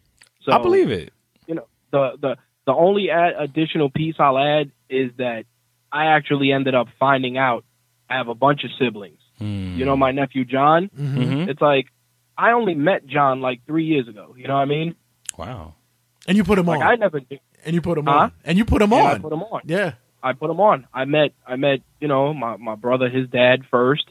So 0.44 0.52
I 0.54 0.60
believe 0.62 0.90
it. 0.92 1.12
you 1.46 1.56
know 1.56 1.68
the 1.92 2.12
the 2.22 2.36
the 2.66 2.74
only 2.74 3.10
add, 3.10 3.34
additional 3.38 3.90
piece 3.90 4.16
I'll 4.18 4.38
add 4.38 4.72
is 4.90 5.12
that 5.18 5.44
I 5.92 6.06
actually 6.16 6.52
ended 6.54 6.74
up 6.74 6.88
finding 7.00 7.38
out 7.38 7.66
I 8.10 8.16
have 8.18 8.28
a 8.30 8.36
bunch 8.36 8.64
of 8.64 8.70
siblings. 8.80 9.20
Hmm. 9.40 9.76
You 9.78 9.84
know 9.86 9.98
my 9.98 10.12
nephew 10.12 10.46
John. 10.46 10.90
Mhm. 10.98 11.50
It's 11.50 11.62
like 11.62 11.88
I 12.38 12.52
only 12.52 12.76
met 12.76 13.06
John 13.08 13.42
like 13.42 13.66
three 13.68 13.86
years 13.86 14.08
ago. 14.08 14.36
You 14.38 14.48
know 14.48 14.56
what 14.56 14.62
I 14.62 14.66
mean? 14.66 14.96
Wow. 15.38 15.76
And 16.28 16.38
you 16.38 16.44
put 16.46 16.58
him 16.60 16.66
Like 16.66 16.80
on. 16.80 16.88
I 16.88 16.96
never 16.96 17.20
knew. 17.30 17.40
and 17.66 17.74
you 17.76 17.82
put 17.82 17.98
him 17.98 18.06
Huh? 18.06 18.12
on. 18.14 18.32
And 18.46 18.58
you 18.58 18.64
put 18.64 18.82
him 18.82 18.94
and 18.94 19.02
I 19.08 19.18
put 19.20 19.34
him 19.34 19.44
on. 19.44 19.62
yeah. 19.66 19.94
I 20.24 20.34
put 20.34 20.50
him 20.50 20.60
on. 20.60 20.88
I 20.94 21.06
met 21.06 21.34
I 21.46 21.56
met 21.56 21.82
you 22.00 22.08
know 22.08 22.34
my 22.34 22.58
my 22.58 22.76
brother, 22.76 23.10
his 23.10 23.30
dad 23.30 23.64
first, 23.70 24.06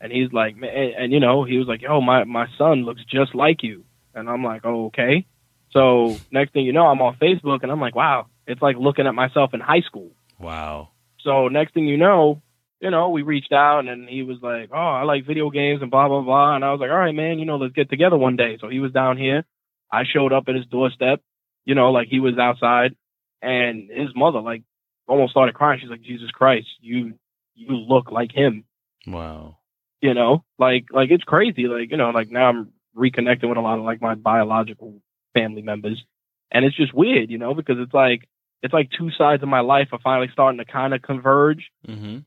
and 0.00 0.12
he's 0.12 0.32
like, 0.32 0.56
man, 0.56 0.70
and, 0.70 0.94
and 0.94 1.12
you 1.12 1.20
know 1.20 1.44
he 1.44 1.58
was 1.58 1.66
like, 1.66 1.82
yo, 1.82 2.00
my 2.00 2.24
my 2.24 2.46
son 2.58 2.84
looks 2.84 3.02
just 3.04 3.34
like 3.34 3.62
you, 3.62 3.84
and 4.14 4.28
I'm 4.28 4.44
like, 4.44 4.62
oh 4.64 4.86
okay. 4.86 5.26
So 5.70 6.16
next 6.30 6.52
thing 6.52 6.64
you 6.64 6.72
know, 6.72 6.86
I'm 6.86 7.02
on 7.02 7.16
Facebook, 7.16 7.62
and 7.62 7.72
I'm 7.72 7.80
like, 7.80 7.96
wow, 7.96 8.26
it's 8.46 8.62
like 8.62 8.76
looking 8.78 9.06
at 9.06 9.14
myself 9.14 9.54
in 9.54 9.60
high 9.60 9.80
school. 9.80 10.10
Wow. 10.38 10.90
So 11.22 11.48
next 11.48 11.74
thing 11.74 11.86
you 11.86 11.96
know, 11.96 12.42
you 12.80 12.90
know, 12.90 13.08
we 13.08 13.22
reached 13.22 13.52
out 13.52 13.88
and 13.88 14.08
he 14.08 14.22
was 14.22 14.38
like, 14.42 14.68
"Oh, 14.72 14.76
I 14.76 15.04
like 15.04 15.26
video 15.26 15.48
games 15.48 15.80
and 15.80 15.90
blah 15.90 16.06
blah 16.08 16.20
blah." 16.20 16.54
And 16.54 16.64
I 16.64 16.70
was 16.70 16.80
like, 16.80 16.90
"All 16.90 16.98
right, 16.98 17.14
man, 17.14 17.38
you 17.38 17.46
know, 17.46 17.56
let's 17.56 17.72
get 17.72 17.88
together 17.88 18.16
one 18.16 18.36
day." 18.36 18.58
So 18.60 18.68
he 18.68 18.78
was 18.78 18.92
down 18.92 19.16
here. 19.16 19.44
I 19.90 20.02
showed 20.04 20.32
up 20.34 20.44
at 20.48 20.54
his 20.54 20.66
doorstep, 20.66 21.22
you 21.64 21.74
know, 21.74 21.92
like 21.92 22.08
he 22.08 22.20
was 22.20 22.36
outside, 22.38 22.94
and 23.40 23.88
his 23.90 24.14
mother 24.14 24.40
like 24.40 24.62
almost 25.06 25.32
started 25.32 25.54
crying. 25.54 25.80
She's 25.80 25.90
like, 25.90 26.02
"Jesus 26.02 26.30
Christ, 26.30 26.66
you 26.80 27.14
you 27.54 27.74
look 27.76 28.10
like 28.10 28.32
him." 28.32 28.64
Wow. 29.06 29.58
You 30.00 30.14
know, 30.14 30.44
like 30.58 30.86
like 30.92 31.10
it's 31.10 31.24
crazy. 31.24 31.66
Like 31.66 31.90
you 31.90 31.96
know, 31.96 32.10
like 32.10 32.30
now 32.30 32.48
I'm 32.48 32.72
reconnecting 32.96 33.48
with 33.48 33.58
a 33.58 33.62
lot 33.62 33.78
of 33.78 33.84
like 33.84 34.00
my 34.02 34.14
biological 34.14 35.00
family 35.34 35.62
members, 35.62 36.02
and 36.50 36.64
it's 36.64 36.76
just 36.76 36.92
weird, 36.94 37.30
you 37.30 37.38
know, 37.38 37.54
because 37.54 37.76
it's 37.78 37.94
like 37.94 38.28
it's 38.62 38.72
like 38.74 38.90
two 38.96 39.10
sides 39.16 39.42
of 39.42 39.48
my 39.48 39.60
life 39.60 39.88
are 39.92 39.98
finally 40.02 40.28
starting 40.32 40.58
to 40.58 40.64
kind 40.64 40.94
of 40.94 41.02
converge 41.02 41.70
Mm-hmm. 41.88 42.18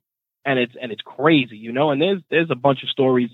and 0.45 0.59
it's 0.59 0.73
and 0.81 0.91
it's 0.91 1.01
crazy, 1.01 1.57
you 1.57 1.71
know. 1.71 1.91
And 1.91 2.01
there's 2.01 2.21
there's 2.29 2.51
a 2.51 2.55
bunch 2.55 2.83
of 2.83 2.89
stories 2.89 3.29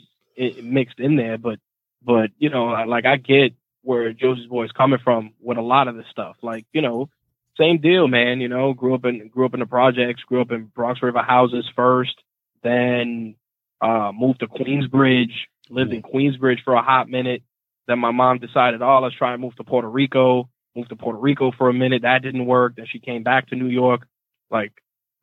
mixed 0.61 0.99
in 0.99 1.15
there, 1.15 1.37
but 1.37 1.59
but 2.03 2.31
you 2.37 2.49
know, 2.49 2.69
I- 2.69 2.85
like 2.85 3.05
I 3.05 3.17
get 3.17 3.53
where 3.81 4.13
Josiesboy 4.13 4.65
is 4.65 4.71
coming 4.71 4.99
from 5.03 5.33
with 5.41 5.57
a 5.57 5.61
lot 5.61 5.87
of 5.87 5.95
this 5.95 6.05
stuff. 6.11 6.35
Like 6.41 6.65
you 6.73 6.81
know, 6.81 7.09
same 7.57 7.79
deal, 7.79 8.07
man. 8.07 8.41
You 8.41 8.47
know, 8.47 8.73
grew 8.73 8.95
up 8.95 9.05
in 9.05 9.27
grew 9.29 9.45
up 9.45 9.53
in 9.53 9.59
the 9.59 9.65
projects, 9.65 10.23
grew 10.23 10.41
up 10.41 10.51
in 10.51 10.65
Bronx 10.65 11.01
River 11.01 11.21
houses 11.21 11.69
first, 11.75 12.15
then 12.63 13.35
uh, 13.81 14.11
moved 14.13 14.39
to 14.39 14.47
Queensbridge, 14.47 15.33
lived 15.69 15.93
in 15.93 16.01
Queensbridge 16.01 16.63
for 16.63 16.73
a 16.73 16.81
hot 16.81 17.09
minute. 17.09 17.43
Then 17.87 17.99
my 17.99 18.11
mom 18.11 18.39
decided, 18.39 18.81
oh, 18.81 18.99
let's 19.03 19.15
try 19.15 19.33
and 19.33 19.41
move 19.41 19.55
to 19.57 19.63
Puerto 19.63 19.89
Rico. 19.89 20.49
Moved 20.75 20.89
to 20.89 20.95
Puerto 20.95 21.19
Rico 21.19 21.51
for 21.55 21.69
a 21.69 21.73
minute. 21.73 22.01
That 22.01 22.23
didn't 22.23 22.45
work. 22.45 22.75
Then 22.77 22.87
she 22.89 22.99
came 22.99 23.23
back 23.23 23.49
to 23.49 23.55
New 23.55 23.67
York. 23.67 24.07
Like 24.49 24.71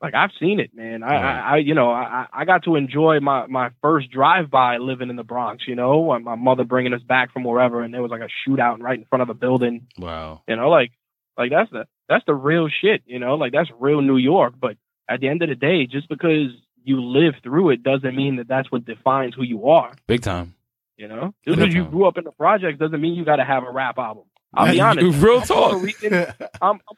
like 0.01 0.15
I've 0.15 0.31
seen 0.39 0.61
it, 0.61 0.71
man. 0.75 1.03
I, 1.03 1.15
I, 1.15 1.39
I 1.39 1.57
you 1.57 1.75
know, 1.75 1.91
I, 1.91 2.27
I 2.33 2.45
got 2.45 2.65
to 2.65 2.77
enjoy 2.77 3.21
my 3.21 3.47
my 3.47 3.71
first 3.83 4.11
drive 4.11 4.51
by 4.51 4.79
living 4.79 5.11
in 5.11 5.17
the 5.17 5.25
Bronx. 5.25 5.65
You 5.67 5.75
know, 5.75 6.19
my 6.21 6.37
mother 6.37 6.65
bringing 6.65 6.95
us 6.95 7.03
back 7.03 7.33
from 7.33 7.45
wherever, 7.45 7.83
and 7.83 7.93
there 7.93 8.03
was 8.03 8.11
like 8.11 8.23
a 8.23 8.49
shootout 8.49 8.81
right 8.81 8.99
in 8.99 9.05
front 9.07 9.23
of 9.23 9.29
the 9.29 9.35
building. 9.35 9.87
Wow. 9.99 10.43
You 10.49 10.57
know, 10.57 10.71
like 10.71 10.93
like 11.37 11.51
that's 11.51 11.71
the 11.71 11.87
that's 12.11 12.25
the 12.27 12.35
real 12.35 12.69
shit. 12.69 13.03
You 13.07 13.19
know, 13.19 13.37
like 13.37 13.53
that's 13.53 13.71
real 13.79 14.03
New 14.03 14.19
York. 14.19 14.55
But 14.61 14.77
at 15.09 15.21
the 15.21 15.29
end 15.29 15.43
of 15.43 15.49
the 15.49 15.55
day, 15.55 15.87
just 15.87 16.09
because 16.09 16.49
you 16.83 17.03
live 17.03 17.35
through 17.43 17.71
it 17.71 17.83
doesn't 17.83 18.15
mean 18.15 18.37
that 18.37 18.49
that's 18.49 18.71
what 18.71 18.85
defines 18.85 19.35
who 19.35 19.45
you 19.45 19.69
are. 19.71 19.93
Big 20.07 20.21
time. 20.23 20.55
You 20.97 21.09
know, 21.09 21.35
just 21.47 21.59
because 21.59 21.75
you 21.75 21.87
grew 21.87 22.07
up 22.07 22.19
in 22.19 22.25
the 22.25 22.33
projects 22.33 22.79
doesn't 22.79 23.01
mean 23.01 23.15
you 23.15 23.25
got 23.25 23.37
to 23.37 23.45
have 23.45 23.63
a 23.63 23.71
rap 23.71 23.97
album. 23.97 24.25
I'll 24.53 24.71
be 24.71 24.81
honest. 24.83 25.23
Real 25.23 25.41
I'm 25.41 25.47
Puerto 25.47 25.47
talk. 25.47 25.83
Rican. 25.83 26.15
I'm, 26.15 26.27
I'm 26.61 26.97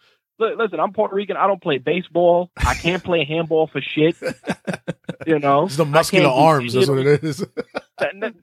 listen. 0.59 0.81
I'm 0.81 0.93
Puerto 0.93 1.15
Rican. 1.15 1.37
I 1.37 1.47
don't 1.47 1.63
play 1.63 1.79
baseball. 1.79 2.51
I 2.57 2.75
can't 2.75 3.03
play 3.03 3.25
handball 3.25 3.67
for 3.67 3.81
shit. 3.81 4.17
You 5.27 5.39
know, 5.39 5.67
It's 5.67 5.77
the 5.77 5.85
muscular 5.85 6.29
arms. 6.29 6.73
That's 6.73 6.89
what 6.89 6.99
it 6.99 7.23
is. 7.23 7.47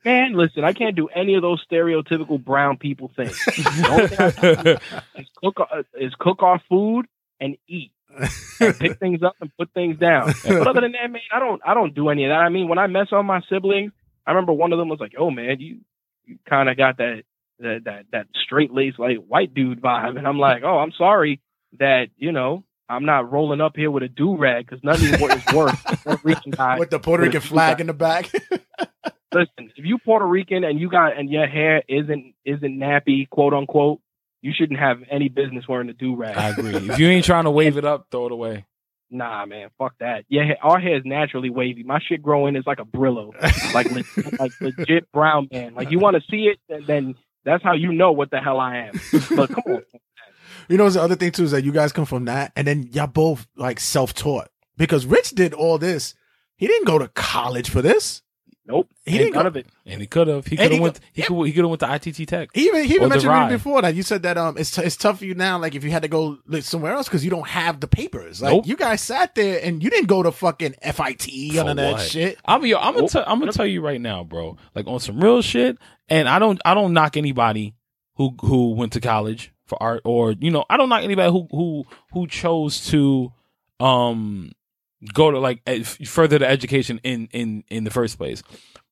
Man, 0.06 0.34
listen, 0.34 0.64
I 0.64 0.74
can't 0.74 0.95
do 0.95 1.08
any 1.08 1.36
of 1.36 1.41
those 1.41 1.62
stereotypical 1.70 2.43
brown 2.43 2.78
people 2.78 3.12
things. 3.16 3.38
The 3.45 3.88
only 3.89 4.08
thing 4.08 4.78
I 5.14 5.20
is 5.20 5.28
cook, 5.36 5.60
uh, 5.60 5.84
is 5.95 6.14
cook 6.18 6.41
our 6.41 6.62
food 6.70 7.08
and 7.39 7.58
eat, 7.68 7.91
and 8.62 8.80
pick 8.80 8.97
things 9.00 9.24
up 9.24 9.36
and 9.41 9.52
put 9.58 9.72
things 9.74 9.97
down. 9.97 10.34
But 10.47 10.68
other 10.68 10.82
than 10.82 10.93
that, 10.93 11.12
man, 11.12 11.22
I 11.34 11.39
don't, 11.39 11.62
I 11.66 11.74
don't 11.74 11.93
do 11.93 12.10
any 12.10 12.24
of 12.26 12.30
that. 12.30 12.39
I 12.39 12.50
mean, 12.50 12.70
when 12.70 12.80
I 12.80 12.88
mess 12.88 13.08
on 13.12 13.26
my 13.26 13.41
siblings, 13.50 13.91
I 14.26 14.32
remember 14.32 14.54
one 14.54 14.72
of 14.72 14.80
them 14.80 14.89
was 14.89 15.00
like, 15.00 15.16
"Oh 15.18 15.32
man, 15.32 15.60
you, 15.60 15.80
you 16.26 16.38
kind 16.47 16.70
of 16.70 16.78
got 16.78 16.97
that, 16.97 17.24
that, 17.60 17.82
that, 17.86 18.06
that 18.12 18.28
straight 18.45 18.72
laced 18.72 19.00
like 19.00 19.18
white 19.28 19.54
dude 19.54 19.82
vibe," 19.82 20.18
and 20.18 20.28
I'm 20.28 20.39
like, 20.39 20.64
"Oh, 20.64 20.78
I'm 20.78 20.93
sorry 20.93 21.41
that 21.78 22.08
you 22.18 22.32
know." 22.32 22.64
I'm 22.92 23.06
not 23.06 23.32
rolling 23.32 23.62
up 23.62 23.74
here 23.76 23.92
with 23.92 24.02
a 24.02 24.08
do 24.08 24.36
rag 24.36 24.66
because 24.66 24.84
nothing 24.84 25.14
is 25.14 25.22
worse. 25.54 25.76
Puerto 26.04 26.20
Rican 26.24 26.50
guy 26.50 26.80
With 26.80 26.90
the 26.90 26.98
Puerto 26.98 27.22
Rican 27.22 27.40
flag 27.40 27.80
in 27.80 27.86
the 27.86 27.94
back. 27.94 28.32
listen, 29.34 29.72
if 29.76 29.86
you 29.86 29.98
Puerto 30.00 30.26
Rican 30.26 30.64
and 30.64 30.80
you 30.80 30.90
got 30.90 31.18
and 31.18 31.30
your 31.30 31.48
hair 31.48 31.84
isn't 31.88 32.34
isn't 32.46 32.80
nappy, 32.80 33.30
quote 33.30 33.54
unquote, 33.54 34.00
you 34.42 34.54
shouldn't 34.58 34.80
have 34.80 34.98
any 35.10 35.30
business 35.30 35.66
wearing 35.68 35.90
a 35.90 35.94
do 35.94 36.16
rag. 36.16 36.38
I 36.38 36.50
agree. 36.50 36.76
If 36.76 37.00
you 37.00 37.08
ain't 37.10 37.26
trying 37.26 37.44
to 37.44 37.52
wave 37.52 37.78
it 37.78 37.86
up, 37.86 38.08
throw 38.12 38.28
it 38.28 38.32
away. 38.32 38.66
Nah, 39.12 39.46
man, 39.46 39.70
fuck 39.78 39.94
that. 40.00 40.26
Yeah, 40.30 40.54
our 40.62 40.80
hair 40.80 40.98
is 40.98 41.04
naturally 41.04 41.50
wavy. 41.50 41.84
My 41.84 42.00
shit 42.00 42.22
growing 42.22 42.56
is 42.56 42.64
like 42.68 42.80
a 42.80 42.86
Brillo, 42.86 43.34
like 43.74 43.92
le- 43.92 44.04
like 44.40 44.52
legit 44.62 45.12
brown 45.12 45.48
man. 45.52 45.74
Like 45.74 45.90
you 45.90 46.00
want 46.00 46.16
to 46.16 46.22
see 46.30 46.44
it, 46.44 46.60
and 46.70 46.86
then 46.86 47.16
that's 47.44 47.64
how 47.64 47.74
you 47.74 47.92
know 47.92 48.12
what 48.12 48.30
the 48.30 48.40
hell 48.40 48.60
I 48.60 48.78
am. 48.78 49.00
But 49.36 49.50
come 49.50 49.64
on, 49.66 49.84
You 50.70 50.78
know, 50.78 50.90
the 50.90 51.02
other 51.02 51.16
thing 51.16 51.32
too 51.32 51.44
is 51.44 51.52
that 51.52 51.64
you 51.64 51.72
guys 51.72 51.92
come 51.92 52.06
from 52.06 52.26
that, 52.26 52.52
and 52.56 52.66
then 52.68 52.90
y'all 52.94 53.08
both 53.08 53.48
like 53.58 53.80
self-taught 53.80 54.50
because 54.78 55.06
Rich 55.06 55.32
did 55.32 55.54
all 55.54 55.78
this. 55.78 56.14
He 56.58 56.68
didn't 56.68 56.86
go 56.88 57.00
to 57.00 57.08
college 57.10 57.70
for 57.70 57.82
this. 57.82 58.22
nope, 58.68 58.88
He 59.06 59.18
didn't 59.18 59.34
none 59.34 59.44
go- 59.46 59.48
of 59.48 59.56
it. 59.58 59.66
And 59.88 60.00
he 60.00 60.06
could 60.06 60.28
have. 60.28 60.46
He 60.46 60.56
could 60.58 60.72
have 60.72 60.80
went. 60.80 61.00
go- 61.00 61.06
He 61.14 61.22
could. 61.24 61.46
He 61.48 61.52
could 61.54 61.64
have 61.64 61.70
went 61.70 61.80
to 61.80 61.92
ITT 61.96 62.28
Tech. 62.28 62.50
He 62.54 62.66
even 62.68 62.84
he 62.84 62.96
even 62.96 63.10
mentioned 63.10 63.32
DeVry. 63.32 63.48
it 63.48 63.52
before 63.54 63.82
that 63.82 63.96
you 63.96 64.04
said 64.04 64.22
that 64.24 64.38
um 64.38 64.58
it's 64.60 64.70
t- 64.70 64.84
it's 64.84 64.96
tough 64.96 65.18
for 65.20 65.26
you 65.26 65.34
now 65.34 65.58
like 65.58 65.74
if 65.74 65.84
you 65.84 65.90
had 65.90 66.04
to 66.04 66.08
go 66.08 66.38
like, 66.46 66.62
somewhere 66.64 66.94
else 66.94 67.08
because 67.08 67.24
you 67.24 67.32
don't 67.32 67.48
have 67.48 67.80
the 67.80 67.88
papers. 67.88 68.40
Like 68.42 68.54
Nope. 68.54 68.68
you 68.68 68.76
guys 68.76 69.02
sat 69.02 69.34
there 69.34 69.60
and 69.64 69.82
you 69.82 69.90
didn't 69.90 70.08
go 70.08 70.22
to 70.22 70.32
fucking 70.32 70.76
FIT 70.84 71.22
For 71.24 71.56
none 71.56 71.70
of 71.70 71.78
that 71.78 71.92
what? 71.94 72.02
shit. 72.02 72.38
I'm 72.46 72.64
yo, 72.66 72.78
I'm 72.78 72.92
gonna 72.94 73.02
Nope. 73.02 73.10
tell 73.12 73.24
I'm 73.26 73.40
gonna 73.40 73.52
tell 73.54 73.66
you 73.66 73.82
right 73.82 74.00
now, 74.00 74.24
bro. 74.24 74.58
Like 74.76 74.86
on 74.86 75.00
some 75.00 75.20
real 75.20 75.42
shit, 75.42 75.78
and 76.10 76.30
I 76.30 76.38
don't 76.38 76.62
I 76.64 76.76
don't 76.76 76.94
knock 76.94 77.18
anybody 77.18 77.74
who 78.18 78.36
who 78.42 78.76
went 78.76 78.94
to 78.94 79.00
college 79.02 79.52
for 79.70 79.82
art 79.82 80.02
or 80.04 80.34
you 80.34 80.52
know 80.52 80.66
I 80.70 80.78
don't 80.78 80.90
like 80.90 81.04
anybody 81.04 81.32
who 81.32 81.48
who 81.52 81.86
who 82.12 82.28
chose 82.28 82.88
to 82.88 83.32
um 83.80 84.52
go 85.14 85.32
to 85.32 85.40
like 85.40 85.62
further 86.06 86.40
the 86.40 86.48
education 86.48 87.00
in 87.04 87.30
in 87.32 87.64
in 87.70 87.84
the 87.84 87.92
first 87.92 88.18
place. 88.18 88.44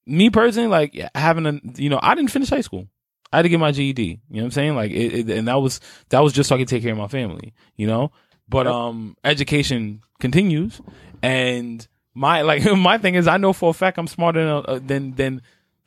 Me 0.06 0.30
personally, 0.30 0.70
like 0.70 1.10
having 1.16 1.46
a 1.46 1.60
you 1.76 1.90
know, 1.90 2.00
I 2.02 2.16
didn't 2.16 2.32
finish 2.32 2.50
high 2.50 2.62
school. 2.62 2.88
I 3.32 3.38
had 3.38 3.42
to 3.44 3.50
get 3.50 3.60
my 3.60 3.72
GED. 3.72 4.02
You 4.02 4.18
know 4.30 4.40
what 4.40 4.46
I'm 4.46 4.52
saying? 4.52 4.76
Like, 4.76 4.92
it, 4.92 5.30
it, 5.30 5.38
and 5.38 5.50
that 5.50 5.56
was 5.56 5.82
that 6.10 6.22
was 6.22 6.32
just 6.32 6.48
so 6.48 6.56
I 6.56 6.60
could 6.60 6.70
take 6.70 6.82
care 6.82 6.94
of 6.94 6.98
my 6.98 7.10
family. 7.10 7.54
You 7.76 7.88
know, 7.88 8.12
but 8.48 8.68
um, 8.68 9.18
education 9.24 10.02
continues, 10.20 10.82
and 11.22 11.86
my 12.14 12.42
like 12.42 12.64
my 12.78 12.98
thing 12.98 13.16
is, 13.16 13.28
I 13.28 13.38
know 13.38 13.54
for 13.54 13.72
a 13.72 13.74
fact 13.74 13.98
I'm 13.98 14.08
smarter 14.08 14.46
than 14.46 14.64
uh, 14.66 14.80
than 14.82 15.16
than 15.16 15.42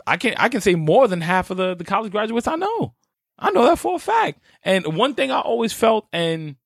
I 0.07 0.17
can 0.17 0.35
I 0.37 0.49
can 0.49 0.61
say 0.61 0.75
more 0.75 1.09
than 1.09 1.23
half 1.23 1.51
of 1.51 1.57
the 1.57 1.75
the 1.75 1.85
college 1.85 2.13
graduates 2.13 2.47
I 2.47 2.57
know. 2.57 2.95
I 3.41 3.51
know 3.51 3.65
that 3.65 3.79
for 3.79 3.97
a 3.97 3.99
fact. 3.99 4.41
And 4.63 4.97
one 4.97 5.15
thing 5.15 5.31
I 5.31 5.41
always 5.41 5.73
felt, 5.73 6.07
and 6.13 6.57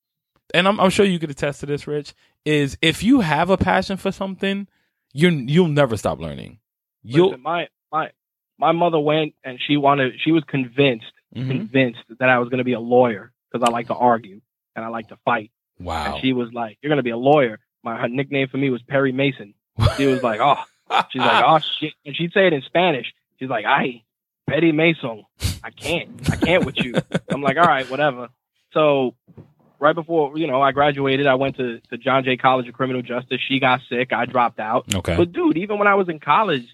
and 0.53 0.67
I'm, 0.67 0.79
I'm 0.79 0.89
sure 0.89 1.05
you 1.05 1.19
could 1.19 1.31
attest 1.31 1.61
to 1.61 1.65
this, 1.65 1.87
Rich, 1.87 2.13
is 2.45 2.77
if 2.81 3.01
you 3.03 3.21
have 3.21 3.49
a 3.49 3.57
passion 3.57 3.97
for 3.97 4.11
something, 4.11 4.67
you 5.13 5.29
you'll 5.29 5.67
never 5.69 5.97
stop 5.97 6.19
learning. 6.19 6.59
You'll 7.03 7.29
Listen, 7.29 7.41
my 7.43 7.67
my 7.91 8.09
my 8.57 8.71
mother 8.71 8.99
went 8.99 9.33
and 9.43 9.59
she 9.65 9.77
wanted 9.77 10.13
she 10.23 10.31
was 10.31 10.43
convinced 10.45 11.05
Mhm. 11.35 11.47
convinced 11.47 11.99
that 12.19 12.29
I 12.29 12.39
was 12.39 12.47
going 12.47 12.59
to 12.59 12.63
be 12.63 12.73
a 12.73 12.79
lawyer 12.79 13.33
because 13.51 13.67
I 13.67 13.71
like 13.71 13.87
to 13.87 13.93
argue 13.95 14.39
and 14.75 14.85
I 14.85 14.87
like 14.87 15.09
to 15.09 15.17
fight. 15.25 15.51
wow. 15.79 16.13
And 16.13 16.21
she 16.21 16.31
was 16.31 16.53
like, 16.53 16.77
"You're 16.81 16.89
going 16.89 16.97
to 16.97 17.03
be 17.03 17.09
a 17.09 17.17
lawyer." 17.17 17.59
My 17.83 17.97
her 17.99 18.07
nickname 18.07 18.47
for 18.47 18.57
me 18.57 18.69
was 18.69 18.81
Perry 18.83 19.11
Mason. 19.11 19.53
She 19.97 20.05
was 20.05 20.23
like, 20.23 20.39
"Oh," 20.39 20.55
she's 21.09 21.19
like, 21.21 21.43
"Oh 21.45 21.59
shit," 21.79 21.93
and 22.05 22.15
she'd 22.15 22.31
say 22.31 22.47
it 22.47 22.53
in 22.53 22.61
Spanish. 22.61 23.13
She's 23.37 23.49
like, 23.49 23.65
"Ay, 23.65 24.03
Perry 24.47 24.71
Mason, 24.71 25.23
I 25.63 25.71
can't, 25.71 26.09
I 26.31 26.35
can't 26.35 26.65
with 26.65 26.77
you." 26.77 26.93
I'm 27.29 27.41
like, 27.41 27.57
"All 27.57 27.63
right, 27.65 27.89
whatever." 27.89 28.29
So 28.73 29.15
right 29.79 29.95
before 29.95 30.37
you 30.37 30.47
know 30.47 30.61
I 30.61 30.71
graduated, 30.71 31.27
I 31.27 31.35
went 31.35 31.57
to 31.57 31.79
to 31.89 31.97
John 31.97 32.23
Jay 32.23 32.37
College 32.37 32.67
of 32.67 32.73
Criminal 32.73 33.01
Justice. 33.01 33.39
She 33.47 33.59
got 33.59 33.81
sick, 33.89 34.13
I 34.13 34.25
dropped 34.25 34.59
out. 34.59 34.93
okay. 34.93 35.15
But 35.17 35.31
dude, 35.31 35.57
even 35.57 35.77
when 35.79 35.87
I 35.87 35.95
was 35.95 36.09
in 36.09 36.19
college, 36.19 36.65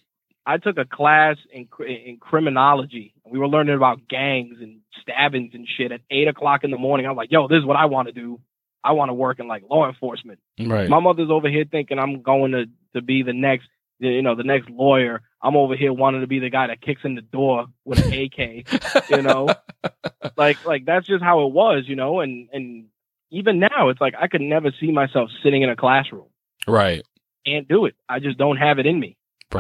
I 0.46 0.58
took 0.58 0.78
a 0.78 0.86
class 0.86 1.38
in 1.52 1.68
in 1.88 2.18
criminology. 2.20 3.14
We 3.26 3.40
were 3.40 3.48
learning 3.48 3.76
about 3.76 4.08
gangs 4.10 4.58
and 4.60 4.80
stabbings 5.02 5.52
and 5.54 5.68
shit 5.78 5.92
at 5.92 6.02
eight 6.10 6.28
o'clock 6.28 6.64
in 6.64 6.72
the 6.72 6.78
morning. 6.78 7.06
I 7.06 7.10
was 7.10 7.18
like, 7.18 7.32
"Yo, 7.32 7.48
this 7.48 7.58
is 7.60 7.66
what 7.66 7.78
I 7.78 7.86
want 7.86 8.08
to 8.08 8.14
do. 8.14 8.40
I 8.84 8.94
want 8.94 9.10
to 9.10 9.14
work 9.14 9.40
in 9.40 9.48
like 9.48 9.64
law 9.70 9.88
enforcement." 9.88 10.40
right. 10.60 10.90
My 10.90 11.00
mother's 11.00 11.30
over 11.30 11.50
here 11.50 11.66
thinking 11.70 12.00
I'm 12.00 12.22
going 12.22 12.52
to 12.52 12.66
to 12.94 13.02
be 13.02 13.24
the 13.24 13.34
next, 13.34 13.68
you 14.02 14.22
know, 14.22 14.36
the 14.36 14.44
next 14.44 14.70
lawyer. 14.70 15.22
I'm 15.42 15.56
over 15.56 15.76
here 15.76 15.94
wanting 15.94 16.22
to 16.22 16.28
be 16.28 16.40
the 16.40 16.50
guy 16.50 16.68
that 16.68 16.82
kicks 16.82 17.02
in 17.04 17.16
the 17.16 17.22
door 17.22 17.68
with 17.86 18.06
an 18.06 18.14
AK. 18.14 19.10
you 19.10 19.22
know, 19.22 19.50
like 20.38 20.64
like 20.66 20.86
that's 20.86 21.08
just 21.08 21.24
how 21.24 21.46
it 21.46 21.54
was, 21.54 21.84
you 21.88 21.96
know. 21.96 22.20
And 22.20 22.50
and 22.52 22.86
even 23.30 23.60
now, 23.60 23.90
it's 23.90 24.02
like 24.02 24.14
I 24.20 24.28
could 24.28 24.42
never 24.42 24.72
see 24.80 24.92
myself 24.92 25.30
sitting 25.44 25.62
in 25.62 25.70
a 25.70 25.76
classroom. 25.76 26.28
right. 26.68 27.04
Can't 27.46 27.68
do 27.68 27.86
it. 27.86 27.96
I 28.08 28.20
just 28.20 28.38
don't 28.38 28.58
have 28.58 28.78
it 28.78 28.86
in 28.86 29.00
me. 29.00 29.18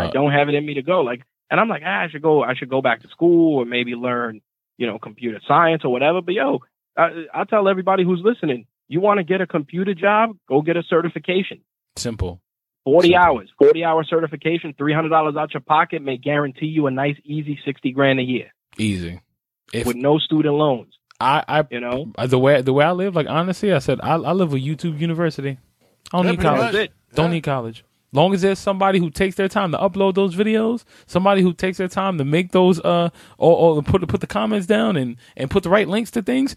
I 0.09 0.11
don't 0.11 0.31
have 0.31 0.49
it 0.49 0.53
in 0.53 0.63
me 0.63 0.75
to 0.75 0.83
go. 0.83 1.01
Like, 1.01 1.23
and 1.49 1.59
I'm 1.59 1.67
like, 1.67 1.81
ah, 1.83 2.03
I 2.03 2.09
should 2.09 2.21
go. 2.21 2.43
I 2.43 2.53
should 2.53 2.69
go 2.69 2.81
back 2.81 3.01
to 3.01 3.07
school 3.09 3.57
or 3.57 3.65
maybe 3.65 3.95
learn, 3.95 4.41
you 4.77 4.85
know, 4.85 4.99
computer 4.99 5.41
science 5.47 5.81
or 5.83 5.91
whatever. 5.91 6.21
But 6.21 6.35
yo, 6.35 6.59
I, 6.95 7.25
I 7.33 7.43
tell 7.45 7.67
everybody 7.67 8.03
who's 8.03 8.21
listening, 8.23 8.67
you 8.87 9.01
want 9.01 9.17
to 9.17 9.23
get 9.23 9.41
a 9.41 9.47
computer 9.47 9.95
job, 9.95 10.37
go 10.47 10.61
get 10.61 10.77
a 10.77 10.83
certification. 10.83 11.61
Simple. 11.95 12.39
40 12.83 13.09
Simple. 13.09 13.21
hours, 13.23 13.49
40 13.59 13.83
hour 13.83 14.03
certification, 14.03 14.73
$300 14.73 15.39
out 15.39 15.53
your 15.53 15.61
pocket 15.61 16.01
may 16.01 16.17
guarantee 16.17 16.65
you 16.67 16.87
a 16.87 16.91
nice, 16.91 17.15
easy 17.23 17.59
60 17.65 17.91
grand 17.91 18.19
a 18.19 18.23
year 18.23 18.47
Easy. 18.77 19.21
If 19.73 19.85
with 19.87 19.95
no 19.97 20.17
student 20.17 20.55
loans, 20.55 20.93
I, 21.19 21.43
I 21.47 21.63
you 21.69 21.79
know? 21.79 22.11
the 22.27 22.39
way 22.39 22.61
the 22.61 22.73
way 22.73 22.83
I 22.85 22.91
live, 22.91 23.15
like 23.15 23.27
honestly, 23.29 23.71
I 23.71 23.79
said 23.79 23.99
I, 24.01 24.13
I 24.15 24.31
live 24.33 24.51
with 24.51 24.61
YouTube 24.63 24.99
University. 24.99 25.57
I 26.11 26.17
don't 26.17 26.25
Yeah, 26.25 26.31
need 26.31 26.41
college. 26.41 26.89
Don't 27.13 27.25
Yeah. 27.27 27.31
need 27.33 27.41
college. 27.41 27.85
Long 28.13 28.33
as 28.33 28.41
there's 28.41 28.59
somebody 28.59 28.99
who 28.99 29.09
takes 29.09 29.35
their 29.35 29.47
time 29.47 29.71
to 29.71 29.77
upload 29.77 30.15
those 30.15 30.35
videos, 30.35 30.83
somebody 31.05 31.41
who 31.41 31.53
takes 31.53 31.77
their 31.77 31.87
time 31.87 32.17
to 32.17 32.25
make 32.25 32.51
those 32.51 32.79
uh 32.81 33.09
or, 33.37 33.77
or 33.77 33.83
put 33.83 34.05
put 34.09 34.19
the 34.19 34.27
comments 34.27 34.65
down 34.67 34.97
and 34.97 35.15
and 35.37 35.49
put 35.51 35.63
the 35.63 35.69
right 35.69 35.87
links 35.87 36.11
to 36.11 36.21
things, 36.21 36.55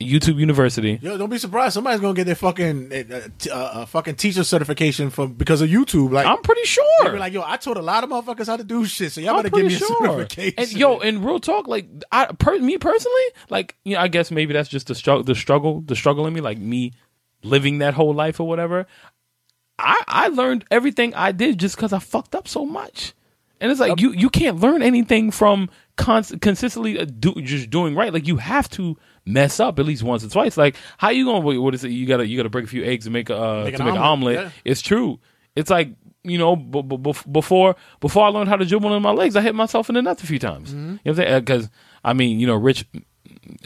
YouTube 0.00 0.38
University. 0.38 0.98
Yo, 1.00 1.16
don't 1.16 1.30
be 1.30 1.38
surprised. 1.38 1.74
Somebody's 1.74 2.00
gonna 2.00 2.14
get 2.14 2.24
their 2.24 2.34
fucking 2.34 2.92
uh, 2.92 3.28
t- 3.38 3.50
uh, 3.50 3.56
uh, 3.56 3.86
fucking 3.86 4.16
teacher 4.16 4.42
certification 4.42 5.10
from 5.10 5.34
because 5.34 5.60
of 5.60 5.70
YouTube. 5.70 6.10
Like, 6.10 6.26
I'm 6.26 6.42
pretty 6.42 6.64
sure. 6.64 6.84
be 7.04 7.18
like, 7.18 7.32
yo, 7.32 7.42
I 7.44 7.56
taught 7.56 7.76
a 7.76 7.82
lot 7.82 8.02
of 8.02 8.10
motherfuckers 8.10 8.46
how 8.46 8.56
to 8.56 8.64
do 8.64 8.84
shit. 8.84 9.12
So 9.12 9.20
y'all 9.20 9.36
I'm 9.36 9.44
better 9.44 9.50
give 9.50 9.66
me 9.66 9.78
pretty 9.78 9.84
a 9.84 10.08
certification. 10.08 10.54
And 10.58 10.72
yo, 10.72 10.98
in 10.98 11.24
real 11.24 11.38
talk, 11.38 11.68
like 11.68 11.86
I, 12.10 12.26
per, 12.26 12.58
me 12.58 12.76
personally, 12.78 13.24
like 13.50 13.76
you 13.84 13.94
know, 13.94 14.00
I 14.00 14.08
guess 14.08 14.30
maybe 14.30 14.52
that's 14.52 14.68
just 14.68 14.88
the 14.88 14.94
struggle, 14.94 15.22
the 15.22 15.34
struggle, 15.34 15.80
the 15.80 15.96
struggle 15.96 16.26
in 16.26 16.34
me, 16.34 16.40
like 16.40 16.58
me 16.58 16.92
living 17.44 17.78
that 17.78 17.94
whole 17.94 18.14
life 18.14 18.40
or 18.40 18.48
whatever. 18.48 18.86
I 19.78 20.02
I 20.06 20.28
learned 20.28 20.64
everything 20.70 21.14
I 21.14 21.32
did 21.32 21.58
just 21.58 21.76
because 21.76 21.92
I 21.92 21.98
fucked 22.00 22.34
up 22.34 22.48
so 22.48 22.64
much, 22.64 23.12
and 23.60 23.70
it's 23.70 23.80
like 23.80 24.00
you 24.00 24.12
you 24.12 24.28
can't 24.28 24.58
learn 24.58 24.82
anything 24.82 25.30
from 25.30 25.68
cons- 25.96 26.34
consistently 26.40 26.98
uh, 26.98 27.04
do, 27.04 27.34
just 27.42 27.70
doing 27.70 27.94
right. 27.94 28.12
Like 28.12 28.26
you 28.26 28.36
have 28.36 28.68
to 28.70 28.96
mess 29.26 29.58
up 29.60 29.78
at 29.78 29.86
least 29.86 30.02
once 30.02 30.24
or 30.24 30.28
twice. 30.28 30.56
Like 30.56 30.76
how 30.98 31.10
you 31.10 31.24
gonna 31.24 31.40
what- 31.40 31.58
what 31.60 31.74
is 31.74 31.84
it? 31.84 31.90
You 31.90 32.06
gotta 32.06 32.26
you 32.26 32.36
gotta 32.36 32.48
break 32.50 32.64
a 32.64 32.68
few 32.68 32.84
eggs 32.84 33.06
and 33.06 33.12
make 33.12 33.30
a 33.30 33.36
uh, 33.40 33.64
Make 33.64 33.76
to 33.76 33.84
make 33.84 33.94
an 33.94 34.00
omelet, 34.00 34.36
omelet. 34.38 34.44
yeah. 34.46 34.50
It's 34.64 34.82
true. 34.82 35.18
It's 35.56 35.70
like 35.70 35.90
you 36.26 36.38
know, 36.38 36.56
b- 36.56 36.80
b- 36.82 36.96
bef- 36.96 37.30
before 37.30 37.76
before 38.00 38.24
I 38.24 38.28
learned 38.28 38.48
how 38.48 38.56
to 38.56 38.64
dribble 38.64 38.90
on 38.92 39.02
my 39.02 39.10
legs, 39.10 39.36
I 39.36 39.42
hit 39.42 39.54
myself 39.54 39.88
in 39.90 39.94
the 39.94 40.02
nuts 40.02 40.22
a 40.22 40.26
few 40.26 40.38
times. 40.38 40.70
Mm-hmm. 40.70 40.78
You 40.78 40.84
know 40.86 40.98
what 41.04 41.10
I'm 41.10 41.16
saying? 41.16 41.40
Because 41.40 41.70
I 42.02 42.12
mean, 42.14 42.40
you 42.40 42.46
know, 42.46 42.54
Rich, 42.56 42.86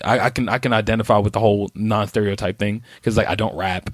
I, 0.04 0.18
I 0.20 0.30
can 0.30 0.48
I 0.48 0.58
can 0.58 0.72
identify 0.72 1.18
with 1.18 1.32
the 1.34 1.40
whole 1.40 1.70
non 1.74 2.08
stereotype 2.08 2.58
thing 2.58 2.82
because 2.96 3.16
like 3.16 3.28
I 3.28 3.34
don't 3.36 3.56
rap, 3.56 3.90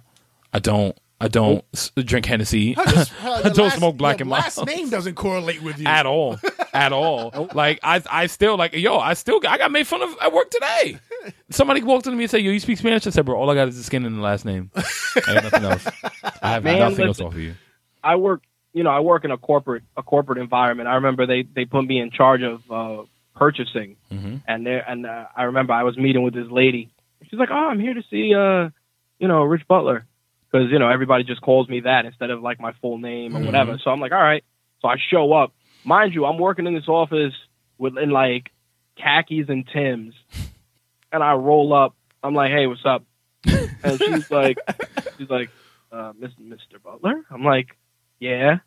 I 0.53 0.59
don't 0.61 0.97
I 1.21 1.29
don't 1.29 1.65
s- 1.73 1.91
drink 1.97 2.27
Hennessy, 2.27 2.73
How 2.73 2.85
just- 2.91 3.13
how 3.13 3.33
I 3.35 3.43
don't 3.43 3.59
last- 3.59 3.79
smoke 3.79 3.97
black 3.97 4.19
your 4.19 4.25
and 4.25 4.31
last 4.31 4.57
mild 4.57 4.69
name 4.69 4.91
doesn't 4.91 5.15
correlate 5.15 5.63
with 5.63 5.79
you 5.79 5.87
at 5.87 6.07
all, 6.07 6.39
at 6.75 6.93
all. 6.93 7.49
Like 7.55 7.79
I, 7.83 8.03
I 8.11 8.27
still 8.27 8.57
like 8.57 8.75
yo, 8.75 8.99
I 8.99 9.15
still 9.15 9.41
I 9.49 9.57
got 9.59 9.71
made 9.71 9.87
fun 9.87 10.03
of 10.03 10.15
at 10.21 10.33
work 10.33 10.51
today. 10.51 10.99
Somebody 11.51 11.83
walked 11.83 12.07
into 12.07 12.17
me 12.19 12.25
and 12.25 12.31
said, 12.31 12.43
"Yo, 12.43 12.51
you 12.51 12.61
speak 12.61 12.79
Spanish?" 12.79 13.07
I 13.07 13.11
said, 13.11 13.25
"Bro, 13.25 13.37
all 13.39 13.49
I 13.49 13.55
got 13.55 13.69
is 13.69 13.77
the 13.77 13.83
skin 13.85 14.05
and 14.05 14.17
the 14.17 14.21
last 14.21 14.45
name. 14.45 14.71
I 14.75 15.35
got 15.35 15.45
nothing 15.45 15.65
else. 15.71 15.87
I 16.43 16.51
have 16.51 16.65
Man, 16.65 16.79
nothing 16.81 17.07
else 17.07 17.19
listen. 17.21 17.27
off 17.27 17.33
of 17.35 17.39
you." 17.41 17.55
I 18.03 18.17
work, 18.17 18.43
you 18.75 18.83
know, 18.83 18.91
I 18.91 19.01
work 19.01 19.25
in 19.25 19.31
a 19.31 19.39
corporate 19.39 19.85
a 19.97 20.03
corporate 20.03 20.39
environment. 20.39 20.89
I 20.89 20.97
remember 20.97 21.27
they 21.27 21.43
they 21.45 21.65
put 21.65 21.87
me 21.87 22.01
in 22.01 22.11
charge 22.11 22.43
of 22.43 22.61
uh, 22.71 23.05
purchasing, 23.37 23.97
Mhm. 24.13 24.43
and 24.47 24.67
there 24.67 24.85
and 24.91 25.07
uh, 25.07 25.27
I 25.35 25.45
remember 25.45 25.73
I 25.73 25.85
was 25.85 25.97
meeting 25.97 26.23
with 26.25 26.35
this 26.35 26.51
lady. 26.51 26.91
She's 27.31 27.39
like, 27.39 27.51
"Oh, 27.53 27.55
I'm 27.71 27.81
here 27.81 27.95
to 27.95 28.03
see, 28.11 28.35
uh, 28.35 28.69
you 29.19 29.29
know, 29.29 29.45
Rich 29.45 29.67
Butler," 29.69 30.05
because 30.55 30.71
you 30.71 30.79
know 30.79 30.89
everybody 30.89 31.25
just 31.25 31.41
calls 31.41 31.69
me 31.69 31.81
that 31.81 32.07
instead 32.07 32.31
of 32.31 32.41
like 32.41 32.61
my 32.61 32.73
full 32.81 32.99
name 32.99 33.37
or 33.37 33.41
Mhm. 33.41 33.47
whatever. 33.47 33.77
So 33.83 33.91
I'm 33.91 33.99
like, 33.99 34.13
"All 34.13 34.23
right." 34.23 34.45
So 34.81 34.89
I 34.89 34.97
show 35.11 35.33
up. 35.33 35.53
Mind 35.85 36.15
you, 36.15 36.25
I'm 36.27 36.39
working 36.39 36.67
in 36.69 36.75
this 36.75 36.87
office 36.89 37.35
with 37.79 37.99
in 37.99 38.11
like 38.11 38.51
khakis 38.97 39.49
and 39.49 39.67
Tims, 39.67 40.15
and 41.13 41.23
I 41.25 41.33
roll 41.35 41.73
up. 41.73 41.95
I'm 42.23 42.35
like, 42.35 42.53
"Hey, 42.53 42.67
what's 42.69 42.85
up?" 42.87 43.03
And 43.83 43.99
she's 43.99 44.31
like, 44.31 44.59
she's 45.19 45.29
like, 45.29 45.51
uh, 45.91 46.13
"Mr. 46.13 46.41
Mr. 46.41 46.81
Butler." 46.83 47.25
I'm 47.31 47.43
like, 47.45 47.77
"Yeah." 48.21 48.59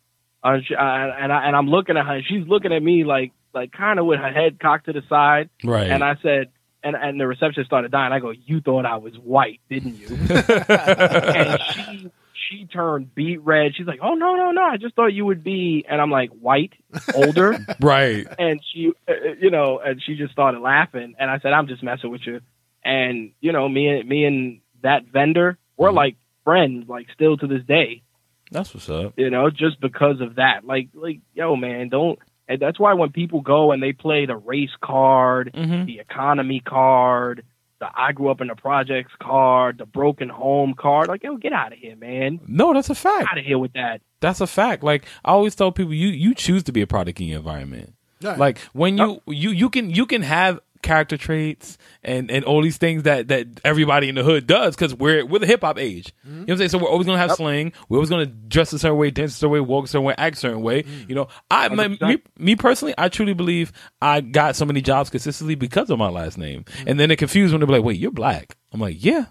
Uh, 0.44 0.58
she, 0.64 0.74
I, 0.76 1.08
and 1.24 1.32
I 1.32 1.46
and 1.46 1.56
I'm 1.56 1.68
looking 1.68 1.96
at 1.96 2.04
her. 2.06 2.16
and 2.16 2.24
She's 2.26 2.46
looking 2.46 2.72
at 2.72 2.82
me 2.82 3.04
like 3.04 3.32
like 3.54 3.72
kind 3.72 3.98
of 3.98 4.04
with 4.06 4.20
her 4.20 4.30
head 4.30 4.60
cocked 4.60 4.86
to 4.86 4.92
the 4.92 5.02
side. 5.08 5.48
Right. 5.64 5.90
And 5.90 6.04
I 6.04 6.16
said, 6.22 6.48
and 6.88 6.96
and 6.96 7.20
the 7.20 7.26
receptionist 7.26 7.68
started 7.68 7.90
dying. 7.92 8.12
I 8.12 8.18
go, 8.18 8.30
"You 8.30 8.60
thought 8.60 8.86
I 8.86 8.96
was 8.96 9.14
white, 9.18 9.60
didn't 9.70 9.96
you?" 9.96 10.08
and 10.68 11.60
she 11.74 12.10
she 12.50 12.64
turned 12.66 13.14
beet 13.14 13.40
red. 13.42 13.72
She's 13.76 13.86
like, 13.86 14.00
"Oh 14.02 14.14
no 14.14 14.34
no 14.34 14.50
no! 14.52 14.62
I 14.62 14.76
just 14.76 14.94
thought 14.94 15.08
you 15.12 15.24
would 15.26 15.44
be." 15.44 15.84
And 15.88 16.00
I'm 16.00 16.10
like, 16.10 16.30
"White, 16.30 16.72
older." 17.14 17.58
right. 17.80 18.26
and 18.38 18.60
she, 18.72 18.92
uh, 19.08 19.12
you 19.40 19.50
know, 19.50 19.80
and 19.84 20.02
she 20.02 20.16
just 20.16 20.32
started 20.32 20.60
laughing. 20.60 21.14
And 21.18 21.30
I 21.30 21.38
said, 21.40 21.52
"I'm 21.52 21.66
just 21.68 21.82
messing 21.82 22.10
with 22.10 22.22
you." 22.26 22.40
And 22.84 23.32
you 23.40 23.52
know, 23.52 23.68
me 23.68 23.88
and 23.88 24.08
me 24.08 24.24
and 24.24 24.60
that 24.82 25.04
vendor, 25.12 25.58
we're 25.76 25.90
Mhm. 25.90 25.94
like 25.96 26.16
friends, 26.44 26.88
like 26.88 27.06
still 27.14 27.36
to 27.36 27.46
this 27.46 27.64
day. 27.64 28.02
That's 28.50 28.72
what's 28.72 28.88
up. 28.88 29.12
You 29.18 29.28
know, 29.28 29.50
just 29.50 29.78
because 29.80 30.22
of 30.22 30.36
that. 30.36 30.64
Like, 30.64 30.88
like, 30.94 31.20
yo, 31.34 31.54
man, 31.56 31.90
don't. 31.90 32.18
And 32.48 32.60
that's 32.60 32.78
why 32.80 32.94
when 32.94 33.10
people 33.12 33.40
go 33.42 33.72
and 33.72 33.82
they 33.82 33.92
play 33.92 34.26
the 34.26 34.36
race 34.36 34.74
card, 34.82 35.50
Mm-hmm. 35.54 35.84
the 35.84 35.98
economy 36.00 36.60
card, 36.60 37.44
the 37.80 37.86
I 37.94 38.12
grew 38.12 38.30
up 38.30 38.40
in 38.40 38.48
the 38.48 38.54
projects 38.56 39.12
card, 39.22 39.78
the 39.78 39.86
broken 39.86 40.28
home 40.28 40.74
card, 40.74 41.08
like, 41.08 41.22
yo, 41.22 41.36
get 41.36 41.52
out 41.52 41.72
of 41.72 41.78
here, 41.78 41.94
man. 41.94 42.40
No, 42.48 42.72
that's 42.74 42.90
a 42.90 42.94
fact. 42.94 43.28
Out 43.30 43.38
of 43.38 43.44
here 43.44 43.58
with 43.58 43.74
that. 43.74 44.00
That's 44.20 44.40
a 44.40 44.46
fact. 44.46 44.82
Like 44.82 45.04
I 45.24 45.30
always 45.32 45.54
tell 45.54 45.70
people, 45.70 45.94
you 45.94 46.08
you 46.08 46.34
choose 46.34 46.62
to 46.64 46.72
be 46.72 46.80
a 46.80 46.86
product 46.86 47.20
in 47.20 47.26
your 47.28 47.38
environment. 47.38 47.94
Yeah. 48.20 48.34
Like 48.34 48.58
when 48.72 48.98
you 48.98 49.20
you 49.28 49.50
you 49.50 49.70
can 49.70 49.90
you 49.90 50.06
can 50.06 50.22
have 50.22 50.58
character 50.82 51.16
traits 51.16 51.78
and 52.02 52.30
and 52.30 52.44
all 52.44 52.62
these 52.62 52.76
things 52.76 53.04
that 53.04 53.28
that 53.28 53.46
everybody 53.64 54.08
in 54.08 54.14
the 54.14 54.22
hood 54.22 54.46
does 54.46 54.74
because 54.74 54.94
we're 54.94 55.24
we're 55.24 55.38
the 55.38 55.46
hip 55.46 55.62
hop 55.62 55.78
age. 55.78 56.12
You 56.24 56.30
know 56.30 56.40
what 56.40 56.50
I'm 56.50 56.56
saying? 56.58 56.70
So 56.70 56.78
we're 56.78 56.88
always 56.88 57.06
gonna 57.06 57.18
have 57.18 57.32
slang. 57.32 57.72
We're 57.88 57.98
always 57.98 58.10
gonna 58.10 58.26
dress 58.26 58.72
a 58.72 58.78
certain 58.78 58.98
way, 58.98 59.10
dance 59.10 59.32
a 59.32 59.38
certain 59.38 59.52
way, 59.52 59.60
walk 59.60 59.86
a 59.86 59.88
certain 59.88 60.04
way, 60.04 60.14
act 60.18 60.36
a 60.36 60.40
certain 60.40 60.62
way. 60.62 60.82
Mm. 60.82 61.08
You 61.08 61.14
know, 61.14 61.28
I 61.50 61.68
my, 61.68 61.88
me 61.88 62.18
me 62.38 62.56
personally, 62.56 62.94
I 62.96 63.08
truly 63.08 63.34
believe 63.34 63.72
I 64.00 64.20
got 64.20 64.56
so 64.56 64.64
many 64.64 64.80
jobs 64.80 65.10
consistently 65.10 65.54
because 65.54 65.90
of 65.90 65.98
my 65.98 66.08
last 66.08 66.38
name. 66.38 66.64
And 66.86 66.98
then 66.98 67.10
it 67.10 67.16
confused 67.16 67.52
when 67.52 67.60
they're 67.60 67.68
like, 67.68 67.84
"Wait, 67.84 67.98
you're 67.98 68.10
black." 68.10 68.56
I'm 68.72 68.80
like, 68.80 69.02
"Yeah." 69.02 69.26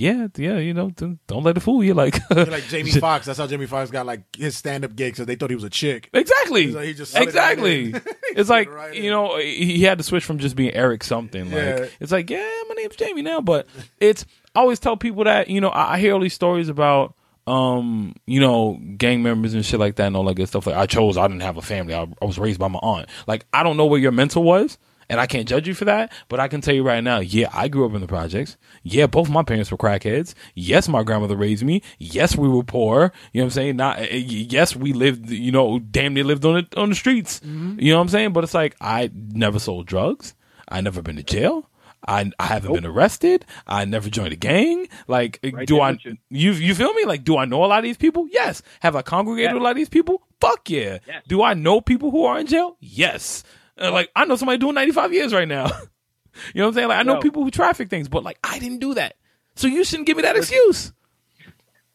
Yeah, 0.00 0.28
yeah, 0.36 0.58
you 0.58 0.74
know, 0.74 0.90
don't, 0.90 1.18
let 1.42 1.56
it 1.56 1.60
fool 1.60 1.82
you. 1.82 1.92
Like, 1.98 2.20
You're 2.30 2.44
like 2.44 2.68
Jamie 2.68 2.90
Foxx. 3.00 3.26
That's 3.26 3.36
how 3.40 3.48
Jamie 3.48 3.66
Foxx 3.66 3.90
got 3.90 4.06
like 4.06 4.22
his 4.36 4.56
stand 4.56 4.84
up 4.84 4.94
gig 4.94 5.14
because 5.14 5.26
they 5.26 5.34
thought 5.34 5.50
he 5.50 5.56
was 5.56 5.64
a 5.64 5.70
chick. 5.70 6.08
exactly, 6.12 6.70
So 6.72 6.78
he 6.80 6.94
just 6.94 7.10
slid 7.10 7.22
it 7.22 7.34
right 7.34 7.58
exactly. 7.58 7.92
it's 8.36 8.50
like 8.50 8.68
you 8.94 9.10
know, 9.10 9.36
he 9.38 9.82
had 9.82 9.98
to 9.98 10.04
switch 10.04 10.24
from 10.24 10.38
just 10.38 10.56
being 10.56 10.72
Eric 10.74 11.04
something. 11.04 11.50
Like, 11.50 11.92
it's 12.00 12.12
like, 12.12 12.30
yeah, 12.30 12.62
my 12.68 12.74
name's 12.74 12.96
Jamie 12.96 13.22
now, 13.22 13.40
but 13.40 13.66
it's. 14.00 14.24
I 14.54 14.60
always 14.60 14.80
tell 14.80 14.96
people 14.96 15.24
that 15.24 15.48
you 15.48 15.60
know 15.60 15.68
I, 15.68 15.94
I 15.94 15.98
hear 15.98 16.14
all 16.14 16.20
these 16.20 16.34
stories 16.34 16.68
about 16.68 17.14
um 17.46 18.14
you 18.26 18.40
know 18.40 18.78
gang 18.98 19.22
members 19.22 19.54
and 19.54 19.64
shit 19.64 19.80
like 19.80 19.96
that 19.96 20.06
and 20.06 20.16
all 20.16 20.24
that 20.24 20.34
good 20.34 20.48
stuff. 20.48 20.66
Like 20.66 20.76
I 20.76 20.86
chose, 20.86 21.16
I 21.16 21.26
didn't 21.28 21.42
have 21.42 21.56
a 21.56 21.62
family. 21.62 21.94
I, 21.94 22.02
I 22.20 22.24
was 22.24 22.38
raised 22.38 22.58
by 22.58 22.68
my 22.68 22.80
aunt. 22.82 23.08
Like 23.26 23.46
I 23.52 23.62
don't 23.62 23.76
know 23.76 23.86
where 23.86 24.00
your 24.00 24.12
mental 24.12 24.42
was. 24.42 24.78
And 25.10 25.18
I 25.20 25.26
can't 25.26 25.48
judge 25.48 25.66
you 25.66 25.74
for 25.74 25.86
that, 25.86 26.12
but 26.28 26.38
I 26.38 26.48
can 26.48 26.60
tell 26.60 26.74
you 26.74 26.82
right 26.82 27.02
now, 27.02 27.20
yeah, 27.20 27.48
I 27.52 27.68
grew 27.68 27.86
up 27.86 27.94
in 27.94 28.00
the 28.02 28.06
projects. 28.06 28.56
Yeah, 28.82 29.06
both 29.06 29.30
my 29.30 29.42
parents 29.42 29.70
were 29.70 29.78
crackheads. 29.78 30.34
Yes, 30.54 30.86
my 30.88 31.02
grandmother 31.02 31.36
raised 31.36 31.64
me. 31.64 31.82
Yes, 31.98 32.36
we 32.36 32.48
were 32.48 32.62
poor. 32.62 33.12
You 33.32 33.40
know 33.40 33.44
what 33.44 33.46
I'm 33.46 33.50
saying? 33.50 33.76
Not, 33.76 33.98
eh, 34.00 34.06
eh 34.10 34.16
yes, 34.16 34.76
we 34.76 34.92
lived, 34.92 35.30
you 35.30 35.50
know, 35.50 35.78
damn 35.78 36.12
near 36.14 36.24
lived 36.24 36.44
on 36.44 36.58
it, 36.58 36.74
on 36.76 36.90
the 36.90 36.94
streets. 36.94 37.40
Mm-hmm. 37.40 37.80
You 37.80 37.92
know 37.92 37.98
what 37.98 38.02
I'm 38.02 38.08
saying? 38.10 38.32
But 38.34 38.44
it's 38.44 38.54
like, 38.54 38.76
I 38.80 39.10
never 39.14 39.58
sold 39.58 39.86
drugs. 39.86 40.34
I 40.68 40.82
never 40.82 41.00
been 41.00 41.16
to 41.16 41.22
jail. 41.22 41.70
I, 42.06 42.30
I 42.38 42.46
haven't 42.46 42.74
been 42.74 42.86
arrested. 42.86 43.44
I 43.66 43.84
never 43.84 44.08
joined 44.08 44.32
a 44.32 44.36
gang. 44.36 44.88
Like, 45.08 45.40
eh, 45.42 45.50
Right 45.52 45.66
do 45.66 45.80
I, 45.80 45.98
you. 46.02 46.16
you, 46.30 46.52
you 46.52 46.74
feel 46.74 46.92
me? 46.92 47.04
Like, 47.06 47.24
do 47.24 47.36
I 47.38 47.44
know 47.46 47.64
a 47.64 47.66
lot 47.66 47.78
of 47.78 47.84
these 47.84 47.96
people? 47.96 48.28
Yes. 48.30 48.62
Have 48.80 48.94
I 48.94 49.02
congregated 49.02 49.48
Yes. 49.48 49.54
with 49.54 49.62
a 49.62 49.64
lot 49.64 49.70
of 49.70 49.76
these 49.76 49.88
people? 49.88 50.22
Fuck 50.40 50.68
yeah. 50.70 50.98
Yes. 51.06 51.24
Do 51.26 51.42
I 51.42 51.54
know 51.54 51.80
people 51.80 52.10
who 52.10 52.24
are 52.24 52.38
in 52.38 52.46
jail? 52.46 52.76
Yes. 52.80 53.42
Uh, 53.80 53.92
like, 53.92 54.10
I 54.16 54.24
know 54.24 54.36
somebody 54.36 54.58
doing 54.58 54.74
95 54.74 55.12
years 55.12 55.32
right 55.32 55.48
now. 55.48 55.66
you 56.54 56.60
know 56.60 56.64
what 56.64 56.68
I'm 56.68 56.74
saying? 56.74 56.88
Like, 56.88 56.98
I 56.98 57.02
know 57.02 57.14
Yo. 57.14 57.20
people 57.20 57.44
who 57.44 57.50
traffic 57.50 57.88
things, 57.90 58.08
but 58.08 58.24
like, 58.24 58.38
I 58.42 58.58
didn't 58.58 58.78
do 58.78 58.94
that. 58.94 59.16
So 59.54 59.66
you 59.66 59.84
shouldn't 59.84 60.06
give 60.06 60.16
me 60.16 60.22
that 60.22 60.36
excuse. 60.36 60.92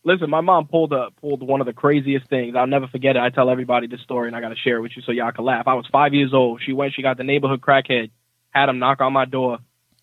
Listen, 0.05 0.29
my 0.29 0.41
mom 0.41 0.67
pulled 0.67 0.91
up, 0.91 1.15
pulled 1.21 1.41
one 1.41 1.61
of 1.61 1.65
the 1.65 1.71
craziest 1.71 2.27
things. 2.27 2.55
I'll 2.57 2.67
never 2.67 2.87
forget 2.87 3.15
it. 3.15 3.21
I 3.21 3.29
tell 3.29 3.49
everybody 3.49 3.87
this 3.87 4.01
story, 4.01 4.27
and 4.27 4.35
I 4.35 4.41
got 4.41 4.49
to 4.49 4.55
share 4.55 4.77
it 4.77 4.81
with 4.81 4.91
you 4.97 5.01
so 5.01 5.13
y'all 5.13 5.31
can 5.31 5.45
laugh. 5.45 5.65
I 5.65 5.75
was 5.75 5.87
five 5.91 6.13
years 6.13 6.33
old. 6.33 6.61
She 6.65 6.73
went. 6.73 6.93
She 6.93 7.01
got 7.01 7.15
the 7.15 7.23
neighborhood 7.23 7.61
crackhead. 7.61 8.11
Had 8.49 8.67
him 8.67 8.79
knock 8.79 8.99
on 8.99 9.13
my 9.13 9.23
door. 9.23 9.59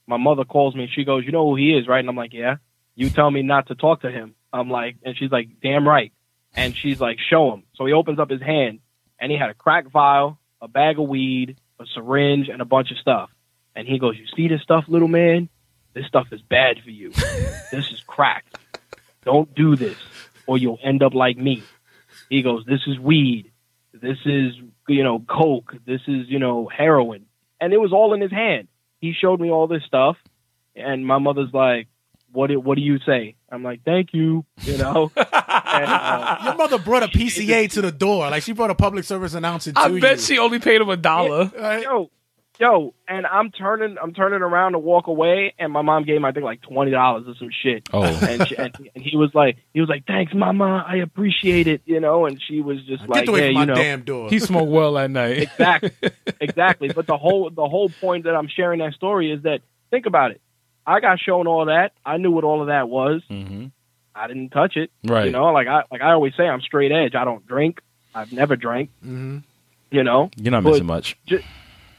My 0.06 0.16
mother 0.16 0.44
calls 0.44 0.74
me. 0.74 0.84
and 0.84 0.92
She 0.92 1.04
goes, 1.04 1.24
"You 1.26 1.32
know 1.32 1.50
who 1.50 1.56
he 1.56 1.76
is, 1.76 1.86
right?" 1.86 2.00
And 2.00 2.08
I'm 2.08 2.16
like, 2.16 2.32
"Yeah." 2.32 2.56
You 2.94 3.10
tell 3.10 3.30
me 3.30 3.42
not 3.42 3.68
to 3.68 3.74
talk 3.74 4.00
to 4.02 4.10
him. 4.10 4.34
I'm 4.52 4.70
like, 4.70 4.96
and 5.04 5.16
she's 5.18 5.30
like, 5.30 5.60
"Damn 5.62 5.86
right." 5.86 6.12
And 6.54 6.74
she's 6.74 6.98
like, 6.98 7.18
"Show 7.28 7.52
him." 7.52 7.64
So 7.74 7.84
he 7.84 7.92
opens 7.92 8.18
up 8.18 8.30
his 8.30 8.40
hand, 8.40 8.80
and 9.18 9.30
he 9.30 9.36
had 9.36 9.50
a 9.50 9.54
crack 9.54 9.90
vial, 9.90 10.38
a 10.62 10.68
bag 10.68 10.98
of 10.98 11.08
weed, 11.08 11.58
a 11.80 11.86
syringe, 11.94 12.48
and 12.48 12.62
a 12.62 12.64
bunch 12.64 12.90
of 12.90 12.98
stuff. 12.98 13.30
And 13.74 13.88
he 13.88 13.98
goes, 13.98 14.16
"You 14.16 14.26
see 14.36 14.48
this 14.48 14.62
stuff, 14.62 14.84
little 14.88 15.08
man? 15.08 15.48
This 15.94 16.06
stuff 16.06 16.28
is 16.32 16.42
bad 16.42 16.80
for 16.82 16.90
you. 16.90 17.10
this 17.72 17.90
is 17.90 18.02
crack." 18.06 18.44
don't 19.24 19.54
do 19.54 19.76
this 19.76 19.96
or 20.46 20.58
you'll 20.58 20.78
end 20.82 21.02
up 21.02 21.14
like 21.14 21.36
me. 21.36 21.62
He 22.28 22.42
goes, 22.42 22.64
this 22.66 22.80
is 22.86 22.98
weed. 22.98 23.52
This 23.92 24.18
is, 24.24 24.54
you 24.88 25.04
know, 25.04 25.20
coke. 25.20 25.74
This 25.86 26.00
is, 26.06 26.28
you 26.28 26.38
know, 26.38 26.68
heroin. 26.68 27.26
And 27.60 27.72
it 27.72 27.80
was 27.80 27.92
all 27.92 28.14
in 28.14 28.20
his 28.20 28.30
hand. 28.30 28.68
He 29.00 29.12
showed 29.12 29.40
me 29.40 29.50
all 29.50 29.66
this 29.66 29.84
stuff. 29.84 30.16
And 30.74 31.06
my 31.06 31.18
mother's 31.18 31.52
like, 31.52 31.88
what 32.32 32.48
do, 32.48 32.60
what 32.60 32.76
do 32.76 32.82
you 32.82 32.98
say? 33.00 33.36
I'm 33.50 33.62
like, 33.62 33.82
thank 33.84 34.12
you, 34.12 34.44
you 34.62 34.78
know. 34.78 35.10
and, 35.16 35.26
uh, 35.32 36.38
Your 36.44 36.54
mother 36.56 36.78
brought 36.78 37.02
a 37.02 37.08
PSA 37.08 37.68
to 37.68 37.82
the 37.82 37.92
door. 37.92 38.30
Like 38.30 38.42
she 38.42 38.52
brought 38.52 38.70
a 38.70 38.74
public 38.74 39.04
service 39.04 39.34
announcement 39.34 39.76
to 39.76 39.82
I 39.82 39.86
you. 39.88 40.00
bet 40.00 40.20
she 40.20 40.38
only 40.38 40.58
paid 40.58 40.80
him 40.80 40.88
a 40.88 40.96
dollar. 40.96 41.50
Right? 41.58 41.82
yo, 41.82 42.10
yo, 42.60 42.94
and 43.08 43.26
I'm 43.26 43.50
turning, 43.50 43.96
I'm 44.00 44.12
turning 44.14 44.42
around 44.42 44.72
to 44.72 44.78
walk 44.78 45.08
away, 45.08 45.54
and 45.58 45.72
my 45.72 45.82
mom 45.82 46.04
gave 46.04 46.16
him, 46.16 46.24
I 46.24 46.32
think, 46.32 46.44
like 46.44 46.60
twenty 46.60 46.92
dollars 46.92 47.24
or 47.26 47.34
some 47.34 47.50
shit. 47.50 47.88
Oh. 47.92 48.04
and, 48.04 48.46
she, 48.46 48.56
and 48.56 48.72
and 48.94 49.04
he 49.04 49.16
was 49.16 49.30
like, 49.34 49.56
he 49.74 49.80
was 49.80 49.88
like, 49.88 50.06
thanks, 50.06 50.32
mama, 50.34 50.84
I 50.86 50.96
appreciate 50.96 51.66
it, 51.66 51.82
you 51.86 51.98
know. 51.98 52.26
And 52.26 52.40
she 52.40 52.60
was 52.60 52.78
just 52.84 53.08
like, 53.08 53.24
Get 53.24 53.28
away 53.28 53.40
yeah, 53.40 53.46
from 53.48 53.54
my 53.54 53.60
you 53.62 53.66
know, 53.66 53.74
damn 53.74 54.02
door. 54.02 54.30
He 54.30 54.38
smoked 54.38 54.70
well 54.70 54.92
that 54.92 55.10
night. 55.10 55.38
exactly, 55.38 55.90
exactly. 56.40 56.88
But 56.92 57.06
the 57.06 57.16
whole 57.16 57.50
the 57.50 57.68
whole 57.68 57.88
point 57.88 58.24
that 58.24 58.36
I'm 58.36 58.48
sharing 58.48 58.78
that 58.78 58.92
story 58.92 59.32
is 59.32 59.42
that 59.42 59.62
think 59.90 60.06
about 60.06 60.30
it. 60.30 60.40
I 60.90 61.00
got 61.00 61.18
shown 61.20 61.46
all 61.46 61.66
that. 61.66 61.92
I 62.04 62.16
knew 62.16 62.30
what 62.30 62.44
all 62.44 62.60
of 62.62 62.68
that 62.68 62.88
was. 62.88 63.22
hmm 63.28 63.66
I 64.14 64.26
didn't 64.26 64.50
touch 64.50 64.76
it. 64.76 64.90
Right. 65.04 65.26
You 65.26 65.30
know, 65.32 65.46
like 65.52 65.68
I 65.68 65.84
like 65.90 66.02
I 66.02 66.12
always 66.12 66.34
say, 66.36 66.44
I'm 66.44 66.60
straight 66.60 66.90
edge. 66.92 67.14
I 67.14 67.24
don't 67.24 67.46
drink. 67.46 67.80
I've 68.14 68.32
never 68.32 68.56
drank. 68.56 68.90
hmm 69.02 69.38
You 69.90 70.02
know. 70.04 70.30
You're 70.36 70.50
not 70.50 70.64
But- 70.64 70.70
missing 70.70 70.86
much. 70.86 71.16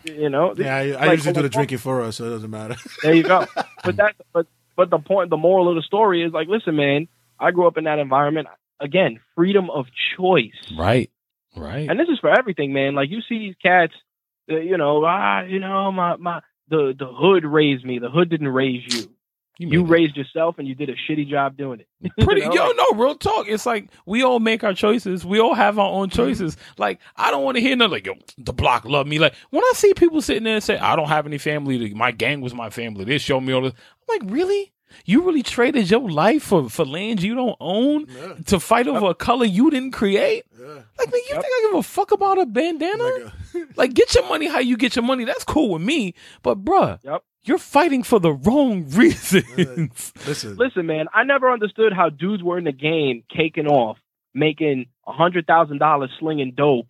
You 0.04 0.30
know. 0.30 0.54
Yeah, 0.58 0.76
I, 0.76 0.80
I 0.80 1.06
Like, 1.08 1.12
usually 1.18 1.34
do 1.34 1.42
the 1.44 1.48
oh, 1.48 1.50
drinking 1.50 1.78
for 1.78 2.02
us, 2.02 2.16
so 2.18 2.26
it 2.26 2.30
doesn't 2.32 2.50
matter. 2.50 2.76
There 3.04 3.14
you 3.14 3.24
go. 3.24 3.46
but 3.84 3.96
that 3.98 4.16
but 4.34 4.48
but 4.76 4.90
the 4.90 5.00
point 5.00 5.30
the 5.30 5.38
moral 5.38 5.70
of 5.70 5.76
the 5.76 5.84
story 5.84 6.24
is 6.24 6.34
like, 6.34 6.48
listen, 6.48 6.76
man, 6.76 7.08
I 7.40 7.52
grew 7.52 7.68
up 7.68 7.78
in 7.78 7.84
that 7.86 8.00
environment. 8.00 8.48
Again, 8.80 9.20
freedom 9.36 9.70
of 9.70 9.86
choice. 10.18 10.60
Right. 10.78 11.12
Right. 11.56 11.88
And 11.90 12.00
this 12.00 12.08
is 12.10 12.18
for 12.20 12.30
everything, 12.32 12.74
man. 12.74 12.96
Like 12.96 13.10
you 13.10 13.22
see 13.30 13.38
these 13.40 13.56
cats, 13.62 13.94
uh, 14.50 14.56
you 14.58 14.78
know, 14.78 15.04
ah, 15.06 15.42
you 15.44 15.60
know, 15.60 15.92
my 15.92 16.16
my 16.18 16.42
the 16.72 16.96
the 16.98 17.06
hood 17.06 17.46
raised 17.46 17.86
me. 17.86 18.00
The 18.00 18.10
hood 18.10 18.30
didn't 18.30 18.48
raise 18.48 18.82
you. 18.96 19.14
You 19.60 19.84
it. 19.84 19.90
raised 19.90 20.18
yourself, 20.18 20.58
and 20.58 20.68
you 20.68 20.74
did 20.74 20.90
a 20.90 20.96
shitty 20.96 21.30
job 21.30 21.56
doing 21.56 21.82
it. 21.82 22.12
Pretty, 22.26 22.42
You 22.42 22.48
know, 22.48 22.72
yo, 22.72 22.72
no, 22.72 22.98
real 22.98 23.16
talk. 23.16 23.48
It's 23.48 23.66
like 23.66 23.90
we 24.08 24.24
all 24.24 24.40
make 24.40 24.64
our 24.64 24.74
choices. 24.74 25.24
We 25.24 25.40
all 25.40 25.54
have 25.54 25.78
our 25.78 25.92
own 25.92 26.10
mm-hmm. 26.10 26.16
choices. 26.16 26.58
Like 26.78 27.00
I 27.16 27.30
don't 27.30 27.44
want 27.44 27.58
to 27.58 27.62
hear 27.62 27.76
nothing 27.76 27.92
like 27.92 28.06
yo, 28.08 28.16
the 28.40 28.54
block 28.54 28.86
love 28.86 29.06
me. 29.06 29.20
Like 29.20 29.36
when 29.52 29.64
I 29.64 29.74
see 29.76 29.94
people 29.94 30.22
sitting 30.22 30.46
there 30.46 30.56
and 30.56 30.64
say, 30.64 30.78
I 30.78 30.96
don't 30.96 31.10
have 31.10 31.28
any 31.28 31.38
family. 31.38 31.94
My 31.94 32.12
gang 32.12 32.42
was 32.42 32.56
my 32.56 32.72
family. 32.72 33.04
They 33.04 33.20
show 33.20 33.40
me 33.40 33.54
all 33.54 33.62
this. 33.62 33.74
I'm 33.74 34.20
like, 34.20 34.32
really? 34.34 34.72
You 35.06 35.24
really 35.24 35.44
traded 35.44 35.90
your 35.90 36.10
life 36.10 36.44
for 36.44 36.70
for 36.70 36.86
land 36.86 37.22
you 37.22 37.36
don't 37.36 37.56
own 37.60 38.06
Yeah. 38.08 38.34
to 38.48 38.60
fight 38.60 38.88
over 38.88 39.08
a 39.08 39.14
color 39.16 39.46
you 39.46 39.70
didn't 39.72 39.92
create? 39.92 40.44
Yeah. 40.60 40.68
Like, 40.98 41.12
man, 41.12 41.22
you 41.30 41.36
Yep. 41.36 41.42
think 41.42 41.54
I 41.58 41.68
give 41.70 41.80
a 41.80 41.84
fuck 41.84 42.12
about 42.12 42.38
a 42.40 42.46
bandana? 42.46 43.04
Like 43.04 43.24
a- 43.24 43.34
Like, 43.76 43.94
get 43.94 44.14
your 44.16 44.28
money 44.30 44.48
how 44.48 44.60
you 44.60 44.78
get 44.78 44.96
your 44.96 45.04
money. 45.04 45.26
That's 45.26 45.44
cool 45.44 45.70
with 45.74 45.82
me. 45.82 46.14
But, 46.42 46.64
bruh, 46.64 47.00
Yep. 47.04 47.24
you're 47.44 47.58
fighting 47.58 48.04
for 48.04 48.20
the 48.20 48.32
wrong 48.34 48.86
reasons. 48.90 50.14
Listen, 50.28 50.56
Listen, 50.58 50.86
man, 50.86 51.08
I 51.14 51.24
never 51.24 51.52
understood 51.52 51.94
how 51.94 52.10
dudes 52.10 52.44
were 52.44 52.58
in 52.58 52.64
the 52.66 52.72
game 52.72 53.24
caking 53.30 53.68
off, 53.68 53.98
making 54.34 54.86
a 55.08 55.12
hundred 55.12 55.48
thousand 55.48 55.80
dollars 55.80 56.10
slinging 56.20 56.54
dope, 56.56 56.88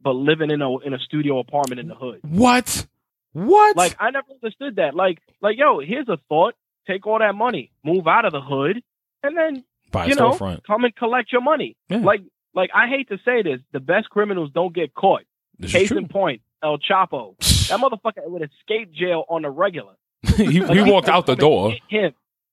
but 0.00 0.12
living 0.12 0.50
in 0.50 0.62
a 0.62 0.78
in 0.78 0.94
a 0.94 0.98
studio 0.98 1.38
apartment 1.38 1.80
in 1.80 1.88
the 1.88 1.94
hood. 1.94 2.20
what? 2.22 2.86
What? 3.32 3.76
Like 3.76 3.96
I 4.00 4.10
never 4.10 4.26
understood 4.42 4.76
that. 4.76 4.94
Like 4.94 5.18
like 5.42 5.58
yo, 5.58 5.80
here's 5.80 6.08
a 6.08 6.18
thought: 6.28 6.54
take 6.88 7.06
all 7.06 7.18
that 7.18 7.34
money, 7.34 7.70
move 7.84 8.06
out 8.08 8.24
of 8.24 8.32
the 8.32 8.40
hood, 8.40 8.82
and 9.22 9.36
then 9.36 9.64
Buy 9.92 10.06
you 10.06 10.14
know 10.16 10.30
storefront. 10.32 10.64
come 10.64 10.84
and 10.84 10.94
collect 10.96 11.30
your 11.32 11.42
money. 11.42 11.76
Yeah. 11.88 11.98
Like 11.98 12.22
like 12.54 12.70
I 12.74 12.88
hate 12.88 13.08
to 13.10 13.18
say 13.24 13.42
this, 13.42 13.60
the 13.72 13.80
best 13.80 14.10
criminals 14.10 14.50
don't 14.52 14.74
get 14.74 14.94
caught. 14.94 15.22
This 15.58 15.72
Case 15.72 15.90
in 15.90 16.08
point, 16.08 16.42
El 16.62 16.78
Chapo. 16.78 17.34
That 17.68 17.80
motherfucker 17.80 18.26
would 18.26 18.42
escape 18.42 18.92
jail 18.92 19.24
on 19.28 19.42
the 19.42 19.50
regular. 19.50 19.92
he, 20.36 20.44
he 20.46 20.60
walked 20.90 21.08
out 21.08 21.26
the 21.26 21.32
would 21.32 21.38
come 21.40 21.48
and 21.48 21.70
door. 21.70 21.72
Him. 21.88 22.12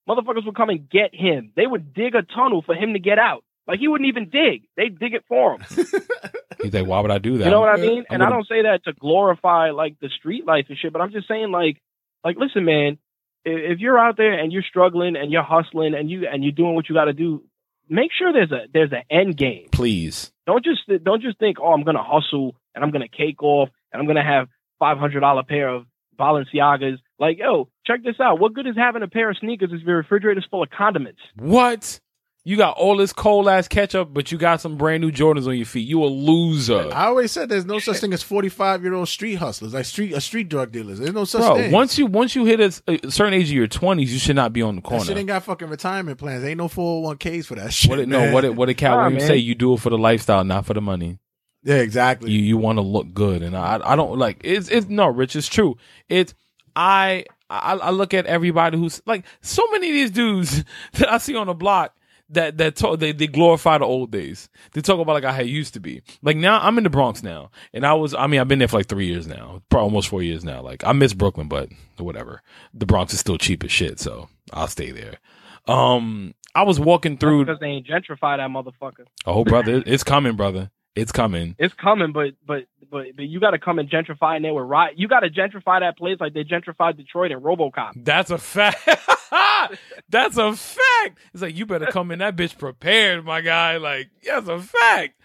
Motherfuckers 0.09 0.45
would 0.45 0.55
come 0.55 0.69
and 0.69 0.89
get 0.89 1.15
him. 1.15 1.53
They 1.55 1.65
would 1.65 1.93
dig 1.93 2.15
a 2.15 2.21
tunnel 2.21 2.61
for 2.63 2.75
him 2.75 2.91
to 2.93 2.99
get 2.99 3.17
out. 3.17 3.43
Like 3.65 3.79
he 3.79 3.87
wouldn't 3.87 4.09
even 4.09 4.29
dig. 4.29 4.67
They 4.75 4.89
dig 4.89 5.13
it 5.13 5.23
for 5.29 5.53
him. 5.55 5.61
He's 6.61 6.73
like, 6.73 6.85
why 6.85 6.99
would 6.99 7.11
I 7.11 7.17
do 7.17 7.37
that? 7.37 7.45
You 7.45 7.51
know 7.51 7.61
what 7.61 7.69
I 7.69 7.77
mean? 7.77 7.99
I'm 8.09 8.15
And 8.15 8.21
I 8.23 8.25
gonna- 8.25 8.35
don't 8.37 8.47
say 8.47 8.61
that 8.63 8.83
to 8.85 8.93
glorify 8.93 9.71
like 9.71 9.95
the 10.01 10.09
street 10.09 10.45
life 10.45 10.65
and 10.69 10.77
shit, 10.77 10.91
but 10.93 11.01
I'm 11.01 11.11
just 11.11 11.27
saying 11.29 11.51
like, 11.51 11.81
like 12.23 12.37
listen, 12.37 12.65
man, 12.65 12.97
i- 12.97 12.97
if 13.45 13.79
you're 13.79 13.99
out 13.99 14.17
there 14.17 14.33
and 14.33 14.51
you're 14.51 14.63
struggling 14.67 15.15
and 15.15 15.31
you're 15.31 15.43
hustling 15.43 15.93
and 15.93 16.09
you 16.09 16.27
and 16.31 16.43
you're 16.43 16.51
doing 16.51 16.75
what 16.75 16.89
you 16.89 16.95
got 16.95 17.05
to 17.05 17.13
do, 17.13 17.43
make 17.89 18.11
sure 18.17 18.33
there's 18.33 18.51
a 18.51 18.67
there's 18.73 18.91
an 18.91 19.03
end 19.09 19.37
game. 19.37 19.69
Please. 19.71 20.31
Don't 20.45 20.63
just 20.63 20.81
don't 21.03 21.21
just 21.21 21.39
think, 21.39 21.57
oh, 21.61 21.71
I'm 21.71 21.83
gonna 21.83 22.03
hustle 22.03 22.55
and 22.73 22.83
I'm 22.83 22.91
gonna 22.91 23.07
cake 23.07 23.41
off 23.41 23.69
and 23.91 24.01
I'm 24.01 24.07
gonna 24.07 24.23
have 24.23 24.47
five 24.79 24.97
hundred 24.97 25.21
dollar 25.21 25.43
pair 25.43 25.69
of 25.69 25.85
Balenciagas. 26.19 26.97
Like, 27.19 27.37
yo, 27.37 27.69
check 27.85 28.03
this 28.03 28.19
out. 28.19 28.39
What 28.39 28.53
good 28.53 28.67
is 28.67 28.75
having 28.75 29.03
a 29.03 29.07
pair 29.07 29.29
of 29.29 29.37
sneakers 29.37 29.69
if 29.71 29.85
your 29.85 29.97
refrigerator's 29.97 30.47
full 30.49 30.63
of 30.63 30.69
condiments? 30.69 31.21
What? 31.37 31.99
You 32.47 32.57
got 32.57 32.77
all 32.77 32.95
this 32.95 33.11
cold 33.11 33.47
ass 33.47 33.67
ketchup, 33.67 34.09
but 34.13 34.31
you 34.31 34.37
got 34.37 34.61
some 34.61 34.77
brand 34.77 35.01
new 35.01 35.11
Jordans 35.11 35.47
on 35.47 35.57
your 35.57 35.65
feet. 35.65 35.87
You 35.87 36.03
a 36.03 36.05
loser. 36.05 36.93
I 36.93 37.05
always 37.07 37.31
said 37.31 37.49
there's 37.49 37.65
no 37.65 37.79
such 37.79 37.97
thing 37.97 38.13
as 38.13 38.21
45 38.21 38.83
year 38.83 38.93
old 38.93 39.09
street 39.09 39.35
hustlers, 39.35 39.73
like 39.73 39.85
street 39.85 40.13
a 40.13 40.21
street 40.21 40.47
drug 40.47 40.71
dealers. 40.71 40.99
There's 40.99 41.11
no 41.13 41.25
such 41.25 41.41
Bro, 41.41 41.55
thing. 41.55 41.71
once 41.71 41.97
you 41.97 42.05
once 42.05 42.35
you 42.35 42.45
hit 42.45 42.59
a, 42.59 42.83
a 42.87 43.09
certain 43.11 43.33
age 43.33 43.47
of 43.49 43.55
your 43.55 43.65
twenties, 43.65 44.13
you 44.13 44.19
should 44.19 44.35
not 44.35 44.53
be 44.53 44.61
on 44.61 44.75
the 44.75 44.81
corner. 44.83 44.99
that 44.99 45.05
shit 45.05 45.07
corner. 45.07 45.19
ain't 45.21 45.27
got 45.27 45.43
fucking 45.43 45.69
retirement 45.69 46.19
plans. 46.19 46.43
Ain't 46.43 46.59
no 46.59 46.67
401ks 46.67 47.45
for 47.47 47.55
that 47.55 47.73
shit. 47.73 47.89
What 47.89 47.97
it, 47.99 48.07
no, 48.07 48.19
man. 48.19 48.33
what 48.33 48.45
it, 48.45 48.55
what 48.55 48.67
did 48.67 48.75
Cat 48.77 48.91
Nah, 48.91 48.97
Williams 49.05 49.23
man. 49.23 49.27
say? 49.27 49.37
You 49.37 49.55
do 49.55 49.73
it 49.73 49.79
for 49.79 49.89
the 49.89 49.97
lifestyle, 49.97 50.43
not 50.43 50.67
for 50.67 50.75
the 50.75 50.81
money. 50.81 51.17
Yeah, 51.63 51.77
exactly. 51.77 52.29
You 52.29 52.41
you 52.41 52.57
want 52.57 52.77
to 52.77 52.83
look 52.83 53.11
good, 53.11 53.41
and 53.41 53.57
I 53.57 53.81
I 53.83 53.95
don't 53.95 54.19
like 54.19 54.41
it's 54.43 54.69
it's 54.69 54.87
no, 54.87 55.07
Rich. 55.07 55.35
It's 55.35 55.47
true. 55.47 55.77
It's 56.09 56.35
I 56.75 57.25
I, 57.49 57.73
I 57.73 57.89
look 57.89 58.13
at 58.13 58.27
everybody 58.27 58.77
who's 58.77 59.01
like 59.07 59.25
so 59.41 59.63
many 59.71 59.89
of 59.89 59.93
these 59.95 60.11
dudes 60.11 60.63
that 60.93 61.11
I 61.11 61.17
see 61.17 61.35
on 61.35 61.47
the 61.47 61.55
block 61.55 61.94
that 62.29 62.57
that 62.57 62.75
talk, 62.75 62.99
they 62.99 63.11
they 63.11 63.27
glorify 63.27 63.77
the 63.77 63.85
old 63.85 64.11
days. 64.11 64.49
They 64.73 64.81
talk 64.81 64.99
about 64.99 65.13
like 65.13 65.23
how 65.23 65.39
it 65.41 65.47
used 65.47 65.73
to 65.75 65.79
be. 65.79 66.01
Like 66.21 66.37
now 66.37 66.59
I'm 66.59 66.77
in 66.77 66.83
the 66.83 66.89
Bronx 66.89 67.23
now, 67.23 67.51
and 67.73 67.85
I 67.85 67.93
was 67.93 68.13
I 68.13 68.27
mean 68.27 68.39
I've 68.39 68.47
been 68.47 68.59
there 68.59 68.67
for 68.67 68.77
like 68.77 68.87
three 68.87 69.07
years 69.07 69.27
now, 69.27 69.61
probably 69.69 69.85
almost 69.85 70.07
four 70.07 70.23
years 70.23 70.43
now. 70.43 70.61
Like 70.61 70.83
I 70.83 70.93
miss 70.93 71.13
Brooklyn, 71.13 71.47
but 71.47 71.69
whatever. 71.97 72.41
The 72.73 72.85
Bronx 72.85 73.13
is 73.13 73.19
still 73.19 73.37
cheap 73.37 73.63
as 73.63 73.71
shit, 73.71 73.99
so 73.99 74.29
I'll 74.53 74.67
stay 74.67 74.91
there. 74.91 75.19
Um, 75.67 76.33
I 76.53 76.63
was 76.63 76.79
walking 76.79 77.17
through. 77.17 77.45
because 77.45 77.59
they 77.59 77.67
ain't 77.67 77.87
gentrify 77.87 78.37
that 78.37 78.49
motherfucker. 78.49 79.05
Oh, 79.25 79.43
brother, 79.43 79.83
it's 79.85 80.03
coming, 80.03 80.35
brother. 80.35 80.71
It's 80.95 81.11
coming. 81.11 81.55
It's 81.59 81.73
coming, 81.73 82.13
but 82.13 82.35
but 82.47 82.67
but 82.89 83.07
but 83.17 83.25
you 83.25 83.41
got 83.41 83.51
to 83.51 83.59
come 83.59 83.79
and 83.79 83.89
gentrify 83.89 84.37
in 84.37 84.43
there 84.43 84.53
with 84.53 84.63
right. 84.63 84.97
You 84.97 85.09
got 85.09 85.21
to 85.21 85.29
gentrify 85.29 85.81
that 85.81 85.97
place 85.97 86.17
like 86.21 86.33
they 86.33 86.45
gentrified 86.45 86.95
Detroit 86.95 87.33
and 87.33 87.41
RoboCop. 87.43 87.91
That's 87.97 88.31
a 88.31 88.37
fact. 88.37 88.87
that's 90.09 90.37
a 90.37 90.55
fact. 90.55 90.84
It's 91.33 91.41
like 91.41 91.55
you 91.55 91.65
better 91.65 91.87
come 91.87 92.11
in 92.11 92.19
that 92.19 92.35
bitch 92.35 92.57
prepared, 92.57 93.25
my 93.25 93.41
guy. 93.41 93.77
Like, 93.77 94.09
that's 94.25 94.47
a 94.47 94.59
fact. 94.59 95.19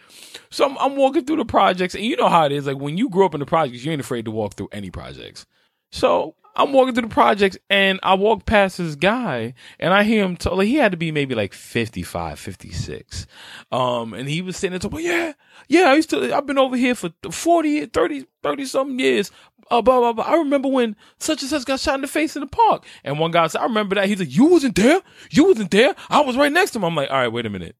So 0.51 0.66
I'm, 0.66 0.77
I'm 0.78 0.97
walking 0.97 1.24
through 1.24 1.36
the 1.36 1.44
projects, 1.44 1.94
and 1.94 2.05
you 2.05 2.16
know 2.16 2.28
how 2.28 2.47
it 2.47 2.52
is. 2.52 2.66
Like 2.66 2.78
when 2.78 2.97
you 2.97 3.09
grow 3.09 3.27
up 3.27 3.35
in 3.35 3.40
the 3.40 3.47
projects, 3.47 3.85
you 3.85 3.93
ain't 3.93 4.01
afraid 4.01 4.24
to 4.24 4.31
walk 4.31 4.55
through 4.55 4.69
any 4.73 4.90
projects. 4.90 5.47
So 5.93 6.35
I'm 6.57 6.73
walking 6.73 6.94
through 6.94 7.09
the 7.09 7.15
projects, 7.15 7.57
and 7.69 8.01
I 8.02 8.15
walk 8.15 8.44
past 8.44 8.78
this 8.78 8.97
guy, 8.97 9.55
and 9.78 9.94
I 9.94 10.02
hear 10.02 10.24
him. 10.24 10.36
T- 10.36 10.51
like 10.51 10.66
he 10.66 10.74
had 10.77 10.90
to 10.93 10.98
be 10.98 11.12
maybe 11.12 11.35
like 11.35 11.52
55, 11.52 12.39
56. 12.39 13.27
Um, 13.70 14.15
and 14.15 14.28
he 14.28 14.43
was 14.43 14.57
sitting 14.57 14.73
there 14.73 14.81
talking, 14.81 15.07
yeah, 15.07 15.32
yeah, 15.69 15.90
I 15.90 15.94
used 15.94 16.11
to. 16.11 16.35
I've 16.35 16.47
been 16.47 16.59
over 16.59 16.77
here 16.77 16.94
for 16.94 17.11
40, 17.31 17.86
30, 17.86 18.27
30 18.43 18.65
something 18.66 18.98
years. 18.98 19.31
Uh, 19.70 19.80
blah, 19.80 20.01
blah, 20.01 20.12
blah. 20.12 20.24
I 20.24 20.36
remember 20.36 20.68
when 20.68 20.97
such 21.18 21.42
and 21.42 21.51
such 21.51 21.64
got 21.64 21.78
shot 21.78 21.94
in 21.94 22.01
the 22.01 22.09
face 22.09 22.34
in 22.34 22.40
the 22.40 22.47
park. 22.48 22.84
And 23.05 23.18
one 23.18 23.30
guy 23.30 23.47
said, 23.47 23.60
I 23.60 23.64
remember 23.64 23.94
that. 23.94 24.06
He's 24.06 24.18
like, 24.18 24.34
You 24.34 24.47
wasn't 24.47 24.74
there? 24.74 25.01
You 25.30 25.44
wasn't 25.44 25.70
there? 25.70 25.94
I 26.09 26.20
was 26.20 26.36
right 26.36 26.51
next 26.51 26.72
to 26.72 26.78
him. 26.78 26.84
I'm 26.84 26.97
like, 26.97 27.10
All 27.10 27.16
right, 27.16 27.28
wait 27.28 27.47
a 27.47 27.51
minute. 27.51 27.76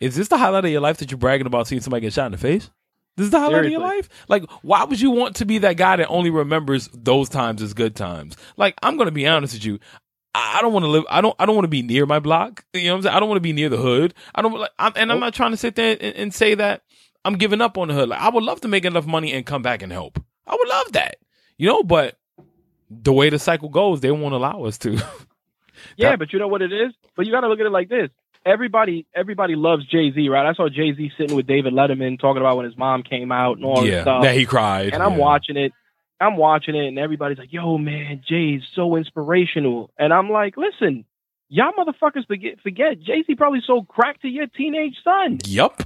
Is 0.00 0.16
this 0.16 0.28
the 0.28 0.38
highlight 0.38 0.64
of 0.64 0.70
your 0.70 0.80
life 0.80 0.98
that 0.98 1.10
you're 1.10 1.18
bragging 1.18 1.46
about 1.46 1.66
seeing 1.66 1.80
somebody 1.80 2.02
get 2.02 2.12
shot 2.12 2.26
in 2.26 2.32
the 2.32 2.38
face? 2.38 2.70
This 3.16 3.24
is 3.24 3.30
the 3.30 3.40
highlight 3.40 3.66
of 3.66 3.70
your 3.70 3.80
life? 3.80 4.08
Like, 4.28 4.44
why 4.62 4.84
would 4.84 5.00
you 5.00 5.10
want 5.10 5.36
to 5.36 5.44
be 5.44 5.58
that 5.58 5.76
guy 5.76 5.96
that 5.96 6.08
only 6.08 6.30
remembers 6.30 6.88
those 6.92 7.28
times 7.28 7.60
as 7.62 7.74
good 7.74 7.94
times? 7.94 8.36
Like, 8.56 8.74
I'm 8.82 8.96
gonna 8.96 9.10
be 9.10 9.26
honest 9.26 9.54
with 9.54 9.64
you. 9.64 9.78
I 10.34 10.58
I 10.58 10.62
don't 10.62 10.72
want 10.72 10.84
to 10.84 10.90
live. 10.90 11.04
I 11.10 11.20
don't. 11.20 11.34
I 11.38 11.46
don't 11.46 11.54
want 11.54 11.64
to 11.64 11.68
be 11.68 11.82
near 11.82 12.06
my 12.06 12.18
block. 12.18 12.64
You 12.72 12.84
know 12.84 12.92
what 12.92 12.96
I'm 12.96 13.02
saying? 13.02 13.16
I 13.16 13.20
don't 13.20 13.28
want 13.28 13.36
to 13.36 13.42
be 13.42 13.52
near 13.52 13.68
the 13.68 13.76
hood. 13.76 14.14
I 14.34 14.42
don't 14.42 14.52
like. 14.54 14.70
I'm, 14.78 14.92
and 14.96 15.12
I'm 15.12 15.20
not 15.20 15.34
trying 15.34 15.50
to 15.50 15.56
sit 15.56 15.74
there 15.74 15.96
and, 16.00 16.16
and 16.16 16.34
say 16.34 16.54
that 16.54 16.82
I'm 17.24 17.34
giving 17.34 17.60
up 17.60 17.76
on 17.76 17.88
the 17.88 17.94
hood. 17.94 18.08
Like, 18.08 18.20
I 18.20 18.30
would 18.30 18.44
love 18.44 18.60
to 18.62 18.68
make 18.68 18.84
enough 18.84 19.06
money 19.06 19.32
and 19.32 19.44
come 19.44 19.62
back 19.62 19.82
and 19.82 19.92
help. 19.92 20.22
I 20.46 20.56
would 20.58 20.68
love 20.68 20.92
that. 20.92 21.16
You 21.60 21.68
know, 21.68 21.82
but 21.82 22.16
the 22.88 23.12
way 23.12 23.28
the 23.28 23.38
cycle 23.38 23.68
goes, 23.68 24.00
they 24.00 24.10
won't 24.10 24.34
allow 24.34 24.64
us 24.64 24.78
to. 24.78 24.98
Yeah, 25.96 26.10
That- 26.10 26.18
but 26.18 26.32
you 26.32 26.38
know 26.38 26.48
what 26.48 26.60
it 26.60 26.72
is. 26.72 26.92
But 27.16 27.24
you 27.24 27.32
got 27.32 27.40
to 27.40 27.48
look 27.48 27.58
at 27.58 27.64
it 27.64 27.70
like 27.72 27.88
this. 27.88 28.10
Everybody, 28.44 29.06
everybody 29.14 29.54
loves 29.56 29.86
Jay 29.86 30.10
Z, 30.12 30.28
right? 30.28 30.46
I 30.46 30.52
saw 30.52 30.68
Jay 30.68 30.92
Z 30.94 31.12
sitting 31.16 31.34
with 31.34 31.46
David 31.46 31.72
Letterman 31.72 32.18
talking 32.20 32.40
about 32.42 32.56
when 32.58 32.66
his 32.66 32.76
mom 32.76 33.02
came 33.02 33.32
out 33.32 33.56
and 33.56 33.64
all 33.64 33.86
yeah, 33.86 34.02
stuff. 34.02 34.22
that 34.22 34.34
he 34.34 34.44
cried. 34.44 34.92
and 34.92 35.02
I'm 35.02 35.12
yeah. 35.12 35.18
watching 35.18 35.56
it. 35.56 35.72
I'm 36.20 36.36
watching 36.36 36.74
it, 36.74 36.86
and 36.88 36.98
everybody's 36.98 37.38
like, 37.38 37.50
"Yo, 37.52 37.78
man, 37.78 38.22
Jay's 38.28 38.62
so 38.74 38.96
inspirational." 38.96 39.90
And 39.98 40.12
I'm 40.12 40.28
like, 40.30 40.56
"Listen, 40.58 41.04
y'all 41.48 41.72
motherfuckers 41.72 42.26
forget, 42.26 42.60
forget 42.62 43.00
Jay 43.00 43.22
Z 43.26 43.34
probably 43.36 43.60
sold 43.66 43.88
crack 43.88 44.20
to 44.22 44.28
your 44.28 44.46
teenage 44.48 44.96
son. 45.02 45.38
Yup. 45.46 45.82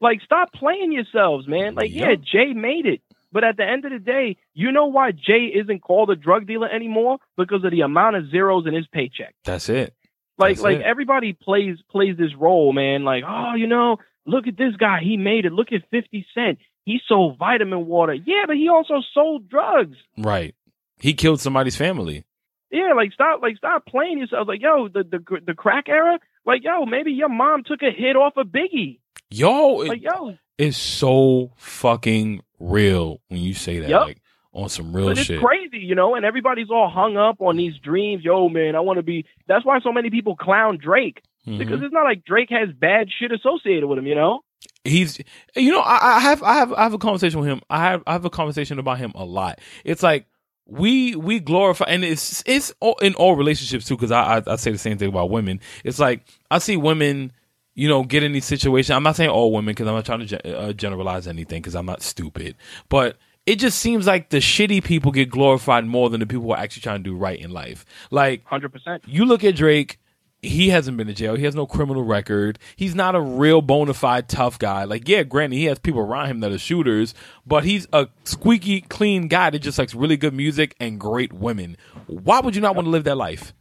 Like, 0.00 0.20
stop 0.22 0.52
playing 0.54 0.92
yourselves, 0.92 1.46
man. 1.46 1.74
Like, 1.74 1.90
yeah, 1.92 2.14
Jay 2.14 2.54
made 2.54 2.86
it, 2.86 3.00
but 3.32 3.44
at 3.44 3.56
the 3.56 3.64
end 3.64 3.84
of 3.84 3.92
the 3.92 3.98
day, 3.98 4.36
you 4.54 4.72
know 4.72 4.86
why 4.86 5.12
Jay 5.12 5.52
isn't 5.54 5.80
called 5.82 6.10
a 6.10 6.16
drug 6.16 6.46
dealer 6.46 6.68
anymore? 6.68 7.18
Because 7.36 7.64
of 7.64 7.70
the 7.70 7.82
amount 7.82 8.16
of 8.16 8.30
zeros 8.30 8.66
in 8.66 8.74
his 8.74 8.86
paycheck. 8.92 9.34
That's 9.44 9.68
it. 9.68 9.94
Like, 10.38 10.56
That's 10.56 10.62
like 10.64 10.76
it. 10.78 10.82
everybody 10.82 11.32
plays 11.34 11.76
plays 11.90 12.16
this 12.16 12.34
role, 12.38 12.72
man. 12.72 13.04
Like, 13.04 13.24
oh, 13.26 13.54
you 13.56 13.66
know, 13.66 13.98
look 14.26 14.46
at 14.46 14.56
this 14.56 14.74
guy, 14.76 15.00
he 15.02 15.16
made 15.16 15.44
it. 15.44 15.52
Look 15.52 15.72
at 15.72 15.82
Fifty 15.90 16.26
Cent, 16.34 16.58
he 16.84 16.98
sold 17.06 17.38
vitamin 17.38 17.86
water. 17.86 18.14
Yeah, 18.14 18.44
but 18.46 18.56
he 18.56 18.68
also 18.68 19.02
sold 19.12 19.48
drugs. 19.48 19.96
Right. 20.16 20.54
He 20.98 21.14
killed 21.14 21.40
somebody's 21.40 21.76
family. 21.76 22.24
Yeah, 22.70 22.92
like 22.94 23.12
stop, 23.12 23.42
like 23.42 23.56
stop 23.56 23.84
playing 23.84 24.18
yourself. 24.18 24.46
Like, 24.48 24.62
yo, 24.62 24.88
the 24.88 25.02
the 25.02 25.40
the 25.46 25.54
crack 25.54 25.88
era. 25.88 26.18
Like, 26.46 26.62
yo, 26.64 26.86
maybe 26.86 27.12
your 27.12 27.28
mom 27.28 27.62
took 27.64 27.82
a 27.82 27.90
hit 27.90 28.16
off 28.16 28.36
of 28.36 28.46
Biggie. 28.46 29.00
Yo, 29.30 29.74
Like, 29.74 30.02
yo, 30.02 30.36
it's 30.60 30.76
so 30.76 31.52
fucking 31.56 32.42
real 32.58 33.20
when 33.28 33.40
you 33.40 33.54
say 33.54 33.78
that. 33.80 33.88
Yep. 33.88 34.00
Like 34.02 34.22
on 34.52 34.68
some 34.68 34.94
real 34.94 35.06
but 35.06 35.18
it's 35.18 35.26
shit. 35.28 35.40
crazy, 35.40 35.78
you 35.78 35.94
know. 35.94 36.14
And 36.16 36.24
everybody's 36.24 36.70
all 36.70 36.88
hung 36.88 37.16
up 37.16 37.40
on 37.40 37.56
these 37.56 37.76
dreams. 37.78 38.24
Yo, 38.24 38.48
man, 38.48 38.74
I 38.74 38.80
want 38.80 38.96
to 38.98 39.02
be. 39.02 39.24
That's 39.46 39.64
why 39.64 39.80
so 39.80 39.92
many 39.92 40.10
people 40.10 40.36
clown 40.36 40.78
Drake 40.78 41.22
Mhm. 41.46 41.58
because 41.58 41.80
it's 41.82 41.92
not 41.92 42.04
like 42.04 42.24
Drake 42.24 42.50
has 42.50 42.68
bad 42.78 43.08
shit 43.18 43.32
associated 43.32 43.86
with 43.86 43.98
him, 43.98 44.06
you 44.06 44.14
know. 44.14 44.40
he's 44.84 45.18
you 45.56 45.70
know 45.72 45.80
I, 45.80 46.16
I 46.16 46.20
have 46.20 46.42
I 46.42 46.54
have 46.54 46.72
I 46.74 46.82
have 46.82 46.92
a 46.94 46.98
conversation 46.98 47.40
with 47.40 47.48
him. 47.48 47.60
I 47.70 47.80
have 47.82 48.02
I 48.06 48.12
have 48.12 48.24
a 48.26 48.30
conversation 48.30 48.78
about 48.78 48.98
him 48.98 49.12
a 49.14 49.24
lot. 49.24 49.58
It's 49.84 50.02
like 50.02 50.26
we 50.66 51.16
we 51.16 51.40
glorify 51.40 51.86
and 51.88 52.04
it's 52.04 52.42
it's 52.46 52.72
all, 52.80 52.96
in 53.00 53.14
all 53.14 53.36
relationships 53.36 53.86
too 53.86 53.96
because 53.96 54.10
I, 54.12 54.36
I 54.38 54.42
I 54.46 54.56
say 54.56 54.70
the 54.70 54.78
same 54.78 54.98
thing 54.98 55.08
about 55.08 55.30
women. 55.30 55.60
It's 55.84 55.98
like 55.98 56.26
I 56.50 56.58
see 56.58 56.76
women. 56.76 57.32
You 57.74 57.88
know, 57.88 58.02
get 58.04 58.22
in 58.22 58.32
these 58.32 58.44
situations. 58.44 58.90
I'm 58.90 59.02
not 59.02 59.16
saying 59.16 59.30
all 59.30 59.52
women 59.52 59.72
because 59.72 59.86
I'm 59.86 59.94
not 59.94 60.04
trying 60.04 60.20
to 60.20 60.26
ge- 60.26 60.46
uh, 60.46 60.72
generalize 60.72 61.26
anything 61.26 61.62
because 61.62 61.74
I'm 61.74 61.86
not 61.86 62.02
stupid. 62.02 62.56
But 62.88 63.16
it 63.46 63.56
just 63.56 63.78
seems 63.78 64.06
like 64.06 64.30
the 64.30 64.38
shitty 64.38 64.82
people 64.84 65.12
get 65.12 65.30
glorified 65.30 65.86
more 65.86 66.10
than 66.10 66.20
the 66.20 66.26
people 66.26 66.44
who 66.44 66.50
are 66.52 66.58
actually 66.58 66.82
trying 66.82 66.98
to 66.98 67.10
do 67.10 67.16
right 67.16 67.38
in 67.38 67.50
life. 67.50 67.84
Like 68.10 68.44
Hundred 68.44 68.72
percent. 68.72 69.04
you 69.06 69.24
look 69.24 69.44
at 69.44 69.54
Drake, 69.56 69.98
he 70.42 70.70
hasn't 70.70 70.96
been 70.96 71.06
to 71.06 71.12
jail. 71.14 71.36
He 71.36 71.44
has 71.44 71.54
no 71.54 71.66
criminal 71.66 72.02
record. 72.02 72.58
He's 72.76 72.94
not 72.94 73.14
a 73.14 73.20
real 73.20 73.62
bona 73.62 73.94
fide 73.94 74.28
tough 74.28 74.58
guy. 74.58 74.84
Like, 74.84 75.08
yeah, 75.08 75.22
granted, 75.22 75.56
he 75.56 75.66
has 75.66 75.78
people 75.78 76.00
around 76.00 76.26
him 76.28 76.40
that 76.40 76.50
are 76.50 76.58
shooters, 76.58 77.14
but 77.46 77.64
he's 77.64 77.86
a 77.92 78.08
squeaky 78.24 78.80
clean 78.80 79.28
guy 79.28 79.50
that 79.50 79.58
just 79.60 79.78
likes 79.78 79.94
really 79.94 80.16
good 80.16 80.34
music 80.34 80.74
and 80.80 80.98
great 80.98 81.32
women. 81.32 81.76
Why 82.06 82.40
would 82.40 82.54
you 82.56 82.62
not 82.62 82.74
want 82.74 82.86
to 82.86 82.90
live 82.90 83.04
that 83.04 83.16
life? 83.16 83.52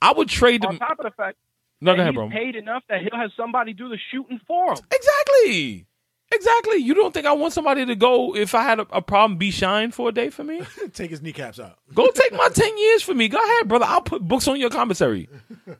I 0.00 0.12
would 0.12 0.28
trade 0.28 0.64
On 0.64 0.72
them. 0.74 0.78
top 0.78 0.98
of 1.00 1.04
the 1.04 1.10
fact 1.10 1.38
No, 1.80 1.92
go 1.92 1.96
that 1.96 2.02
ahead, 2.02 2.14
he's 2.14 2.18
bro. 2.18 2.30
paid 2.30 2.56
enough 2.56 2.82
that 2.88 3.00
he'll 3.02 3.18
have 3.20 3.30
somebody 3.36 3.72
do 3.72 3.88
the 3.88 3.98
shooting 4.10 4.40
for 4.46 4.72
him. 4.72 4.78
Exactly. 4.92 5.86
Exactly. 6.30 6.76
You 6.76 6.92
don't 6.92 7.14
think 7.14 7.24
I 7.24 7.32
want 7.32 7.54
somebody 7.54 7.86
to 7.86 7.96
go 7.96 8.36
if 8.36 8.54
I 8.54 8.62
had 8.62 8.80
a, 8.80 8.86
a 8.92 9.00
problem 9.00 9.38
be 9.38 9.50
shine 9.50 9.92
for 9.92 10.10
a 10.10 10.12
day 10.12 10.28
for 10.28 10.44
me? 10.44 10.60
Take 10.92 11.10
his 11.10 11.22
kneecaps 11.22 11.58
out. 11.58 11.78
Go 11.94 12.06
take 12.10 12.32
my 12.34 12.48
10 12.52 12.76
years 12.78 13.02
for 13.02 13.14
me. 13.14 13.28
Go 13.28 13.38
ahead, 13.42 13.66
brother. 13.66 13.86
I'll 13.88 14.02
put 14.02 14.20
books 14.20 14.46
on 14.46 14.60
your 14.60 14.68
commissary. 14.68 15.26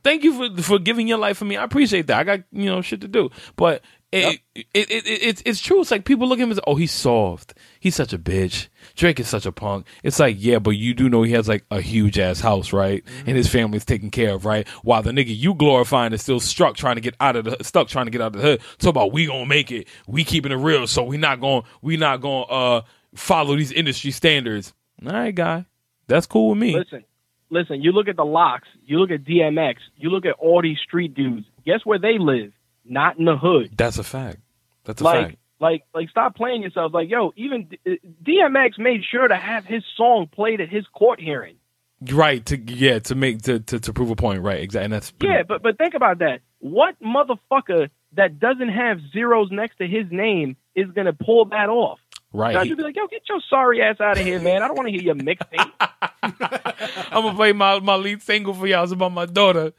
Thank 0.03 0.25
you 0.25 0.33
for 0.57 0.62
for 0.62 0.79
giving 0.79 1.07
your 1.07 1.19
life 1.19 1.37
for 1.37 1.45
me. 1.45 1.59
I 1.59 1.65
appreciate 1.65 2.07
that. 2.07 2.19
I 2.19 2.25
got, 2.25 2.41
you 2.51 2.65
know, 2.65 2.81
shit 2.81 3.03
to 3.03 3.09
do. 3.09 3.29
But 3.57 3.83
it, 4.11 4.41
it, 4.55 4.67
it, 4.73 4.91
it, 4.91 5.05
it's 5.07 5.43
it's 5.45 5.61
true. 5.61 5.83
It's 5.83 5.91
like 5.91 6.07
people 6.07 6.29
look 6.29 6.39
at 6.39 6.43
him 6.45 6.51
as, 6.51 6.61
oh, 6.67 6.77
he's 6.77 6.93
soft. 6.93 7.55
He's 7.79 7.95
such 7.95 8.15
a 8.15 8.19
bitch. 8.19 8.69
Drake 8.97 9.21
is 9.21 9.29
such 9.29 9.45
a 9.45 9.53
punk. 9.53 9.87
It's 10.03 10.19
like, 10.19 10.37
yeah, 10.39 10.59
but 10.59 10.71
you 10.71 10.95
do 10.95 11.11
know 11.11 11.23
he 11.23 11.33
has 11.33 11.47
like 11.47 11.65
a 11.71 11.81
huge 11.81 12.19
ass 12.19 12.41
house, 12.41 12.73
right? 12.73 13.05
And 13.27 13.37
his 13.37 13.49
family's 13.49 13.85
taken 13.85 14.11
care 14.11 14.35
of, 14.35 14.47
right? 14.47 14.67
While 14.83 15.03
the 15.03 15.11
nigga 15.11 15.37
you 15.37 15.55
glorifying 15.55 16.15
is 16.15 16.23
still 16.23 16.41
struck 16.41 16.77
trying 16.77 16.95
to 16.95 17.03
get 17.03 17.17
out 17.21 17.37
of 17.37 17.45
the 17.45 17.63
stuck 17.63 17.89
trying 17.89 18.07
to 18.07 18.11
get 18.11 18.23
out 18.23 18.35
of 18.35 18.41
the 18.41 18.49
hood. 18.49 18.61
Talk 18.79 18.91
about 18.91 19.13
we 19.13 19.27
gonna 19.27 19.45
make 19.45 19.71
it. 19.71 19.89
We 20.07 20.25
keeping 20.25 20.53
it 20.53 20.57
real, 20.57 20.87
so 20.87 21.03
we 21.05 21.19
not 21.19 21.41
going 21.41 21.65
we 21.83 21.99
not 21.99 22.23
gonna 22.23 22.45
uh 22.45 22.83
follow 23.15 23.57
these 23.57 23.73
industry 23.73 24.11
standards. 24.11 24.73
All 25.05 25.13
right, 25.13 25.35
guy. 25.35 25.67
That's 26.07 26.27
cool 26.27 26.51
with 26.51 26.59
me. 26.59 26.75
Listen, 26.75 27.05
listen. 27.51 27.83
You 27.83 27.93
look 27.93 28.09
at 28.09 28.17
the 28.17 28.25
LOX. 28.25 28.67
You 28.87 28.99
look 28.99 29.11
at 29.11 29.25
DMX. 29.25 29.77
You 29.97 30.09
look 30.09 30.25
at 30.25 30.33
all 30.39 30.63
these 30.63 30.79
street 30.79 31.15
dudes. 31.15 31.47
Guess 31.67 31.81
where 31.85 31.99
they 31.99 32.17
live? 32.19 32.53
Not 32.89 33.19
in 33.19 33.24
the 33.24 33.36
hood. 33.36 33.70
That's 33.77 33.98
a 33.98 34.05
fact. 34.05 34.39
That's 34.85 35.01
a 35.01 35.05
like, 35.05 35.27
fact. 35.27 35.39
like, 35.60 35.82
like, 35.94 36.10
stop 36.10 36.35
playing 36.35 36.62
yourself. 36.62 36.93
Like, 36.94 37.10
yo, 37.10 37.32
even 37.36 37.69
DMX 37.86 38.78
uh, 38.78 38.82
made 38.82 39.02
sure 39.10 39.28
to 39.28 39.36
have 39.36 39.65
his 39.65 39.82
song 39.97 40.28
played 40.32 40.60
at 40.60 40.69
his 40.69 40.86
court 40.94 41.20
hearing. 41.20 41.56
Right. 42.01 42.44
To 42.47 42.56
yeah, 42.56 43.01
to 43.01 43.15
make 43.15 43.43
to, 43.43 43.59
to, 43.60 43.81
to 43.81 43.93
prove 43.93 44.10
a 44.10 44.16
point. 44.16 44.43
Right. 44.43 44.60
Exactly. 44.60 44.85
And 44.85 44.93
that's 44.93 45.10
pretty- 45.10 45.35
Yeah, 45.35 45.43
but 45.43 45.62
but 45.62 45.78
think 45.78 45.94
about 45.94 46.19
that. 46.20 46.40
What 46.60 46.94
motherfucker 47.02 47.90
that 48.12 48.39
doesn't 48.39 48.69
have 48.69 49.01
zeros 49.12 49.51
next 49.51 49.78
to 49.78 49.86
his 49.86 50.06
name 50.10 50.56
is 50.74 50.90
gonna 50.93 51.12
pull 51.12 51.47
that 51.47 51.69
off? 51.69 51.98
right. 52.32 52.55
Now 52.55 52.62
you'd 52.62 52.77
be 52.77 52.85
like, 52.85 52.97
yo, 52.97 53.06
get 53.09 53.23
your 53.28 53.40
sorry 53.48 53.82
ass 53.82 54.01
out 54.01 54.19
of 54.19 54.24
here, 54.24 54.40
man. 54.40 54.62
I 54.62 54.69
don't 54.69 54.77
want 54.77 54.89
to 54.89 54.93
hear 54.93 55.02
your 55.02 55.15
mixtape. 55.15 55.70
I'm 57.12 57.23
gonna 57.23 57.35
play 57.35 57.52
my, 57.52 57.81
my 57.81 57.97
lead 57.97 58.23
single 58.23 58.55
for 58.55 58.66
y'all. 58.66 58.85
It's 58.85 58.93
about 58.93 59.12
my 59.12 59.27
daughter. 59.27 59.73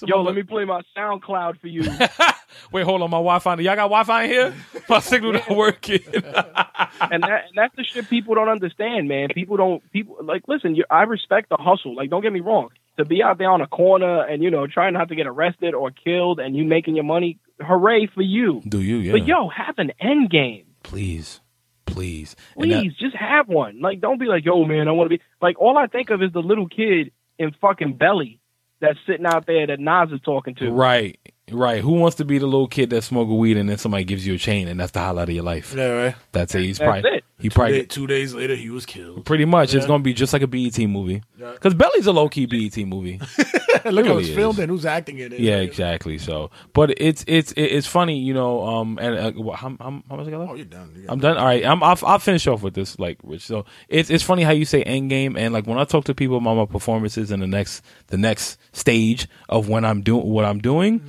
It's 0.00 0.08
Yo, 0.08 0.22
let 0.22 0.36
me 0.36 0.44
play 0.44 0.64
my 0.64 0.82
SoundCloud 0.96 1.60
for 1.60 1.66
you. 1.66 1.82
Wait, 2.72 2.84
hold 2.84 3.02
on. 3.02 3.10
My 3.10 3.16
Wi-Fi. 3.16 3.54
Y'all 3.56 3.74
got 3.74 3.88
Wi-Fi 3.90 4.22
in 4.24 4.30
here? 4.30 4.54
My 4.88 5.00
signal 5.00 5.32
not 5.32 5.50
working. 5.50 5.98
and 6.14 7.22
that 7.24 7.44
and 7.46 7.52
that's 7.56 7.74
the 7.76 7.82
shit 7.84 8.08
people 8.08 8.34
don't 8.36 8.48
understand, 8.48 9.08
man. 9.08 9.28
People 9.34 9.56
don't 9.56 9.92
people 9.92 10.16
like 10.22 10.42
listen. 10.46 10.76
You, 10.76 10.84
I 10.88 11.02
respect 11.02 11.48
the 11.48 11.56
hustle. 11.56 11.96
Like, 11.96 12.10
don't 12.10 12.22
get 12.22 12.32
me 12.32 12.40
wrong. 12.40 12.68
To 12.98 13.04
be 13.04 13.22
out 13.22 13.38
there 13.38 13.50
on 13.50 13.60
a 13.60 13.66
corner 13.66 14.22
and 14.24 14.42
you 14.42 14.50
know 14.50 14.66
trying 14.68 14.94
not 14.94 15.08
to 15.08 15.16
get 15.16 15.26
arrested 15.26 15.74
or 15.74 15.90
killed, 15.90 16.38
and 16.38 16.56
you 16.56 16.64
making 16.64 16.94
your 16.94 17.04
money, 17.04 17.38
hooray 17.60 18.06
for 18.06 18.22
you. 18.22 18.62
Do 18.68 18.80
you? 18.80 18.96
Yeah. 18.98 19.12
But 19.12 19.26
yo, 19.26 19.48
have 19.48 19.78
an 19.78 19.92
end 20.00 20.30
game. 20.30 20.66
please, 20.84 21.40
please, 21.86 22.36
And 22.56 22.70
that- 22.70 22.82
Please, 22.82 22.94
just 23.00 23.16
have 23.16 23.48
one. 23.48 23.80
Like, 23.80 24.00
don't 24.00 24.18
be 24.18 24.26
like, 24.26 24.44
yo, 24.44 24.64
man, 24.64 24.86
I 24.88 24.92
want 24.92 25.10
to 25.10 25.16
be 25.18 25.22
like. 25.42 25.60
All 25.60 25.76
I 25.76 25.86
think 25.88 26.10
of 26.10 26.22
is 26.22 26.32
the 26.32 26.40
little 26.42 26.68
kid 26.68 27.10
in 27.38 27.52
fucking 27.60 27.94
Belly 27.94 28.37
that's 28.80 28.98
sitting 29.06 29.26
out 29.26 29.46
there 29.46 29.66
that 29.66 29.80
Nas 29.80 30.10
is 30.12 30.20
talking 30.24 30.54
to. 30.56 30.70
right. 30.70 31.18
Right. 31.50 31.80
Who 31.80 31.92
wants 31.92 32.16
to 32.16 32.26
be 32.26 32.36
the 32.36 32.44
little 32.44 32.68
kid 32.68 32.90
that 32.90 33.02
smoke 33.04 33.26
weed 33.30 33.56
and 33.56 33.70
then 33.70 33.78
somebody 33.78 34.04
gives 34.04 34.26
you 34.26 34.34
a 34.34 34.38
chain 34.38 34.68
and 34.68 34.78
that's 34.78 34.92
the 34.92 34.98
highlight 35.00 35.30
of 35.30 35.34
your 35.34 35.44
life? 35.44 35.74
Yeah, 35.74 35.86
right. 35.86 36.14
That's 36.32 36.54
it. 36.54 36.60
He's 36.60 36.76
That's 36.76 36.86
probably 37.02 37.18
it. 37.18 37.24
He 37.40 37.48
Two, 37.48 37.54
probably 37.54 37.78
day- 37.80 37.84
two 37.86 38.06
days 38.08 38.34
later, 38.34 38.56
he 38.56 38.68
was 38.68 38.84
killed. 38.84 39.24
pretty 39.24 39.44
much 39.44 39.72
it's 39.72 39.86
gonna 39.86 40.02
be 40.02 40.12
just 40.12 40.32
like 40.32 40.42
a 40.42 40.48
BET 40.48 40.76
movie. 40.80 41.22
Yeah. 41.38 41.52
Because 41.52 41.72
Belly's 41.74 42.06
a 42.06 42.12
low 42.12 42.28
key 42.28 42.46
BET 42.46 42.76
movie. 42.84 43.20
Look 43.84 44.06
really 44.06 44.24
is. 44.24 44.34
filmed 44.34 44.58
and 44.58 44.68
who's 44.70 44.84
acting 44.84 45.18
in 45.20 45.32
it. 45.32 45.38
yeah, 45.38 45.58
exactly. 45.58 46.18
So, 46.18 46.50
but 46.72 46.90
it's 47.00 47.24
it's 47.28 47.52
it's 47.56 47.86
funny, 47.86 48.18
you 48.18 48.34
know. 48.34 48.66
Um, 48.66 48.98
and 49.00 49.14
uh, 49.16 49.30
what, 49.40 49.56
how, 49.60 49.68
how, 49.78 50.02
how 50.08 50.16
much 50.16 50.26
I 50.26 50.30
got 50.30 50.40
left? 50.40 50.50
Oh, 50.50 50.54
you're 50.56 50.64
done. 50.64 50.92
You 50.96 51.02
got- 51.02 51.12
I'm 51.12 51.20
done. 51.20 51.36
All 51.38 51.44
right, 51.44 51.64
I'm. 51.64 51.80
I'll, 51.82 51.98
I'll 52.04 52.18
finish 52.18 52.46
off 52.48 52.62
with 52.62 52.74
this, 52.74 52.98
like 52.98 53.18
Rich. 53.22 53.42
So 53.46 53.66
it's 53.88 54.10
it's 54.10 54.24
funny 54.24 54.42
how 54.42 54.50
you 54.50 54.64
say 54.64 54.82
end 54.82 55.08
game, 55.10 55.36
and 55.36 55.54
like 55.54 55.66
when 55.68 55.78
I 55.78 55.84
talk 55.84 56.06
to 56.06 56.14
people 56.16 56.38
about 56.38 56.54
my 56.56 56.66
performances 56.66 57.30
in 57.30 57.38
the 57.38 57.46
next 57.46 57.82
the 58.08 58.18
next 58.18 58.58
stage 58.72 59.28
of 59.48 59.68
when 59.68 59.84
I'm 59.84 60.02
doing 60.02 60.26
what 60.26 60.44
I'm 60.44 60.58
doing, 60.58 61.00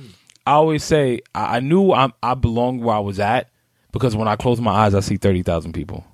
I 0.46 0.52
always 0.52 0.84
say 0.84 1.22
I, 1.34 1.56
I 1.56 1.60
knew 1.60 1.92
I'm, 1.92 2.12
I 2.22 2.34
belonged 2.34 2.84
where 2.84 2.94
I 2.94 3.00
was 3.00 3.18
at 3.18 3.50
because 3.90 4.14
when 4.14 4.28
I 4.28 4.36
close 4.36 4.60
my 4.60 4.70
eyes, 4.72 4.94
I 4.94 5.00
see 5.00 5.16
thirty 5.16 5.42
thousand 5.42 5.72
people. 5.72 6.04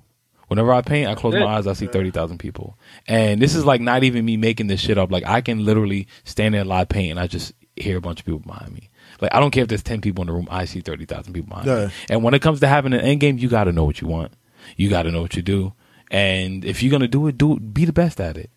Whenever 0.47 0.71
I 0.73 0.81
paint, 0.81 1.09
I 1.09 1.15
close 1.15 1.33
my 1.33 1.45
eyes, 1.45 1.67
I 1.67 1.73
see 1.73 1.87
thirty 1.87 2.09
thousand 2.11 2.37
people, 2.37 2.77
and 3.07 3.41
this 3.41 3.53
is 3.53 3.65
like 3.65 3.81
not 3.81 4.03
even 4.03 4.23
me 4.25 4.37
making 4.37 4.67
this 4.67 4.79
shit 4.79 4.97
up. 4.97 5.11
Like 5.11 5.25
I 5.25 5.41
can 5.41 5.65
literally 5.65 6.07
stand 6.23 6.47
in 6.47 6.59
there 6.59 6.63
live 6.65 6.87
paint, 6.89 7.11
and 7.11 7.19
I 7.19 7.27
just 7.27 7.51
hear 7.75 7.97
a 7.97 8.01
bunch 8.01 8.19
of 8.21 8.25
people 8.25 8.39
behind 8.39 8.73
me. 8.73 8.89
Like 9.21 9.33
I 9.33 9.39
don't 9.39 9.51
care 9.51 9.63
if 9.63 9.69
there's 9.69 9.83
ten 9.83 9.99
people 10.01 10.21
in 10.21 10.27
the 10.27 10.33
room, 10.33 10.47
I 10.49 10.65
see 10.65 10.79
thirty 10.79 11.05
thousand 11.05 11.33
people 11.33 11.49
behind 11.49 11.67
Yeah. 11.67 11.85
me. 11.87 11.91
And 12.09 12.23
when 12.23 12.33
it 12.33 12.41
comes 12.41 12.61
to 12.61 12.67
having 12.67 12.93
an 12.93 13.01
end 13.01 13.19
game, 13.19 13.37
you 13.37 13.49
got 13.49 13.65
to 13.65 13.71
know 13.73 13.83
what 13.83 13.99
you 13.99 14.07
want. 14.07 14.31
You 14.77 14.89
got 14.89 15.03
to 15.03 15.11
know 15.11 15.21
what 15.21 15.35
you 15.35 15.41
do. 15.41 15.73
And 16.09 16.63
if 16.63 16.81
you're 16.81 16.91
gonna 16.91 17.07
do 17.09 17.27
it, 17.27 17.37
do 17.37 17.57
it. 17.57 17.73
Be 17.73 17.83
the 17.83 17.91
best 17.93 18.21
at 18.21 18.37
it. 18.37 18.49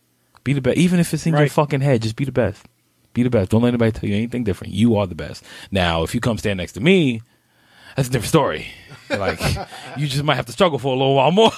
Be 0.45 0.53
the 0.53 0.61
best, 0.61 0.79
even 0.79 1.01
if 1.01 1.12
it's 1.12 1.27
in 1.27 1.35
your 1.35 1.49
fucking 1.49 1.81
head. 1.81 2.03
Just 2.03 2.15
be 2.17 2.25
the 2.25 2.31
best. 2.33 2.65
Be 3.12 3.25
the 3.25 3.31
best. 3.31 3.51
Don't 3.51 3.62
let 3.62 3.69
anybody 3.69 3.91
tell 3.91 4.09
you 4.09 4.15
anything 4.15 4.45
different. 4.45 4.73
You 4.73 4.95
are 4.97 5.07
the 5.09 5.17
best. 5.17 5.43
Now, 5.73 6.05
if 6.05 6.15
you 6.15 6.21
come 6.21 6.39
stand 6.39 6.59
next 6.59 6.73
to 6.75 6.81
me, 6.81 7.23
that's 7.97 8.09
a 8.09 8.12
different 8.12 8.29
story. 8.29 8.69
Like 9.11 9.41
you 9.97 10.07
just 10.07 10.23
might 10.24 10.37
have 10.37 10.47
to 10.47 10.53
struggle 10.53 10.78
for 10.78 10.95
a 10.95 10.97
little 10.97 11.15
while 11.15 11.31
more. 11.31 11.53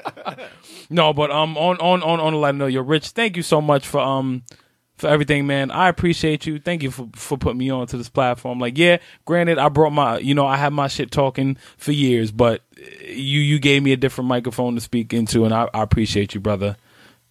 no, 0.90 1.12
but 1.12 1.30
um, 1.30 1.56
on 1.56 1.76
on 1.78 2.02
on 2.02 2.20
on 2.20 2.34
a 2.34 2.36
lighter 2.36 2.58
note, 2.58 2.66
you're 2.68 2.82
rich. 2.82 3.08
Thank 3.08 3.36
you 3.36 3.42
so 3.42 3.60
much 3.60 3.86
for 3.86 4.00
um 4.00 4.42
for 5.00 5.08
everything, 5.08 5.46
man. 5.46 5.70
I 5.70 5.88
appreciate 5.88 6.46
you. 6.46 6.58
Thank 6.58 6.82
you 6.82 6.90
for 6.90 7.08
for 7.14 7.38
putting 7.38 7.58
me 7.58 7.70
on 7.70 7.86
to 7.88 7.96
this 7.96 8.08
platform. 8.08 8.60
Like, 8.60 8.76
yeah, 8.78 8.98
granted, 9.24 9.58
I 9.58 9.68
brought 9.68 9.90
my, 9.90 10.18
you 10.18 10.34
know, 10.34 10.46
I 10.46 10.56
had 10.56 10.72
my 10.72 10.88
shit 10.88 11.10
talking 11.10 11.56
for 11.76 11.92
years, 11.92 12.30
but 12.30 12.62
you 13.06 13.40
you 13.40 13.58
gave 13.58 13.82
me 13.82 13.92
a 13.92 13.96
different 13.96 14.28
microphone 14.28 14.74
to 14.74 14.80
speak 14.80 15.12
into, 15.12 15.44
and 15.44 15.54
I, 15.54 15.68
I 15.74 15.82
appreciate 15.82 16.34
you, 16.34 16.40
brother. 16.40 16.76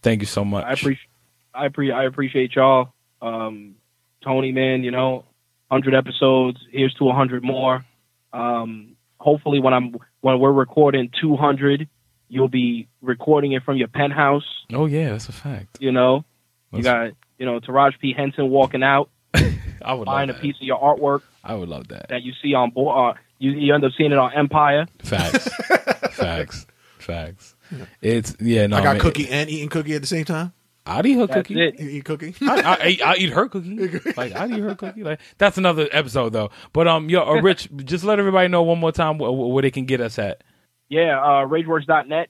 Thank 0.02 0.22
you 0.22 0.28
so 0.28 0.44
much. 0.44 0.66
I 0.66 0.74
appreciate 0.74 1.10
I 1.54 1.66
appreciate 1.66 1.96
I 1.96 2.06
appreciate 2.06 2.56
y'all. 2.56 2.94
Um, 3.22 3.76
Tony, 4.24 4.52
man, 4.52 4.84
you 4.84 4.92
know, 4.92 5.26
hundred 5.70 5.94
episodes. 5.94 6.60
Here's 6.72 6.94
to 6.96 7.12
hundred 7.12 7.44
more. 7.44 7.86
Um, 8.34 8.89
hopefully, 9.20 9.60
when 9.60 9.74
I'm 9.74 9.96
when 10.22 10.40
we're 10.40 10.52
recording 10.52 11.12
two 11.22 11.36
hundred, 11.36 11.88
you'll 12.28 12.48
be 12.48 12.88
recording 13.02 13.52
it 13.54 13.64
from 13.64 13.78
your 13.78 13.88
penthouse. 13.88 14.44
Oh 14.74 14.86
yeah, 14.86 15.12
that's 15.12 15.30
a 15.30 15.32
fact. 15.34 15.78
You 15.80 15.92
know, 15.92 16.26
you 16.72 16.82
got 16.84 17.12
you 17.38 17.46
know 17.46 17.60
Taraji 17.60 18.00
P 18.00 18.14
Henson 18.14 18.50
walking 18.50 18.84
out, 18.84 19.10
I 19.82 19.94
would 19.94 20.06
buying 20.06 20.30
a 20.30 20.34
love 20.34 20.38
that. 20.38 20.42
piece 20.42 20.56
of 20.56 20.64
your 20.64 20.80
artwork 20.80 21.22
I 21.44 21.56
would 21.56 21.70
love 21.70 21.88
that. 21.90 22.10
that 22.10 22.24
you 22.24 22.34
see 22.42 22.54
on 22.54 22.72
board. 22.72 23.16
Uh, 23.16 23.20
you 23.38 23.52
you 23.52 23.74
end 23.74 23.84
up 23.84 23.92
seeing 23.98 24.12
it 24.12 24.18
on 24.18 24.34
Empire. 24.34 24.86
Facts. 25.02 25.48
Facts. 26.12 26.66
Facts. 26.98 27.56
It's 28.02 28.36
yeah. 28.40 28.68
No, 28.68 28.78
I 28.78 28.84
got 28.84 28.94
man, 28.94 29.02
cookie 29.02 29.30
and 29.30 29.50
eating 29.50 29.70
cookie 29.70 29.96
at 29.96 30.02
the 30.02 30.08
same 30.08 30.26
time. 30.26 30.54
I'd 30.90 31.06
eat 31.06 31.14
her 31.14 31.28
That's 31.28 31.48
cookie. 31.48 31.62
it. 31.62 31.80
You 31.80 31.90
eat 31.90 32.06
cookie. 32.06 32.34
I, 32.42 32.46
I, 32.62 32.74
I, 32.74 33.00
I 33.06 33.16
eat 33.18 33.30
her 33.32 33.48
cookie. 33.48 33.78
Like 34.18 34.36
I 34.36 34.48
eat 34.48 34.60
her 34.60 34.76
cookie. 34.76 35.04
Like 35.04 35.20
that's 35.38 35.58
another 35.58 35.88
episode 35.92 36.34
though. 36.34 36.50
But 36.74 36.88
um, 36.88 37.10
yo, 37.10 37.24
uh, 37.24 37.42
Rich, 37.42 37.70
just 37.86 38.04
let 38.04 38.20
everybody 38.20 38.48
know 38.48 38.64
one 38.64 38.80
more 38.80 38.92
time 38.92 39.18
where, 39.18 39.32
where 39.32 39.62
they 39.62 39.72
can 39.72 39.86
get 39.86 40.02
us 40.02 40.18
at. 40.20 40.44
Yeah, 40.90 41.20
uh, 41.22 41.46
RageWorks.net 41.48 42.30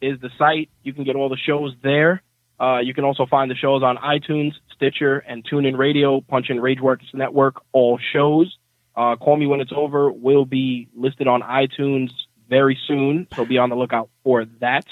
is 0.00 0.20
the 0.20 0.30
site. 0.36 0.70
You 0.82 0.92
can 0.92 1.04
get 1.04 1.14
all 1.16 1.28
the 1.28 1.36
shows 1.36 1.74
there. 1.82 2.22
Uh, 2.60 2.78
you 2.78 2.94
can 2.94 3.04
also 3.04 3.26
find 3.26 3.50
the 3.50 3.54
shows 3.54 3.82
on 3.82 3.96
iTunes, 3.96 4.52
Stitcher, 4.74 5.18
and 5.18 5.44
TuneIn 5.44 5.76
Radio. 5.78 6.20
Punch 6.20 6.50
in 6.50 6.58
RageWorks 6.58 7.14
Network, 7.14 7.62
all 7.72 7.98
shows. 8.12 8.56
Uh, 8.96 9.16
Call 9.16 9.36
Me 9.36 9.46
When 9.46 9.60
It's 9.60 9.72
Over 9.74 10.12
will 10.12 10.44
be 10.44 10.88
listed 10.94 11.26
on 11.26 11.40
iTunes 11.42 12.10
very 12.48 12.78
soon, 12.86 13.26
so 13.34 13.44
be 13.46 13.56
on 13.58 13.70
the 13.70 13.76
lookout 13.76 14.10
for 14.24 14.44
that. 14.60 14.84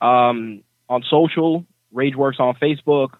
Um, 0.00 0.62
on 0.88 1.02
social, 1.08 1.64
RageWorks 1.94 2.38
on 2.40 2.54
Facebook, 2.56 3.10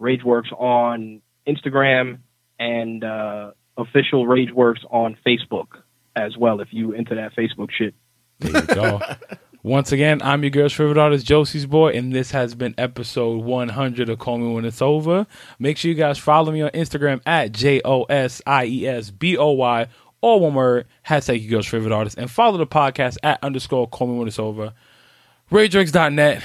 RageWorks 0.00 0.52
on 0.52 1.22
Instagram, 1.46 2.18
and 2.58 3.04
uh, 3.04 3.52
official 3.76 4.26
RageWorks 4.26 4.84
on 4.90 5.16
Facebook 5.26 5.66
as 6.14 6.36
well. 6.36 6.60
If 6.60 6.68
you 6.72 6.92
into 6.92 7.14
that 7.14 7.34
Facebook 7.34 7.70
shit. 7.70 7.94
There 8.38 8.62
you 8.62 8.66
go. 8.66 9.00
Once 9.62 9.90
again, 9.90 10.22
I'm 10.22 10.44
your 10.44 10.50
girl's 10.50 10.74
favorite 10.74 10.96
artist, 10.96 11.26
Josiesboy, 11.26 11.96
and 11.98 12.12
this 12.12 12.30
has 12.30 12.54
been 12.54 12.72
episode 12.78 13.42
100 13.42 14.08
of 14.08 14.18
Call 14.20 14.38
Me 14.38 14.54
When 14.54 14.64
It's 14.64 14.80
Over. 14.80 15.26
Make 15.58 15.76
sure 15.76 15.88
you 15.88 15.96
guys 15.96 16.18
follow 16.18 16.52
me 16.52 16.62
on 16.62 16.70
Instagram 16.70 17.20
at 17.26 17.50
J 17.50 17.80
O 17.84 18.04
S 18.04 18.40
I 18.46 18.66
E 18.66 18.86
S 18.86 19.10
B 19.10 19.36
O 19.36 19.50
Y, 19.50 19.88
all 20.20 20.38
one 20.38 20.54
word, 20.54 20.86
hashtag 21.08 21.42
your 21.42 21.50
girl's 21.50 21.66
favorite 21.66 21.92
artist, 21.92 22.16
and 22.16 22.30
follow 22.30 22.58
the 22.58 22.66
podcast 22.66 23.16
at 23.24 23.42
underscore 23.42 23.88
Call 23.88 24.06
Me 24.06 24.18
When 24.18 24.28
It's 24.28 24.38
Over. 24.38 24.72
RageWorks.net. 25.50 26.44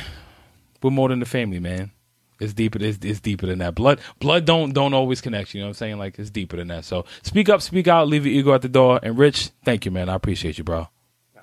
We're 0.81 0.91
more 0.91 1.09
than 1.09 1.19
the 1.19 1.25
family, 1.25 1.59
man. 1.59 1.91
It's 2.39 2.53
deeper. 2.53 2.79
It's, 2.81 2.97
it's 3.03 3.19
deeper 3.19 3.45
than 3.45 3.59
that. 3.59 3.75
Blood, 3.75 3.99
blood 4.19 4.45
don't 4.45 4.73
don't 4.73 4.95
always 4.95 5.21
connect. 5.21 5.53
You 5.53 5.61
know 5.61 5.67
what 5.67 5.69
I'm 5.69 5.73
saying? 5.75 5.97
Like 5.99 6.17
it's 6.17 6.31
deeper 6.31 6.57
than 6.57 6.69
that. 6.69 6.85
So 6.85 7.05
speak 7.21 7.49
up, 7.49 7.61
speak 7.61 7.87
out, 7.87 8.07
leave 8.07 8.25
your 8.25 8.33
ego 8.33 8.53
at 8.53 8.63
the 8.63 8.69
door. 8.69 8.99
And 9.03 9.17
Rich, 9.17 9.51
thank 9.63 9.85
you, 9.85 9.91
man. 9.91 10.09
I 10.09 10.15
appreciate 10.15 10.57
you, 10.57 10.63
bro. 10.63 10.79
All 10.79 10.89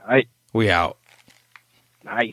right. 0.08 0.26
We 0.52 0.70
out. 0.70 0.98
Nice. 2.04 2.32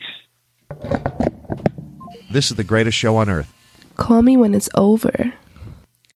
This 2.30 2.50
is 2.50 2.56
the 2.56 2.64
greatest 2.64 2.98
show 2.98 3.16
on 3.16 3.30
earth. 3.30 3.52
Call 3.96 4.22
me 4.22 4.36
when 4.36 4.52
it's 4.52 4.68
over. 4.74 5.32